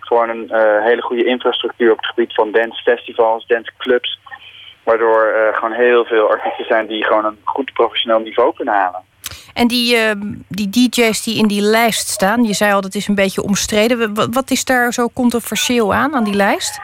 gewoon 0.00 0.28
een 0.28 0.50
eh, 0.50 0.84
hele 0.84 1.02
goede 1.02 1.24
infrastructuur 1.24 1.90
op 1.90 1.96
het 1.96 2.06
gebied 2.06 2.34
van 2.34 2.52
dancefestivals, 2.52 3.46
danceclubs. 3.46 4.18
Waardoor 4.82 5.52
gewoon 5.52 5.72
heel 5.72 6.04
veel 6.04 6.28
artiesten 6.28 6.64
zijn 6.64 6.86
die 6.86 7.04
gewoon 7.04 7.24
een 7.24 7.38
goed 7.44 7.72
professioneel 7.72 8.18
niveau 8.18 8.54
kunnen 8.54 8.74
halen. 8.74 9.04
En 9.54 9.68
die, 9.68 9.96
eh, 9.96 10.10
die 10.48 10.68
DJ's 10.70 11.24
die 11.24 11.38
in 11.38 11.46
die 11.46 11.62
lijst 11.62 12.08
staan, 12.08 12.44
je 12.44 12.52
zei 12.52 12.72
al 12.72 12.80
dat 12.80 12.94
is 12.94 13.08
een 13.08 13.14
beetje 13.14 13.42
omstreden. 13.42 14.14
Wat, 14.14 14.34
wat 14.34 14.50
is 14.50 14.64
daar 14.64 14.92
zo 14.92 15.08
controversieel 15.14 15.94
aan, 15.94 16.14
aan 16.14 16.24
die 16.24 16.34
lijst? 16.34 16.80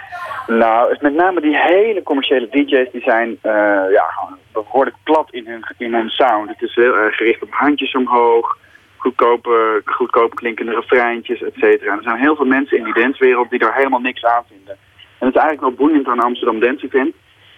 Nou, 0.47 0.97
met 1.01 1.14
name 1.14 1.41
die 1.41 1.59
hele 1.59 2.03
commerciële 2.03 2.49
DJ's 2.49 2.91
die 2.93 3.03
zijn 3.03 3.39
eh, 3.43 3.53
ja, 3.93 4.05
behoorlijk 4.53 4.97
plat 5.05 5.29
in 5.31 5.47
hun, 5.47 5.64
in 5.79 5.95
hun 5.95 6.11
sound. 6.11 6.49
Het 6.49 6.62
is 6.62 6.75
heel 6.75 6.95
erg 6.95 7.17
gericht 7.17 7.43
op 7.43 7.53
handjes 7.53 7.95
omhoog, 7.95 8.59
goedkope, 8.97 9.83
goedkoop 9.85 10.35
klinkende 10.35 10.75
refreintjes, 10.75 11.43
et 11.43 11.55
cetera. 11.55 11.97
Er 11.97 12.03
zijn 12.03 12.19
heel 12.19 12.37
veel 12.37 12.45
mensen 12.45 12.79
in 12.79 12.85
die 12.85 12.95
dancewereld 12.95 13.51
die 13.51 13.59
daar 13.59 13.75
helemaal 13.75 14.01
niks 14.01 14.25
aan 14.25 14.45
vinden. 14.49 14.77
En 15.19 15.27
het 15.27 15.35
is 15.35 15.43
eigenlijk 15.43 15.61
wel 15.61 15.87
boeiend 15.87 16.07
aan 16.07 16.21
Amsterdam 16.21 16.61
Dance 16.61 16.87
Event. 16.87 17.14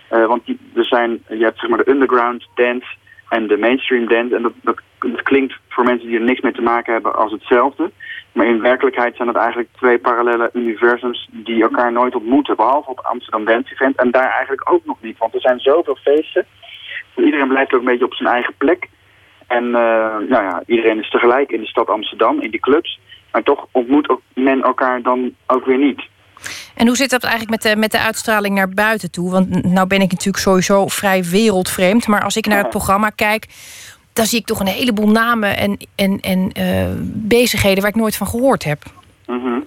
eh, 0.09 0.27
want 0.27 0.47
die, 0.47 0.59
er 0.75 0.85
zijn, 0.85 1.23
je 1.29 1.45
hebt 1.45 1.59
zeg 1.59 1.69
maar 1.69 1.85
de 1.85 1.91
underground 1.91 2.47
dance 2.55 2.87
en 3.29 3.47
de 3.47 3.57
mainstream 3.57 4.09
dance. 4.09 4.37
En 4.37 4.43
dat, 4.43 4.53
dat, 4.63 4.81
dat 4.99 5.23
klinkt 5.23 5.55
voor 5.69 5.85
mensen 5.85 6.09
die 6.09 6.19
er 6.19 6.25
niks 6.25 6.41
mee 6.41 6.53
te 6.53 6.63
maken 6.63 6.93
hebben 6.93 7.15
als 7.15 7.33
hetzelfde. 7.33 7.91
Maar 8.33 8.47
in 8.47 8.61
werkelijkheid 8.61 9.17
zijn 9.17 9.29
het 9.29 9.37
eigenlijk 9.37 9.69
twee 9.77 9.99
parallele 9.99 10.51
universums 10.53 11.29
die 11.31 11.63
elkaar 11.63 11.93
nooit 11.93 12.15
ontmoeten. 12.15 12.57
Behalve 12.57 12.91
op 12.91 13.01
Amsterdam 13.01 13.45
Dance 13.45 13.73
Event. 13.73 13.97
En 13.97 14.11
daar 14.11 14.31
eigenlijk 14.31 14.71
ook 14.71 14.85
nog 14.85 14.97
niet. 15.01 15.19
Want 15.19 15.35
er 15.35 15.41
zijn 15.41 15.61
zoveel 15.61 15.97
feesten. 15.97 16.47
En 17.15 17.25
iedereen 17.25 17.49
blijft 17.49 17.73
ook 17.73 17.81
een 17.81 17.87
beetje 17.87 18.05
op 18.05 18.15
zijn 18.15 18.29
eigen 18.29 18.55
plek. 18.59 18.89
En 19.47 19.65
eh, 19.65 20.17
nou 20.29 20.43
ja, 20.45 20.63
iedereen 20.67 21.01
is 21.01 21.11
tegelijk 21.11 21.51
in 21.51 21.61
de 21.61 21.67
stad 21.67 21.89
Amsterdam, 21.89 22.41
in 22.41 22.51
die 22.51 22.61
clubs. 22.61 23.01
Maar 23.33 23.43
toch 23.43 23.67
ontmoet 23.71 24.13
men 24.35 24.63
elkaar 24.63 25.03
dan 25.03 25.35
ook 25.47 25.65
weer 25.65 25.79
niet. 25.79 26.03
En 26.75 26.87
hoe 26.87 26.97
zit 26.97 27.11
dat 27.11 27.23
eigenlijk 27.23 27.51
met 27.51 27.73
de, 27.73 27.81
met 27.81 27.91
de 27.91 27.99
uitstraling 27.99 28.55
naar 28.55 28.69
buiten 28.69 29.11
toe? 29.11 29.31
Want 29.31 29.65
nou 29.65 29.87
ben 29.87 30.01
ik 30.01 30.11
natuurlijk 30.11 30.43
sowieso 30.43 30.87
vrij 30.87 31.25
wereldvreemd. 31.25 32.07
Maar 32.07 32.23
als 32.23 32.37
ik 32.37 32.47
naar 32.47 32.59
het 32.59 32.69
programma 32.69 33.11
kijk, 33.11 33.47
dan 34.19 34.27
zie 34.27 34.39
ik 34.39 34.47
toch 34.47 34.61
een 34.61 34.67
heleboel 34.67 35.09
namen 35.09 35.57
en, 35.57 35.77
en, 35.97 36.21
en 36.21 36.53
eh, 36.53 36.87
bezigheden 37.37 37.81
waar 37.81 37.91
ik 37.91 38.03
nooit 38.03 38.17
van 38.17 38.27
gehoord 38.27 38.65
heb. 38.65 38.83
Mhm. 39.27 39.61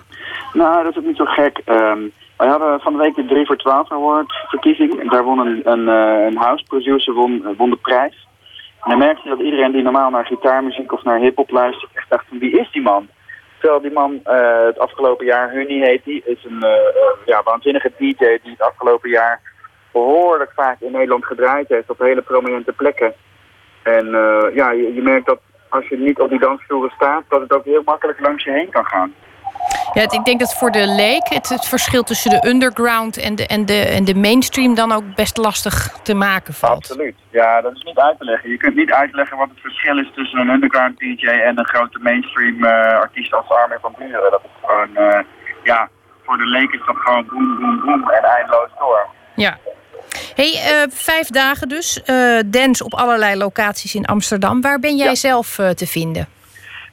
Nou, 0.53 0.83
dat 0.83 0.91
is 0.91 0.97
ook 0.97 1.05
niet 1.05 1.17
zo 1.17 1.25
gek. 1.25 1.61
Ehm 1.65 2.01
wij 2.41 2.49
hadden 2.49 2.79
van 2.79 2.93
de 2.93 2.99
week 2.99 3.15
de 3.15 3.25
3 3.25 3.45
voor 3.45 3.57
12 3.57 3.91
Award 3.91 4.33
verkiezing. 4.47 5.11
Daar 5.11 5.23
won 5.23 5.39
een, 5.39 5.61
een, 5.63 5.89
eh, 5.89 6.25
een 6.25 6.37
house 6.37 6.63
producer 6.67 7.13
won, 7.13 7.55
won 7.57 7.69
de 7.69 7.75
prijs. 7.75 8.27
En 8.83 8.89
dan 8.89 8.97
merkte 8.97 9.21
je 9.23 9.29
dat 9.29 9.45
iedereen 9.45 9.71
die 9.71 9.81
normaal 9.81 10.09
naar 10.09 10.25
gitaarmuziek 10.25 10.91
of 10.91 11.03
naar 11.03 11.19
hip-hop 11.19 11.49
luistert, 11.49 11.91
echt 11.93 12.09
dacht 12.09 12.25
wie 12.29 12.59
is 12.59 12.71
die 12.71 12.81
man? 12.81 13.07
Terwijl 13.59 13.81
die 13.81 13.91
man 13.91 14.19
eh, 14.23 14.65
het 14.65 14.79
afgelopen 14.79 15.25
jaar, 15.25 15.51
Hunny 15.51 15.79
heet 15.79 16.03
die, 16.03 16.21
is 16.25 16.43
een 16.43 16.65
ja, 17.25 17.41
waanzinnige 17.43 17.91
DJ 17.97 18.15
die 18.17 18.51
het 18.57 18.61
afgelopen 18.61 19.09
jaar 19.09 19.41
behoorlijk 19.91 20.51
vaak 20.55 20.79
in 20.79 20.91
Nederland 20.91 21.25
gedraaid 21.25 21.67
heeft 21.67 21.89
op 21.89 21.99
hele 21.99 22.21
prominente 22.21 22.71
plekken. 22.71 23.13
En 23.83 24.05
eh, 24.13 24.55
ja, 24.55 24.71
je, 24.71 24.93
je 24.93 25.01
merkt 25.01 25.25
dat 25.25 25.39
als 25.69 25.87
je 25.87 25.97
niet 25.97 26.19
op 26.19 26.29
die 26.29 26.39
dansvloeren 26.39 26.91
staat, 26.95 27.23
dat 27.29 27.41
het 27.41 27.53
ook 27.53 27.65
heel 27.65 27.81
makkelijk 27.85 28.19
langs 28.19 28.43
je 28.43 28.51
heen 28.51 28.69
kan 28.69 28.85
gaan. 28.85 29.13
Ja, 29.93 30.01
het- 30.01 30.13
ik 30.13 30.25
denk 30.25 30.39
dat 30.39 30.53
voor 30.57 30.71
de 30.71 30.87
leek 30.87 31.27
het, 31.29 31.49
het 31.49 31.65
verschil 31.65 32.03
tussen 32.03 32.29
de 32.31 32.47
underground 32.49 33.17
en 33.17 33.35
de, 33.35 33.47
en, 33.47 33.65
de, 33.65 33.79
en 33.85 34.05
de 34.05 34.15
mainstream 34.15 34.75
dan 34.75 34.91
ook 34.91 35.15
best 35.15 35.37
lastig 35.37 35.99
te 36.03 36.13
maken 36.13 36.53
valt. 36.53 36.75
Absoluut. 36.77 37.15
Ja, 37.29 37.61
dat 37.61 37.75
is 37.75 37.83
niet 37.83 37.97
uit 37.99 38.17
te 38.17 38.25
leggen. 38.25 38.49
Je 38.49 38.57
kunt 38.57 38.75
niet 38.75 38.91
uitleggen 38.91 39.37
wat 39.37 39.49
het 39.49 39.59
verschil 39.59 39.97
is 39.99 40.11
tussen 40.15 40.39
een 40.39 40.49
underground 40.49 40.97
DJ 40.99 41.25
en 41.27 41.57
een 41.59 41.67
grote 41.67 41.99
mainstream 42.01 42.63
eh, 42.63 42.99
artiest 42.99 43.33
als 43.33 43.49
Armin 43.49 43.77
van 43.81 43.95
Buren. 43.97 44.31
Dat 44.31 44.41
is 44.43 44.49
gewoon, 44.65 44.95
eh, 44.95 45.19
ja, 45.63 45.89
voor 46.23 46.37
de 46.37 46.45
leek 46.45 46.71
is 46.71 46.81
dat 46.85 46.95
gewoon 46.97 47.25
boem, 47.27 47.59
boem, 47.59 47.79
boem 47.85 48.09
en 48.09 48.23
eindeloos 48.23 48.69
door. 48.79 49.07
Ja. 49.35 49.57
Hey, 50.35 50.51
eh, 50.51 50.89
vijf 50.89 51.27
dagen 51.27 51.69
dus. 51.69 52.03
eh, 52.03 52.39
dance 52.45 52.83
op 52.83 52.93
allerlei 52.93 53.35
locaties 53.35 53.95
in 53.95 54.05
Amsterdam. 54.05 54.61
Waar 54.61 54.79
ben 54.79 54.95
jij 54.95 55.15
zelf 55.15 55.59
eh, 55.59 55.69
te 55.69 55.87
vinden? 55.87 56.27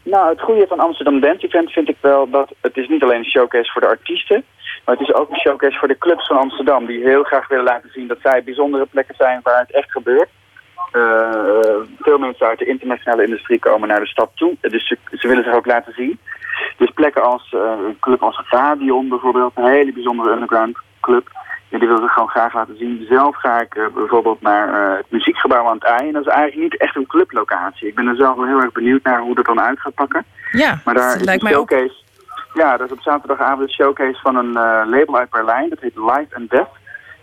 Nou, 0.03 0.28
het 0.28 0.41
goede 0.41 0.66
van 0.66 0.78
Amsterdam 0.78 1.20
Dance 1.20 1.47
Event 1.47 1.70
vind 1.70 1.89
ik 1.89 1.97
wel 2.01 2.30
dat 2.30 2.53
het 2.61 2.76
is 2.76 2.89
niet 2.89 3.03
alleen 3.03 3.18
een 3.18 3.30
showcase 3.30 3.70
voor 3.72 3.80
de 3.80 3.86
artiesten, 3.86 4.45
maar 4.84 4.97
het 4.97 5.09
is 5.09 5.14
ook 5.14 5.30
een 5.30 5.41
showcase 5.41 5.78
voor 5.78 5.89
de 5.89 5.99
clubs 5.99 6.26
van 6.26 6.39
Amsterdam 6.39 6.86
die 6.86 7.03
heel 7.03 7.22
graag 7.22 7.49
willen 7.49 7.64
laten 7.64 7.91
zien 7.93 8.07
dat 8.07 8.18
zij 8.22 8.43
bijzondere 8.45 8.86
plekken 8.86 9.14
zijn 9.18 9.41
waar 9.43 9.59
het 9.61 9.72
echt 9.72 9.91
gebeurt. 9.91 10.28
Veel 10.93 11.86
veel 11.99 12.18
mensen 12.18 12.47
uit 12.47 12.59
de 12.59 12.66
internationale 12.66 13.24
industrie 13.24 13.59
komen 13.59 13.89
naar 13.89 14.01
de 14.01 14.07
stad 14.07 14.30
toe. 14.34 14.57
Dus 14.61 14.89
ze, 14.89 14.99
ze 15.11 15.28
willen 15.28 15.45
zich 15.45 15.55
ook 15.55 15.66
laten 15.66 15.93
zien. 15.93 16.18
Dus 16.76 16.91
plekken 16.91 17.22
als 17.22 17.53
uh, 17.53 17.61
een 17.86 17.97
club 18.01 18.22
als 18.22 18.43
Radion 18.51 19.09
bijvoorbeeld, 19.09 19.53
een 19.55 19.70
hele 19.70 19.93
bijzondere 19.93 20.32
underground 20.32 20.78
club. 21.01 21.30
Ja, 21.69 21.79
die 21.79 21.89
wil 21.89 21.99
zich 21.99 22.12
gewoon 22.12 22.29
graag 22.29 22.55
laten 22.55 22.77
zien. 22.79 23.07
Zelf 23.09 23.37
ga 23.37 23.61
ik 23.61 23.75
uh, 23.75 23.87
bijvoorbeeld 23.95 24.41
naar 24.41 24.69
uh, 24.69 24.97
het 24.97 25.07
muziekgebouw 25.09 25.66
aan 25.66 25.79
het 25.81 25.85
IJ. 25.85 26.07
En 26.07 26.12
dat 26.12 26.27
is 26.27 26.33
eigenlijk 26.33 26.62
niet 26.73 26.81
echt 26.81 26.97
een 26.97 27.07
clublocatie. 27.07 27.89
Ik 27.89 27.95
ben 27.95 28.07
er 28.07 28.16
zelf 28.16 28.37
wel 28.37 28.47
heel 28.47 28.61
erg 28.61 28.73
benieuwd 28.73 29.03
naar 29.03 29.21
hoe 29.21 29.35
dat 29.35 29.45
dan 29.45 29.61
uit 29.61 29.81
gaat 29.81 29.95
pakken. 29.95 30.25
Ja, 30.53 30.81
maar 30.85 30.95
daar 30.95 31.09
dat 31.09 31.21
is 31.21 31.25
lijkt 31.25 31.43
een 31.43 31.49
mij 31.49 31.59
ook. 31.59 31.71
showcase. 31.71 31.95
Ja, 32.55 32.77
dat 32.77 32.87
is 32.87 32.93
op 32.93 33.01
zaterdagavond 33.03 33.61
een 33.61 33.75
showcase 33.75 34.21
van 34.23 34.37
een 34.37 34.53
label 34.89 35.16
uit 35.16 35.31
Berlijn. 35.31 35.69
Dat 35.69 35.81
heet 35.81 35.97
Life 35.97 36.35
and 36.35 36.51
Death. 36.51 36.71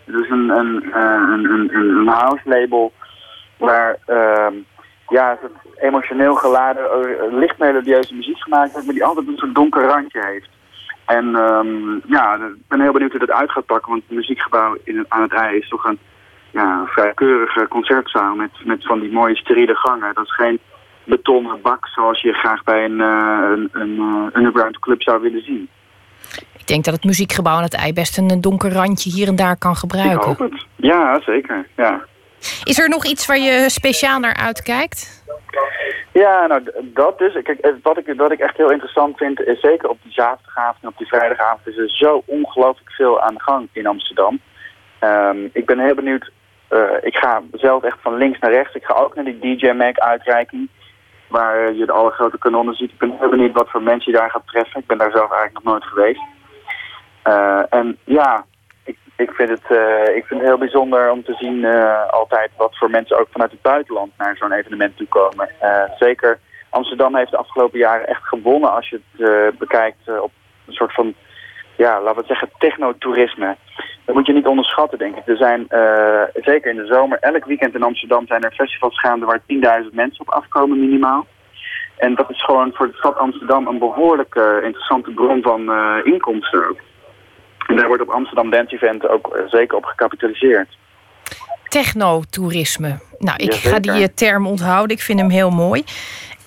Het 0.04 0.14
is 0.14 0.30
een, 0.30 0.48
een, 0.48 0.96
een, 0.96 1.44
een, 1.44 1.74
een 1.74 2.06
house 2.08 2.42
label 2.44 2.92
waar 3.56 3.96
uh, 4.06 4.46
ja, 5.08 5.38
het 5.40 5.52
emotioneel 5.76 6.34
geladen, 6.34 6.84
licht 7.38 7.58
melodieuze 7.58 8.14
muziek 8.14 8.38
gemaakt 8.38 8.70
wordt, 8.72 8.86
maar 8.86 8.94
die 8.94 9.04
altijd 9.04 9.26
een 9.26 9.36
soort 9.36 9.54
donker 9.54 9.82
randje 9.84 10.24
heeft. 10.26 10.48
En 11.06 11.26
um, 11.34 12.02
ja, 12.06 12.34
ik 12.34 12.68
ben 12.68 12.80
heel 12.80 12.92
benieuwd 12.92 13.10
hoe 13.10 13.20
dat 13.26 13.30
uit 13.30 13.50
gaat 13.50 13.66
pakken, 13.66 13.90
want 13.90 14.02
het 14.06 14.16
muziekgebouw 14.16 14.76
in 14.84 15.04
aan 15.08 15.22
het 15.22 15.32
IJ 15.32 15.56
is 15.56 15.68
toch 15.68 15.84
een 15.84 15.98
ja, 16.50 16.84
vrij 16.86 17.14
keurige 17.14 17.66
concertzaal 17.68 18.34
met, 18.34 18.50
met 18.64 18.86
van 18.86 19.00
die 19.00 19.12
mooie 19.12 19.36
steriele 19.36 19.74
gangen. 19.74 20.14
Dat 20.14 20.24
is 20.24 20.34
geen 20.34 20.58
betonnen 21.04 21.60
bak 21.62 21.86
zoals 21.86 22.20
je 22.20 22.32
graag 22.32 22.64
bij 22.64 22.84
een, 22.84 22.98
uh, 22.98 23.50
een, 23.52 23.70
een 23.72 24.30
underground 24.34 24.78
club 24.78 25.02
zou 25.02 25.20
willen 25.20 25.44
zien. 25.44 25.68
Ik 26.58 26.66
denk 26.66 26.84
dat 26.84 26.94
het 26.94 27.04
muziekgebouw 27.04 27.56
aan 27.56 27.62
het 27.62 27.74
IJ 27.74 27.92
best 27.92 28.18
een 28.18 28.40
donker 28.40 28.72
randje 28.72 29.10
hier 29.10 29.28
en 29.28 29.36
daar 29.36 29.58
kan 29.58 29.76
gebruiken. 29.76 30.30
Ik 30.30 30.38
hoop 30.38 30.50
het. 30.50 30.66
Ja, 30.76 31.20
zeker. 31.20 31.66
Ja. 31.76 32.04
Is 32.64 32.78
er 32.78 32.88
nog 32.88 33.04
iets 33.04 33.26
waar 33.26 33.38
je 33.38 33.64
speciaal 33.70 34.18
naar 34.18 34.36
uitkijkt? 34.36 35.24
Ja, 36.12 36.46
nou 36.46 36.62
dat 36.82 37.18
dus. 37.18 37.32
Wat 37.82 37.98
ik, 37.98 38.14
wat 38.16 38.32
ik 38.32 38.38
echt 38.38 38.56
heel 38.56 38.70
interessant 38.70 39.16
vind, 39.16 39.40
is 39.40 39.60
zeker 39.60 39.88
op 39.88 39.98
die 40.02 40.12
zaterdagavond 40.12 40.82
en 40.82 40.88
op 40.88 40.98
die 40.98 41.06
vrijdagavond 41.06 41.66
is 41.66 41.76
er 41.76 41.90
zo 41.90 42.22
ongelooflijk 42.26 42.90
veel 42.90 43.20
aan 43.20 43.34
de 43.34 43.42
gang 43.42 43.68
in 43.72 43.86
Amsterdam. 43.86 44.40
Um, 45.00 45.50
ik 45.52 45.66
ben 45.66 45.78
heel 45.78 45.94
benieuwd. 45.94 46.30
Uh, 46.70 46.80
ik 47.00 47.16
ga 47.16 47.42
zelf 47.52 47.82
echt 47.82 47.98
van 48.00 48.16
links 48.16 48.38
naar 48.38 48.52
rechts. 48.52 48.74
Ik 48.74 48.84
ga 48.84 48.94
ook 48.94 49.14
naar 49.14 49.24
die 49.24 49.38
DJ 49.38 49.70
Mag 49.70 49.98
uitreiking. 49.98 50.68
Waar 51.28 51.72
je 51.72 51.86
de 51.86 51.92
alle 51.92 52.10
grote 52.10 52.38
kanonnen 52.38 52.74
ziet. 52.74 52.90
Ik 52.90 52.98
ben 52.98 53.16
heel 53.18 53.28
benieuwd 53.28 53.52
wat 53.52 53.70
voor 53.70 53.82
mensen 53.82 54.12
je 54.12 54.18
daar 54.18 54.30
gaat 54.30 54.46
treffen. 54.46 54.80
Ik 54.80 54.86
ben 54.86 54.98
daar 54.98 55.10
zelf 55.10 55.30
eigenlijk 55.30 55.64
nog 55.64 55.72
nooit 55.72 55.84
geweest. 55.84 56.20
Uh, 57.24 57.62
en 57.68 57.98
ja, 58.04 58.44
ik, 59.16 59.30
vind 59.30 59.48
het, 59.48 59.70
uh, 59.70 60.16
ik 60.16 60.24
vind 60.26 60.40
het 60.40 60.48
heel 60.48 60.58
bijzonder 60.58 61.10
om 61.10 61.24
te 61.24 61.34
zien 61.34 61.56
uh, 61.56 62.08
altijd 62.08 62.50
wat 62.56 62.76
voor 62.76 62.90
mensen 62.90 63.18
ook 63.18 63.28
vanuit 63.30 63.50
het 63.50 63.62
buitenland 63.62 64.12
naar 64.16 64.36
zo'n 64.36 64.52
evenement 64.52 64.96
toe 64.96 65.06
komen. 65.06 65.48
Uh, 65.62 65.82
zeker 65.98 66.38
Amsterdam 66.70 67.16
heeft 67.16 67.30
de 67.30 67.36
afgelopen 67.36 67.78
jaren 67.78 68.08
echt 68.08 68.22
gewonnen 68.22 68.72
als 68.72 68.88
je 68.88 69.00
het 69.16 69.58
bekijkt 69.58 70.20
op 70.20 70.30
een 70.66 70.72
soort 70.72 70.94
van, 70.94 71.14
ja, 71.76 71.92
laten 71.92 72.12
we 72.12 72.18
het 72.18 72.26
zeggen, 72.26 72.50
technotourisme. 72.58 73.56
Dat 74.04 74.14
moet 74.14 74.26
je 74.26 74.32
niet 74.32 74.46
onderschatten, 74.46 74.98
denk 74.98 75.16
ik. 75.16 75.26
Er 75.26 75.36
zijn, 75.36 75.66
zeker 76.34 76.70
in 76.70 76.76
de 76.76 76.86
zomer, 76.86 77.18
elk 77.20 77.44
weekend 77.44 77.74
in 77.74 77.82
Amsterdam 77.82 78.26
zijn 78.26 78.42
er 78.42 78.52
festivals 78.52 79.00
gaande 79.00 79.26
waar 79.26 79.40
10.000 79.82 79.92
mensen 79.92 80.20
op 80.20 80.30
afkomen 80.30 80.80
minimaal. 80.80 81.26
En 81.96 82.14
dat 82.14 82.30
is 82.30 82.44
gewoon 82.44 82.72
voor 82.74 82.86
de 82.86 82.96
stad 82.96 83.16
Amsterdam 83.16 83.66
een 83.66 83.78
behoorlijk 83.78 84.34
interessante 84.62 85.10
bron 85.10 85.42
van 85.42 85.70
inkomsten 86.04 86.68
ook. 86.68 86.80
En 87.66 87.76
daar 87.76 87.86
wordt 87.86 88.02
op 88.02 88.08
Amsterdam 88.08 88.50
Dance 88.50 88.74
Event 88.74 89.08
ook 89.08 89.38
zeker 89.46 89.76
op 89.76 89.84
gecapitaliseerd. 89.84 90.68
Technotourisme. 91.68 92.98
Nou, 93.18 93.36
ik 93.42 93.54
ga 93.54 93.78
die 93.78 94.14
term 94.14 94.46
onthouden. 94.46 94.96
Ik 94.96 95.02
vind 95.02 95.20
hem 95.20 95.30
heel 95.30 95.50
mooi. 95.50 95.84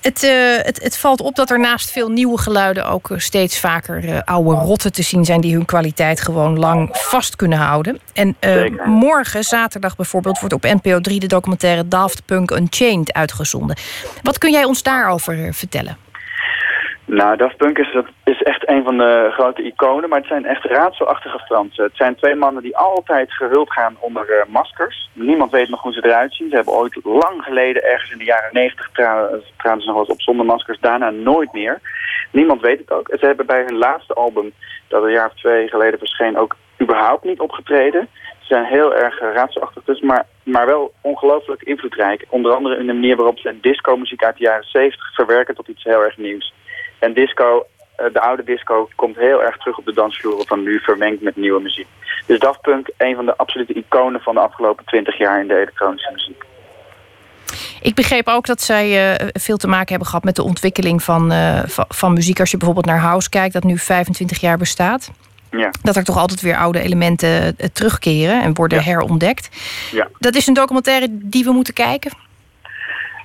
Het, 0.01 0.23
uh, 0.23 0.31
het, 0.57 0.83
het, 0.83 0.97
valt 0.97 1.21
op 1.21 1.35
dat 1.35 1.49
er 1.49 1.59
naast 1.59 1.91
veel 1.91 2.09
nieuwe 2.09 2.37
geluiden 2.37 2.85
ook 2.85 3.09
steeds 3.15 3.59
vaker 3.59 4.03
uh, 4.03 4.19
oude 4.25 4.51
rotten 4.51 4.93
te 4.93 5.03
zien 5.03 5.25
zijn 5.25 5.41
die 5.41 5.53
hun 5.53 5.65
kwaliteit 5.65 6.21
gewoon 6.21 6.59
lang 6.59 6.89
vast 6.91 7.35
kunnen 7.35 7.57
houden. 7.57 7.99
En 8.13 8.35
uh, 8.41 8.85
morgen, 8.85 9.43
zaterdag 9.43 9.95
bijvoorbeeld, 9.95 10.39
wordt 10.39 10.53
op 10.53 10.63
NPO 10.63 10.99
3 10.99 11.19
de 11.19 11.27
documentaire 11.27 11.87
Daft 11.87 12.25
Punk 12.25 12.51
Unchained 12.51 13.13
uitgezonden. 13.13 13.75
Wat 14.23 14.37
kun 14.37 14.51
jij 14.51 14.63
ons 14.63 14.83
daarover 14.83 15.53
vertellen? 15.53 15.97
Nou, 17.11 17.37
Daft 17.37 17.57
Punk 17.57 17.77
is, 17.77 17.97
is 18.23 18.41
echt 18.41 18.69
een 18.69 18.83
van 18.83 18.97
de 18.97 19.29
grote 19.31 19.63
iconen, 19.63 20.09
maar 20.09 20.19
het 20.19 20.27
zijn 20.27 20.45
echt 20.45 20.65
raadselachtige 20.65 21.39
Fransen. 21.39 21.83
Het 21.83 21.95
zijn 21.95 22.15
twee 22.15 22.35
mannen 22.35 22.63
die 22.63 22.77
altijd 22.77 23.33
gehuld 23.33 23.71
gaan 23.71 23.95
onder 23.99 24.29
uh, 24.29 24.53
maskers. 24.53 25.09
Niemand 25.13 25.51
weet 25.51 25.69
nog 25.69 25.81
hoe 25.81 25.93
ze 25.93 26.05
eruit 26.05 26.33
zien. 26.33 26.49
Ze 26.49 26.55
hebben 26.55 26.73
ooit 26.73 26.99
lang 27.03 27.43
geleden, 27.43 27.83
ergens 27.83 28.11
in 28.11 28.17
de 28.17 28.23
jaren 28.23 28.53
negentig, 28.53 28.91
traden 28.91 29.81
ze 29.81 29.87
nog 29.87 29.97
eens 29.97 30.09
op 30.09 30.21
zonder 30.21 30.45
maskers. 30.45 30.79
Daarna 30.79 31.09
nooit 31.09 31.53
meer. 31.53 31.79
Niemand 32.31 32.61
weet 32.61 32.79
het 32.79 32.91
ook. 32.91 33.07
Ze 33.19 33.25
hebben 33.25 33.45
bij 33.45 33.63
hun 33.63 33.77
laatste 33.77 34.13
album, 34.13 34.51
dat 34.87 35.03
een 35.03 35.11
jaar 35.11 35.27
of 35.27 35.35
twee 35.35 35.67
geleden 35.67 35.99
verscheen, 35.99 36.37
ook 36.37 36.55
überhaupt 36.81 37.23
niet 37.23 37.39
opgetreden. 37.39 38.07
Ze 38.39 38.45
zijn 38.45 38.65
heel 38.65 38.95
erg 38.95 39.21
uh, 39.21 39.33
raadselachtig 39.33 39.83
dus, 39.83 40.01
maar, 40.01 40.25
maar 40.43 40.65
wel 40.65 40.93
ongelooflijk 41.01 41.61
invloedrijk. 41.61 42.25
Onder 42.29 42.53
andere 42.55 42.77
in 42.77 42.87
de 42.87 42.93
manier 42.93 43.15
waarop 43.15 43.39
ze 43.39 43.59
disco-muziek 43.61 44.23
uit 44.23 44.37
de 44.37 44.43
jaren 44.43 44.67
zeventig 44.67 45.13
verwerken 45.13 45.55
tot 45.55 45.67
iets 45.67 45.83
heel 45.83 46.03
erg 46.03 46.17
nieuws. 46.17 46.53
En 46.99 47.13
disco, 47.13 47.65
de 47.95 48.21
oude 48.21 48.43
disco, 48.43 48.89
komt 48.95 49.15
heel 49.15 49.43
erg 49.43 49.57
terug 49.57 49.77
op 49.77 49.85
de 49.85 49.93
dansvloeren 49.93 50.47
van 50.47 50.63
nu, 50.63 50.79
vermengd 50.79 51.21
met 51.21 51.35
nieuwe 51.35 51.61
muziek. 51.61 51.87
Dus 52.25 52.39
Daft 52.39 52.61
Punk, 52.61 52.89
een 52.97 53.15
van 53.15 53.25
de 53.25 53.37
absolute 53.37 53.73
iconen 53.73 54.21
van 54.21 54.33
de 54.33 54.39
afgelopen 54.39 54.85
twintig 54.85 55.17
jaar 55.17 55.41
in 55.41 55.47
de 55.47 55.55
elektronische 55.55 56.11
muziek. 56.11 56.43
Ik 57.81 57.95
begreep 57.95 58.27
ook 58.27 58.45
dat 58.45 58.61
zij 58.61 59.11
uh, 59.11 59.27
veel 59.33 59.57
te 59.57 59.67
maken 59.67 59.89
hebben 59.89 60.07
gehad 60.07 60.23
met 60.23 60.35
de 60.35 60.43
ontwikkeling 60.43 61.03
van, 61.03 61.31
uh, 61.31 61.61
van, 61.65 62.13
muziek. 62.13 62.39
Als 62.39 62.51
je 62.51 62.57
bijvoorbeeld 62.57 62.85
naar 62.85 62.99
House 62.99 63.29
kijkt, 63.29 63.53
dat 63.53 63.63
nu 63.63 63.77
25 63.77 64.39
jaar 64.39 64.57
bestaat. 64.57 65.11
Ja. 65.51 65.71
Dat 65.81 65.95
er 65.95 66.03
toch 66.03 66.17
altijd 66.17 66.41
weer 66.41 66.57
oude 66.57 66.79
elementen 66.79 67.55
terugkeren 67.73 68.41
en 68.41 68.53
worden 68.53 68.77
ja. 68.77 68.83
herontdekt. 68.83 69.49
Ja. 69.91 70.07
Dat 70.19 70.35
is 70.35 70.47
een 70.47 70.53
documentaire 70.53 71.07
die 71.09 71.43
we 71.43 71.51
moeten 71.51 71.73
kijken. 71.73 72.11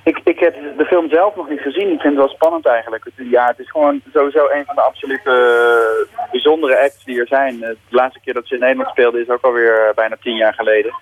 Ik, 0.05 0.19
ik 0.23 0.39
heb 0.39 0.55
de 0.77 0.85
film 0.85 1.09
zelf 1.09 1.35
nog 1.35 1.49
niet 1.49 1.59
gezien. 1.59 1.91
Ik 1.91 2.01
vind 2.01 2.13
het 2.13 2.25
wel 2.25 2.35
spannend 2.35 2.65
eigenlijk. 2.65 3.05
Ja, 3.15 3.47
het 3.47 3.59
is 3.59 3.71
gewoon 3.71 4.01
sowieso 4.13 4.47
een 4.49 4.65
van 4.65 4.75
de 4.75 4.81
absolute 4.81 5.29
uh, 5.29 6.31
bijzondere 6.31 6.79
acts 6.79 7.03
die 7.03 7.19
er 7.19 7.27
zijn. 7.27 7.59
De 7.59 7.77
laatste 7.89 8.19
keer 8.19 8.33
dat 8.33 8.47
ze 8.47 8.53
in 8.53 8.59
Nederland 8.59 8.89
speelden 8.89 9.21
is 9.21 9.29
ook 9.29 9.41
alweer 9.41 9.87
uh, 9.87 9.93
bijna 9.95 10.17
tien 10.21 10.35
jaar 10.35 10.53
geleden. 10.53 10.93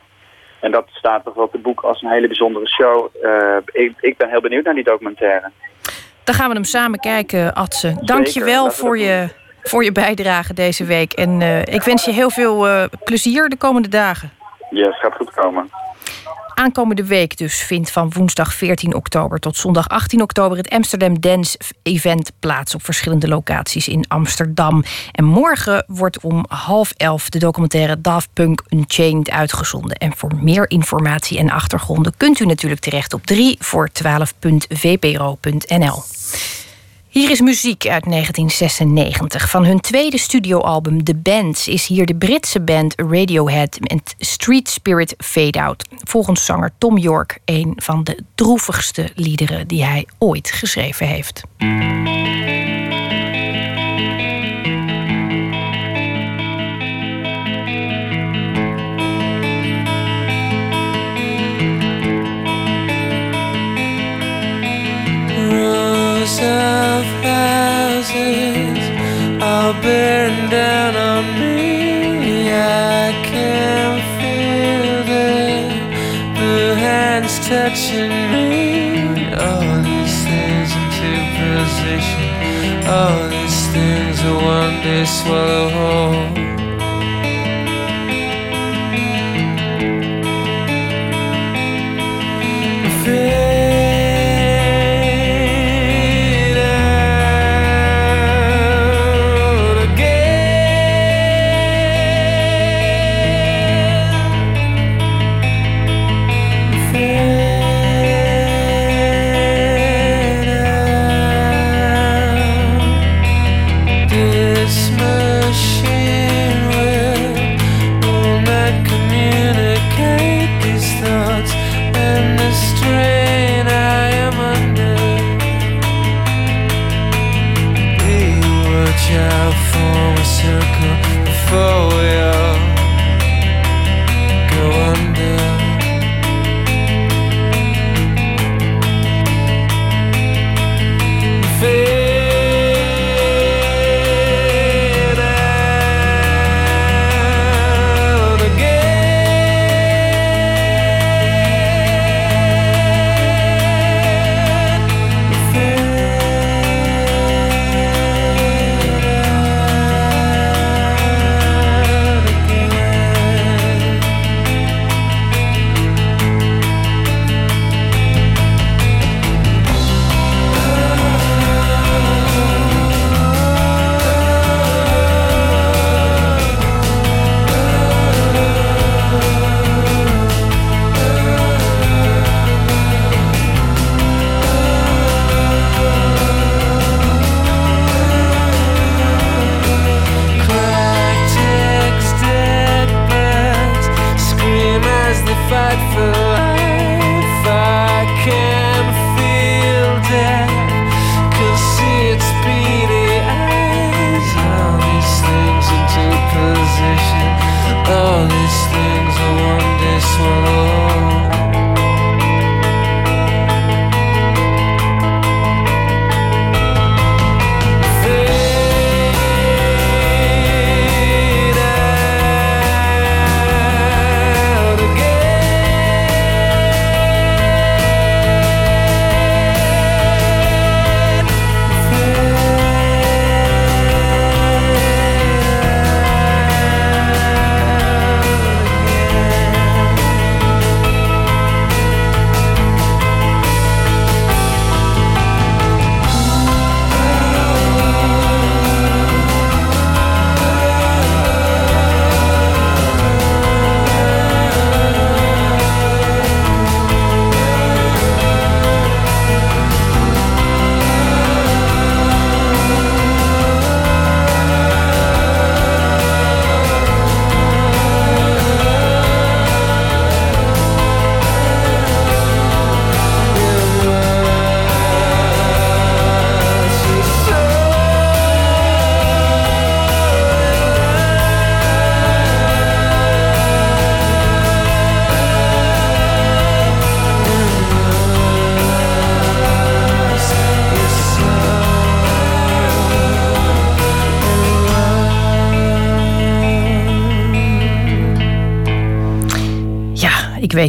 En 0.59 0.71
dat 0.71 0.85
staat 0.89 1.23
toch 1.23 1.33
wel 1.33 1.49
te 1.49 1.57
boek 1.57 1.81
als 1.81 2.01
een 2.01 2.09
hele 2.09 2.27
bijzondere 2.27 2.67
show. 2.67 3.09
Uh, 3.23 3.57
ik, 3.65 3.93
ik 3.99 4.17
ben 4.17 4.29
heel 4.29 4.41
benieuwd 4.41 4.63
naar 4.63 4.73
die 4.73 4.83
documentaire. 4.83 5.51
Dan 6.23 6.35
gaan 6.35 6.47
we 6.47 6.53
hem 6.53 6.63
samen 6.63 6.99
kijken, 6.99 7.53
Adse. 7.53 7.95
Dank 8.01 8.27
je 8.27 8.43
wel 8.43 8.71
voor 8.71 8.97
je, 8.97 9.27
voor 9.61 9.83
je 9.83 9.91
bijdrage 9.91 10.53
deze 10.53 10.85
week. 10.85 11.13
En 11.13 11.41
ik 11.65 11.81
wens 11.81 12.05
je 12.05 12.11
heel 12.11 12.29
veel 12.29 12.87
plezier 13.03 13.49
de 13.49 13.57
komende 13.57 13.87
dagen. 13.87 14.31
Ja, 14.69 14.77
yes, 14.77 14.87
het 14.87 14.95
gaat 14.95 15.15
goed 15.15 15.31
komen. 15.31 15.69
Aankomende 16.55 17.03
week 17.03 17.37
dus 17.37 17.55
vindt 17.55 17.91
van 17.91 18.11
woensdag 18.11 18.53
14 18.53 18.95
oktober 18.95 19.39
tot 19.39 19.57
zondag 19.57 19.87
18 19.87 20.21
oktober 20.21 20.57
het 20.57 20.69
Amsterdam 20.69 21.19
Dance 21.19 21.57
Event 21.83 22.31
plaats 22.39 22.75
op 22.75 22.83
verschillende 22.83 23.27
locaties 23.27 23.87
in 23.87 24.05
Amsterdam. 24.07 24.83
En 25.11 25.25
morgen 25.25 25.83
wordt 25.87 26.19
om 26.19 26.45
half 26.47 26.93
elf 26.97 27.29
de 27.29 27.39
documentaire 27.39 28.01
Daft 28.01 28.29
Punk 28.33 28.63
Unchained 28.69 29.29
uitgezonden. 29.29 29.97
En 29.97 30.15
voor 30.15 30.31
meer 30.41 30.69
informatie 30.69 31.37
en 31.37 31.49
achtergronden 31.49 32.13
kunt 32.17 32.39
u 32.39 32.45
natuurlijk 32.45 32.81
terecht 32.81 33.13
op 33.13 33.25
3 33.25 33.55
voor 33.59 33.89
12.vpro.nl. 34.03 36.03
Hier 37.13 37.31
is 37.31 37.41
muziek 37.41 37.87
uit 37.87 38.03
1996. 38.03 39.49
Van 39.49 39.65
hun 39.65 39.79
tweede 39.79 40.17
studioalbum 40.17 41.03
The 41.03 41.15
Bands 41.15 41.67
is 41.67 41.87
hier 41.87 42.05
de 42.05 42.15
Britse 42.15 42.61
band 42.61 42.93
Radiohead 42.95 43.77
met 43.79 44.15
Street 44.17 44.69
Spirit 44.69 45.15
Fade 45.17 45.61
Out. 45.61 45.85
Volgens 46.03 46.45
zanger 46.45 46.71
Tom 46.77 46.97
York 46.97 47.39
een 47.45 47.73
van 47.75 48.03
de 48.03 48.23
droevigste 48.35 49.09
liederen 49.15 49.67
die 49.67 49.83
hij 49.83 50.07
ooit 50.17 50.51
geschreven 50.51 51.07
heeft. 51.07 51.43
All 82.93 83.27
these 83.27 83.67
things 83.69 84.21
are 84.23 84.35
one 84.35 84.83
day 84.83 85.03
swallow 85.03 85.69
whole. 85.69 86.52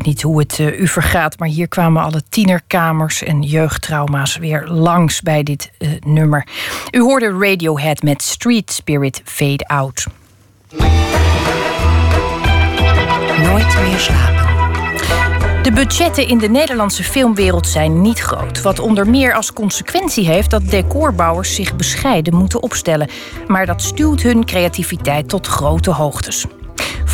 Weet 0.04 0.14
niet 0.14 0.22
hoe 0.22 0.38
het 0.38 0.58
uh, 0.58 0.80
u 0.80 0.88
vergaat, 0.88 1.38
maar 1.38 1.48
hier 1.48 1.68
kwamen 1.68 2.02
alle 2.02 2.22
tienerkamers 2.28 3.22
en 3.22 3.42
jeugdtrauma's 3.42 4.36
weer 4.36 4.66
langs 4.68 5.20
bij 5.20 5.42
dit 5.42 5.70
uh, 5.78 5.88
nummer. 6.06 6.46
U 6.90 7.00
hoorde 7.00 7.36
Radiohead 7.38 8.02
met 8.02 8.22
Street 8.22 8.72
Spirit 8.72 9.22
Fade 9.24 9.66
Out. 9.66 10.06
Nooit 13.42 13.76
meer 13.82 13.98
slapen. 13.98 14.42
De 15.62 15.72
budgetten 15.74 16.28
in 16.28 16.38
de 16.38 16.48
Nederlandse 16.48 17.04
filmwereld 17.04 17.66
zijn 17.66 18.00
niet 18.00 18.18
groot. 18.18 18.62
Wat 18.62 18.78
onder 18.78 19.08
meer 19.08 19.34
als 19.34 19.52
consequentie 19.52 20.26
heeft 20.26 20.50
dat 20.50 20.70
decorbouwers 20.70 21.54
zich 21.54 21.76
bescheiden 21.76 22.34
moeten 22.34 22.62
opstellen. 22.62 23.08
Maar 23.46 23.66
dat 23.66 23.82
stuwt 23.82 24.22
hun 24.22 24.44
creativiteit 24.44 25.28
tot 25.28 25.46
grote 25.46 25.90
hoogtes. 25.90 26.46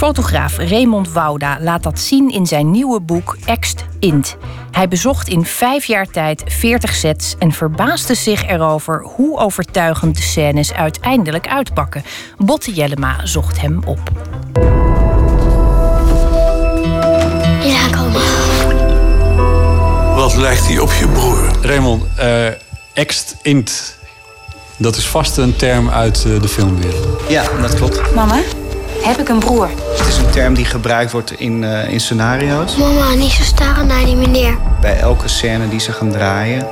Fotograaf 0.00 0.56
Raymond 0.56 1.12
Wouda 1.12 1.58
laat 1.60 1.82
dat 1.82 1.98
zien 1.98 2.28
in 2.28 2.46
zijn 2.46 2.70
nieuwe 2.70 3.00
boek 3.00 3.36
Ext 3.44 3.84
Int. 3.98 4.36
Hij 4.70 4.88
bezocht 4.88 5.28
in 5.28 5.44
vijf 5.44 5.84
jaar 5.84 6.06
tijd 6.06 6.42
40 6.46 6.94
sets 6.94 7.34
en 7.38 7.52
verbaasde 7.52 8.14
zich 8.14 8.46
erover 8.46 9.02
hoe 9.02 9.38
overtuigend 9.38 10.16
de 10.16 10.22
scènes 10.22 10.72
uiteindelijk 10.72 11.48
uitpakken. 11.48 12.02
Botte 12.38 12.72
Jellema 12.72 13.26
zocht 13.26 13.60
hem 13.60 13.80
op. 13.84 14.00
Ja, 17.62 17.88
kom 17.90 18.12
Wat 20.14 20.36
lijkt 20.36 20.66
hij 20.66 20.78
op 20.78 20.92
je 20.92 21.08
broer? 21.08 21.50
Raymond, 21.62 22.02
uh, 22.18 22.46
ext 22.94 23.36
int. 23.42 23.98
Dat 24.76 24.96
is 24.96 25.08
vast 25.08 25.36
een 25.36 25.56
term 25.56 25.90
uit 25.90 26.24
uh, 26.26 26.42
de 26.42 26.48
filmwereld. 26.48 27.22
Ja, 27.28 27.44
dat 27.60 27.74
klopt. 27.74 28.14
Mama, 28.14 28.40
heb 29.02 29.18
ik 29.18 29.28
een 29.28 29.38
broer? 29.38 29.68
Het 29.96 30.06
is 30.08 30.16
een 30.16 30.30
term 30.30 30.54
die 30.54 30.64
gebruikt 30.64 31.12
wordt 31.12 31.32
in, 31.32 31.62
uh, 31.62 31.92
in 31.92 32.00
scenario's. 32.00 32.76
Mama, 32.76 33.14
niet 33.14 33.30
zo 33.30 33.42
staren 33.42 33.86
naar 33.86 34.04
die 34.04 34.16
meneer. 34.16 34.58
Bij 34.80 34.98
elke 34.98 35.28
scène 35.28 35.68
die 35.68 35.80
ze 35.80 35.92
gaan 35.92 36.10
draaien, 36.10 36.66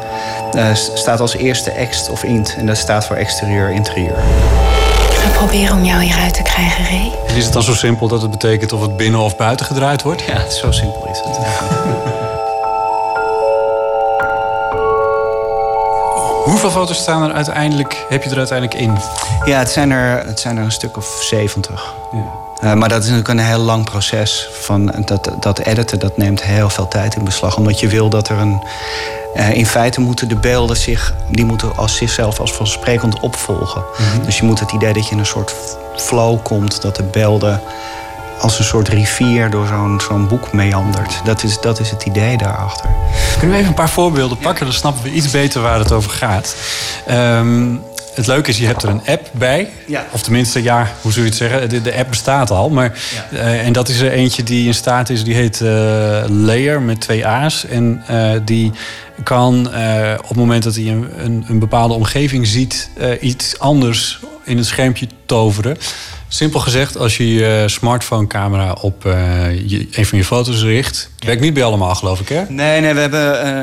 staat 0.94 1.20
als 1.20 1.36
eerste 1.36 1.70
ext 1.70 2.10
of 2.10 2.22
int. 2.22 2.54
En 2.58 2.66
dat 2.66 2.76
staat 2.76 3.06
voor 3.06 3.16
exterieur, 3.16 3.70
interieur. 3.70 4.16
Ik 5.10 5.16
ga 5.16 5.28
proberen 5.28 5.76
om 5.76 5.84
jou 5.84 6.02
hieruit 6.02 6.34
te 6.34 6.42
krijgen, 6.42 6.84
Ray. 6.84 7.36
Is 7.36 7.44
het 7.44 7.52
dan 7.52 7.62
zo 7.62 7.74
simpel 7.74 8.08
dat 8.08 8.22
het 8.22 8.30
betekent 8.30 8.72
of 8.72 8.80
het 8.80 8.96
binnen 8.96 9.20
of 9.20 9.36
buiten 9.36 9.66
gedraaid 9.66 10.02
wordt? 10.02 10.22
Ja, 10.22 10.50
zo 10.50 10.72
simpel 10.72 11.08
is 11.12 11.20
het. 11.24 11.38
Hoeveel 16.48 16.70
foto's 16.70 16.98
staan 16.98 17.22
er 17.22 17.32
uiteindelijk, 17.32 18.06
heb 18.08 18.22
je 18.22 18.30
er 18.30 18.36
uiteindelijk 18.36 18.80
in? 18.80 18.98
Ja, 19.44 19.58
het 19.58 19.70
zijn 19.70 19.90
er, 19.90 20.26
het 20.26 20.40
zijn 20.40 20.56
er 20.56 20.64
een 20.64 20.72
stuk 20.72 20.96
of 20.96 21.22
zeventig. 21.22 21.94
Ja. 22.12 22.18
Uh, 22.64 22.72
maar 22.74 22.88
dat 22.88 23.02
is 23.02 23.08
natuurlijk 23.08 23.38
een 23.38 23.46
heel 23.46 23.58
lang 23.58 23.84
proces. 23.84 24.48
Van 24.52 24.94
dat, 25.04 25.30
dat 25.40 25.58
editen 25.58 25.98
dat 25.98 26.16
neemt 26.16 26.42
heel 26.42 26.70
veel 26.70 26.88
tijd 26.88 27.14
in 27.14 27.24
beslag. 27.24 27.56
Omdat 27.56 27.80
je 27.80 27.88
wil 27.88 28.08
dat 28.08 28.28
er 28.28 28.38
een. 28.38 28.62
Uh, 29.34 29.54
in 29.54 29.66
feite 29.66 30.00
moeten 30.00 30.28
de 30.28 30.36
beelden 30.36 30.76
zich. 30.76 31.14
die 31.30 31.44
moeten 31.44 31.76
als 31.76 31.96
zichzelf 31.96 32.40
als 32.40 32.52
vanzelfsprekend 32.52 33.20
opvolgen. 33.20 33.84
Mm 33.98 34.06
-hmm. 34.12 34.24
Dus 34.24 34.38
je 34.38 34.44
moet 34.44 34.60
het 34.60 34.72
idee 34.72 34.92
dat 34.92 35.06
je 35.06 35.12
in 35.12 35.18
een 35.18 35.26
soort 35.26 35.54
flow 35.96 36.42
komt. 36.42 36.82
Dat 36.82 36.96
de 36.96 37.02
beelden 37.02 37.60
als 38.40 38.58
een 38.58 38.64
soort 38.64 38.88
rivier 38.88 39.50
door 39.50 39.66
zo'n 39.66 40.00
zo'n 40.00 40.28
boek 40.28 40.52
meandert. 40.52 41.20
Dat 41.24 41.42
is, 41.42 41.60
dat 41.60 41.80
is 41.80 41.90
het 41.90 42.04
idee 42.04 42.36
daarachter. 42.36 42.90
Kunnen 43.30 43.50
we 43.50 43.56
even 43.56 43.68
een 43.68 43.74
paar 43.74 43.88
voorbeelden 43.88 44.38
pakken? 44.38 44.64
Dan 44.64 44.74
snappen 44.74 45.02
we 45.02 45.10
iets 45.10 45.30
beter 45.30 45.62
waar 45.62 45.78
het 45.78 45.92
over 45.92 46.10
gaat. 46.10 46.56
Um, 47.10 47.80
het 48.14 48.26
leuke 48.26 48.50
is, 48.50 48.58
je 48.58 48.66
hebt 48.66 48.82
er 48.82 48.88
een 48.88 49.02
app 49.06 49.28
bij. 49.32 49.70
Ja. 49.86 50.06
Of 50.10 50.22
tenminste, 50.22 50.62
ja, 50.62 50.88
hoe 51.02 51.12
zul 51.12 51.22
je 51.22 51.28
het 51.28 51.38
zeggen? 51.38 51.68
De, 51.68 51.82
de 51.82 51.94
app 51.94 52.08
bestaat 52.08 52.50
al. 52.50 52.70
Maar, 52.70 52.98
ja. 53.30 53.38
uh, 53.38 53.66
en 53.66 53.72
dat 53.72 53.88
is 53.88 54.00
er 54.00 54.12
eentje 54.12 54.42
die 54.42 54.66
in 54.66 54.74
staat 54.74 55.10
is, 55.10 55.24
die 55.24 55.34
heet 55.34 55.60
uh, 55.60 55.68
Layer 56.28 56.82
met 56.82 57.00
twee 57.00 57.26
A's. 57.26 57.66
En 57.66 58.02
uh, 58.10 58.30
die 58.44 58.72
kan 59.24 59.66
op 60.18 60.28
het 60.28 60.36
moment 60.36 60.62
dat 60.62 60.74
hij 60.74 60.84
een, 60.84 61.08
een, 61.16 61.44
een 61.48 61.58
bepaalde 61.58 61.94
omgeving 61.94 62.46
ziet, 62.46 62.90
iets 63.20 63.58
anders 63.58 64.20
in 64.48 64.56
het 64.56 64.66
schermpje 64.66 65.06
toveren. 65.26 65.76
Simpel 66.28 66.60
gezegd, 66.60 66.96
als 66.96 67.16
je 67.16 67.34
je 67.34 67.64
smartphone-camera 67.66 68.72
op 68.72 69.04
uh, 69.04 69.14
je, 69.68 69.88
een 69.90 70.06
van 70.06 70.18
je 70.18 70.24
foto's 70.24 70.62
richt. 70.62 71.10
Werkt 71.18 71.40
niet 71.40 71.54
bij 71.54 71.64
allemaal, 71.64 71.94
geloof 71.94 72.20
ik, 72.20 72.28
hè? 72.28 72.44
Nee, 72.48 72.80
nee, 72.80 72.94
we 72.94 73.00
hebben, 73.00 73.46
uh, 73.46 73.62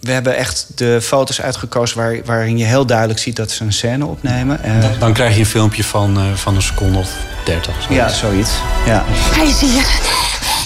we 0.00 0.12
hebben 0.12 0.36
echt 0.36 0.66
de 0.74 1.00
foto's 1.02 1.40
uitgekozen 1.40 1.96
waar, 1.96 2.20
waarin 2.24 2.58
je 2.58 2.64
heel 2.64 2.86
duidelijk 2.86 3.18
ziet 3.18 3.36
dat 3.36 3.50
ze 3.50 3.64
een 3.64 3.72
scène 3.72 4.06
opnemen. 4.06 4.60
Uh, 4.64 4.80
dan, 4.80 4.90
dan, 4.98 5.12
krijg 5.12 5.34
je 5.34 5.40
een 5.40 5.46
filmpje 5.46 5.84
van, 5.84 6.18
van 6.34 6.54
een 6.54 6.62
seconde 6.62 6.98
of 6.98 7.12
dertig. 7.44 7.74
Ja, 7.88 8.08
zoiets. 8.08 8.50
Ja. 8.86 9.04
Hij 9.06 9.46
is 9.46 9.60
hier. 9.60 9.86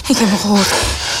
Ik 0.07 0.17
heb 0.17 0.27
hem 0.29 0.37
gehoord. 0.37 0.73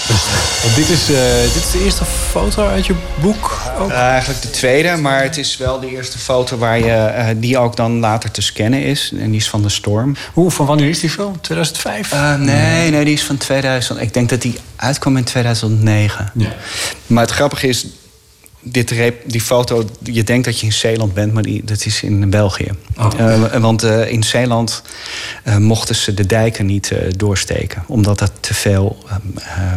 En 0.65 0.73
dit, 0.75 0.89
is, 0.89 1.09
uh, 1.09 1.17
dit 1.53 1.63
is 1.63 1.71
de 1.71 1.83
eerste 1.83 2.05
foto 2.05 2.67
uit 2.67 2.85
je 2.85 2.95
boek? 3.21 3.57
Ook? 3.79 3.89
Uh, 3.89 3.97
eigenlijk 3.97 4.41
de 4.41 4.49
tweede, 4.49 4.95
maar 4.95 5.23
het 5.23 5.37
is 5.37 5.57
wel 5.57 5.79
de 5.79 5.89
eerste 5.89 6.17
foto 6.17 6.57
waar 6.57 6.79
je, 6.79 7.13
uh, 7.17 7.25
die 7.35 7.57
ook 7.57 7.75
dan 7.75 7.99
later 7.99 8.31
te 8.31 8.41
scannen 8.41 8.83
is. 8.83 9.11
En 9.19 9.29
die 9.29 9.39
is 9.39 9.49
van 9.49 9.61
de 9.61 9.69
storm. 9.69 10.15
Hoe, 10.33 10.51
van 10.51 10.65
wanneer 10.65 10.89
is 10.89 10.99
die 10.99 11.09
film? 11.09 11.41
2005? 11.41 12.37
nee, 12.37 12.91
nee, 12.91 13.05
die 13.05 13.13
is 13.13 13.23
van 13.23 13.37
2000. 13.37 14.01
Ik 14.01 14.13
denk 14.13 14.29
dat 14.29 14.41
die 14.41 14.59
uitkwam 14.75 15.17
in 15.17 15.23
2009. 15.23 16.31
Ja. 16.33 16.53
Maar 17.07 17.23
het 17.23 17.31
grappige 17.31 17.67
is, 17.67 17.85
dit 18.61 18.95
die 19.25 19.41
foto, 19.41 19.85
je 20.03 20.23
denkt 20.23 20.45
dat 20.45 20.59
je 20.59 20.65
in 20.65 20.73
Zeeland 20.73 21.13
bent, 21.13 21.33
maar 21.33 21.43
die, 21.43 21.63
dat 21.63 21.85
is 21.85 22.03
in 22.03 22.29
België. 22.29 22.71
Oh. 22.97 23.07
Uh, 23.19 23.55
want 23.55 23.83
uh, 23.83 24.11
in 24.11 24.23
Zeeland 24.23 24.81
uh, 25.45 25.57
mochten 25.57 25.95
ze 25.95 26.13
de 26.13 26.25
dijken 26.25 26.65
niet 26.65 26.93
doorsteken, 27.17 27.83
omdat 27.87 28.19
dat 28.19 28.31
te 28.39 28.53
veel 28.53 28.97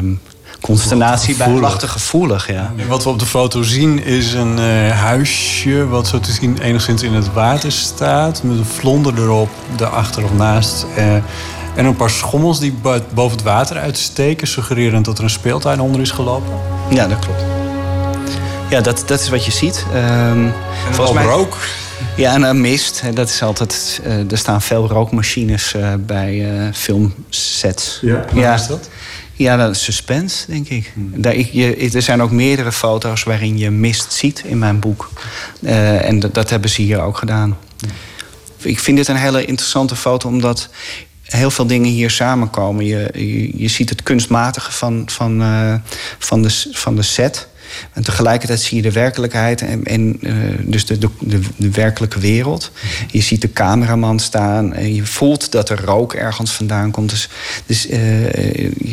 um, 0.01 0.21
consternatie 0.61 1.37
bij 1.37 1.49
lag 1.49 1.79
te 1.79 1.89
gevoelig. 1.89 2.51
Ja. 2.51 2.73
En 2.77 2.87
wat 2.87 3.05
we 3.05 3.11
op 3.11 3.19
de 3.19 3.27
foto 3.27 3.63
zien 3.63 4.05
is 4.05 4.33
een 4.33 4.59
huisje 4.89 5.87
wat 5.87 6.09
zo 6.09 6.21
te 6.21 6.33
zien 6.33 6.59
enigszins 6.59 7.03
in 7.03 7.13
het 7.13 7.33
water 7.33 7.73
staat, 7.73 8.43
met 8.43 8.59
een 8.59 8.65
vlonder 8.65 9.19
erop, 9.19 9.51
daarachter 9.77 10.25
of 10.25 10.33
naast. 10.33 10.87
en 11.77 11.85
een 11.85 11.97
paar 11.97 12.11
schommels 12.11 12.61
die 12.61 12.75
boven 13.15 13.37
het 13.37 13.43
water 13.43 13.77
uitsteken, 13.77 14.47
suggererend 14.47 15.05
dat 15.05 15.19
er 15.19 15.25
een 15.25 15.31
speeltuin 15.31 15.81
onder 15.81 16.01
is 16.01 16.11
gelopen. 16.11 16.53
Ja, 16.91 17.07
dat 17.07 17.19
klopt. 17.19 17.62
Ja, 18.73 18.81
dat, 18.81 19.03
dat 19.07 19.21
is 19.21 19.29
wat 19.29 19.45
je 19.45 19.53
ziet. 19.53 19.87
Um, 19.95 20.53
volgens 20.91 21.17
mij 21.17 21.25
rook. 21.25 21.59
Ja, 22.17 22.35
en 22.35 22.43
uh, 22.43 22.51
mist. 22.51 23.03
Dat 23.15 23.29
is 23.29 23.43
altijd. 23.43 24.01
Uh, 24.07 24.31
er 24.31 24.39
staan 24.39 24.63
veel 24.63 24.89
rookmachines 24.89 25.75
uh, 25.77 25.95
bij 25.99 26.71
filmsets. 26.75 27.99
Ja, 28.03 28.25
ja. 28.35 28.55
is 28.55 28.67
dat? 28.67 28.89
Ja, 29.33 29.57
dat 29.57 29.71
is 29.71 29.85
suspense, 29.85 30.51
denk 30.51 30.69
ik. 30.69 30.91
Hmm. 30.95 31.23
Daar, 31.23 31.35
ik 31.35 31.49
je, 31.53 31.91
er 31.95 32.03
zijn 32.03 32.23
ook 32.23 32.31
meerdere 32.31 32.73
foto's 32.73 33.23
waarin 33.23 33.59
je 33.59 33.71
mist 33.71 34.13
ziet 34.13 34.43
in 34.47 34.59
mijn 34.59 34.79
boek. 34.79 35.11
en 35.63 36.21
dat, 36.21 36.51
hebben 36.51 36.71
ze 36.71 36.83
hier 36.83 37.01
ook 37.01 37.19
gedaan. 37.19 37.59
Hmm. 37.79 37.91
Ik 38.63 38.79
vind 38.79 38.97
dit 38.97 39.09
een 39.09 39.17
hele 39.17 39.45
interessante 39.45 39.97
foto, 39.97 40.29
omdat 40.29 40.69
heel 41.23 41.51
veel 41.51 41.67
dingen 41.67 41.91
hier 41.91 42.11
samenkomen. 42.11 42.85
Je, 42.85 43.11
je, 43.13 43.59
je 43.59 43.69
ziet 43.69 43.89
het 43.89 44.03
kunstmatige 44.03 44.73
van, 44.73 45.03
van, 45.07 45.43
van, 46.19 46.43
de, 46.43 46.69
van 46.73 46.97
de 46.97 47.03
set. 47.03 47.51
En 47.93 48.03
tegelijkertijd 48.03 48.61
zie 48.61 48.77
je 48.77 48.83
de 48.83 48.93
werkelijkheid 48.93 49.63
en, 49.85 50.17
uh, 50.21 50.35
dus 50.61 50.87
de, 50.87 50.99
de, 50.99 51.41
de, 51.57 51.71
werkelijke 51.71 52.19
wereld. 52.19 52.71
Je 53.11 53.21
ziet 53.21 53.41
de 53.41 53.53
cameraman 53.53 54.19
staan 54.19 54.75
en 54.75 54.95
je 54.95 55.07
voelt 55.07 55.53
dat 55.53 55.69
er 55.69 55.85
rook 55.85 56.15
ergens 56.15 56.53
vandaan 56.53 56.91
komt. 56.91 57.11
Dus, 57.11 57.29
dus 57.67 57.91
uh, 57.91 58.33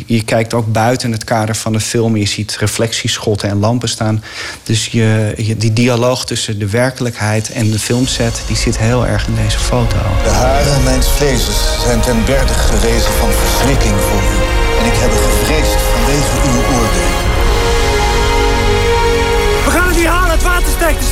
je 0.06 0.22
kijkt 0.24 0.54
ook 0.54 0.72
buiten 0.72 1.12
het 1.12 1.24
kader 1.24 1.54
van 1.56 1.72
de 1.72 1.80
film. 1.80 2.16
Je 2.16 2.26
ziet 2.26 2.56
reflectieschotten 2.56 3.48
en 3.48 3.58
lampen 3.58 3.88
staan. 3.88 4.22
Dus 4.62 4.86
je, 4.86 5.34
je, 5.36 5.56
die 5.56 5.72
dialoog 5.72 6.26
tussen 6.26 6.58
de 6.58 6.68
werkelijkheid 6.68 7.50
en 7.50 7.70
de 7.70 7.78
filmset... 7.78 8.42
die 8.46 8.56
zit 8.56 8.78
heel 8.78 9.06
erg 9.06 9.26
in 9.26 9.34
deze 9.34 9.58
foto. 9.58 9.96
De 10.22 10.28
haren 10.28 10.82
mijns 10.84 11.08
vlezes 11.08 11.82
zijn 11.84 12.00
ten 12.00 12.24
berde 12.24 12.54
gerezen 12.54 13.12
van 13.12 13.32
verslikking 13.32 13.94
voor 14.00 14.22
u. 14.34 14.60
En 14.80 14.86
ik 14.86 14.98
heb 15.04 15.10
gevreesd 15.10 15.80
vanwege 15.92 16.39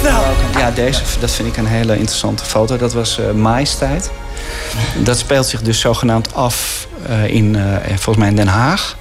Snel. 0.00 0.22
Ja, 0.58 0.70
deze, 0.70 1.02
dat 1.20 1.30
vind 1.30 1.48
ik 1.48 1.56
een 1.56 1.66
hele 1.66 1.96
interessante 1.96 2.44
foto. 2.44 2.76
Dat 2.76 2.92
was 2.92 3.18
uh. 3.34 4.10
Dat 5.02 5.18
speelt 5.18 5.46
zich 5.46 5.62
dus 5.62 5.80
zogenaamd 5.80 6.34
af 6.34 6.86
uh, 7.08 7.26
in, 7.26 7.54
uh, 7.54 7.76
volgens 7.86 8.16
mij 8.16 8.28
in 8.28 8.36
Den 8.36 8.46
Haag. 8.46 8.96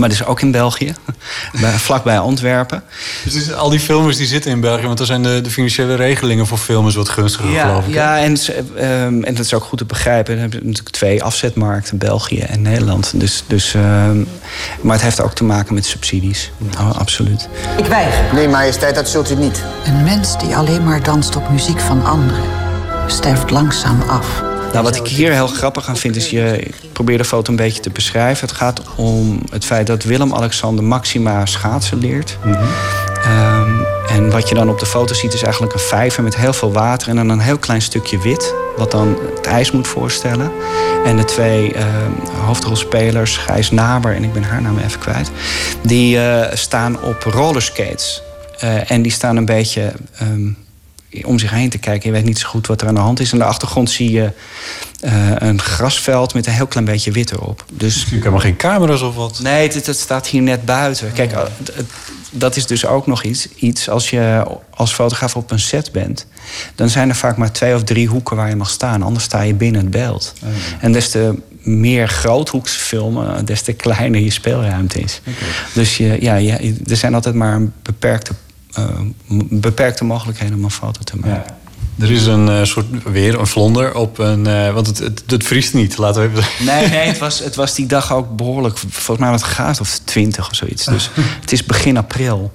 Maar 0.00 0.08
dus 0.08 0.24
ook 0.24 0.40
in 0.40 0.50
België, 0.50 0.94
bij, 1.60 1.70
vlakbij 1.70 2.18
Antwerpen. 2.18 2.82
Dus 3.24 3.52
al 3.52 3.70
die 3.70 3.80
filmers 3.80 4.16
die 4.16 4.26
zitten 4.26 4.50
in 4.50 4.60
België, 4.60 4.86
want 4.86 4.98
dan 4.98 5.06
zijn 5.06 5.22
de, 5.22 5.40
de 5.40 5.50
financiële 5.50 5.94
regelingen 5.94 6.46
voor 6.46 6.58
filmers 6.58 6.94
wat 6.94 7.08
gunstiger, 7.08 7.50
ja, 7.50 7.66
geloof 7.66 7.86
ik. 7.86 7.94
Ja, 7.94 8.18
en, 8.18 8.36
um, 8.74 9.24
en 9.24 9.34
dat 9.34 9.44
is 9.44 9.54
ook 9.54 9.64
goed 9.64 9.78
te 9.78 9.84
begrijpen. 9.84 10.34
Dan 10.34 10.42
heb 10.42 10.52
je 10.52 10.58
natuurlijk 10.58 10.88
twee 10.88 11.22
afzetmarkten, 11.22 11.98
België 11.98 12.40
en 12.40 12.62
Nederland. 12.62 13.20
Dus, 13.20 13.44
dus, 13.46 13.74
um, 13.74 14.28
maar 14.80 14.94
het 14.94 15.02
heeft 15.02 15.20
ook 15.20 15.34
te 15.34 15.44
maken 15.44 15.74
met 15.74 15.84
subsidies. 15.84 16.50
Oh, 16.78 16.98
absoluut. 16.98 17.48
Ik 17.76 17.86
weiger. 17.86 18.34
Nee, 18.34 18.48
majesteit, 18.48 18.94
dat 18.94 19.08
zult 19.08 19.30
u 19.30 19.34
niet. 19.34 19.62
Een 19.84 20.02
mens 20.02 20.38
die 20.38 20.56
alleen 20.56 20.84
maar 20.84 21.02
danst 21.02 21.36
op 21.36 21.50
muziek 21.50 21.80
van 21.80 22.04
anderen, 22.04 22.44
sterft 23.06 23.50
langzaam 23.50 24.02
af. 24.02 24.49
Nou, 24.72 24.84
wat 24.84 24.96
ik 24.96 25.06
hier 25.06 25.32
heel 25.32 25.46
grappig 25.46 25.88
aan 25.88 25.96
vind, 25.96 26.16
is 26.16 26.30
je 26.30 26.58
ik 26.58 26.74
probeer 26.92 27.18
de 27.18 27.24
foto 27.24 27.50
een 27.50 27.56
beetje 27.56 27.80
te 27.80 27.90
beschrijven. 27.90 28.48
Het 28.48 28.56
gaat 28.56 28.82
om 28.96 29.42
het 29.50 29.64
feit 29.64 29.86
dat 29.86 30.02
Willem-Alexander 30.02 30.84
Maxima 30.84 31.46
schaatsen 31.46 31.98
leert. 31.98 32.38
Ehm, 33.24 33.70
en 34.08 34.30
wat 34.30 34.48
je 34.48 34.54
dan 34.54 34.68
op 34.68 34.78
de 34.78 34.86
foto 34.86 35.14
ziet 35.14 35.32
is 35.32 35.42
eigenlijk 35.42 35.72
een 35.72 35.80
vijver 35.80 36.22
met 36.22 36.36
heel 36.36 36.52
veel 36.52 36.72
water 36.72 37.08
en 37.08 37.16
dan 37.16 37.28
een 37.28 37.40
heel 37.40 37.58
klein 37.58 37.82
stukje 37.82 38.18
wit, 38.18 38.54
wat 38.76 38.90
dan 38.90 39.18
het 39.36 39.46
ijs 39.46 39.70
moet 39.70 39.88
voorstellen. 39.88 40.52
En 41.04 41.16
de 41.16 41.24
twee 41.24 41.74
ehm, 41.74 42.12
hoofdrolspelers, 42.44 43.36
Gijs 43.36 43.70
Naber 43.70 44.14
en 44.14 44.24
ik 44.24 44.32
ben 44.32 44.42
haar 44.42 44.62
naam 44.62 44.78
even 44.78 45.00
kwijt, 45.00 45.30
die 45.82 46.18
eh, 46.18 46.56
staan 46.56 47.02
op 47.02 47.22
rollerskates. 47.22 48.22
Eh, 48.58 48.90
en 48.90 49.02
die 49.02 49.12
staan 49.12 49.36
een 49.36 49.44
beetje 49.44 49.92
ehm, 50.18 50.48
om 51.24 51.38
zich 51.38 51.50
heen 51.50 51.70
te 51.70 51.78
kijken. 51.78 52.08
Je 52.08 52.14
weet 52.14 52.24
niet 52.24 52.38
zo 52.38 52.48
goed 52.48 52.66
wat 52.66 52.80
er 52.82 52.88
aan 52.88 52.94
de 52.94 53.00
hand 53.00 53.20
is. 53.20 53.32
In 53.32 53.38
de 53.38 53.44
achtergrond 53.44 53.90
zie 53.90 54.10
je 54.10 54.30
eh, 55.00 55.30
een 55.36 55.60
grasveld 55.60 56.34
met 56.34 56.46
een 56.46 56.52
heel 56.52 56.66
klein 56.66 56.86
beetje 56.86 57.10
wit 57.12 57.30
erop. 57.32 57.64
Dus 57.72 58.04
Je 58.10 58.16
helemaal 58.16 58.38
geen 58.40 58.56
camera's 58.56 59.02
of 59.02 59.14
wat? 59.14 59.40
Nee, 59.42 59.68
het, 59.68 59.96
staat 60.00 60.26
hier 60.26 60.42
net 60.42 60.64
buiten. 60.64 61.12
Kijk, 61.12 61.30
het- 61.32 61.86
dat 62.32 62.56
is 62.56 62.66
dus 62.66 62.86
ook 62.86 63.06
nog 63.06 63.22
iets, 63.22 63.48
iets. 63.56 63.88
Als 63.88 64.10
je 64.10 64.44
als 64.74 64.92
fotograaf 64.92 65.36
op 65.36 65.50
een 65.50 65.58
set 65.60 65.92
bent, 65.92 66.26
dan 66.74 66.88
zijn 66.88 67.08
er 67.08 67.14
vaak 67.14 67.36
maar 67.36 67.52
twee 67.52 67.74
of 67.74 67.84
drie 67.84 68.06
hoeken 68.08 68.36
waar 68.36 68.48
je 68.48 68.56
mag 68.56 68.70
staan. 68.70 69.02
Anders 69.02 69.24
sta 69.24 69.40
je 69.40 69.54
binnen 69.54 69.80
het 69.80 69.90
beeld. 69.90 70.32
En 70.80 70.92
des 70.92 71.10
te 71.10 71.34
meer 71.62 72.08
groothoeks 72.08 72.72
filmen, 72.72 73.44
des 73.44 73.62
te 73.62 73.72
kleiner 73.72 74.20
je 74.20 74.30
speelruimte 74.30 75.00
is. 75.00 75.20
Dus 75.72 75.96
je, 75.96 76.16
ja, 76.20 76.34
je, 76.34 76.76
er 76.86 76.96
zijn 76.96 77.14
altijd 77.14 77.34
maar 77.34 77.54
een 77.54 77.72
beperkte, 77.82 78.32
beperkte 79.48 80.04
mogelijkheden 80.04 80.56
om 80.56 80.64
een 80.64 80.70
foto 80.70 81.00
te 81.02 81.16
maken. 81.16 81.58
Er 82.00 82.10
is 82.10 82.26
een 82.26 82.48
eh, 82.48 82.64
soort 82.64 82.86
weer 83.04 83.40
een 83.40 83.46
vlonder 83.46 83.94
op 83.94 84.18
een. 84.18 84.46
eh, 84.46 84.72
want 84.72 84.86
het, 84.86 84.98
het, 84.98 85.22
het 85.26 85.44
vriest 85.44 85.74
niet, 85.74 85.96
laten 85.96 86.22
we 86.22 86.28
even 86.28 86.42
zeggen. 86.42 86.64
Nee, 86.64 86.88
nee 86.88 87.06
het, 87.06 87.18
was, 87.18 87.38
het 87.38 87.54
was 87.54 87.74
die 87.74 87.86
dag 87.86 88.12
ook 88.12 88.36
behoorlijk. 88.36 88.78
Volgens 88.78 89.18
mij 89.18 89.30
wat 89.30 89.42
graad 89.42 89.80
of 89.80 90.00
20 90.04 90.48
of 90.50 90.56
zoiets. 90.56 90.84
Dus 90.84 91.10
het 91.40 91.52
is 91.52 91.64
begin 91.64 91.96
april. 91.96 92.52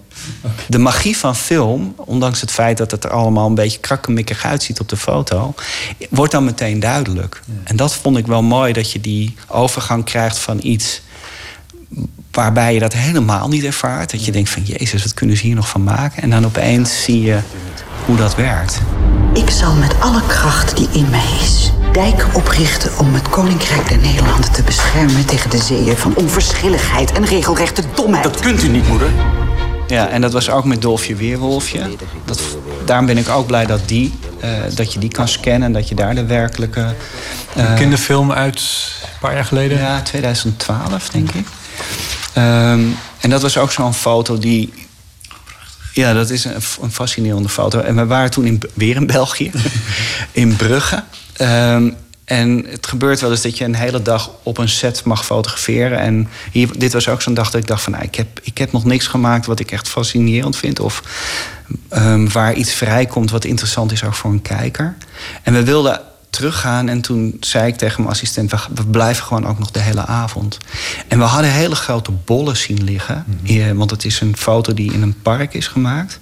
De 0.67 0.77
magie 0.77 1.17
van 1.17 1.35
film, 1.35 1.93
ondanks 1.97 2.41
het 2.41 2.51
feit 2.51 2.77
dat 2.77 2.91
het 2.91 3.03
er 3.03 3.09
allemaal 3.09 3.47
een 3.47 3.55
beetje 3.55 3.79
krakkemikkig 3.79 4.45
uitziet 4.45 4.79
op 4.79 4.89
de 4.89 4.97
foto, 4.97 5.53
wordt 6.09 6.31
dan 6.31 6.43
meteen 6.43 6.79
duidelijk. 6.79 7.41
En 7.63 7.75
dat 7.75 7.93
vond 7.93 8.17
ik 8.17 8.27
wel 8.27 8.41
mooi, 8.43 8.73
dat 8.73 8.91
je 8.91 9.01
die 9.01 9.35
overgang 9.47 10.05
krijgt 10.05 10.37
van 10.37 10.59
iets 10.61 11.01
waarbij 12.35 12.73
je 12.73 12.79
dat 12.79 12.93
helemaal 12.93 13.47
niet 13.47 13.63
ervaart. 13.63 14.11
Dat 14.11 14.25
je 14.25 14.31
denkt 14.31 14.49
van, 14.49 14.61
jezus, 14.63 15.03
wat 15.03 15.13
kunnen 15.13 15.37
ze 15.37 15.43
hier 15.45 15.55
nog 15.55 15.69
van 15.69 15.83
maken? 15.83 16.23
En 16.23 16.29
dan 16.29 16.45
opeens 16.45 17.03
zie 17.03 17.21
je 17.21 17.37
hoe 18.05 18.15
dat 18.15 18.35
werkt. 18.35 18.81
Ik 19.33 19.49
zal 19.49 19.73
met 19.73 19.99
alle 19.99 20.21
kracht 20.27 20.77
die 20.77 20.87
in 20.91 21.09
mij 21.09 21.25
is 21.43 21.71
dijken 21.93 22.33
oprichten 22.33 22.91
om 22.99 23.13
het 23.13 23.29
Koninkrijk 23.29 23.87
der 23.89 23.97
Nederlanden 23.97 24.51
te 24.51 24.63
beschermen 24.63 25.25
tegen 25.25 25.49
de 25.49 25.57
zeeën 25.57 25.97
van 25.97 26.15
onverschilligheid 26.15 27.11
en 27.11 27.25
regelrechte 27.25 27.81
domheid. 27.95 28.23
Dat 28.23 28.39
kunt 28.39 28.63
u 28.63 28.67
niet, 28.67 28.87
moeder. 28.87 29.09
Ja, 29.87 30.07
en 30.07 30.21
dat 30.21 30.33
was 30.33 30.49
ook 30.49 30.65
met 30.65 30.81
Dolfje 30.81 31.15
Weerwolfje. 31.15 31.81
Dat, 32.25 32.41
daarom 32.85 33.05
ben 33.05 33.17
ik 33.17 33.29
ook 33.29 33.47
blij 33.47 33.65
dat, 33.65 33.79
die, 33.85 34.13
eh, 34.39 34.49
dat 34.73 34.93
je 34.93 34.99
die 34.99 35.09
kan 35.09 35.27
scannen 35.27 35.63
en 35.63 35.73
dat 35.73 35.89
je 35.89 35.95
daar 35.95 36.15
de 36.15 36.25
werkelijke. 36.25 36.93
eh, 37.53 37.69
Een 37.69 37.75
kinderfilm 37.75 38.31
uit 38.31 38.59
een 39.03 39.19
paar 39.19 39.33
jaar 39.33 39.45
geleden? 39.45 39.77
Ja, 39.77 40.01
2012 40.01 41.09
denk 41.09 41.31
ik. 41.31 41.47
Ehm, 42.35 42.83
en 43.19 43.29
dat 43.29 43.41
was 43.41 43.57
ook 43.57 43.71
zo'n 43.71 43.93
foto 43.93 44.37
die. 44.37 44.73
Ja, 45.93 46.13
dat 46.13 46.29
is 46.29 46.45
een, 46.45 46.61
een 46.81 46.91
fascinerende 46.91 47.49
foto. 47.49 47.79
En 47.79 47.95
we 47.95 48.05
waren 48.05 48.31
toen 48.31 48.45
in, 48.45 48.61
weer 48.73 48.95
in 48.95 49.05
België, 49.05 49.51
in 50.31 50.55
Brugge. 50.55 51.03
Ehm, 51.33 51.89
en 52.25 52.65
het 52.69 52.87
gebeurt 52.87 53.21
wel 53.21 53.31
eens 53.31 53.41
dat 53.41 53.57
je 53.57 53.63
een 53.63 53.75
hele 53.75 54.01
dag 54.01 54.31
op 54.43 54.57
een 54.57 54.69
set 54.69 55.03
mag 55.03 55.25
fotograferen. 55.25 55.99
En 55.99 56.29
hier, 56.51 56.69
dit 56.77 56.93
was 56.93 57.09
ook 57.09 57.21
zo'n 57.21 57.33
dag 57.33 57.51
dat 57.51 57.61
ik 57.61 57.67
dacht 57.67 57.83
van... 57.83 57.91
Nou, 57.91 58.03
ik, 58.03 58.15
heb, 58.15 58.39
ik 58.43 58.57
heb 58.57 58.71
nog 58.71 58.85
niks 58.85 59.07
gemaakt 59.07 59.45
wat 59.45 59.59
ik 59.59 59.71
echt 59.71 59.89
fascinerend 59.89 60.55
vind. 60.55 60.79
Of 60.79 61.03
ehm, 61.89 62.27
waar 62.29 62.53
iets 62.53 62.73
vrijkomt 62.73 63.31
wat 63.31 63.45
interessant 63.45 63.91
is 63.91 64.03
ook 64.03 64.13
voor 64.13 64.31
een 64.31 64.41
kijker. 64.41 64.95
En 65.43 65.53
we 65.53 65.63
wilden 65.63 66.01
teruggaan 66.35 66.89
en 66.89 67.01
toen 67.01 67.37
zei 67.39 67.67
ik 67.67 67.75
tegen 67.75 68.01
mijn 68.01 68.13
assistent... 68.13 68.51
we, 68.51 68.85
blijven 68.91 69.25
gewoon 69.25 69.47
ook 69.47 69.59
nog 69.59 69.71
de 69.71 69.79
hele 69.79 70.05
avond. 70.05 70.57
En 71.07 71.17
we 71.17 71.23
hadden 71.23 71.51
hele 71.51 71.75
grote 71.75 72.11
bollen 72.11 72.57
zien 72.57 72.83
liggen. 72.83 73.25
eh, 73.43 73.71
want 73.71 73.91
het 73.91 74.05
is 74.05 74.21
een 74.21 74.37
foto 74.37 74.73
die 74.73 74.93
in 74.93 75.01
een 75.01 75.21
park 75.21 75.53
is 75.53 75.67
gemaakt. 75.67 76.19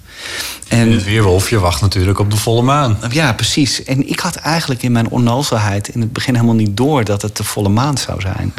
En 0.68 0.92
het 0.92 1.04
weerwolfje 1.04 1.58
wacht 1.58 1.80
natuurlijk 1.80 2.18
op 2.18 2.30
de 2.30 2.36
volle 2.36 2.62
maan. 2.62 2.98
Ja, 3.10 3.32
precies. 3.32 3.84
En 3.84 4.08
ik 4.08 4.20
had 4.20 4.36
eigenlijk 4.36 4.82
in 4.82 4.92
mijn 4.92 5.08
onnozelheid 5.08 5.88
in 5.88 6.00
het 6.00 6.12
begin 6.12 6.34
helemaal 6.34 6.54
niet 6.54 6.76
door 6.76 7.04
dat 7.04 7.22
het 7.22 7.36
de 7.36 7.44
volle 7.44 7.68
maan 7.68 7.98
zou 7.98 8.20
zijn. 8.20 8.54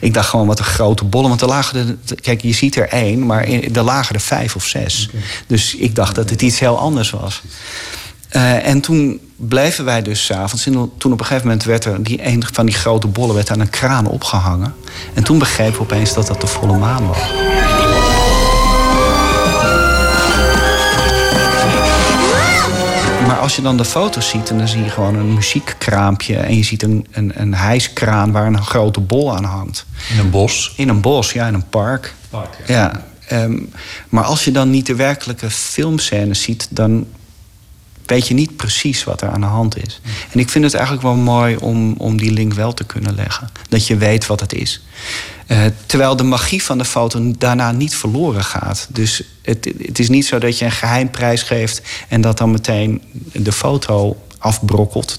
Ik 0.00 0.14
dacht 0.14 0.28
gewoon 0.28 0.46
wat 0.46 0.58
een 0.58 0.64
grote 0.64 1.04
bollen. 1.04 1.28
Want 1.28 1.40
er 1.40 1.48
lagen 1.48 1.98
er, 2.06 2.20
kijk, 2.20 2.42
je 2.42 2.52
ziet 2.52 2.76
er 2.76 2.88
één, 2.88 3.26
maar 3.26 3.44
er 3.44 3.82
lagen 3.82 4.14
er 4.14 4.20
vijf 4.20 4.56
of 4.56 4.66
zes. 4.66 5.10
Dus 5.46 5.74
ik 5.74 5.94
dacht 5.94 6.14
dat 6.14 6.30
het 6.30 6.42
iets 6.42 6.58
heel 6.58 6.78
anders 6.78 7.10
was. 7.10 7.42
Eh, 8.30 8.66
en 8.66 8.80
toen 8.80 9.20
bleven 9.36 9.84
wij 9.84 10.02
dus 10.02 10.24
s'avonds. 10.24 10.66
En 10.66 10.72
toen 10.72 11.12
op 11.12 11.20
een 11.20 11.26
gegeven 11.26 11.46
moment 11.46 11.64
werd 11.64 11.84
er 11.84 12.02
die 12.02 12.26
een 12.26 12.44
van 12.52 12.66
die 12.66 12.74
grote 12.74 13.06
bollen 13.06 13.34
werd 13.34 13.50
aan 13.50 13.60
een 13.60 13.70
kraan 13.70 14.06
opgehangen. 14.06 14.74
En 15.14 15.24
toen 15.24 15.38
begrepen 15.38 15.74
we 15.74 15.80
opeens 15.80 16.14
dat 16.14 16.26
dat 16.26 16.40
de 16.40 16.46
volle 16.46 16.78
maan 16.78 17.06
was. 17.06 17.18
Maar 23.26 23.38
als 23.38 23.56
je 23.56 23.62
dan 23.62 23.76
de 23.76 23.84
foto's 23.84 24.28
ziet 24.28 24.50
en 24.50 24.58
dan 24.58 24.68
zie 24.68 24.84
je 24.84 24.90
gewoon 24.90 25.14
een 25.14 25.34
muziekkraampje... 25.34 26.36
en 26.36 26.56
je 26.56 26.64
ziet 26.64 26.82
een, 26.82 27.06
een, 27.10 27.32
een 27.34 27.54
hijskraan 27.54 28.32
waar 28.32 28.46
een 28.46 28.62
grote 28.62 29.00
bol 29.00 29.36
aan 29.36 29.44
hangt. 29.44 29.86
In 30.12 30.18
een 30.18 30.30
bos? 30.30 30.72
In 30.76 30.88
een 30.88 31.00
bos, 31.00 31.32
ja, 31.32 31.46
in 31.46 31.54
een 31.54 31.68
park. 31.68 32.14
ja. 32.66 33.04
ehm, 33.26 33.58
maar 34.08 34.24
als 34.24 34.44
je 34.44 34.50
dan 34.50 34.70
niet 34.70 34.86
de 34.86 34.94
werkelijke 34.94 35.50
filmscènes 35.50 36.42
ziet... 36.42 36.68
dan 36.70 37.06
weet 38.10 38.28
je 38.28 38.34
niet 38.34 38.56
precies 38.56 39.04
wat 39.04 39.20
er 39.20 39.28
aan 39.28 39.40
de 39.40 39.46
hand 39.46 39.76
is. 39.84 40.00
En 40.32 40.38
ik 40.38 40.48
vind 40.48 40.64
het 40.64 40.74
eigenlijk 40.74 41.04
wel 41.04 41.14
mooi 41.14 41.56
om, 41.56 41.94
om 41.98 42.16
die 42.16 42.30
link 42.32 42.54
wel 42.54 42.74
te 42.74 42.84
kunnen 42.84 43.14
leggen. 43.14 43.50
Dat 43.68 43.86
je 43.86 43.96
weet 43.96 44.26
wat 44.26 44.40
het 44.40 44.52
is. 44.52 44.82
Eh, 45.46 45.64
terwijl 45.86 46.16
de 46.16 46.22
magie 46.22 46.62
van 46.62 46.78
de 46.78 46.84
foto 46.84 47.32
daarna 47.38 47.72
niet 47.72 47.96
verloren 47.96 48.44
gaat. 48.44 48.88
Dus 48.88 49.22
het, 49.42 49.72
het 49.78 49.98
is 49.98 50.08
niet 50.08 50.26
zo 50.26 50.38
dat 50.38 50.58
je 50.58 50.64
een 50.64 50.70
geheimprijs 50.70 51.42
geeft... 51.42 51.82
en 52.08 52.20
dat 52.20 52.38
dan 52.38 52.50
meteen 52.50 53.02
de 53.32 53.52
foto 53.52 54.16
afbrokkelt. 54.40 55.18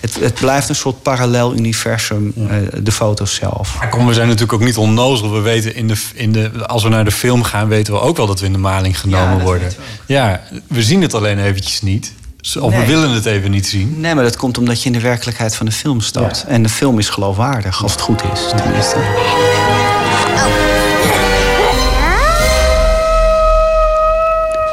Het, 0.00 0.16
het 0.20 0.34
blijft 0.34 0.68
een 0.68 0.74
soort 0.74 1.02
parallel 1.02 1.54
universum, 1.54 2.32
eh, 2.36 2.56
de 2.82 2.92
foto's 2.92 3.34
zelf. 3.34 3.76
Maar 3.78 3.88
kom, 3.88 4.06
we 4.06 4.14
zijn 4.14 4.26
natuurlijk 4.26 4.52
ook 4.52 4.64
niet 4.64 4.76
onnozel. 4.76 5.32
We 5.32 5.40
weten 5.40 5.74
in 5.74 5.88
de, 5.88 6.02
in 6.14 6.32
de, 6.32 6.66
als 6.66 6.82
we 6.82 6.88
naar 6.88 7.04
de 7.04 7.10
film 7.10 7.42
gaan, 7.42 7.68
weten 7.68 7.92
we 7.92 8.00
ook 8.00 8.16
wel 8.16 8.26
dat 8.26 8.40
we 8.40 8.46
in 8.46 8.52
de 8.52 8.58
maling 8.58 9.00
genomen 9.00 9.40
worden. 9.40 9.68
weten 9.68 9.82
Ja, 10.06 10.42
we 10.66 10.82
zien 10.82 11.02
het 11.02 11.14
alleen 11.14 11.38
eventjes 11.38 11.82
niet. 11.82 12.12
Of 12.60 12.74
we 12.76 12.84
willen 12.86 13.10
het 13.10 13.26
even 13.26 13.50
niet 13.50 13.66
zien. 13.66 14.00
Nee, 14.00 14.14
maar 14.14 14.24
dat 14.24 14.36
komt 14.36 14.58
omdat 14.58 14.82
je 14.82 14.86
in 14.86 14.92
de 14.92 15.00
werkelijkheid 15.00 15.54
van 15.54 15.66
de 15.66 15.72
film 15.72 16.00
stapt. 16.00 16.44
En 16.48 16.62
de 16.62 16.68
film 16.68 16.98
is 16.98 17.08
geloofwaardig, 17.08 17.82
als 17.82 17.92
het 17.92 18.00
goed 18.00 18.22
is. 18.32 18.40
Tenminste. 18.56 19.59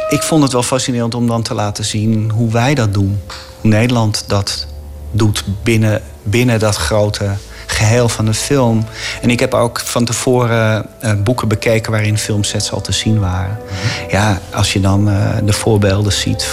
Ik 0.10 0.24
vond 0.24 0.44
het 0.44 0.52
wel 0.52 0.64
fascinerend 0.64 1.16
om 1.16 1.28
dan 1.28 1.42
te 1.42 1.54
laten 1.54 1.86
zien 1.86 2.30
hoe 2.30 2.52
wij 2.52 2.76
dat 2.76 2.94
doen. 2.94 3.22
Hoe 3.62 3.70
Nederland 3.70 4.24
dat 4.28 4.68
doet 5.12 5.44
binnen, 5.64 6.02
binnen 6.24 6.60
dat 6.60 6.76
grote 6.76 7.30
geheel 7.66 8.10
van 8.10 8.26
de 8.26 8.34
film. 8.34 8.86
En 9.22 9.30
ik 9.30 9.40
heb 9.40 9.54
ook 9.54 9.80
van 9.80 10.06
tevoren 10.06 10.86
eh, 11.00 11.14
boeken 11.24 11.48
bekeken 11.48 11.92
waarin 11.92 12.18
filmsets 12.18 12.72
al 12.72 12.82
te 12.82 12.92
zien 12.92 13.20
waren. 13.20 13.60
Ja, 14.10 14.40
als 14.54 14.74
je 14.74 14.80
dan 14.80 15.10
eh, 15.10 15.16
de 15.44 15.54
voorbeelden 15.54 16.12
ziet 16.12 16.48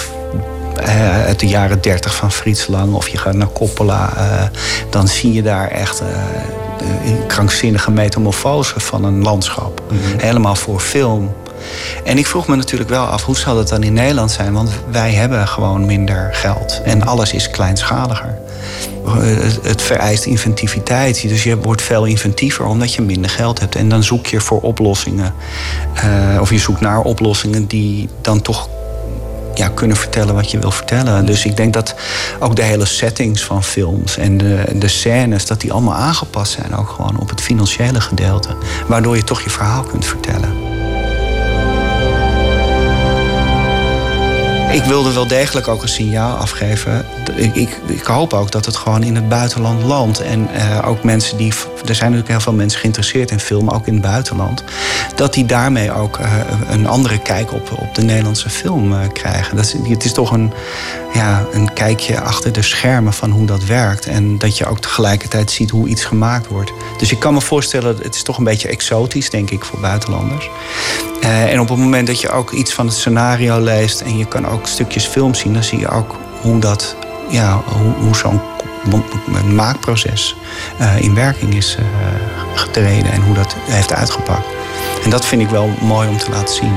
eh, 0.76 1.24
uit 1.24 1.40
de 1.40 1.46
jaren 1.46 1.80
30 1.80 2.14
van 2.14 2.32
Frits 2.32 2.66
Lang 2.66 2.94
of 2.94 3.08
je 3.08 3.18
gaat 3.18 3.34
naar 3.34 3.52
Coppola, 3.52 4.12
dan 4.90 5.08
zie 5.08 5.32
je 5.32 5.42
daar 5.42 5.68
echt 5.68 6.00
een 7.04 7.26
krankzinnige 7.26 7.90
metamorfose 7.90 8.80
van 8.80 9.04
een 9.04 9.22
landschap. 9.22 9.82
Helemaal 10.16 10.56
voor 10.56 10.80
film. 10.80 11.34
En 12.04 12.18
ik 12.18 12.26
vroeg 12.26 12.46
me 12.46 12.56
natuurlijk 12.56 12.90
wel 12.90 13.04
af, 13.04 13.24
hoe 13.24 13.36
zal 13.36 13.54
dat 13.54 13.68
dan 13.68 13.82
in 13.82 13.92
Nederland 13.92 14.30
zijn? 14.30 14.52
Want 14.52 14.70
wij 14.90 15.12
hebben 15.12 15.48
gewoon 15.48 15.86
minder 15.86 16.28
geld 16.32 16.80
en 16.84 17.06
alles 17.06 17.32
is 17.32 17.50
kleinschaliger. 17.50 18.38
Eh, 19.06 19.12
Het, 19.62 19.82
vereist 19.82 20.24
inventiviteit. 20.24 21.28
Dus 21.28 21.42
je 21.42 21.56
wordt 21.58 21.82
veel 21.82 22.04
inventiever 22.04 22.64
omdat 22.64 22.94
je 22.94 23.02
minder 23.02 23.30
geld 23.30 23.60
hebt. 23.60 23.76
En 23.76 23.88
dan 23.88 24.02
zoek 24.02 24.26
je 24.26 24.40
voor 24.40 24.60
oplossingen. 24.60 25.34
eh, 25.94 26.40
of 26.40 26.50
je 26.50 26.58
zoekt 26.58 26.80
naar 26.80 27.00
oplossingen 27.00 27.66
die 27.66 28.08
dan 28.20 28.42
toch 28.42 28.68
ja, 29.54 29.68
kunnen 29.68 29.96
vertellen 29.96 30.34
wat 30.34 30.50
je 30.50 30.58
wil 30.58 30.70
vertellen. 30.70 31.26
Dus 31.26 31.44
ik 31.44 31.56
denk 31.56 31.72
dat 31.72 31.94
ook 32.40 32.56
de 32.56 32.62
hele 32.62 32.84
settings 32.84 33.44
van 33.44 33.64
films 33.64 34.16
en 34.16 34.36
de, 34.38 34.64
de 34.74 34.88
scènes... 34.88 35.46
dat 35.46 35.60
die 35.60 35.72
allemaal 35.72 35.94
aangepast 35.94 36.52
zijn 36.52 36.76
ook 36.76 36.88
gewoon 36.88 37.18
op 37.20 37.28
het 37.28 37.40
financiële 37.40 38.00
gedeelte. 38.00 38.56
Waardoor 38.86 39.16
je 39.16 39.24
toch 39.24 39.40
je 39.40 39.50
verhaal 39.50 39.82
kunt 39.82 40.06
vertellen. 40.06 40.63
Ik 44.74 44.84
wilde 44.84 45.12
wel 45.12 45.26
degelijk 45.26 45.68
ook 45.68 45.82
een 45.82 45.88
signaal 45.88 46.36
afgeven. 46.36 47.06
Ik, 47.34 47.54
ik, 47.54 47.78
ik 47.86 48.04
hoop 48.04 48.32
ook 48.32 48.50
dat 48.50 48.64
het 48.64 48.76
gewoon 48.76 49.02
in 49.02 49.14
het 49.14 49.28
buitenland 49.28 49.82
landt. 49.82 50.20
En 50.20 50.48
uh, 50.56 50.88
ook 50.88 51.02
mensen 51.02 51.36
die. 51.36 51.52
Er 51.86 51.94
zijn 51.94 52.10
natuurlijk 52.10 52.28
heel 52.28 52.40
veel 52.40 52.52
mensen 52.52 52.80
geïnteresseerd 52.80 53.30
in 53.30 53.40
film, 53.40 53.68
ook 53.68 53.86
in 53.86 53.92
het 53.92 54.02
buitenland. 54.02 54.64
Dat 55.14 55.34
die 55.34 55.46
daarmee 55.46 55.92
ook 55.92 56.18
uh, 56.18 56.26
een 56.68 56.86
andere 56.86 57.18
kijk 57.18 57.52
op, 57.52 57.72
op 57.80 57.94
de 57.94 58.02
Nederlandse 58.02 58.50
film 58.50 58.92
uh, 58.92 58.98
krijgen. 59.12 59.56
Dat 59.56 59.74
het 59.88 60.04
is 60.04 60.12
toch 60.12 60.30
een, 60.30 60.52
ja, 61.12 61.44
een 61.52 61.72
kijkje 61.72 62.20
achter 62.20 62.52
de 62.52 62.62
schermen 62.62 63.12
van 63.12 63.30
hoe 63.30 63.46
dat 63.46 63.64
werkt. 63.64 64.06
En 64.06 64.38
dat 64.38 64.58
je 64.58 64.66
ook 64.66 64.80
tegelijkertijd 64.80 65.50
ziet 65.50 65.70
hoe 65.70 65.88
iets 65.88 66.04
gemaakt 66.04 66.46
wordt. 66.46 66.72
Dus 66.98 67.12
ik 67.12 67.18
kan 67.18 67.34
me 67.34 67.40
voorstellen, 67.40 67.96
het 68.02 68.14
is 68.14 68.22
toch 68.22 68.38
een 68.38 68.44
beetje 68.44 68.68
exotisch, 68.68 69.30
denk 69.30 69.50
ik, 69.50 69.64
voor 69.64 69.80
buitenlanders. 69.80 70.48
Uh, 71.24 71.52
en 71.52 71.60
op 71.60 71.68
het 71.68 71.78
moment 71.78 72.06
dat 72.06 72.20
je 72.20 72.30
ook 72.30 72.50
iets 72.50 72.72
van 72.72 72.86
het 72.86 72.94
scenario 72.94 73.60
leest 73.60 74.00
en 74.00 74.18
je 74.18 74.26
kan 74.26 74.46
ook 74.46 74.66
stukjes 74.66 75.06
film 75.06 75.34
zien, 75.34 75.52
dan 75.52 75.64
zie 75.64 75.78
je 75.78 75.88
ook 75.88 76.16
hoe 76.40 76.58
dat, 76.58 76.96
ja, 77.28 77.62
hoe, 77.98 78.16
zo'n 78.16 78.40
maakproces 79.54 80.36
uh, 80.80 81.00
in 81.00 81.14
werking 81.14 81.54
is 81.54 81.76
uh, 81.80 81.84
getreden 82.54 83.12
en 83.12 83.22
hoe 83.22 83.34
dat 83.34 83.56
heeft 83.60 83.92
uitgepakt. 83.92 84.46
En 85.04 85.10
dat 85.10 85.26
vind 85.26 85.42
ik 85.42 85.48
wel 85.48 85.70
mooi 85.80 86.08
om 86.08 86.18
te 86.18 86.30
laten 86.30 86.54
zien. 86.54 86.72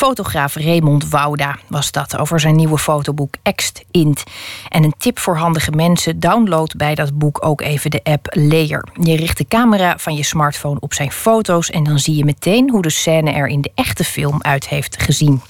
Fotograaf 0.00 0.54
Raymond 0.54 1.08
Wouda 1.08 1.58
was 1.68 1.92
dat 1.92 2.16
over 2.16 2.40
zijn 2.40 2.56
nieuwe 2.56 2.78
fotoboek 2.78 3.34
Ext 3.42 3.84
Int. 3.90 4.24
En 4.68 4.84
een 4.84 4.94
tip 4.98 5.18
voor 5.18 5.36
handige 5.36 5.70
mensen: 5.70 6.20
download 6.20 6.76
bij 6.76 6.94
dat 6.94 7.18
boek 7.18 7.46
ook 7.46 7.60
even 7.60 7.90
de 7.90 8.00
app 8.02 8.26
Layer. 8.30 8.88
Je 9.00 9.16
richt 9.16 9.38
de 9.38 9.44
camera 9.48 9.98
van 9.98 10.14
je 10.14 10.22
smartphone 10.22 10.80
op 10.80 10.94
zijn 10.94 11.12
foto's 11.12 11.70
en 11.70 11.84
dan 11.84 11.98
zie 11.98 12.16
je 12.16 12.24
meteen 12.24 12.70
hoe 12.70 12.82
de 12.82 12.90
scène 12.90 13.30
er 13.30 13.46
in 13.46 13.60
de 13.60 13.70
echte 13.74 14.04
film 14.04 14.42
uit 14.42 14.68
heeft 14.68 15.02
gezien. 15.02 15.40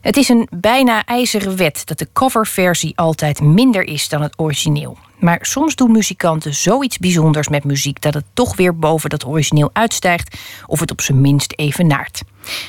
Het 0.00 0.16
is 0.16 0.28
een 0.28 0.48
bijna 0.50 1.04
ijzeren 1.04 1.56
wet 1.56 1.82
dat 1.84 1.98
de 1.98 2.08
coverversie 2.12 2.92
altijd 2.96 3.40
minder 3.40 3.82
is 3.82 4.08
dan 4.08 4.22
het 4.22 4.34
origineel. 4.36 4.98
Maar 5.18 5.38
soms 5.40 5.74
doen 5.74 5.92
muzikanten 5.92 6.54
zoiets 6.54 6.98
bijzonders 6.98 7.48
met 7.48 7.64
muziek 7.64 8.00
dat 8.00 8.14
het 8.14 8.24
toch 8.32 8.56
weer 8.56 8.78
boven 8.78 9.10
dat 9.10 9.26
origineel 9.26 9.70
uitstijgt 9.72 10.38
of 10.66 10.80
het 10.80 10.90
op 10.90 11.00
zijn 11.00 11.20
minst 11.20 11.52
evenaart. 11.56 12.22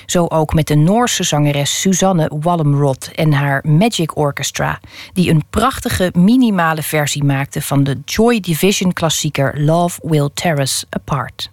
Zo 0.05 0.25
ook 0.25 0.53
met 0.53 0.67
de 0.67 0.75
Noorse 0.75 1.23
zangeres 1.23 1.81
Suzanne 1.81 2.31
Wallemrod 2.39 3.11
en 3.15 3.33
haar 3.33 3.63
Magic 3.67 4.17
Orchestra, 4.17 4.79
die 5.13 5.29
een 5.29 5.43
prachtige 5.49 6.13
minimale 6.17 6.83
versie 6.83 7.23
maakte 7.23 7.61
van 7.61 7.83
de 7.83 7.97
Joy 8.05 8.39
Division 8.39 8.93
klassieker 8.93 9.61
Love 9.61 9.99
Will 10.03 10.29
Tear 10.33 10.59
Us 10.59 10.85
Apart. 10.89 11.51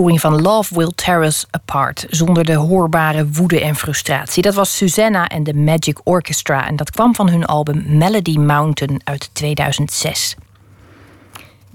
Uitvoering 0.00 0.20
van 0.20 0.52
Love 0.52 0.74
Will 0.74 0.92
Tear 0.94 1.24
Us 1.24 1.44
Apart. 1.50 2.06
Zonder 2.10 2.44
de 2.44 2.54
hoorbare 2.54 3.28
woede 3.28 3.60
en 3.60 3.74
frustratie. 3.74 4.42
Dat 4.42 4.54
was 4.54 4.76
Susanna 4.76 5.28
en 5.28 5.42
de 5.42 5.54
Magic 5.54 6.00
Orchestra. 6.04 6.66
En 6.66 6.76
dat 6.76 6.90
kwam 6.90 7.14
van 7.14 7.28
hun 7.28 7.44
album 7.44 7.82
Melody 7.86 8.36
Mountain 8.36 9.00
uit 9.04 9.30
2006. 9.32 10.36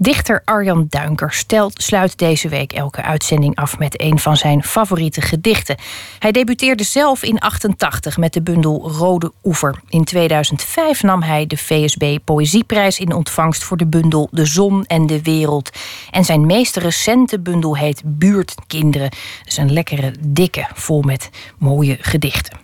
Dichter 0.06 0.42
Arjan 0.44 0.86
Duinker 0.88 1.32
stelt, 1.32 1.82
sluit 1.82 2.18
deze 2.18 2.48
week 2.48 2.72
elke 2.72 3.02
uitzending 3.02 3.56
af 3.56 3.78
met 3.78 4.00
een 4.02 4.18
van 4.18 4.36
zijn 4.36 4.64
favoriete 4.64 5.20
gedichten. 5.20 5.76
Hij 6.18 6.32
debuteerde 6.32 6.84
zelf 6.84 7.22
in 7.22 7.38
88 7.38 8.16
met 8.16 8.32
de 8.32 8.42
bundel 8.42 8.90
Rode 8.90 9.32
Oever. 9.44 9.80
In 9.88 10.04
2005 10.04 11.02
nam 11.02 11.22
hij 11.22 11.46
de 11.46 11.56
VSB 11.56 12.18
Poëzieprijs 12.24 12.98
in 12.98 13.12
ontvangst 13.12 13.64
voor 13.64 13.76
de 13.76 13.86
bundel 13.86 14.28
De 14.30 14.44
Zon 14.44 14.84
en 14.84 15.06
de 15.06 15.22
Wereld. 15.22 15.70
En 16.10 16.24
zijn 16.24 16.46
meest 16.46 16.76
recente 16.76 17.40
bundel 17.40 17.76
heet 17.76 18.02
Buurtkinderen. 18.04 19.10
Dus 19.44 19.56
een 19.56 19.72
lekkere, 19.72 20.14
dikke, 20.20 20.68
vol 20.74 21.02
met 21.02 21.30
mooie 21.58 21.96
gedichten. 22.00 22.58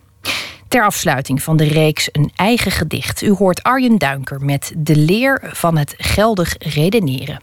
Ter 0.73 0.85
afsluiting 0.85 1.43
van 1.43 1.57
de 1.57 1.65
reeks 1.65 2.09
Een 2.13 2.31
eigen 2.35 2.71
gedicht. 2.71 3.23
U 3.23 3.31
hoort 3.31 3.63
Arjen 3.63 3.99
Duinker 3.99 4.45
met 4.45 4.73
De 4.77 4.97
leer 4.97 5.51
van 5.53 5.77
het 5.77 5.95
geldig 5.97 6.55
redeneren. 6.59 7.41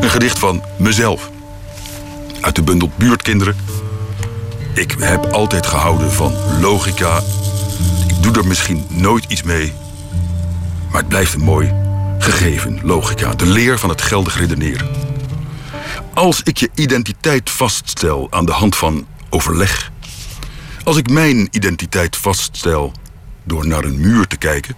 Een 0.00 0.10
gedicht 0.10 0.38
van 0.38 0.62
mezelf. 0.78 1.30
Uit 2.40 2.56
de 2.56 2.62
bundel 2.62 2.90
Buurtkinderen. 2.96 3.56
Ik 4.74 4.94
heb 4.98 5.26
altijd 5.26 5.66
gehouden 5.66 6.12
van 6.12 6.32
logica. 6.60 7.20
Ik 8.08 8.22
doe 8.22 8.32
er 8.32 8.46
misschien 8.46 8.86
nooit 8.88 9.24
iets 9.24 9.42
mee. 9.42 9.72
Maar 10.90 11.00
het 11.00 11.08
blijft 11.08 11.34
een 11.34 11.40
mooi 11.40 11.89
gegeven, 12.22 12.80
logica. 12.82 13.34
De 13.34 13.46
leer 13.46 13.78
van 13.78 13.88
het 13.88 14.02
geldig 14.02 14.38
redeneren. 14.38 14.88
Als 16.14 16.42
ik 16.42 16.56
je 16.56 16.70
identiteit 16.74 17.50
vaststel 17.50 18.26
aan 18.30 18.46
de 18.46 18.52
hand 18.52 18.76
van 18.76 19.06
overleg. 19.30 19.92
Als 20.84 20.96
ik 20.96 21.10
mijn 21.10 21.48
identiteit 21.50 22.16
vaststel 22.16 22.92
door 23.44 23.66
naar 23.66 23.84
een 23.84 24.00
muur 24.00 24.26
te 24.26 24.36
kijken. 24.36 24.74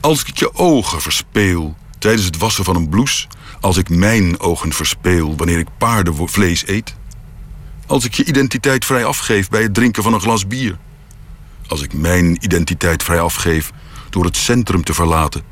Als 0.00 0.24
ik 0.24 0.38
je 0.38 0.54
ogen 0.54 1.00
verspeel 1.00 1.76
tijdens 1.98 2.24
het 2.24 2.38
wassen 2.38 2.64
van 2.64 2.76
een 2.76 2.88
blouse. 2.88 3.26
Als 3.60 3.76
ik 3.76 3.88
mijn 3.88 4.40
ogen 4.40 4.72
verspeel 4.72 5.36
wanneer 5.36 5.58
ik 5.58 5.68
paardenvlees 5.78 6.66
eet. 6.66 6.94
Als 7.86 8.04
ik 8.04 8.14
je 8.14 8.24
identiteit 8.24 8.84
vrij 8.84 9.04
afgeef 9.04 9.48
bij 9.48 9.62
het 9.62 9.74
drinken 9.74 10.02
van 10.02 10.14
een 10.14 10.20
glas 10.20 10.46
bier. 10.46 10.78
Als 11.66 11.82
ik 11.82 11.92
mijn 11.92 12.44
identiteit 12.44 13.02
vrij 13.02 13.20
afgeef 13.20 13.72
door 14.10 14.24
het 14.24 14.36
centrum 14.36 14.84
te 14.84 14.94
verlaten. 14.94 15.51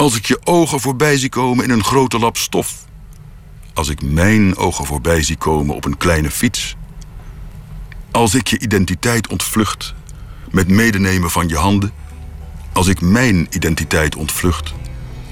Als 0.00 0.16
ik 0.16 0.26
je 0.26 0.40
ogen 0.44 0.80
voorbij 0.80 1.16
zie 1.16 1.28
komen 1.28 1.64
in 1.64 1.70
een 1.70 1.84
grote 1.84 2.18
lap 2.18 2.36
stof. 2.36 2.74
Als 3.74 3.88
ik 3.88 4.02
mijn 4.02 4.56
ogen 4.56 4.84
voorbij 4.84 5.22
zie 5.22 5.36
komen 5.36 5.74
op 5.74 5.84
een 5.84 5.96
kleine 5.96 6.30
fiets. 6.30 6.76
Als 8.10 8.34
ik 8.34 8.46
je 8.46 8.58
identiteit 8.58 9.28
ontvlucht 9.28 9.94
met 10.50 10.68
medenemen 10.68 11.30
van 11.30 11.48
je 11.48 11.56
handen. 11.56 11.92
Als 12.72 12.86
ik 12.86 13.00
mijn 13.00 13.46
identiteit 13.50 14.16
ontvlucht 14.16 14.72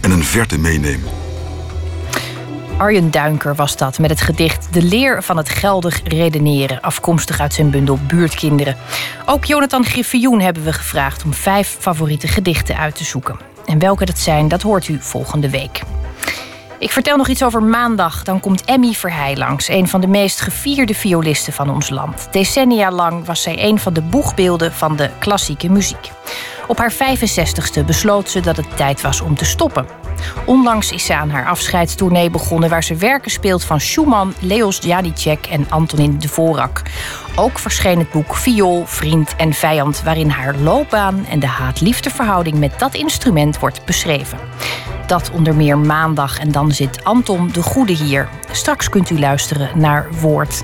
en 0.00 0.10
een 0.10 0.24
verte 0.24 0.58
meeneem. 0.58 1.02
Arjen 2.76 3.10
Duinker 3.10 3.54
was 3.54 3.76
dat 3.76 3.98
met 3.98 4.10
het 4.10 4.20
gedicht 4.20 4.68
De 4.72 4.82
leer 4.82 5.22
van 5.22 5.36
het 5.36 5.48
geldig 5.48 6.00
redeneren, 6.04 6.80
afkomstig 6.80 7.40
uit 7.40 7.54
zijn 7.54 7.70
bundel 7.70 7.98
Buurtkinderen. 8.06 8.76
Ook 9.26 9.44
Jonathan 9.44 9.84
Griffioen 9.84 10.40
hebben 10.40 10.64
we 10.64 10.72
gevraagd 10.72 11.24
om 11.24 11.34
vijf 11.34 11.76
favoriete 11.80 12.28
gedichten 12.28 12.76
uit 12.76 12.96
te 12.96 13.04
zoeken. 13.04 13.47
En 13.68 13.78
welke 13.78 14.04
dat 14.04 14.18
zijn, 14.18 14.48
dat 14.48 14.62
hoort 14.62 14.88
u 14.88 14.98
volgende 15.00 15.50
week. 15.50 15.82
Ik 16.78 16.90
vertel 16.90 17.16
nog 17.16 17.28
iets 17.28 17.42
over 17.42 17.62
maandag. 17.62 18.22
Dan 18.22 18.40
komt 18.40 18.64
Emmy 18.64 18.92
Verheij 18.92 19.36
langs, 19.36 19.68
een 19.68 19.88
van 19.88 20.00
de 20.00 20.06
meest 20.06 20.40
gevierde 20.40 20.94
violisten 20.94 21.52
van 21.52 21.70
ons 21.70 21.90
land. 21.90 22.28
Decennia 22.30 22.90
lang 22.90 23.26
was 23.26 23.42
zij 23.42 23.64
een 23.64 23.78
van 23.78 23.92
de 23.92 24.02
boegbeelden 24.02 24.72
van 24.72 24.96
de 24.96 25.10
klassieke 25.18 25.70
muziek. 25.70 26.10
Op 26.66 26.78
haar 26.78 26.92
65ste 26.92 27.84
besloot 27.86 28.30
ze 28.30 28.40
dat 28.40 28.56
het 28.56 28.76
tijd 28.76 29.00
was 29.00 29.20
om 29.20 29.36
te 29.36 29.44
stoppen. 29.44 29.86
Onlangs 30.44 30.92
is 30.92 31.04
ze 31.04 31.14
aan 31.14 31.30
haar 31.30 31.46
afscheidstournee 31.46 32.30
begonnen... 32.30 32.70
waar 32.70 32.84
ze 32.84 32.94
werken 32.94 33.30
speelt 33.30 33.64
van 33.64 33.80
Schumann, 33.80 34.34
Leos 34.40 34.78
Janicek 34.78 35.46
en 35.46 35.66
Antonin 35.68 36.18
Dvorak. 36.18 36.82
Ook 37.34 37.58
verscheen 37.58 37.98
het 37.98 38.10
boek 38.10 38.36
Viool, 38.36 38.86
Vriend 38.86 39.36
en 39.36 39.52
Vijand... 39.52 40.02
waarin 40.02 40.30
haar 40.30 40.54
loopbaan 40.56 41.26
en 41.30 41.40
de 41.40 41.46
haat-liefdeverhouding 41.46 42.58
met 42.58 42.78
dat 42.78 42.94
instrument 42.94 43.58
wordt 43.58 43.84
beschreven. 43.84 44.38
Dat 45.06 45.30
onder 45.30 45.54
meer 45.54 45.78
maandag 45.78 46.38
en 46.38 46.52
dan 46.52 46.72
zit 46.72 47.04
Anton 47.04 47.48
de 47.52 47.62
Goede 47.62 47.92
hier. 47.92 48.28
Straks 48.50 48.88
kunt 48.88 49.10
u 49.10 49.18
luisteren 49.18 49.70
naar 49.74 50.08
Woord. 50.20 50.62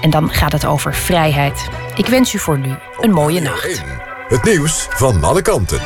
En 0.00 0.10
dan 0.10 0.30
gaat 0.30 0.52
het 0.52 0.64
over 0.64 0.94
vrijheid. 0.94 1.68
Ik 1.96 2.06
wens 2.06 2.34
u 2.34 2.38
voor 2.38 2.58
nu 2.58 2.74
een 3.00 3.12
mooie 3.12 3.40
nacht. 3.40 3.82
Het 4.28 4.44
nieuws 4.44 4.86
van 4.90 5.24
alle 5.24 5.42
kanten. 5.42 5.80